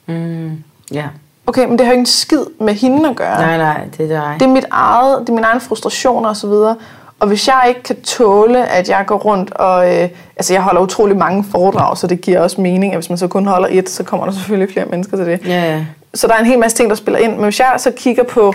Mm. 0.06 0.64
Ja. 0.92 1.04
Okay, 1.46 1.64
men 1.64 1.78
det 1.78 1.80
har 1.80 1.86
jo 1.86 1.92
ikke 1.92 2.00
en 2.00 2.06
skid 2.06 2.44
med 2.60 2.74
hende 2.74 3.08
at 3.08 3.16
gøre. 3.16 3.40
Nej, 3.40 3.56
nej, 3.56 3.80
det 3.96 4.04
er 4.04 4.08
dig. 4.08 4.36
Det 4.40 4.46
er 4.46 4.50
mit 4.50 4.66
eget, 4.70 5.20
det 5.20 5.28
er 5.28 5.32
mine 5.32 5.46
egne 5.46 5.60
frustrationer 5.60 6.28
og 6.28 6.36
så 6.36 6.46
videre. 6.46 6.76
Og 7.20 7.28
hvis 7.28 7.48
jeg 7.48 7.64
ikke 7.68 7.82
kan 7.82 8.02
tåle, 8.02 8.66
at 8.68 8.88
jeg 8.88 9.04
går 9.06 9.16
rundt 9.16 9.52
og... 9.52 9.96
Øh, 9.96 10.08
altså, 10.36 10.52
jeg 10.52 10.62
holder 10.62 10.80
utrolig 10.80 11.16
mange 11.16 11.44
foredrag, 11.44 11.98
så 11.98 12.06
det 12.06 12.20
giver 12.20 12.40
også 12.40 12.60
mening, 12.60 12.92
at 12.92 12.98
hvis 12.98 13.08
man 13.08 13.18
så 13.18 13.28
kun 13.28 13.46
holder 13.46 13.68
et, 13.70 13.90
så 13.90 14.02
kommer 14.02 14.26
der 14.26 14.32
selvfølgelig 14.32 14.72
flere 14.72 14.86
mennesker 14.86 15.16
til 15.16 15.26
det. 15.26 15.40
Ja, 15.46 15.72
ja. 15.72 15.84
Så 16.14 16.26
der 16.26 16.34
er 16.34 16.38
en 16.38 16.46
hel 16.46 16.58
masse 16.58 16.76
ting, 16.76 16.90
der 16.90 16.96
spiller 16.96 17.18
ind. 17.18 17.32
Men 17.32 17.42
hvis 17.42 17.60
jeg 17.60 17.74
så 17.78 17.90
kigger 17.96 18.22
på, 18.22 18.54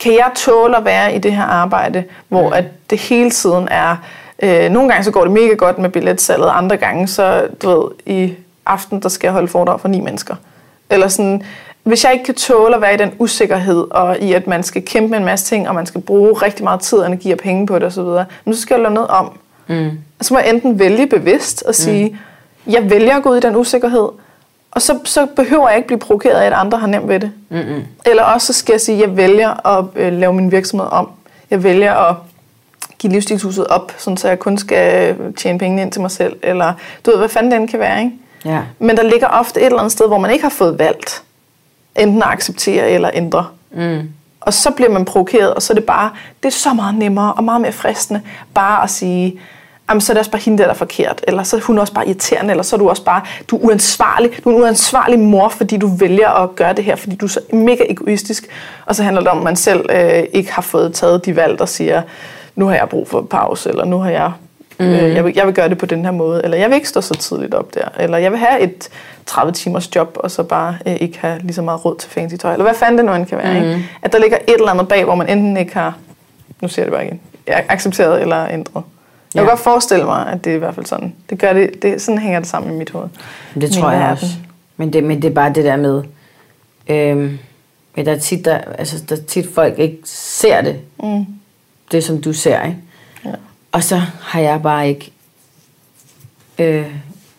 kan 0.00 0.12
jeg 0.12 0.30
tåle 0.36 0.76
at 0.76 0.84
være 0.84 1.14
i 1.14 1.18
det 1.18 1.32
her 1.32 1.42
arbejde, 1.42 2.04
hvor 2.28 2.50
at 2.50 2.64
det 2.90 2.98
hele 2.98 3.30
tiden 3.30 3.68
er... 3.70 3.96
Øh, 4.42 4.70
nogle 4.70 4.88
gange 4.88 5.04
så 5.04 5.10
går 5.10 5.22
det 5.22 5.30
mega 5.30 5.54
godt 5.54 5.78
med 5.78 5.90
billetsalget, 5.90 6.48
andre 6.52 6.76
gange 6.76 7.08
så, 7.08 7.48
du 7.62 7.68
ved, 7.68 7.90
i 8.06 8.34
aften, 8.66 9.00
der 9.00 9.08
skal 9.08 9.26
jeg 9.26 9.32
holde 9.32 9.48
foredrag 9.48 9.80
for 9.80 9.88
ni 9.88 10.00
mennesker. 10.00 10.34
Eller 10.90 11.08
sådan, 11.08 11.42
hvis 11.82 12.04
jeg 12.04 12.12
ikke 12.12 12.24
kan 12.24 12.34
tåle 12.34 12.74
at 12.74 12.80
være 12.80 12.94
i 12.94 12.96
den 12.96 13.12
usikkerhed, 13.18 13.86
og 13.90 14.18
i 14.18 14.32
at 14.32 14.46
man 14.46 14.62
skal 14.62 14.84
kæmpe 14.84 15.10
med 15.10 15.18
en 15.18 15.24
masse 15.24 15.46
ting, 15.46 15.68
og 15.68 15.74
man 15.74 15.86
skal 15.86 16.00
bruge 16.00 16.32
rigtig 16.32 16.64
meget 16.64 16.80
tid, 16.80 16.98
energi 16.98 17.32
og 17.32 17.38
penge 17.38 17.66
på 17.66 17.78
det 17.78 17.86
osv., 17.86 18.04
så 18.54 18.60
skal 18.60 18.74
jeg 18.74 18.82
lade 18.82 18.94
noget 18.94 19.10
om. 19.10 19.38
Mm. 19.66 19.90
Så 20.20 20.34
må 20.34 20.40
jeg 20.40 20.50
enten 20.50 20.78
vælge 20.78 21.06
bevidst 21.06 21.62
og 21.62 21.74
sige, 21.74 22.08
mm. 22.08 22.72
jeg 22.72 22.90
vælger 22.90 23.16
at 23.16 23.22
gå 23.22 23.30
ud 23.30 23.36
i 23.36 23.40
den 23.40 23.56
usikkerhed, 23.56 24.08
og 24.70 24.82
så, 24.82 24.98
så 25.04 25.26
behøver 25.26 25.68
jeg 25.68 25.76
ikke 25.76 25.86
blive 25.86 25.98
provokeret 25.98 26.34
af, 26.34 26.46
at 26.46 26.52
andre 26.52 26.78
har 26.78 26.86
nemt 26.86 27.08
ved 27.08 27.20
det. 27.20 27.32
Mm-mm. 27.48 27.82
Eller 28.06 28.22
også 28.22 28.46
så 28.46 28.52
skal 28.52 28.72
jeg 28.72 28.80
sige, 28.80 29.02
at 29.02 29.08
jeg 29.08 29.16
vælger 29.16 29.66
at 29.78 29.84
øh, 29.96 30.12
lave 30.12 30.32
min 30.32 30.52
virksomhed 30.52 30.88
om. 30.90 31.10
Jeg 31.50 31.62
vælger 31.64 31.94
at 31.94 32.16
give 32.98 33.12
livsstilshuset 33.12 33.66
op, 33.66 33.92
sådan 33.98 34.16
så 34.16 34.28
jeg 34.28 34.38
kun 34.38 34.58
skal 34.58 35.16
tjene 35.36 35.58
penge 35.58 35.82
ind 35.82 35.92
til 35.92 36.00
mig 36.00 36.10
selv. 36.10 36.36
Eller 36.42 36.72
du 37.06 37.10
ved, 37.10 37.18
hvad 37.18 37.28
fanden 37.28 37.52
den 37.52 37.68
kan 37.68 37.78
være, 37.80 37.98
ikke? 37.98 38.12
Ja. 38.44 38.60
Men 38.78 38.96
der 38.96 39.02
ligger 39.02 39.26
ofte 39.26 39.60
et 39.60 39.66
eller 39.66 39.78
andet 39.78 39.92
sted, 39.92 40.06
hvor 40.06 40.18
man 40.18 40.30
ikke 40.30 40.42
har 40.42 40.50
fået 40.50 40.78
valgt 40.78 41.22
enten 41.96 42.22
at 42.22 42.28
acceptere 42.28 42.90
eller 42.90 43.10
ændre. 43.14 43.46
Mm. 43.72 44.08
Og 44.40 44.54
så 44.54 44.70
bliver 44.70 44.90
man 44.90 45.04
provokeret, 45.04 45.54
og 45.54 45.62
så 45.62 45.72
er 45.72 45.74
det 45.74 45.84
bare, 45.84 46.10
det 46.42 46.48
er 46.48 46.52
så 46.52 46.74
meget 46.74 46.94
nemmere 46.94 47.32
og 47.32 47.44
meget 47.44 47.60
mere 47.60 47.72
fristende, 47.72 48.20
bare 48.54 48.82
at 48.82 48.90
sige, 48.90 49.40
jamen, 49.88 50.00
så 50.00 50.12
er 50.12 50.14
det 50.14 50.18
også 50.18 50.30
bare 50.30 50.42
hende, 50.42 50.62
der 50.62 50.68
er 50.68 50.74
forkert, 50.74 51.24
eller 51.28 51.42
så 51.42 51.56
er 51.56 51.60
hun 51.60 51.78
også 51.78 51.92
bare 51.92 52.06
irriterende, 52.06 52.50
eller 52.50 52.62
så 52.62 52.76
er 52.76 52.78
du 52.78 52.88
også 52.88 53.04
bare, 53.04 53.22
du 53.48 53.56
er 53.56 53.60
uansvarlig, 53.60 54.30
du 54.44 54.50
er 54.50 54.54
en 54.54 54.60
uansvarlig 54.62 55.18
mor, 55.18 55.48
fordi 55.48 55.76
du 55.76 55.86
vælger 55.86 56.28
at 56.28 56.56
gøre 56.56 56.72
det 56.72 56.84
her, 56.84 56.96
fordi 56.96 57.16
du 57.16 57.26
er 57.26 57.30
så 57.30 57.40
mega 57.52 57.84
egoistisk. 57.88 58.46
Og 58.86 58.94
så 58.94 59.02
handler 59.02 59.22
det 59.22 59.30
om, 59.30 59.38
at 59.38 59.44
man 59.44 59.56
selv 59.56 59.86
øh, 59.90 60.22
ikke 60.32 60.52
har 60.52 60.62
fået 60.62 60.94
taget 60.94 61.24
de 61.24 61.36
valg, 61.36 61.58
der 61.58 61.66
siger, 61.66 62.02
nu 62.56 62.66
har 62.66 62.74
jeg 62.74 62.88
brug 62.88 63.08
for 63.08 63.22
pause, 63.22 63.68
eller 63.70 63.84
nu 63.84 63.98
har 63.98 64.10
jeg 64.10 64.32
Mm. 64.78 64.84
Øh, 64.86 65.14
jeg, 65.14 65.24
vil, 65.24 65.32
jeg 65.36 65.46
vil 65.46 65.54
gøre 65.54 65.68
det 65.68 65.78
på 65.78 65.86
den 65.86 66.04
her 66.04 66.12
måde, 66.12 66.40
eller 66.44 66.56
jeg 66.56 66.68
vil 66.68 66.74
ikke 66.74 66.88
stå 66.88 67.00
så 67.00 67.14
tidligt 67.14 67.54
op 67.54 67.74
der, 67.74 67.88
eller 68.00 68.18
jeg 68.18 68.30
vil 68.30 68.38
have 68.38 68.60
et 68.60 68.88
30 69.26 69.52
timers 69.52 69.96
job, 69.96 70.16
og 70.20 70.30
så 70.30 70.42
bare 70.42 70.76
øh, 70.86 70.96
ikke 71.00 71.18
have 71.18 71.38
lige 71.40 71.54
så 71.54 71.62
meget 71.62 71.84
råd 71.84 71.96
til 71.98 72.10
fancy 72.10 72.36
tøj, 72.36 72.52
eller 72.52 72.64
hvad 72.64 72.74
fanden 72.74 72.98
det 72.98 73.04
nu 73.04 73.14
end 73.14 73.26
kan 73.26 73.38
være. 73.38 73.60
Mm. 73.60 73.68
Ikke? 73.68 73.88
At 74.02 74.12
der 74.12 74.18
ligger 74.18 74.36
et 74.48 74.54
eller 74.54 74.70
andet 74.70 74.88
bag, 74.88 75.04
hvor 75.04 75.14
man 75.14 75.28
enten 75.28 75.56
ikke 75.56 75.74
har, 75.74 75.96
nu 76.62 76.68
jeg 76.76 76.84
det 76.84 76.92
bare 76.92 77.04
igen, 77.04 77.20
accepteret 77.46 78.20
eller 78.22 78.48
ændret. 78.48 78.82
Jeg 79.34 79.40
kan 79.42 79.48
godt 79.48 79.60
forestille 79.60 80.04
mig, 80.04 80.26
at 80.32 80.44
det 80.44 80.50
er 80.50 80.56
i 80.56 80.58
hvert 80.58 80.74
fald 80.74 80.86
sådan. 80.86 81.14
Det 81.30 81.38
gør 81.38 81.52
det, 81.52 81.82
det, 81.82 82.02
sådan 82.02 82.18
hænger 82.18 82.40
det 82.40 82.48
sammen 82.48 82.72
i 82.74 82.78
mit 82.78 82.90
hoved. 82.90 83.08
Det 83.54 83.62
Min 83.62 83.70
tror 83.72 83.90
jeg 83.90 84.00
verden. 84.00 84.12
også. 84.12 84.26
Men 84.76 84.92
det, 84.92 85.04
men 85.04 85.22
det 85.22 85.30
er 85.30 85.34
bare 85.34 85.52
det 85.52 85.64
der 85.64 85.76
med, 85.76 86.02
øhm, 86.88 87.38
men 87.96 88.06
der 88.06 88.12
er 88.12 88.18
tit, 88.18 88.44
der, 88.44 88.58
altså, 88.78 89.04
der 89.08 89.16
er 89.16 89.20
tit 89.20 89.46
folk 89.54 89.78
ikke 89.78 89.98
ser 90.04 90.60
det, 90.60 90.76
Mm. 91.02 91.26
Det 91.94 92.04
som 92.04 92.20
du 92.20 92.32
ser, 92.32 92.62
ikke? 92.62 92.76
Ja. 93.24 93.30
Og 93.72 93.82
så 93.82 94.00
har 94.20 94.40
jeg 94.40 94.62
bare 94.62 94.88
ikke 94.88 95.12
øh, 96.58 96.86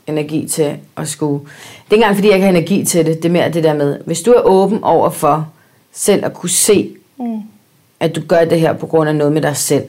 energi 0.07 0.47
til 0.47 0.77
at 0.97 1.07
skulle... 1.07 1.43
Det 1.43 1.49
er 1.89 1.93
ikke 1.93 1.95
engang, 1.95 2.15
fordi 2.15 2.27
jeg 2.27 2.35
ikke 2.35 2.43
har 2.45 2.51
energi 2.53 2.85
til 2.85 3.05
det. 3.05 3.17
Det 3.17 3.25
er 3.25 3.33
mere 3.33 3.49
det 3.51 3.63
der 3.63 3.73
med, 3.73 3.99
hvis 4.05 4.21
du 4.21 4.31
er 4.31 4.41
åben 4.41 4.83
over 4.83 5.09
for 5.09 5.49
selv 5.93 6.25
at 6.25 6.33
kunne 6.33 6.49
se, 6.49 6.91
Mm. 7.19 7.39
at 7.99 8.15
du 8.15 8.21
gør 8.27 8.45
det 8.45 8.59
her 8.59 8.73
på 8.73 8.85
grund 8.87 9.09
af 9.09 9.15
noget 9.15 9.33
med 9.33 9.41
dig 9.41 9.57
selv, 9.57 9.83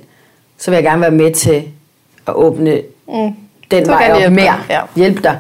så 0.59 0.71
vil 0.71 0.77
jeg 0.77 0.85
gerne 0.85 1.01
være 1.01 1.11
med 1.11 1.33
til 1.35 1.63
at 2.27 2.35
åbne 2.35 2.81
Mm. 3.09 3.33
den 3.71 3.85
Så 3.85 3.91
vej 3.91 4.11
op 4.13 4.19
hjælpe 4.19 4.35
mere. 4.35 4.45
dig, 4.47 4.65
ja. 4.71 4.81
Hjælpe 4.97 5.23
dig. 5.23 5.39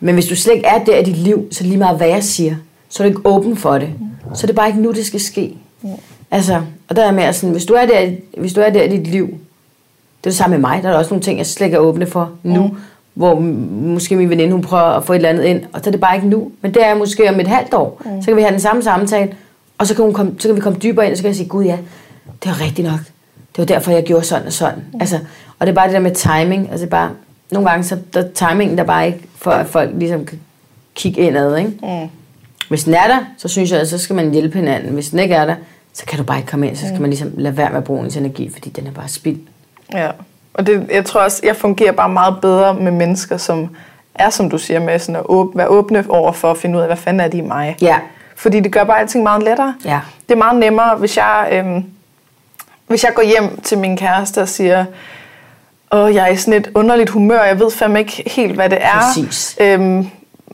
Men 0.00 0.14
hvis 0.14 0.26
du 0.26 0.36
slet 0.36 0.54
ikke 0.54 0.66
er 0.66 0.84
der 0.84 0.96
i 0.98 1.04
dit 1.04 1.16
liv, 1.16 1.48
så 1.52 1.64
lige 1.64 1.76
meget, 1.76 1.96
hvad 1.96 2.08
jeg 2.08 2.24
siger. 2.24 2.56
Så 2.88 3.02
er 3.02 3.08
du 3.08 3.08
ikke 3.08 3.28
åben 3.28 3.56
for 3.56 3.78
det. 3.78 3.90
Så 4.34 4.44
er 4.44 4.46
det 4.46 4.56
bare 4.56 4.68
ikke 4.68 4.80
nu, 4.80 4.92
det 4.92 5.06
skal 5.06 5.20
ske. 5.20 5.56
Altså, 6.30 6.62
og 6.88 6.96
der 6.96 7.04
er 7.04 7.12
mere 7.12 7.32
sådan, 7.32 7.50
hvis 7.50 7.64
du 7.64 7.74
er 7.74 7.86
der, 7.86 8.10
hvis 8.38 8.52
du 8.52 8.60
er 8.60 8.70
der 8.70 8.82
i 8.82 8.88
dit 8.88 9.06
liv, 9.06 9.26
det 9.26 10.26
er 10.26 10.30
det 10.30 10.34
samme 10.34 10.56
med 10.56 10.60
mig, 10.60 10.82
der 10.82 10.88
er 10.88 10.94
også 10.94 11.10
nogle 11.10 11.22
ting, 11.22 11.38
jeg 11.38 11.46
slet 11.46 11.66
ikke 11.66 11.74
er 11.74 11.80
åbne 11.80 12.06
for 12.06 12.30
nu, 12.42 12.66
mm. 12.66 12.76
hvor 13.14 13.40
måske 13.80 14.16
min 14.16 14.30
veninde, 14.30 14.52
hun 14.52 14.62
prøver 14.62 14.82
at 14.82 15.04
få 15.04 15.12
et 15.12 15.16
eller 15.16 15.28
andet 15.28 15.44
ind, 15.44 15.62
og 15.72 15.80
så 15.80 15.90
er 15.90 15.92
det 15.92 16.00
bare 16.00 16.16
ikke 16.16 16.28
nu. 16.28 16.50
Men 16.62 16.74
det 16.74 16.86
er 16.86 16.94
måske 16.94 17.28
om 17.28 17.40
et 17.40 17.46
halvt 17.46 17.74
år, 17.74 18.02
mm. 18.04 18.22
så 18.22 18.26
kan 18.26 18.36
vi 18.36 18.42
have 18.42 18.52
den 18.52 18.60
samme 18.60 18.82
samtale, 18.82 19.34
og 19.78 19.86
så 19.86 19.94
kan, 19.94 20.04
hun 20.04 20.14
komme, 20.14 20.34
så 20.38 20.48
kan 20.48 20.56
vi 20.56 20.60
komme 20.60 20.78
dybere 20.78 21.04
ind, 21.04 21.12
og 21.12 21.16
så 21.16 21.22
kan 21.22 21.28
jeg 21.28 21.36
sige, 21.36 21.48
gud 21.48 21.64
ja, 21.64 21.78
det 22.44 22.50
var 22.50 22.60
rigtigt 22.60 22.88
nok. 22.88 23.00
Det 23.36 23.58
var 23.58 23.64
derfor, 23.64 23.90
jeg 23.90 24.02
gjorde 24.02 24.24
sådan 24.24 24.46
og 24.46 24.52
sådan. 24.52 24.84
Mm. 24.92 25.00
Altså, 25.00 25.18
og 25.58 25.66
det 25.66 25.72
er 25.72 25.74
bare 25.74 25.86
det 25.86 25.94
der 25.94 26.00
med 26.00 26.14
timing. 26.14 26.68
Altså, 26.70 26.86
bare, 26.86 27.10
nogle 27.52 27.70
gange, 27.70 27.84
så 27.84 27.98
der 28.14 28.22
er 28.22 28.28
timingen 28.34 28.78
der 28.78 28.84
bare 28.84 29.06
ikke, 29.06 29.20
for 29.36 29.50
at 29.50 29.66
folk 29.66 29.90
ligesom 29.94 30.24
kan 30.24 30.40
kigge 30.94 31.20
indad, 31.20 31.56
ikke? 31.56 31.70
Mm. 31.82 32.08
Hvis 32.68 32.84
den 32.84 32.94
er 32.94 33.06
der, 33.06 33.18
så 33.38 33.48
synes 33.48 33.70
jeg, 33.70 33.80
at 33.80 33.88
så 33.88 33.98
skal 33.98 34.16
man 34.16 34.30
hjælpe 34.30 34.58
hinanden. 34.58 34.94
Hvis 34.94 35.10
den 35.10 35.18
ikke 35.18 35.34
er 35.34 35.46
der, 35.46 35.54
så 35.92 36.06
kan 36.06 36.18
du 36.18 36.24
bare 36.24 36.38
ikke 36.38 36.50
komme 36.50 36.68
ind. 36.68 36.76
Så 36.76 36.86
skal 36.86 37.00
man 37.00 37.10
ligesom 37.10 37.32
lade 37.36 37.56
være 37.56 37.68
med 37.70 37.78
at 37.78 37.84
bruge 37.84 38.04
ens 38.04 38.16
energi, 38.16 38.50
fordi 38.52 38.70
den 38.70 38.86
er 38.86 38.90
bare 38.90 39.08
spild. 39.08 39.38
Ja, 39.92 40.10
og 40.54 40.66
det, 40.66 40.86
jeg 40.92 41.04
tror 41.04 41.20
også, 41.20 41.40
jeg 41.44 41.56
fungerer 41.56 41.92
bare 41.92 42.08
meget 42.08 42.40
bedre 42.40 42.74
med 42.74 42.92
mennesker, 42.92 43.36
som 43.36 43.76
er, 44.14 44.30
som 44.30 44.50
du 44.50 44.58
siger, 44.58 44.80
med 44.80 44.98
sådan 44.98 45.16
at 45.16 45.22
åb- 45.22 45.56
være 45.56 45.66
åbne 45.68 46.04
over 46.08 46.32
for 46.32 46.50
at 46.50 46.58
finde 46.58 46.76
ud 46.76 46.80
af, 46.80 46.88
hvad 46.88 46.96
fanden 46.96 47.20
er 47.20 47.28
de 47.28 47.38
i 47.38 47.40
mig. 47.40 47.76
Ja. 47.82 47.98
Fordi 48.36 48.60
det 48.60 48.72
gør 48.72 48.84
bare 48.84 49.00
alting 49.00 49.22
meget 49.22 49.42
lettere. 49.42 49.74
Ja. 49.84 50.00
Det 50.28 50.34
er 50.34 50.38
meget 50.38 50.58
nemmere, 50.60 50.96
hvis 50.96 51.16
jeg, 51.16 51.48
øhm, 51.52 51.84
hvis 52.86 53.04
jeg 53.04 53.12
går 53.14 53.22
hjem 53.22 53.60
til 53.60 53.78
min 53.78 53.96
kæreste 53.96 54.42
og 54.42 54.48
siger, 54.48 54.84
åh, 55.92 56.14
jeg 56.14 56.24
er 56.24 56.28
i 56.32 56.36
sådan 56.36 56.60
et 56.60 56.70
underligt 56.74 57.10
humør, 57.10 57.42
jeg 57.42 57.60
ved 57.60 57.70
fandme 57.70 57.98
ikke 57.98 58.22
helt, 58.26 58.54
hvad 58.54 58.70
det 58.70 58.78
er. 58.80 59.00
Præcis. 59.00 59.56
Øhm, 59.60 60.06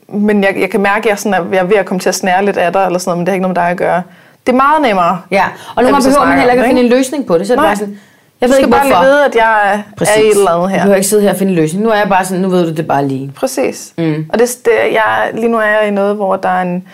men 0.08 0.44
jeg, 0.44 0.56
jeg 0.60 0.70
kan 0.70 0.80
mærke, 0.80 0.98
at 1.04 1.06
jeg, 1.10 1.18
sådan 1.18 1.34
er, 1.34 1.46
jeg 1.52 1.58
er 1.58 1.64
ved 1.64 1.76
at 1.76 1.86
komme 1.86 2.00
til 2.00 2.08
at 2.08 2.14
snære 2.14 2.44
lidt 2.44 2.56
af 2.56 2.72
dig, 2.72 2.86
eller 2.86 2.98
sådan 2.98 3.08
noget, 3.10 3.18
men 3.18 3.26
det 3.26 3.30
har 3.30 3.34
ikke 3.34 3.42
noget 3.42 3.56
med 3.56 3.62
dig 3.62 3.70
at 3.70 3.76
gøre. 3.76 4.02
Det 4.46 4.52
er 4.52 4.56
meget 4.56 4.82
nemmere. 4.82 5.20
Ja, 5.30 5.44
og 5.76 5.82
nogle 5.82 5.94
gange 5.96 6.08
behøver 6.08 6.26
man 6.26 6.38
heller 6.38 6.52
ikke 6.52 6.62
at 6.64 6.68
finde 6.68 6.82
en 6.82 6.88
løsning 6.88 7.26
på 7.26 7.38
det. 7.38 7.46
Så 7.46 7.52
er 7.52 7.56
det 7.56 7.64
bare 7.66 7.76
sådan, 7.76 7.98
jeg 8.40 8.48
Du 8.48 8.52
ved 8.52 8.54
skal 8.54 8.64
ikke 8.66 8.76
bare 8.76 8.84
lige 8.86 8.94
hvorfor. 8.94 9.08
vide, 9.10 9.24
at 9.24 9.34
jeg 9.34 9.72
er 9.72 10.16
i 10.18 10.26
et 10.28 10.36
eller 10.36 10.50
andet 10.50 10.62
Du 10.62 10.66
her. 10.66 10.76
behøver 10.78 10.96
ikke 10.96 11.08
sidde 11.08 11.22
her 11.22 11.30
og 11.30 11.36
finde 11.36 11.52
en 11.52 11.56
løsning. 11.56 11.84
Nu 11.84 11.90
er 11.90 11.94
jeg 11.96 12.08
bare 12.08 12.24
sådan, 12.24 12.42
nu 12.42 12.48
ved 12.48 12.66
du 12.66 12.74
det 12.74 12.86
bare 12.86 13.06
lige. 13.08 13.32
Præcis. 13.36 13.94
Mm. 13.98 14.26
Og 14.32 14.38
det, 14.38 14.58
det, 14.64 14.72
jeg, 14.92 15.30
lige 15.34 15.48
nu 15.48 15.58
er 15.58 15.66
jeg 15.66 15.88
i 15.88 15.90
noget, 15.90 16.16
hvor 16.16 16.36
der 16.36 16.48
er 16.48 16.62
en 16.62 16.88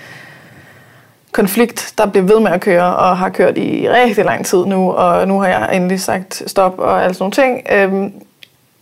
konflikt, 1.32 1.94
der 1.98 2.07
bliver 2.07 2.24
ved 2.26 2.40
med 2.40 2.51
at 2.51 2.61
køre, 2.61 2.96
og 2.96 3.18
har 3.18 3.28
kørt 3.28 3.59
i 3.59 3.88
rigtig 3.90 4.24
lang 4.24 4.46
tid 4.46 4.64
nu, 4.66 4.92
og 4.92 5.28
nu 5.28 5.40
har 5.40 5.48
jeg 5.48 5.68
endelig 5.72 6.01
sagt 6.01 6.42
stop 6.46 6.78
og 6.78 7.03
alle 7.05 7.14
sådan 7.14 7.22
nogle 7.22 7.32
ting. 7.32 7.66
Øhm, 7.72 8.12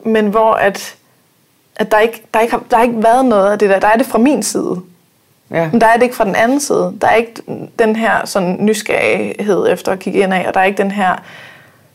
men 0.05 0.27
hvor 0.27 0.53
at, 0.53 0.95
at 1.77 1.91
der, 1.93 1.99
ikke, 1.99 2.23
der, 2.35 2.41
ikke 2.41 2.53
har, 2.53 2.63
der 2.71 2.77
har 2.77 2.85
ikke 2.85 3.03
været 3.03 3.25
noget 3.25 3.53
af 3.53 3.59
det 3.59 3.71
der. 3.71 3.79
Der 3.79 3.89
er 3.89 3.97
det 3.97 4.07
fra 4.07 4.19
min 4.19 4.43
side. 4.43 4.77
Ja. 5.51 5.69
Men 5.73 5.81
der 5.81 5.87
er 5.87 5.95
det 5.95 6.03
ikke 6.03 6.17
fra 6.17 6.25
den 6.25 6.35
anden 6.35 6.61
side. 6.61 6.95
Der 7.01 7.07
er 7.07 7.15
ikke 7.15 7.43
den 7.79 7.97
her 7.97 8.27
sådan 8.27 8.57
nysgerrighed 8.61 9.73
efter 9.73 9.93
at 9.93 9.99
kigge 9.99 10.21
ind 10.21 10.35
af, 10.35 10.45
og 10.49 10.55
der 10.55 10.61
er 10.61 10.65
ikke 10.65 10.83
den 10.83 10.91
her, 10.91 11.17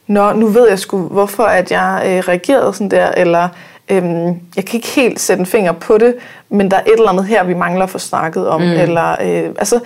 Nå, 0.07 0.33
nu 0.33 0.47
ved 0.47 0.69
jeg 0.69 0.79
sgu, 0.79 0.97
hvorfor 0.97 1.43
at 1.43 1.71
jeg 1.71 2.03
øh, 2.05 2.19
reagerede 2.19 2.73
sådan 2.73 2.91
der, 2.91 3.11
eller 3.17 3.49
øhm, 3.89 4.39
jeg 4.55 4.65
kan 4.65 4.75
ikke 4.75 4.87
helt 4.87 5.19
sætte 5.19 5.39
en 5.39 5.45
finger 5.45 5.71
på 5.71 5.97
det, 5.97 6.15
men 6.49 6.71
der 6.71 6.77
er 6.77 6.81
et 6.81 6.93
eller 6.93 7.09
andet 7.09 7.25
her, 7.25 7.43
vi 7.43 7.53
mangler 7.53 7.83
at 7.83 7.89
få 7.89 7.97
snakket 7.97 8.47
om. 8.47 8.61
Mm. 8.61 8.67
Eller, 8.67 9.11
øh, 9.11 9.49
altså, 9.57 9.79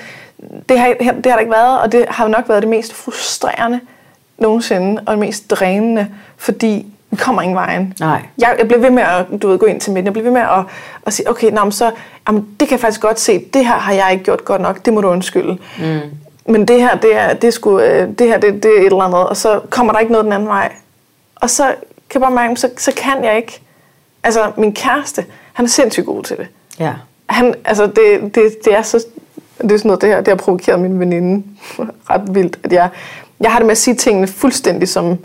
det, 0.69 0.79
har, 0.79 0.93
det 0.99 1.05
har 1.05 1.13
der 1.21 1.39
ikke 1.39 1.51
været, 1.51 1.79
og 1.79 1.91
det 1.91 2.05
har 2.09 2.25
jo 2.25 2.31
nok 2.31 2.49
været 2.49 2.61
det 2.61 2.69
mest 2.69 2.93
frustrerende 2.93 3.79
nogensinde, 4.37 5.01
og 5.05 5.11
det 5.11 5.19
mest 5.19 5.49
drænende, 5.51 6.07
fordi 6.37 6.85
vi 7.09 7.15
kommer 7.15 7.41
ingen 7.41 7.55
vejen. 7.55 7.93
Nej. 7.99 8.21
Jeg, 8.37 8.55
jeg 8.59 8.67
bliver 8.67 8.81
ved 8.81 8.89
med 8.89 9.03
at 9.03 9.41
du 9.41 9.47
ved, 9.47 9.57
gå 9.57 9.65
ind 9.65 9.81
til 9.81 9.91
midten. 9.91 10.05
Jeg 10.05 10.13
bliver 10.13 10.23
ved 10.23 10.31
med 10.31 10.41
at, 10.41 10.65
at 11.05 11.13
sige, 11.13 11.29
okay, 11.29 11.51
nå, 11.51 11.71
så, 11.71 11.91
jamen, 12.27 12.47
det 12.59 12.67
kan 12.67 12.71
jeg 12.71 12.79
faktisk 12.79 13.01
godt 13.01 13.19
se. 13.19 13.45
Det 13.53 13.65
her 13.65 13.75
har 13.75 13.93
jeg 13.93 14.11
ikke 14.11 14.23
gjort 14.23 14.45
godt 14.45 14.61
nok. 14.61 14.85
Det 14.85 14.93
må 14.93 15.01
du 15.01 15.07
undskylde. 15.07 15.57
Mm. 15.79 15.99
Men 16.47 16.67
det 16.67 16.81
her, 16.81 16.97
det 16.97 17.15
er, 17.15 17.33
det 17.33 17.47
er, 17.47 17.51
sgu, 17.51 17.79
øh, 17.79 18.09
det, 18.19 18.27
her 18.27 18.39
det, 18.39 18.63
det 18.63 18.71
er 18.77 18.79
et 18.79 18.85
eller 18.85 19.01
andet. 19.01 19.27
Og 19.27 19.37
så 19.37 19.59
kommer 19.69 19.93
der 19.93 19.99
ikke 19.99 20.11
noget 20.11 20.25
den 20.25 20.33
anden 20.33 20.49
vej. 20.49 20.71
Og 21.35 21.49
så 21.49 21.63
kan 22.09 22.21
jeg 22.21 22.21
bare 22.21 22.47
mærke, 22.47 22.55
så, 22.55 22.69
så 22.77 22.91
kan 22.97 23.23
jeg 23.23 23.37
ikke. 23.37 23.61
Altså, 24.23 24.51
min 24.57 24.73
kæreste, 24.73 25.25
han 25.53 25.65
er 25.65 25.69
sindssygt 25.69 26.05
god 26.05 26.23
til 26.23 26.37
det. 26.37 26.47
Ja. 26.79 26.93
Han, 27.29 27.55
altså, 27.65 27.85
det, 27.87 28.35
det, 28.35 28.57
det 28.65 28.73
er 28.73 28.81
så... 28.81 29.05
Det 29.61 29.71
er 29.71 29.77
sådan 29.77 29.89
noget, 29.89 30.01
det 30.01 30.09
her, 30.09 30.17
det 30.17 30.27
har 30.27 30.35
provokeret 30.35 30.79
min 30.79 30.99
veninde 30.99 31.43
ret 32.09 32.35
vildt, 32.35 32.59
at 32.63 32.73
jeg, 32.73 32.89
jeg 33.39 33.51
har 33.51 33.59
det 33.59 33.65
med 33.65 33.71
at 33.71 33.77
sige 33.77 33.95
tingene 33.95 34.27
fuldstændig, 34.27 34.89
som 34.89 35.17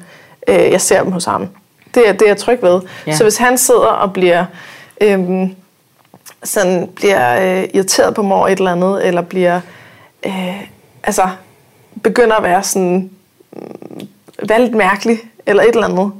øh, 0.48 0.70
jeg 0.70 0.80
ser 0.80 1.02
dem 1.02 1.12
hos 1.12 1.24
ham. 1.24 1.48
Det 1.94 2.08
er, 2.08 2.12
det 2.12 2.22
er 2.22 2.26
jeg 2.26 2.36
tryg 2.36 2.62
ved. 2.62 2.80
Ja. 3.06 3.16
Så 3.16 3.22
hvis 3.22 3.36
han 3.36 3.58
sidder 3.58 3.86
og 3.86 4.12
bliver 4.12 4.44
øhm, 5.00 5.56
sådan 6.44 6.88
bliver 6.94 7.60
øh, 7.62 7.68
irriteret 7.74 8.14
på 8.14 8.22
mor 8.22 8.48
et 8.48 8.58
eller 8.58 8.72
andet, 8.72 9.06
eller 9.06 9.22
bliver, 9.22 9.60
øh, 10.26 10.62
altså, 11.04 11.28
begynder 12.02 12.36
at 12.36 12.42
være 12.42 12.62
sådan, 12.62 13.10
mm, 13.52 14.08
være 14.48 14.60
lidt 14.60 14.74
mærkelig, 14.74 15.18
eller 15.46 15.62
et 15.62 15.68
eller 15.68 15.88
andet, 15.88 16.12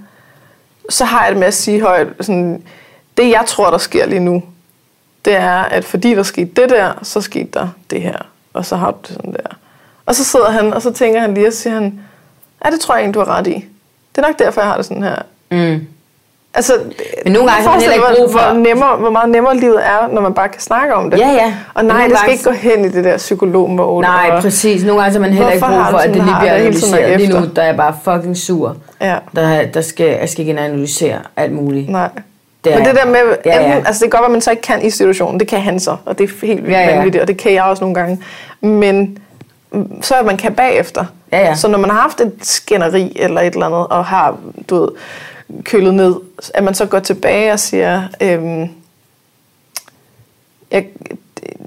så 0.91 1.05
har 1.05 1.23
jeg 1.23 1.31
det 1.31 1.39
med 1.39 1.47
at 1.47 1.55
sige 1.55 1.81
højt, 1.81 2.09
sådan, 2.20 2.62
det 3.16 3.31
jeg 3.31 3.45
tror, 3.47 3.70
der 3.70 3.79
sker 3.79 4.07
lige 4.07 4.20
nu, 4.20 4.43
det 5.25 5.35
er, 5.35 5.59
at 5.62 5.85
fordi 5.85 6.14
der 6.14 6.23
skete 6.23 6.62
det 6.62 6.70
der, 6.70 6.93
så 7.03 7.20
skete 7.20 7.49
der 7.53 7.68
det 7.91 8.03
her, 8.03 8.18
og 8.53 8.66
så 8.66 8.77
har 8.77 8.91
du 8.91 8.99
det 9.03 9.09
sådan 9.09 9.33
der. 9.33 9.57
Og 10.07 10.14
så 10.14 10.25
sidder 10.25 10.51
han, 10.51 10.73
og 10.73 10.83
så 10.83 10.93
tænker 10.93 11.20
han 11.20 11.35
lige, 11.35 11.47
og 11.47 11.53
siger 11.53 11.75
han, 11.75 12.01
ja, 12.64 12.70
det 12.70 12.81
tror 12.81 12.95
jeg 12.95 13.01
egentlig, 13.01 13.14
du 13.14 13.31
har 13.31 13.39
ret 13.39 13.47
i. 13.47 13.68
Det 14.14 14.23
er 14.25 14.27
nok 14.29 14.39
derfor, 14.39 14.61
jeg 14.61 14.68
har 14.68 14.77
det 14.77 14.87
sådan 14.87 15.03
her. 15.03 15.23
Mm. 15.53 15.87
Altså, 16.55 16.73
Men 17.25 17.33
nogle 17.33 17.51
gange 17.51 17.65
har 17.65 17.71
man 17.73 17.81
heller 17.81 17.95
ikke 17.95 18.07
brug 18.19 18.33
for- 18.33 18.39
hvor, 18.53 18.53
nemmere, 18.59 18.97
hvor 18.97 19.11
meget 19.11 19.31
nemmere 19.31 19.57
livet 19.57 19.87
er, 19.87 20.09
når 20.13 20.21
man 20.21 20.35
bare 20.35 20.49
kan 20.49 20.61
snakke 20.61 20.95
om 20.95 21.11
det. 21.11 21.19
Ja, 21.19 21.29
ja. 21.29 21.55
Og 21.75 21.85
nej, 21.85 21.97
det 22.07 22.19
skal 22.19 22.19
gange- 22.19 22.33
ikke 22.33 22.45
gå 22.45 22.51
hen 22.51 22.85
i 22.85 22.89
det 22.89 23.05
der 23.05 23.17
psykologmode. 23.17 24.03
Nej, 24.03 24.31
og, 24.33 24.43
præcis. 24.43 24.85
Nogle 24.85 25.03
gange 25.03 25.13
har 25.13 25.21
man 25.21 25.33
heller 25.33 25.51
ikke 25.51 25.67
Hvorfor 25.67 25.75
brug 25.77 25.85
har 25.85 25.91
for, 25.91 25.99
at 25.99 26.09
det 26.15 26.17
lige 26.25 26.35
bliver 26.41 26.53
analyseret. 26.53 27.21
Lige 27.21 27.33
nu, 27.41 27.47
der 27.57 27.63
er 27.63 27.67
jeg 27.67 27.77
bare 27.77 27.95
fucking 28.05 28.37
sur. 28.37 28.77
Ja, 29.01 29.17
Der, 29.37 29.67
der 29.67 29.81
skal, 29.81 30.07
jeg 30.21 30.29
skal 30.29 30.49
ikke 30.49 30.61
analysere 30.61 31.19
alt 31.37 31.53
muligt. 31.53 31.89
nej. 31.89 32.09
Det 32.65 32.73
er 32.73 32.79
Men 32.79 32.87
det 32.87 32.95
der 32.95 33.07
med, 33.07 33.21
Ja, 33.47 33.61
ja, 33.61 33.73
altså 33.87 33.93
det 33.93 34.01
kan 34.01 34.11
godt 34.11 34.21
være, 34.21 34.27
at 34.27 34.33
man 34.33 34.41
så 34.41 34.51
ikke 34.51 34.63
kan 34.63 34.83
i 34.83 34.91
situationen. 34.91 35.41
Det 35.41 35.49
kan 35.49 35.61
han 35.61 35.81
så, 35.81 35.97
og 36.05 36.19
det 36.19 36.25
er 36.43 36.47
helt 36.47 36.63
vildt 36.63 36.77
Ja, 36.77 36.81
ja, 36.81 36.95
vanvittigt, 36.95 37.23
og 37.23 37.29
det 37.29 37.37
kan 37.37 37.53
jeg 37.55 37.63
også 37.65 37.85
nogle 37.85 37.95
gange. 37.95 38.21
Men 38.61 39.19
så 40.01 40.15
er 40.15 40.23
man 40.23 40.37
kan 40.37 40.53
bagefter. 40.55 41.05
Ja, 41.33 41.39
ja. 41.39 41.55
Så 41.55 41.69
når 41.69 41.79
man 41.79 41.91
har 41.91 42.01
haft 42.01 42.21
et 42.21 42.33
skænderi 42.43 43.17
eller 43.21 43.41
et 43.41 43.53
eller 43.55 43.67
andet, 43.67 43.87
og 43.87 44.05
har 44.05 44.37
du 44.71 44.81
ved, 44.81 44.89
kølet 45.65 45.95
ned, 45.95 46.15
at 46.55 46.65
man 46.65 46.75
så 46.75 46.87
går 46.87 46.99
tilbage 46.99 47.53
og 47.53 47.61
siger, 47.61 48.03
øhm, 48.21 48.69
jeg, 50.71 50.87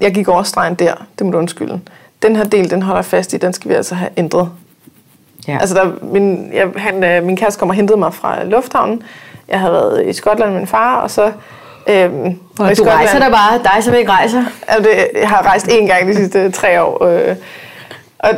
jeg 0.00 0.14
gik 0.14 0.28
over 0.28 0.42
stregen 0.42 0.74
der, 0.74 1.06
det 1.18 1.26
må 1.26 1.32
du 1.32 1.38
undskylde. 1.38 1.80
Den 2.22 2.36
her 2.36 2.44
del, 2.44 2.70
den 2.70 2.82
holder 2.82 3.02
fast 3.02 3.32
i, 3.32 3.36
den 3.36 3.52
skal 3.52 3.68
vi 3.70 3.74
altså 3.74 3.94
have 3.94 4.10
ændret. 4.16 4.50
Ja. 5.48 5.58
Altså, 5.60 5.74
der, 5.74 5.92
min, 6.02 6.50
jeg, 6.52 6.68
han, 6.76 7.04
øh, 7.04 7.24
min 7.24 7.36
kæreste 7.36 7.58
kom 7.58 7.68
og 7.68 7.74
hentede 7.74 7.98
mig 7.98 8.14
fra 8.14 8.44
lufthavnen. 8.44 9.02
Jeg 9.48 9.60
havde 9.60 9.72
været 9.72 10.06
i 10.06 10.12
Skotland 10.12 10.50
med 10.50 10.58
min 10.58 10.66
far, 10.66 11.00
og 11.00 11.10
så... 11.10 11.32
Øhm, 11.88 12.38
og 12.58 12.72
i 12.72 12.74
du 12.74 12.84
rejser 12.84 13.18
der 13.18 13.30
bare. 13.30 13.58
Dig, 13.58 13.84
som 13.84 13.94
ikke 13.94 14.10
rejser. 14.10 14.44
Altså, 14.68 14.90
det, 14.90 15.20
jeg 15.20 15.28
har 15.28 15.42
rejst 15.42 15.66
én 15.66 15.86
gang 15.86 16.08
de 16.08 16.14
sidste 16.14 16.50
tre 16.50 16.82
år. 16.82 17.04
Øh, 17.04 17.36
og 18.18 18.30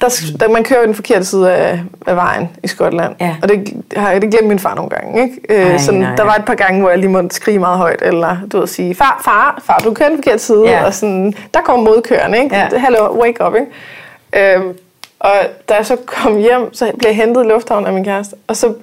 der, 0.00 0.08
der, 0.40 0.48
man 0.48 0.64
kører 0.64 0.80
jo 0.80 0.86
den 0.86 0.94
forkerte 0.94 1.24
side 1.24 1.52
af, 1.52 1.80
af 2.06 2.16
vejen 2.16 2.48
i 2.62 2.68
Skotland. 2.68 3.14
Ja. 3.20 3.36
Og 3.42 3.48
det 3.48 3.82
har 3.96 4.10
jeg 4.10 4.22
det 4.22 4.30
glemt 4.30 4.48
min 4.48 4.58
far 4.58 4.74
nogle 4.74 4.90
gange. 4.90 5.22
Ikke? 5.22 5.40
Øh, 5.48 5.70
Ej, 5.70 5.78
sådan, 5.78 6.00
nej. 6.00 6.16
Der 6.16 6.24
var 6.24 6.34
et 6.34 6.44
par 6.44 6.54
gange, 6.54 6.80
hvor 6.80 6.90
jeg 6.90 6.98
lige 6.98 7.10
måtte 7.10 7.30
skrige 7.30 7.58
meget 7.58 7.78
højt, 7.78 8.02
eller 8.02 8.36
du 8.52 8.58
ved, 8.58 8.66
sige, 8.66 8.94
far, 8.94 9.20
far, 9.24 9.62
far, 9.64 9.78
du 9.78 9.94
kører 9.94 10.08
den 10.08 10.18
forkerte 10.18 10.38
side. 10.38 10.62
Ja. 10.64 10.84
Og 10.84 10.94
sådan, 10.94 11.34
der 11.54 11.60
kommer 11.60 11.90
modkørende, 11.90 12.42
ikke? 12.42 12.56
Ja. 12.56 12.78
Hallo, 12.78 13.20
wake 13.22 13.46
up, 13.46 13.54
ikke? 13.54 14.56
Øhm, 14.56 14.76
og 15.20 15.32
da 15.68 15.74
jeg 15.74 15.86
så 15.86 15.96
kom 16.06 16.36
hjem, 16.36 16.74
så 16.74 16.92
blev 16.98 17.08
jeg 17.08 17.16
hentet 17.16 17.44
i 17.44 17.48
lufthavnen 17.48 17.86
af 17.86 17.92
min 17.92 18.04
kæreste. 18.04 18.36
Og 18.46 18.56
så, 18.56 18.74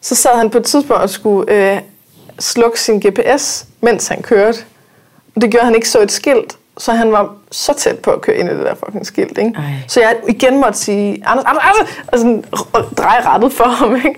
så 0.00 0.14
sad 0.14 0.30
han 0.36 0.50
på 0.50 0.58
et 0.58 0.64
tidspunkt 0.64 1.02
og 1.02 1.10
skulle 1.10 1.52
øh, 1.52 1.78
slukke 2.38 2.80
sin 2.80 3.00
GPS, 3.00 3.66
mens 3.80 4.08
han 4.08 4.22
kørte. 4.22 4.58
Og 5.36 5.42
det 5.42 5.50
gjorde, 5.50 5.60
at 5.60 5.66
han 5.66 5.74
ikke 5.74 5.88
så 5.88 6.00
et 6.00 6.12
skilt. 6.12 6.56
Så 6.78 6.92
han 6.92 7.12
var 7.12 7.34
så 7.50 7.74
tæt 7.74 7.98
på 7.98 8.10
at 8.10 8.20
køre 8.20 8.36
ind 8.36 8.48
i 8.50 8.52
det 8.54 8.64
der 8.64 8.74
fucking 8.74 9.06
skilt. 9.06 9.38
Ikke? 9.38 9.52
Ej. 9.56 9.62
Så 9.88 10.00
jeg 10.00 10.14
igen 10.28 10.60
måtte 10.60 10.78
sige, 10.78 11.22
Anders, 11.26 11.44
Anders, 11.44 11.64
Anders, 11.64 11.98
og 12.12 12.18
sådan 12.18 12.44
og 12.72 12.84
dreje 12.96 13.26
rettet 13.26 13.52
for 13.52 13.64
ham. 13.64 13.96
Ikke? 14.06 14.14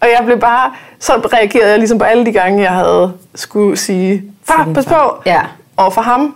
Og 0.00 0.08
jeg 0.18 0.22
blev 0.24 0.38
bare, 0.40 0.72
så 0.98 1.12
reagerede 1.12 1.70
jeg 1.70 1.78
ligesom 1.78 1.98
på 1.98 2.04
alle 2.04 2.26
de 2.26 2.32
gange, 2.32 2.62
jeg 2.62 2.70
havde 2.72 3.12
skulle 3.34 3.76
sige, 3.76 4.22
far, 4.44 4.68
pas 4.74 4.86
på, 4.86 4.94
Ja. 5.26 5.40
over 5.76 5.90
for 5.90 6.00
ham. 6.00 6.34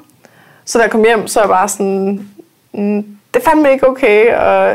Så 0.65 0.79
da 0.79 0.83
jeg 0.83 0.91
kom 0.91 1.05
hjem, 1.05 1.27
så 1.27 1.41
er 1.41 1.45
jeg 1.45 1.49
bare 1.49 1.69
sådan, 1.69 2.29
mm, 2.73 3.07
det 3.35 3.41
er 3.45 3.51
fandme 3.51 3.73
ikke 3.73 3.89
okay. 3.89 4.35
Og 4.35 4.69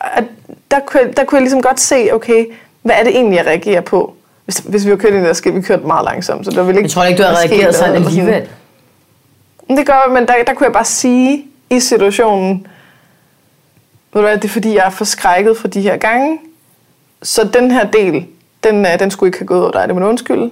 at 0.00 0.24
der, 0.70 0.76
kunne, 0.86 1.00
jeg- 1.04 1.16
der 1.16 1.24
kunne 1.24 1.36
jeg 1.36 1.42
ligesom 1.42 1.62
godt 1.62 1.80
se, 1.80 2.08
okay, 2.12 2.46
hvad 2.82 2.94
er 2.98 3.02
det 3.04 3.14
egentlig, 3.16 3.36
jeg 3.36 3.46
reagerer 3.46 3.80
på? 3.80 4.14
Hvis, 4.44 4.56
hvis 4.58 4.86
vi 4.86 4.90
var 4.90 4.96
kørt 4.96 5.08
ind 5.10 5.16
i 5.16 5.20
det 5.20 5.26
der 5.28 5.32
skilt, 5.34 5.56
vi 5.56 5.62
kørte 5.62 5.86
meget 5.86 6.04
langsomt, 6.04 6.44
så 6.44 6.50
der 6.50 6.62
ville 6.62 6.78
ikke 6.78 6.86
Jeg 6.86 6.90
tror 6.90 7.04
ikke, 7.04 7.22
du 7.22 7.28
har 7.28 7.36
reageret 7.36 7.74
sådan 7.74 7.94
alligevel. 7.94 8.48
Det 9.68 9.86
gør 9.86 10.12
men 10.12 10.28
der, 10.28 10.34
der 10.46 10.54
kunne 10.54 10.64
jeg 10.64 10.72
bare 10.72 10.84
sige 10.84 11.44
i 11.70 11.80
situationen, 11.80 12.66
ved 14.12 14.22
du 14.22 14.28
hvad, 14.28 14.36
det 14.36 14.44
er 14.44 14.48
fordi, 14.48 14.74
jeg 14.74 14.86
er 14.86 14.90
forskrækket 14.90 15.58
for 15.58 15.68
de 15.68 15.80
her 15.80 15.96
gange, 15.96 16.38
så 17.22 17.48
den 17.54 17.70
her 17.70 17.90
del, 17.90 18.26
den, 18.64 18.86
øh, 18.86 18.98
den 18.98 19.10
skulle 19.10 19.28
ikke 19.28 19.38
have 19.38 19.46
gået 19.46 19.62
over 19.62 19.70
dig, 19.70 19.88
det 19.88 19.94
må 19.94 20.00
du 20.00 20.06
undskylde. 20.06 20.50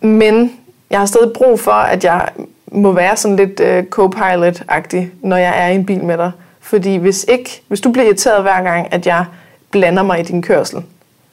Men 0.00 0.52
jeg 0.90 0.98
har 0.98 1.06
stadig 1.06 1.32
brug 1.32 1.60
for, 1.60 1.72
at 1.72 2.04
jeg 2.04 2.28
må 2.72 2.92
være 2.92 3.16
sådan 3.16 3.36
lidt 3.36 3.60
uh, 3.60 3.84
co-pilot-agtig, 3.90 5.10
når 5.22 5.36
jeg 5.36 5.64
er 5.64 5.68
i 5.68 5.74
en 5.74 5.86
bil 5.86 6.04
med 6.04 6.18
dig. 6.18 6.32
Fordi 6.60 6.96
hvis 6.96 7.26
ikke, 7.28 7.62
hvis 7.68 7.80
du 7.80 7.92
bliver 7.92 8.06
irriteret 8.06 8.42
hver 8.42 8.62
gang, 8.62 8.92
at 8.92 9.06
jeg 9.06 9.24
blander 9.70 10.02
mig 10.02 10.20
i 10.20 10.22
din 10.22 10.42
kørsel, 10.42 10.82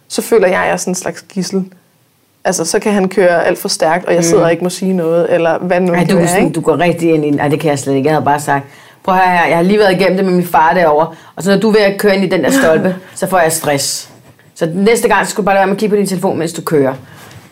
så 0.08 0.22
føler 0.22 0.48
jeg, 0.48 0.60
at 0.60 0.66
jeg 0.66 0.74
er 0.74 0.78
sådan 0.78 0.92
en 0.92 0.96
slags 0.96 1.22
gissel. 1.22 1.74
Altså, 2.48 2.66
så 2.66 2.80
kan 2.80 2.94
han 2.94 3.10
køre 3.10 3.46
alt 3.46 3.60
for 3.60 3.68
stærkt, 3.70 4.06
og 4.06 4.14
jeg 4.14 4.24
sidder 4.24 4.44
og 4.44 4.52
ikke 4.52 4.64
må 4.64 4.70
sige 4.70 4.94
noget, 4.94 5.34
eller 5.34 5.58
hvad 5.60 5.80
nu 5.80 5.94
Ej, 5.94 6.08
du, 6.10 6.18
er, 6.18 6.22
er 6.22 6.28
sådan, 6.28 6.44
ikke? 6.44 6.56
du 6.56 6.62
går 6.62 6.78
rigtig 6.80 7.14
ind 7.14 7.26
i 7.26 7.30
Nej, 7.30 7.48
det 7.48 7.60
kan 7.60 7.70
jeg 7.70 7.80
slet 7.80 7.94
ikke. 7.96 8.08
Jeg 8.08 8.14
havde 8.16 8.26
bare 8.26 8.40
sagt, 8.40 8.66
prøv 9.04 9.16
at 9.16 9.22
høre 9.22 9.38
her, 9.38 9.46
jeg 9.46 9.56
har 9.58 9.64
lige 9.64 9.80
været 9.80 9.92
igennem 9.92 10.18
det 10.18 10.26
med 10.26 10.34
min 10.34 10.46
far 10.48 10.74
derovre, 10.74 11.08
og 11.36 11.44
så 11.44 11.52
når 11.52 11.58
du 11.60 11.70
er 11.70 11.74
ved 11.74 11.82
at 11.82 11.98
køre 12.00 12.16
ind 12.16 12.24
i 12.24 12.28
den 12.30 12.44
der 12.44 12.52
stolpe, 12.52 12.96
så 13.16 13.28
får 13.28 13.40
jeg 13.40 13.52
stress. 13.52 14.10
Så 14.56 14.70
næste 14.74 15.08
gang, 15.08 15.26
så 15.26 15.32
skal 15.32 15.42
du 15.42 15.46
bare 15.46 15.56
lade 15.56 15.60
være 15.60 15.68
med 15.68 15.76
at 15.76 15.80
kigge 15.80 15.96
på 15.96 16.00
din 16.00 16.08
telefon, 16.08 16.38
mens 16.40 16.54
du 16.54 16.62
kører. 16.62 16.94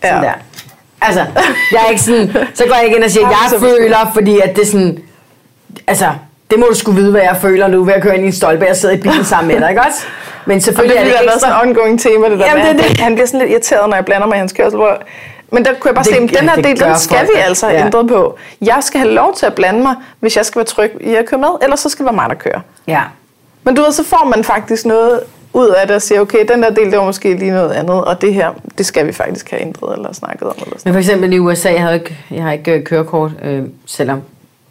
Sådan 0.04 0.24
Ja. 0.24 0.28
der. 0.28 0.34
Altså, 1.02 1.26
jeg 1.72 1.82
er 1.86 1.90
ikke 1.90 2.02
sådan, 2.02 2.30
så 2.54 2.64
går 2.68 2.76
jeg 2.76 2.84
ikke 2.86 2.96
ind 2.98 3.04
og 3.04 3.12
siger, 3.12 3.28
jeg 3.52 3.60
føler, 3.60 4.12
fordi 4.14 4.40
at 4.40 4.56
det 4.56 4.62
er 4.62 4.66
sådan, 4.66 5.00
altså, 5.88 6.06
det 6.52 6.60
må 6.60 6.66
du 6.66 6.74
skulle 6.76 7.02
vide, 7.02 7.12
hvad 7.12 7.22
jeg 7.22 7.38
føler, 7.42 7.68
nu 7.68 7.84
ved 7.84 7.94
at 7.94 8.04
køre 8.04 8.16
ind 8.16 8.24
i 8.24 8.28
en 8.28 8.34
stolpe, 8.34 8.66
jeg 8.66 8.76
sidder 8.76 8.96
i 8.96 8.98
bilen 8.98 9.26
sammen 9.26 9.54
med 9.54 9.62
dig, 9.62 9.70
ikke 9.70 9.82
også? 9.82 10.00
Men 10.46 10.52
Og 10.52 10.56
det 10.56 10.64
selvfølgelig 10.64 10.98
er 10.98 11.04
det 11.04 11.12
har 11.14 11.24
været 11.24 11.34
ekstra. 11.36 11.50
sådan 11.50 11.62
en 11.64 11.70
ongoing 11.70 12.00
tema, 12.00 12.30
det 12.30 12.40
der 12.40 12.46
Jamen, 12.46 12.64
med, 12.66 12.74
det 12.74 12.86
er 12.86 12.88
det. 12.90 13.00
han 13.00 13.14
bliver 13.14 13.28
sådan 13.28 13.40
lidt 13.40 13.52
irriteret, 13.52 13.90
når 13.90 13.96
jeg 13.98 14.06
blander 14.06 14.28
mig 14.28 14.36
i 14.36 14.40
hans 14.40 14.54
kørsel. 14.54 14.78
Hvor... 14.78 14.98
Men 15.52 15.66
der 15.66 15.72
kunne 15.80 15.90
jeg 15.90 15.96
bare 15.96 16.04
Det- 16.04 16.14
se, 16.16 16.22
at 16.38 16.42
den 16.42 16.50
her 16.50 16.56
del, 16.56 16.80
den 16.80 16.98
skal 17.00 17.18
folk, 17.18 17.30
vi 17.36 17.40
altså 17.40 17.68
Ja. 17.68 17.74
have 17.74 17.86
ændret 17.86 18.08
på. 18.08 18.38
Jeg 18.62 18.78
skal 18.82 19.00
have 19.00 19.12
lov 19.14 19.36
til 19.36 19.46
at 19.46 19.54
blande 19.54 19.82
mig, 19.82 19.96
hvis 20.20 20.38
jeg 20.38 20.46
skal 20.46 20.60
være 20.60 20.66
tryg 20.66 20.92
i 21.02 21.16
at 21.16 21.26
køre 21.26 21.40
med, 21.40 21.48
ellers 21.62 21.80
så 21.80 21.90
skal 21.90 22.06
det 22.06 22.12
være 22.12 22.16
mig, 22.16 22.30
der 22.30 22.36
kører. 22.36 22.60
Ja. 22.88 23.02
Men 23.64 23.76
du 23.76 23.82
ved, 23.82 23.92
så 23.92 24.04
får 24.04 24.32
man 24.36 24.44
faktisk 24.44 24.86
noget 24.86 25.20
ud 25.54 25.68
af 25.68 25.88
det 25.88 25.96
og 25.96 26.02
siger, 26.02 26.22
okay, 26.22 26.46
den 26.54 26.64
der 26.64 26.70
del, 26.70 26.86
det 26.92 26.98
var 26.98 27.06
måske 27.06 27.34
lige 27.34 27.52
noget 27.52 27.72
andet, 27.72 28.04
og 28.06 28.22
det 28.22 28.34
her, 28.34 28.50
det 28.78 28.86
skal 28.86 29.08
vi 29.08 29.12
faktisk 29.12 29.50
have 29.52 29.62
ændret 29.62 29.96
eller 29.98 30.14
snakket 30.14 30.48
om. 30.48 30.54
Eller 30.58 30.78
sådan. 30.78 30.82
Men 30.86 30.94
for 30.94 31.00
eksempel 31.00 31.34
i 31.34 31.40
USA, 31.40 31.70
jeg, 31.72 31.82
havde 31.82 31.96
ikke, 31.96 32.18
jeg 32.32 32.44
har 32.44 32.52
ikke 32.52 32.72
øh, 32.72 32.84
kørekort, 32.84 33.32
øh, 33.44 33.64
selvom 33.86 34.22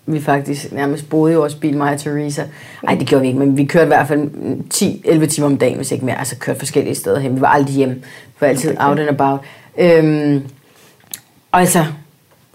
vi 0.06 0.20
faktisk 0.20 0.72
nærmest 0.72 1.08
boede 1.08 1.32
i 1.32 1.36
vores 1.36 1.54
bil, 1.54 1.76
mig 1.76 1.92
og 1.92 2.00
Teresa. 2.00 2.42
Nej, 2.82 2.94
det 2.94 3.06
gjorde 3.06 3.22
vi 3.22 3.28
ikke, 3.28 3.38
men 3.38 3.56
vi 3.56 3.64
kørte 3.64 3.84
i 3.84 3.86
hvert 3.86 4.08
fald 4.08 4.30
10-11 4.74 5.26
timer 5.26 5.46
om 5.46 5.56
dagen, 5.56 5.76
hvis 5.76 5.92
ikke 5.92 6.04
mere. 6.04 6.18
Altså 6.18 6.36
kørte 6.36 6.58
forskellige 6.58 6.94
steder 6.94 7.18
hen. 7.18 7.36
Vi 7.36 7.40
var 7.40 7.48
aldrig 7.48 7.74
hjemme. 7.74 7.94
Vi 7.94 8.00
var 8.40 8.46
altid 8.46 8.76
out 8.80 8.98
and 8.98 9.08
about. 9.08 9.40
Øhm, 9.78 10.42
og 11.52 11.60
altså, 11.60 11.84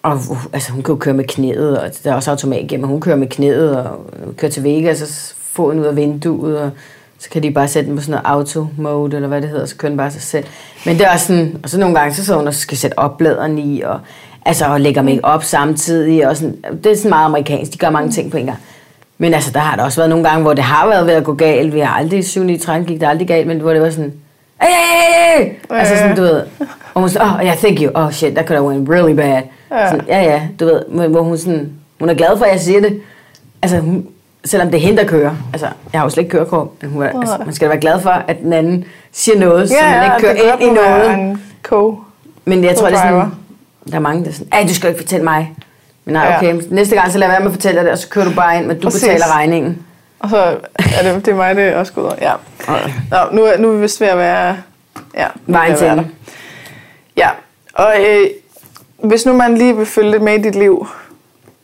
og, 0.04 0.20
altså, 0.54 0.72
hun 0.72 0.84
kan 0.84 0.94
jo 0.94 1.00
køre 1.00 1.14
med 1.14 1.24
knæet, 1.24 1.80
og 1.80 1.90
der 2.04 2.12
er 2.12 2.16
også 2.16 2.32
automat 2.32 2.64
igennem, 2.64 2.88
hun 2.88 3.02
kører 3.02 3.16
med 3.16 3.28
knæet, 3.28 3.78
og 3.78 4.06
kører 4.38 4.52
til 4.52 4.64
Vegas, 4.64 5.02
og 5.02 5.08
så 5.08 5.34
får 5.38 5.72
den 5.72 5.80
ud 5.80 5.86
af 5.86 5.96
vinduet, 5.96 6.60
og 6.60 6.72
så 7.20 7.30
kan 7.30 7.44
de 7.44 7.52
bare 7.52 7.68
sætte 7.68 7.90
den 7.90 7.98
på 7.98 8.02
sådan 8.02 8.12
noget 8.12 8.26
auto 8.26 8.68
mode, 8.78 9.16
eller 9.16 9.28
hvad 9.28 9.42
det 9.42 9.50
hedder, 9.50 9.66
så 9.66 9.76
kører 9.76 9.90
den 9.90 9.98
bare 9.98 10.12
sig 10.12 10.22
selv. 10.22 10.46
Men 10.86 10.98
det 10.98 11.06
er 11.06 11.12
også 11.12 11.28
sådan, 11.28 11.60
og 11.64 11.70
så 11.70 11.80
nogle 11.80 12.00
gange, 12.00 12.16
så 12.16 12.26
sidder 12.26 12.40
hun 12.40 12.48
og 12.48 12.54
skal 12.54 12.78
sætte 12.78 13.00
opladeren 13.00 13.58
i, 13.60 13.82
og, 13.82 14.00
altså, 14.46 14.66
og 14.66 14.82
lægger 14.82 15.02
make 15.02 15.20
op 15.24 15.44
samtidig, 15.44 16.28
og 16.28 16.38
sådan, 16.38 16.56
det 16.84 16.92
er 16.92 16.96
sådan 16.96 17.10
meget 17.10 17.26
amerikansk, 17.26 17.74
de 17.74 17.78
gør 17.78 17.90
mange 17.90 18.12
ting 18.12 18.32
på 18.32 18.38
en 18.38 18.46
gang. 18.46 18.58
Men 19.18 19.34
altså, 19.34 19.52
der 19.52 19.60
har 19.60 19.76
der 19.76 19.84
også 19.84 20.00
været 20.00 20.10
nogle 20.10 20.30
gange, 20.30 20.42
hvor 20.42 20.54
det 20.54 20.64
har 20.64 20.88
været 20.88 21.08
ved 21.08 21.14
at 21.14 21.24
gå 21.24 21.34
galt. 21.34 21.74
Vi 21.74 21.80
har 21.80 21.98
aldrig, 21.98 22.26
7 22.26 22.44
9 22.44 22.58
13 22.58 22.88
gik 22.88 23.02
det 23.02 23.08
aldrig 23.08 23.28
galt, 23.28 23.48
men 23.48 23.60
hvor 23.60 23.74
det 23.74 23.82
var 23.82 23.90
sådan, 23.90 24.14
hey, 24.62 24.70
hey, 24.70 25.38
hey, 25.38 25.46
hey! 25.46 25.56
Altså 25.70 25.96
sådan, 25.96 26.16
du 26.16 26.22
ved, 26.22 26.44
og 26.94 27.02
hun 27.02 27.10
sådan, 27.10 27.28
oh, 27.28 27.46
yeah, 27.46 27.58
thank 27.58 27.82
you. 27.82 27.92
Oh 27.96 28.12
shit, 28.12 28.34
that 28.34 28.48
could 28.48 28.58
have 28.58 28.70
went 28.70 28.90
really 28.90 29.14
bad. 29.14 29.42
Ja. 29.72 29.90
Sådan, 29.90 30.06
ja, 30.08 30.22
ja, 30.22 30.42
du 30.60 30.66
ved, 30.66 30.82
men 30.90 31.12
hvor 31.12 31.22
hun 31.22 31.38
sådan, 31.38 31.70
hun 32.00 32.10
er 32.10 32.14
glad 32.14 32.38
for, 32.38 32.46
at 32.46 32.52
jeg 32.52 32.60
siger 32.60 32.82
det. 32.82 33.02
Altså, 33.62 33.80
hun, 33.80 34.08
selvom 34.46 34.72
det 34.72 34.78
er 34.78 34.82
hende, 34.82 35.02
der 35.02 35.08
kører. 35.08 35.36
Altså, 35.54 35.68
jeg 35.94 36.02
har 36.02 36.06
jo 36.06 36.10
slet 36.10 36.24
ikke 36.24 36.32
kørekort, 36.32 36.68
men 36.82 36.92
hun 36.92 37.04
er, 37.04 37.20
altså, 37.20 37.38
man 37.46 37.54
skal 37.54 37.66
da 37.66 37.70
være 37.70 37.82
glad 37.82 38.02
for, 38.02 38.10
at 38.10 38.40
den 38.40 38.54
anden 38.54 38.86
siger 39.12 39.40
noget, 39.40 39.70
så 39.70 39.76
man 39.82 40.04
ikke 40.06 40.28
kører 40.28 40.54
ind 40.54 40.62
i 40.62 40.74
noget. 40.74 41.14
En 41.14 41.42
co. 41.64 42.00
Men 42.46 42.64
jeg 42.64 42.76
tror, 42.76 42.88
det 42.88 42.96
er 42.96 43.02
sådan, 43.02 43.32
der 43.90 43.96
er 43.96 44.00
mange, 44.00 44.24
der 44.24 44.30
er 44.30 44.34
sådan, 44.34 44.48
ej, 44.52 44.64
du 44.64 44.74
skal 44.74 44.90
ikke 44.90 45.02
fortælle 45.02 45.24
mig. 45.24 45.56
Men 46.06 46.14
nej, 46.14 46.26
Ja. 46.26 46.38
okay, 46.38 46.62
næste 46.70 46.96
gang, 46.96 47.12
så 47.12 47.18
lad 47.18 47.28
være 47.28 47.40
med 47.40 47.48
at 47.48 47.54
fortælle 47.54 47.78
dig 47.78 47.86
det, 47.86 47.92
og 47.92 47.98
så 47.98 48.10
kører 48.10 48.26
du 48.26 48.32
bare 48.36 48.58
ind, 48.58 48.66
men 48.66 48.80
du 48.80 48.84
Præcis. 48.88 49.02
betaler 49.02 49.36
regningen. 49.36 49.86
Og 50.20 50.30
så 50.30 50.38
er 51.00 51.04
det, 51.14 51.26
det 51.26 51.32
er 51.32 51.36
mig, 51.36 51.56
det 51.56 51.74
også 51.76 51.94
går 51.94 52.02
ud. 52.02 52.12
Ja. 52.22 52.34
Nå, 53.12 53.18
nu, 53.36 53.44
er, 53.44 53.58
nu 53.58 53.70
er 53.70 53.76
vi 53.76 53.82
vist 53.82 54.02
ved 54.02 54.08
at 54.08 54.18
være... 54.18 54.58
Ja, 55.18 55.28
Vejen 55.48 55.78
til 55.78 55.86
være. 55.86 56.06
Ja, 57.18 57.30
og 57.74 57.94
øh, 58.10 58.28
hvis 59.04 59.26
nu 59.26 59.34
man 59.34 59.58
lige 59.58 59.78
vil 59.78 59.86
følge 59.86 60.12
lidt 60.12 60.24
med 60.24 60.40
i 60.40 60.42
dit 60.42 60.56
liv, 60.56 60.88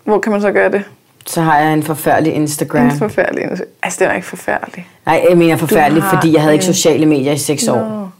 hvor 0.03 0.19
kan 0.19 0.31
man 0.31 0.41
så 0.41 0.51
gøre 0.51 0.71
det? 0.71 0.83
Så 1.25 1.41
har 1.41 1.59
jeg 1.59 1.73
en 1.73 1.83
forfærdelig 1.83 2.33
Instagram. 2.33 2.85
En 2.85 2.91
forfærdelig. 2.97 3.43
Altså, 3.43 3.63
det 3.99 4.07
er 4.07 4.13
ikke 4.13 4.27
forfærdeligt. 4.27 4.87
Nej, 5.05 5.25
jeg 5.29 5.37
mener 5.37 5.55
har 5.55 6.15
fordi 6.15 6.33
jeg 6.33 6.41
havde 6.41 6.53
ikke 6.53 6.65
sociale 6.65 7.05
medier 7.05 7.31
i 7.33 7.37
seks 7.37 7.67
år. 7.67 8.11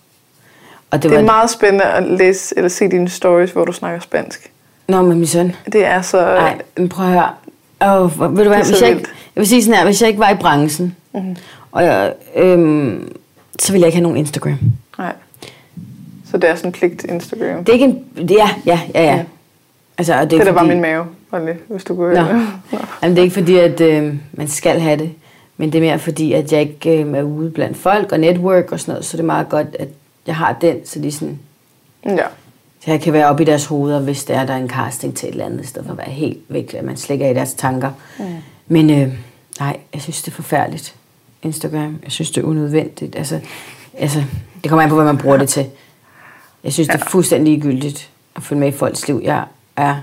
Og 0.96 1.04
det, 1.04 1.12
Det 1.12 1.20
er 1.20 1.24
meget 1.24 1.50
spændende 1.50 1.84
at 1.86 2.04
læse 2.04 2.54
eller 2.58 2.70
se 2.70 2.88
dine 2.92 3.10
stories, 3.10 3.52
hvor 3.52 3.66
du 3.66 3.72
snakker 3.72 4.00
spansk. 4.00 4.52
Nå, 4.88 5.02
med 5.02 5.16
min 5.16 5.28
søn. 5.28 5.56
Det 5.74 5.86
er 5.86 6.02
så... 6.02 6.18
Nej, 6.26 6.62
men 6.78 6.90
prøv 6.90 7.06
at 7.06 7.12
høre. 7.12 7.30
Oh, 7.80 8.20
ved 8.20 8.28
du 8.28 8.34
hvad, 8.34 8.44
Det 8.44 8.52
er 8.60 8.64
så 8.64 8.72
hvis 8.72 8.82
jeg, 8.82 8.90
ikke, 8.90 9.02
jeg 9.36 9.42
vil 9.42 9.48
sige 9.48 9.64
sådan 9.64 9.78
her, 9.78 9.86
hvis 9.86 10.02
jeg 10.02 10.08
ikke 10.10 10.20
var 10.20 10.30
i 10.30 10.36
branchen, 10.36 10.96
Mhm. 11.14 11.24
mm-hmm. 11.24 11.36
og 11.72 11.84
jeg, 11.84 12.14
øhm, 12.36 13.16
så 13.60 13.72
ville 13.72 13.82
jeg 13.82 13.88
ikke 13.88 13.96
have 13.96 14.04
nogen 14.04 14.18
Instagram. 14.18 14.58
Nej. 14.98 15.14
Så 16.32 16.38
det 16.38 16.50
er 16.50 16.56
sådan 16.56 16.68
en 16.70 16.72
pligt 16.72 17.04
Instagram. 17.04 17.58
Det 17.64 17.70
er 17.70 17.74
ikke 17.74 17.86
en... 17.86 18.04
Ja, 18.30 18.50
ja, 18.66 18.80
ja, 18.96 19.02
ja. 19.04 19.16
Ja. 19.16 19.24
Altså, 19.98 20.14
og 20.14 20.22
det, 20.22 20.32
Det 20.32 20.38
er 20.38 20.42
er 20.42 20.46
da 20.46 20.52
bare 20.52 20.60
fordi- 20.66 20.74
min 20.74 20.82
mave, 20.82 21.06
lige, 21.46 21.58
hvis 21.68 21.84
du 21.84 21.96
kunne 21.96 22.18
høre 22.18 22.28
det. 22.34 22.48
Jamen, 23.02 23.16
det 23.16 23.18
er 23.20 23.24
ikke 23.24 23.34
fordi, 23.34 23.58
at 23.58 23.82
øh, 23.82 24.14
man 24.34 24.48
skal 24.48 24.80
have 24.80 24.98
det, 24.98 25.12
men 25.58 25.72
det 25.72 25.78
er 25.78 25.82
mere 25.82 26.00
fordi, 26.00 26.34
at 26.34 26.52
jeg 26.52 26.62
ikke 26.62 27.02
øh, 27.04 27.14
er 27.18 27.22
ude 27.24 27.50
blandt 27.52 27.78
folk 27.78 28.12
og 28.12 28.20
network 28.20 28.72
og 28.72 28.80
sådan 28.80 28.92
noget, 28.92 29.06
så 29.06 29.18
det 29.18 29.24
er 29.24 29.28
meget 29.28 29.50
godt, 29.50 29.68
at 29.80 29.88
jeg 30.28 30.36
har 30.36 30.58
den, 30.62 30.86
så 30.86 31.00
de 31.00 31.12
sådan, 31.12 31.40
Ja. 32.06 32.26
så 32.86 32.92
jeg 32.92 33.02
kan 33.02 33.14
være 33.14 33.26
oppe 33.28 33.44
i 33.44 33.46
deres 33.46 33.66
hoveder, 33.66 34.00
hvis 34.02 34.24
der 34.24 34.40
er 34.40 34.46
der 34.46 34.54
er 34.54 34.58
en 34.58 34.70
casting 34.70 35.18
til 35.18 35.28
et 35.30 35.32
eller 35.32 35.46
andet, 35.46 35.64
i 35.64 35.68
stedet 35.68 35.86
for 35.86 35.92
at 35.92 35.98
være 35.98 36.10
helt 36.10 36.40
væk, 36.50 36.74
at 36.74 36.84
man 36.84 36.98
slet 36.98 37.14
ikke 37.16 37.26
er 37.26 37.30
i 37.30 37.34
deres 37.34 37.54
tanker. 37.54 37.92
Mm. 38.20 38.26
Men 38.68 38.90
øh, 38.90 39.14
nej, 39.60 39.78
jeg 39.94 40.02
synes, 40.02 40.22
det 40.22 40.32
er 40.32 40.36
forfærdeligt, 40.36 40.96
Instagram. 41.44 42.00
Jeg 42.04 42.12
synes, 42.12 42.32
det 42.32 42.42
er 42.44 42.46
unødvendigt. 42.48 43.16
Altså, 43.16 43.40
altså, 43.98 44.24
det 44.64 44.70
kommer 44.70 44.84
an 44.84 44.90
på, 44.90 44.96
hvad 44.96 45.06
man 45.06 45.18
bruger 45.18 45.38
det 45.38 45.50
til. 45.50 45.66
Jeg 46.64 46.74
synes, 46.74 46.88
det 46.88 47.02
er 47.02 47.06
fuldstændig 47.10 47.54
ligegyldigt 47.54 48.10
at 48.36 48.44
følge 48.44 48.60
med 48.60 48.68
i 48.68 48.72
folks 48.72 49.08
liv. 49.08 49.22
Jeg 49.24 49.44
er 49.76 49.96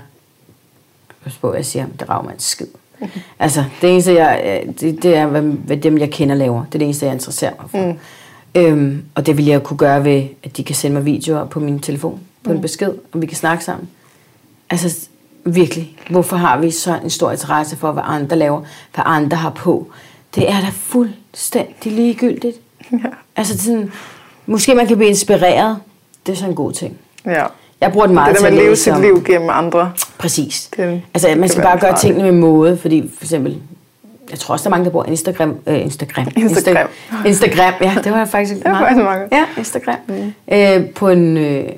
Pas 1.23 1.35
på, 1.37 1.53
jeg 1.53 1.65
siger, 1.65 1.85
det 1.99 2.09
rager 2.09 2.23
mig 2.23 2.33
en 2.33 2.39
skid. 2.39 2.67
altså, 3.39 3.63
det 3.81 3.91
eneste, 3.91 4.13
jeg, 4.13 4.61
øh, 4.67 4.73
det, 4.79 5.03
det 5.03 5.15
er, 5.15 5.25
hvad, 5.25 5.41
hvad 5.41 5.77
dem, 5.77 5.97
jeg 5.97 6.11
kender, 6.11 6.35
laver. 6.35 6.65
Det 6.65 6.75
er 6.75 6.79
det 6.79 6.85
eneste, 6.85 7.05
jeg 7.05 7.13
interesserer 7.13 7.53
mig 7.61 7.69
for. 7.69 7.77
Mm. 7.91 7.99
Øhm, 8.55 9.03
og 9.15 9.25
det 9.25 9.37
vil 9.37 9.45
jeg 9.45 9.63
kunne 9.63 9.77
gøre 9.77 10.03
ved, 10.03 10.23
at 10.43 10.57
de 10.57 10.63
kan 10.63 10.75
sende 10.75 10.93
mig 10.93 11.05
videoer 11.05 11.45
på 11.45 11.59
min 11.59 11.79
telefon, 11.79 12.19
på 12.43 12.49
mm. 12.49 12.55
en 12.55 12.61
besked, 12.61 12.93
og 13.13 13.21
vi 13.21 13.25
kan 13.25 13.37
snakke 13.37 13.63
sammen. 13.63 13.89
Altså, 14.69 15.07
virkelig. 15.45 15.97
Hvorfor 16.09 16.35
har 16.35 16.59
vi 16.59 16.71
så 16.71 16.99
en 17.03 17.09
stor 17.09 17.31
interesse 17.31 17.77
for, 17.77 17.91
hvad 17.91 18.03
andre 18.05 18.37
laver, 18.37 18.61
hvad 18.93 19.03
andre 19.07 19.37
har 19.37 19.49
på? 19.49 19.87
Det 20.35 20.49
er 20.49 20.61
da 20.61 20.69
fuldstændig 20.71 21.91
ligegyldigt. 21.91 22.57
Ja. 22.91 23.09
Altså, 23.35 23.57
sådan, 23.57 23.91
måske 24.45 24.75
man 24.75 24.87
kan 24.87 24.97
blive 24.97 25.09
inspireret. 25.09 25.77
Det 26.25 26.31
er 26.31 26.35
så 26.35 26.45
en 26.45 26.55
god 26.55 26.71
ting. 26.71 26.97
ja. 27.25 27.45
Jeg 27.81 27.91
bruger 27.91 28.05
den 28.05 28.15
meget 28.15 28.35
Det 28.35 28.43
der 28.43 28.49
med 28.49 28.57
at 28.57 28.63
leve 28.63 28.75
sit 28.75 29.01
liv 29.01 29.23
gennem 29.23 29.49
andre. 29.51 29.91
Præcis. 30.17 30.69
Det 30.77 31.01
altså, 31.13 31.35
man 31.37 31.49
skal 31.49 31.63
bare 31.63 31.79
gøre 31.79 31.97
tingene 31.97 32.23
med 32.23 32.31
måde, 32.31 32.77
fordi 32.77 33.11
for 33.17 33.25
eksempel, 33.25 33.61
jeg 34.33 34.39
tror 34.39 34.53
også, 34.53 34.63
der 34.63 34.67
er 34.67 34.71
mange, 34.71 34.85
der 34.85 34.91
bruger 34.91 35.05
Instagram. 35.05 35.57
Øh, 35.67 35.81
Instagram. 35.81 36.27
Instagram. 36.37 36.87
Insta- 36.87 37.27
Instagram, 37.27 37.73
ja, 37.81 37.95
det 38.03 38.11
var 38.11 38.25
faktisk 38.25 38.65
var 38.65 38.79
faktisk 38.79 39.03
meget. 39.03 39.27
Ja, 39.31 39.45
Instagram. 39.57 39.97
Mm. 40.07 40.33
Øh, 40.53 40.89
på 40.89 41.09
en 41.09 41.37
øh, 41.37 41.69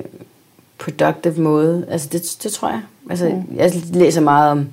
productive 0.78 1.42
måde. 1.42 1.86
Altså, 1.90 2.08
det, 2.12 2.36
det 2.42 2.52
tror 2.52 2.68
jeg. 2.68 2.80
Altså, 3.10 3.24
mm. 3.28 3.56
jeg 3.56 3.72
læser 3.92 4.20
meget 4.20 4.50
om 4.50 4.68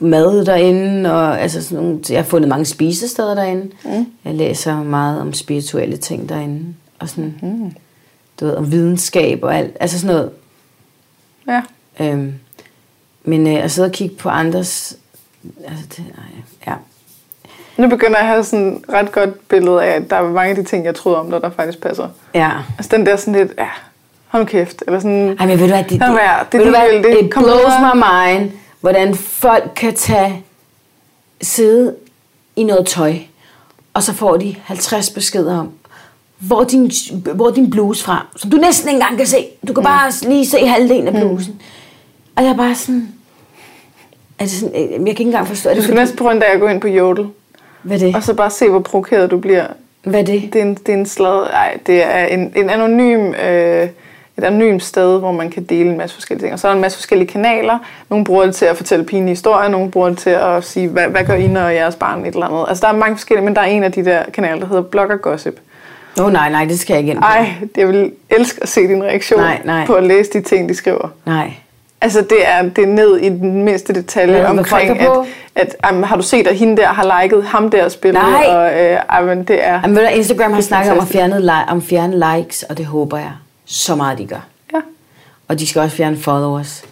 mad 0.00 0.44
derinde, 0.44 1.12
og 1.12 1.40
altså 1.40 1.62
sådan 1.62 1.84
nogle, 1.84 2.00
jeg 2.10 2.18
har 2.18 2.24
fundet 2.24 2.48
mange 2.48 2.64
spisesteder 2.64 3.34
derinde. 3.34 3.70
Mm. 3.84 4.06
Jeg 4.24 4.34
læser 4.34 4.82
meget 4.82 5.20
om 5.20 5.32
spirituelle 5.32 5.96
ting 5.96 6.28
derinde, 6.28 6.74
og 6.98 7.08
sådan, 7.08 7.34
mm. 7.42 7.72
du 8.40 8.46
ved, 8.46 8.54
om 8.54 8.72
videnskab 8.72 9.42
og 9.42 9.56
alt, 9.56 9.76
altså 9.80 9.98
sådan 9.98 10.16
noget. 10.16 10.30
Ja. 11.48 11.62
Øhm, 12.00 12.34
men 13.24 13.46
øh, 13.46 13.64
at 13.64 13.70
sidde 13.70 13.86
og 13.86 13.92
kigge 13.92 14.16
på 14.16 14.28
andres... 14.28 14.96
Altså, 15.68 15.84
det, 15.96 15.98
nej, 15.98 16.26
ja. 16.66 16.74
Nu 17.76 17.88
begynder 17.88 18.18
jeg 18.18 18.20
at 18.20 18.26
have 18.26 18.44
sådan 18.44 18.76
et 18.76 18.92
ret 18.92 19.12
godt 19.12 19.48
billede 19.48 19.82
af, 19.84 19.96
at 19.96 20.10
der 20.10 20.16
er 20.16 20.22
mange 20.22 20.50
af 20.50 20.56
de 20.56 20.64
ting, 20.64 20.84
jeg 20.84 20.94
troede 20.94 21.18
om 21.18 21.30
dig, 21.30 21.40
der 21.40 21.50
faktisk 21.50 21.80
passer. 21.80 22.08
Ja. 22.34 22.50
Altså 22.78 22.96
den 22.96 23.06
der 23.06 23.16
sådan 23.16 23.34
lidt, 23.34 23.52
ja, 23.58 23.68
hold 24.28 24.46
kæft. 24.46 24.82
Eller 24.86 25.00
sådan, 25.00 25.36
Ej, 25.40 25.46
men 25.46 25.58
ved 25.58 25.66
du 25.66 25.72
hvad, 25.72 25.84
det, 25.84 25.98
Lad 26.00 26.12
være. 26.12 26.44
Det 26.52 26.54
er 26.54 26.64
ved 26.64 26.64
du 26.64 26.78
hvad, 26.78 26.90
ligegyldigt. 26.92 27.24
it 27.26 27.30
blows 27.30 27.72
my 27.94 28.02
mind, 28.02 28.50
hvordan 28.80 29.14
folk 29.14 29.70
kan 29.76 29.94
tage, 29.94 30.44
sidde 31.42 31.94
i 32.56 32.62
noget 32.64 32.86
tøj, 32.86 33.14
og 33.94 34.02
så 34.02 34.12
får 34.12 34.36
de 34.36 34.54
50 34.64 35.10
beskeder 35.10 35.58
om, 35.58 35.70
hvor 36.38 36.64
din, 36.64 36.90
hvor 37.34 37.50
din 37.50 37.70
bluse 37.70 38.04
fra, 38.04 38.26
som 38.36 38.50
du 38.50 38.56
næsten 38.56 38.88
ikke 38.88 38.96
engang 38.96 39.16
kan 39.16 39.26
se. 39.26 39.46
Du 39.68 39.72
kan 39.72 39.84
bare 39.84 40.12
lige 40.22 40.46
se 40.46 40.66
halvdelen 40.66 41.08
af 41.08 41.12
blusen. 41.14 41.60
Og 42.36 42.42
jeg 42.44 42.50
er 42.50 42.56
bare 42.56 42.74
sådan, 42.74 43.08
altså 44.40 44.60
sådan, 44.60 44.82
øh, 44.82 44.90
jeg 44.90 44.98
kan 44.98 45.08
ikke 45.08 45.24
engang 45.24 45.46
forstå, 45.46 45.70
er 45.70 45.74
du 45.74 45.76
det 45.76 45.84
skal 45.84 45.92
fordi, 45.92 46.00
næsten 46.00 46.18
prøve 46.18 46.32
en 46.32 46.40
dag 46.40 46.48
at 46.48 46.60
gå 46.60 46.68
ind 46.68 46.80
på 46.80 46.88
Jodel, 46.88 47.26
hvad 47.82 47.96
er 47.96 48.06
det? 48.06 48.16
og 48.16 48.22
så 48.22 48.34
bare 48.34 48.50
se, 48.50 48.68
hvor 48.68 48.78
provokeret 48.78 49.30
du 49.30 49.38
bliver. 49.38 49.66
Hvad 50.04 50.20
er 50.20 50.24
det? 50.24 50.50
Det 50.52 50.60
er 50.60 50.64
en, 50.64 50.74
det 50.74 50.88
er 50.88 50.98
en 50.98 51.06
slad, 51.06 51.46
ej, 51.52 51.78
det 51.86 52.04
er 52.04 52.24
en, 52.24 52.52
en 52.56 52.70
anonym, 52.70 53.34
øh, 53.34 53.88
et 54.38 54.44
anonymt 54.44 54.82
sted, 54.82 55.18
hvor 55.18 55.32
man 55.32 55.50
kan 55.50 55.64
dele 55.64 55.90
en 55.90 55.98
masse 55.98 56.16
forskellige 56.16 56.44
ting. 56.44 56.52
Og 56.52 56.58
så 56.58 56.68
er 56.68 56.70
der 56.70 56.76
en 56.76 56.82
masse 56.82 56.98
forskellige 56.98 57.28
kanaler. 57.28 57.78
Nogle 58.10 58.24
bruger 58.24 58.44
det 58.44 58.54
til 58.54 58.64
at 58.64 58.76
fortælle 58.76 59.04
pinlige 59.04 59.28
historier, 59.28 59.68
nogle 59.68 59.90
bruger 59.90 60.08
det 60.08 60.18
til 60.18 60.30
at 60.30 60.64
sige, 60.64 60.88
hvad, 60.88 61.08
hvad 61.08 61.24
gør 61.24 61.34
I, 61.34 61.46
når 61.48 61.68
jeres 61.68 61.96
barn 61.96 62.20
et 62.20 62.34
eller 62.34 62.46
andet. 62.46 62.64
Altså 62.68 62.86
der 62.86 62.92
er 62.92 62.96
mange 62.96 63.16
forskellige, 63.16 63.44
men 63.44 63.54
der 63.54 63.60
er 63.60 63.66
en 63.66 63.84
af 63.84 63.92
de 63.92 64.04
der 64.04 64.22
kanaler, 64.34 64.58
der 64.58 64.66
hedder 64.66 64.82
Blogger 64.82 65.16
Gossip. 65.16 65.60
Åh 66.18 66.26
oh, 66.26 66.32
nej, 66.32 66.50
nej, 66.50 66.64
det 66.64 66.80
skal 66.80 66.94
jeg 66.94 66.98
ikke 67.00 67.10
ind 67.10 67.18
på. 67.18 67.26
Ej, 67.26 67.52
jeg 67.76 67.88
vil 67.88 68.12
elske 68.30 68.62
at 68.62 68.68
se 68.68 68.88
din 68.88 69.02
reaktion 69.02 69.40
Nej, 69.40 69.60
nej. 69.64 69.86
på 69.86 69.94
at 69.94 70.04
læse 70.04 70.30
de 70.32 70.40
ting, 70.40 70.68
de 70.68 70.74
skriver. 70.74 71.08
Nej. 71.26 71.52
Altså, 72.02 72.20
det 72.20 72.48
er, 72.48 72.62
det 72.62 72.84
er 72.84 72.86
ned 72.86 73.16
i 73.16 73.28
den 73.28 73.64
mindste 73.64 73.92
detalje 73.92 74.40
hvad 74.40 74.44
omkring, 74.44 75.00
at, 75.00 75.08
at 75.54 75.76
um, 75.92 76.02
har 76.02 76.16
du 76.16 76.22
set, 76.22 76.46
at 76.46 76.56
hende 76.56 76.76
der 76.76 76.86
har 76.86 77.22
liket 77.22 77.44
ham 77.44 77.70
der 77.70 77.88
spillet? 77.88 78.22
Nej. 78.22 78.44
Og, 78.46 78.72
øh, 78.80 78.98
ej, 79.08 79.24
men 79.24 79.44
det 79.44 79.66
er... 79.66 79.72
Jamen, 79.80 79.96
ved 79.96 80.02
du, 80.08 80.14
Instagram 80.14 80.52
har 80.52 80.60
snakket 80.60 80.92
om 80.92 80.98
at 80.98 81.08
fjerne, 81.08 81.36
li- 81.36 81.70
om 81.70 81.82
fjerne 81.82 82.36
likes, 82.36 82.62
og 82.62 82.78
det 82.78 82.86
håber 82.86 83.18
jeg 83.18 83.32
så 83.64 83.94
meget, 83.94 84.18
de 84.18 84.26
gør. 84.26 84.46
Ja. 84.74 84.80
Og 85.48 85.58
de 85.58 85.66
skal 85.66 85.82
også 85.82 85.96
fjerne 85.96 86.16
followers. 86.16 86.84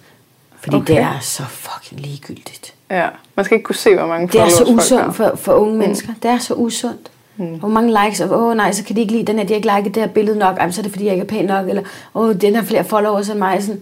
Fordi 0.61 0.77
okay. 0.77 0.95
Det 0.95 1.03
er 1.03 1.19
så 1.21 1.43
fucking 1.49 2.01
ligegyldigt. 2.01 2.75
ja. 2.91 3.07
Man 3.37 3.45
skal 3.45 3.55
ikke 3.55 3.65
kunne 3.65 3.77
se, 3.77 3.95
hvor 3.97 4.07
mange 4.07 4.29
Det 4.29 4.41
er 4.41 4.49
så 4.49 4.57
followers 4.59 4.85
usundt 4.93 5.17
for, 5.17 5.33
for 5.37 5.53
unge 5.53 5.73
mm. 5.73 5.79
mennesker. 5.79 6.09
Det 6.23 6.31
er 6.31 6.39
så 6.39 6.55
usundt. 6.55 7.11
Mm. 7.37 7.47
Hvor 7.47 7.69
mange 7.69 8.05
likes, 8.05 8.21
og 8.21 8.43
åh 8.43 8.57
nej, 8.57 8.73
så 8.73 8.85
kan 8.85 8.97
de 8.97 9.01
ikke 9.01 9.13
lide 9.13 9.25
den 9.25 9.39
her, 9.39 9.45
de 9.45 9.49
har 9.49 9.57
ikke 9.57 9.71
liket 9.77 9.95
det 9.95 10.03
her 10.03 10.11
billede 10.11 10.39
nok, 10.39 10.57
Jamen, 10.59 10.73
så 10.73 10.81
er 10.81 10.83
det 10.83 10.93
fordi, 10.93 11.05
jeg 11.05 11.15
ikke 11.15 11.25
er 11.25 11.29
pæn 11.29 11.45
nok, 11.45 11.69
eller 11.69 11.83
åh, 12.15 12.35
den 12.35 12.55
har 12.55 12.63
flere 12.63 12.85
followers 12.85 13.29
end 13.29 13.39
mig. 13.39 13.63
Sådan. 13.63 13.81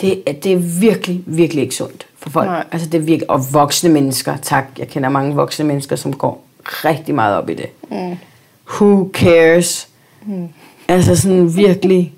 Det, 0.00 0.22
er- 0.26 0.32
det 0.32 0.52
er 0.52 0.56
virkelig, 0.80 1.22
virkelig 1.26 1.62
ikke 1.62 1.74
sundt 1.74 2.06
for 2.18 2.30
folk. 2.30 2.46
Nej. 2.46 2.64
Altså 2.72 2.88
det 2.88 2.98
er 2.98 3.02
virkelig, 3.02 3.30
og 3.30 3.52
voksne 3.52 3.90
mennesker, 3.90 4.36
tak, 4.36 4.64
jeg 4.78 4.88
kender 4.88 5.08
mange 5.08 5.34
voksne 5.34 5.64
mennesker, 5.64 5.96
som 5.96 6.12
går 6.16 6.44
rigtig 6.64 7.14
meget 7.14 7.36
op 7.36 7.50
i 7.50 7.54
det. 7.54 7.66
Mm. 7.90 8.16
Who 8.74 9.10
cares? 9.12 9.88
Mm. 10.26 10.48
Altså 10.88 11.16
sådan 11.16 11.56
virkelig, 11.56 12.12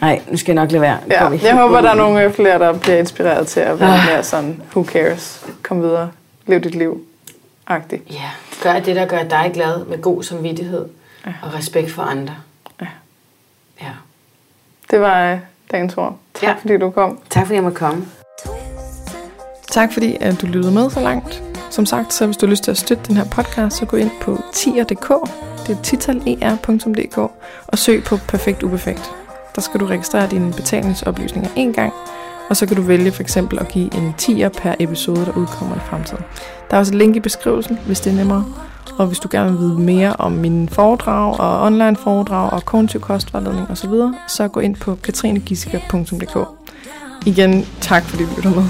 nej, 0.00 0.22
nu 0.30 0.36
skal 0.36 0.52
jeg 0.54 0.62
nok 0.64 0.72
lade 0.72 0.82
være. 0.82 0.98
Ja, 1.10 1.28
jeg 1.28 1.56
håber, 1.56 1.78
ind 1.78 1.84
der 1.86 1.90
er 1.92 1.96
nogle 1.96 2.22
øh, 2.22 2.32
flere, 2.32 2.58
der 2.58 2.78
bliver 2.78 2.96
inspireret 2.98 3.46
til 3.46 3.60
at 3.60 3.80
være 3.80 3.94
Ah. 4.00 4.06
mere 4.06 4.22
sådan, 4.24 4.62
who 4.70 4.84
cares, 4.84 5.46
kom 5.62 5.82
videre, 5.82 6.10
lev 6.46 6.60
dit 6.60 6.74
liv, 6.74 7.04
agtigt. 7.66 8.02
Ja, 8.10 8.30
gør 8.62 8.78
det, 8.80 8.96
der 8.96 9.06
gør 9.06 9.22
dig 9.22 9.50
glad 9.54 9.84
med 9.84 10.02
god 10.02 10.22
samvittighed 10.22 10.86
ja. 11.26 11.32
og 11.42 11.54
respekt 11.54 11.90
for 11.92 12.02
andre. 12.02 12.34
Ja. 12.80 12.86
Ja. 13.82 13.90
Det 14.90 15.00
var 15.00 15.32
øh, 15.32 15.38
dagens 15.70 15.96
ord. 15.96 16.16
Tak 16.34 16.42
Ja. 16.42 16.54
fordi 16.60 16.78
du 16.78 16.90
kom. 16.90 17.18
Tak 17.30 17.42
fordi 17.46 17.54
jeg 17.54 17.62
måtte 17.62 17.78
komme. 17.78 18.04
Tak 19.70 19.92
fordi 19.92 20.16
at 20.20 20.40
du 20.40 20.46
lyttede 20.46 20.74
med 20.74 20.90
så 20.90 21.00
langt. 21.00 21.42
Som 21.70 21.86
sagt, 21.86 22.12
så 22.14 22.26
hvis 22.26 22.36
du 22.36 22.46
har 22.46 22.50
lyst 22.50 22.64
til 22.64 22.70
at 22.70 22.78
støtte 22.78 23.04
den 23.08 23.16
her 23.16 23.24
podcast, 23.24 23.76
så 23.76 23.86
gå 23.86 23.96
ind 23.96 24.10
på 24.20 24.38
tier.dk, 24.52 25.08
det 25.66 25.76
er 25.78 25.82
titaler.dk, 25.82 27.18
og 27.66 27.78
søg 27.78 28.04
på 28.04 28.16
Perfekt 28.28 28.62
Uperfekt. 28.62 29.10
Der 29.54 29.60
skal 29.60 29.80
du 29.80 29.86
registrere 29.86 30.26
dine 30.30 30.52
betalingsoplysninger 30.52 31.50
en 31.56 31.72
gang, 31.72 31.92
og 32.50 32.56
så 32.56 32.66
kan 32.66 32.76
du 32.76 32.82
vælge 32.82 33.12
for 33.12 33.22
eksempel 33.22 33.58
at 33.58 33.68
give 33.68 33.94
en 33.96 34.14
tier 34.18 34.48
per 34.48 34.74
episode, 34.78 35.26
der 35.26 35.32
udkommer 35.36 35.76
i 35.76 35.80
fremtiden. 35.90 36.24
Der 36.70 36.76
er 36.76 36.78
også 36.80 36.92
et 36.92 36.98
link 36.98 37.16
i 37.16 37.20
beskrivelsen, 37.20 37.78
hvis 37.86 38.00
det 38.00 38.12
er 38.12 38.16
nemmere. 38.16 38.44
Og 38.98 39.06
hvis 39.06 39.18
du 39.18 39.28
gerne 39.30 39.50
vil 39.50 39.60
vide 39.60 39.78
mere 39.78 40.16
om 40.18 40.32
mine 40.32 40.68
foredrag 40.68 41.40
og 41.40 41.62
online 41.62 41.96
foredrag 41.96 42.52
og 42.52 42.64
kognitiv 42.64 43.00
kostvejledning 43.00 43.70
osv., 43.70 43.90
så 44.28 44.48
gå 44.48 44.60
ind 44.60 44.76
på 44.76 44.94
katrinegissiker.dk. 44.94 46.48
Igen, 47.26 47.66
tak 47.80 48.04
fordi 48.04 48.24
du 48.24 48.30
lytter 48.36 48.50
med. 48.50 48.64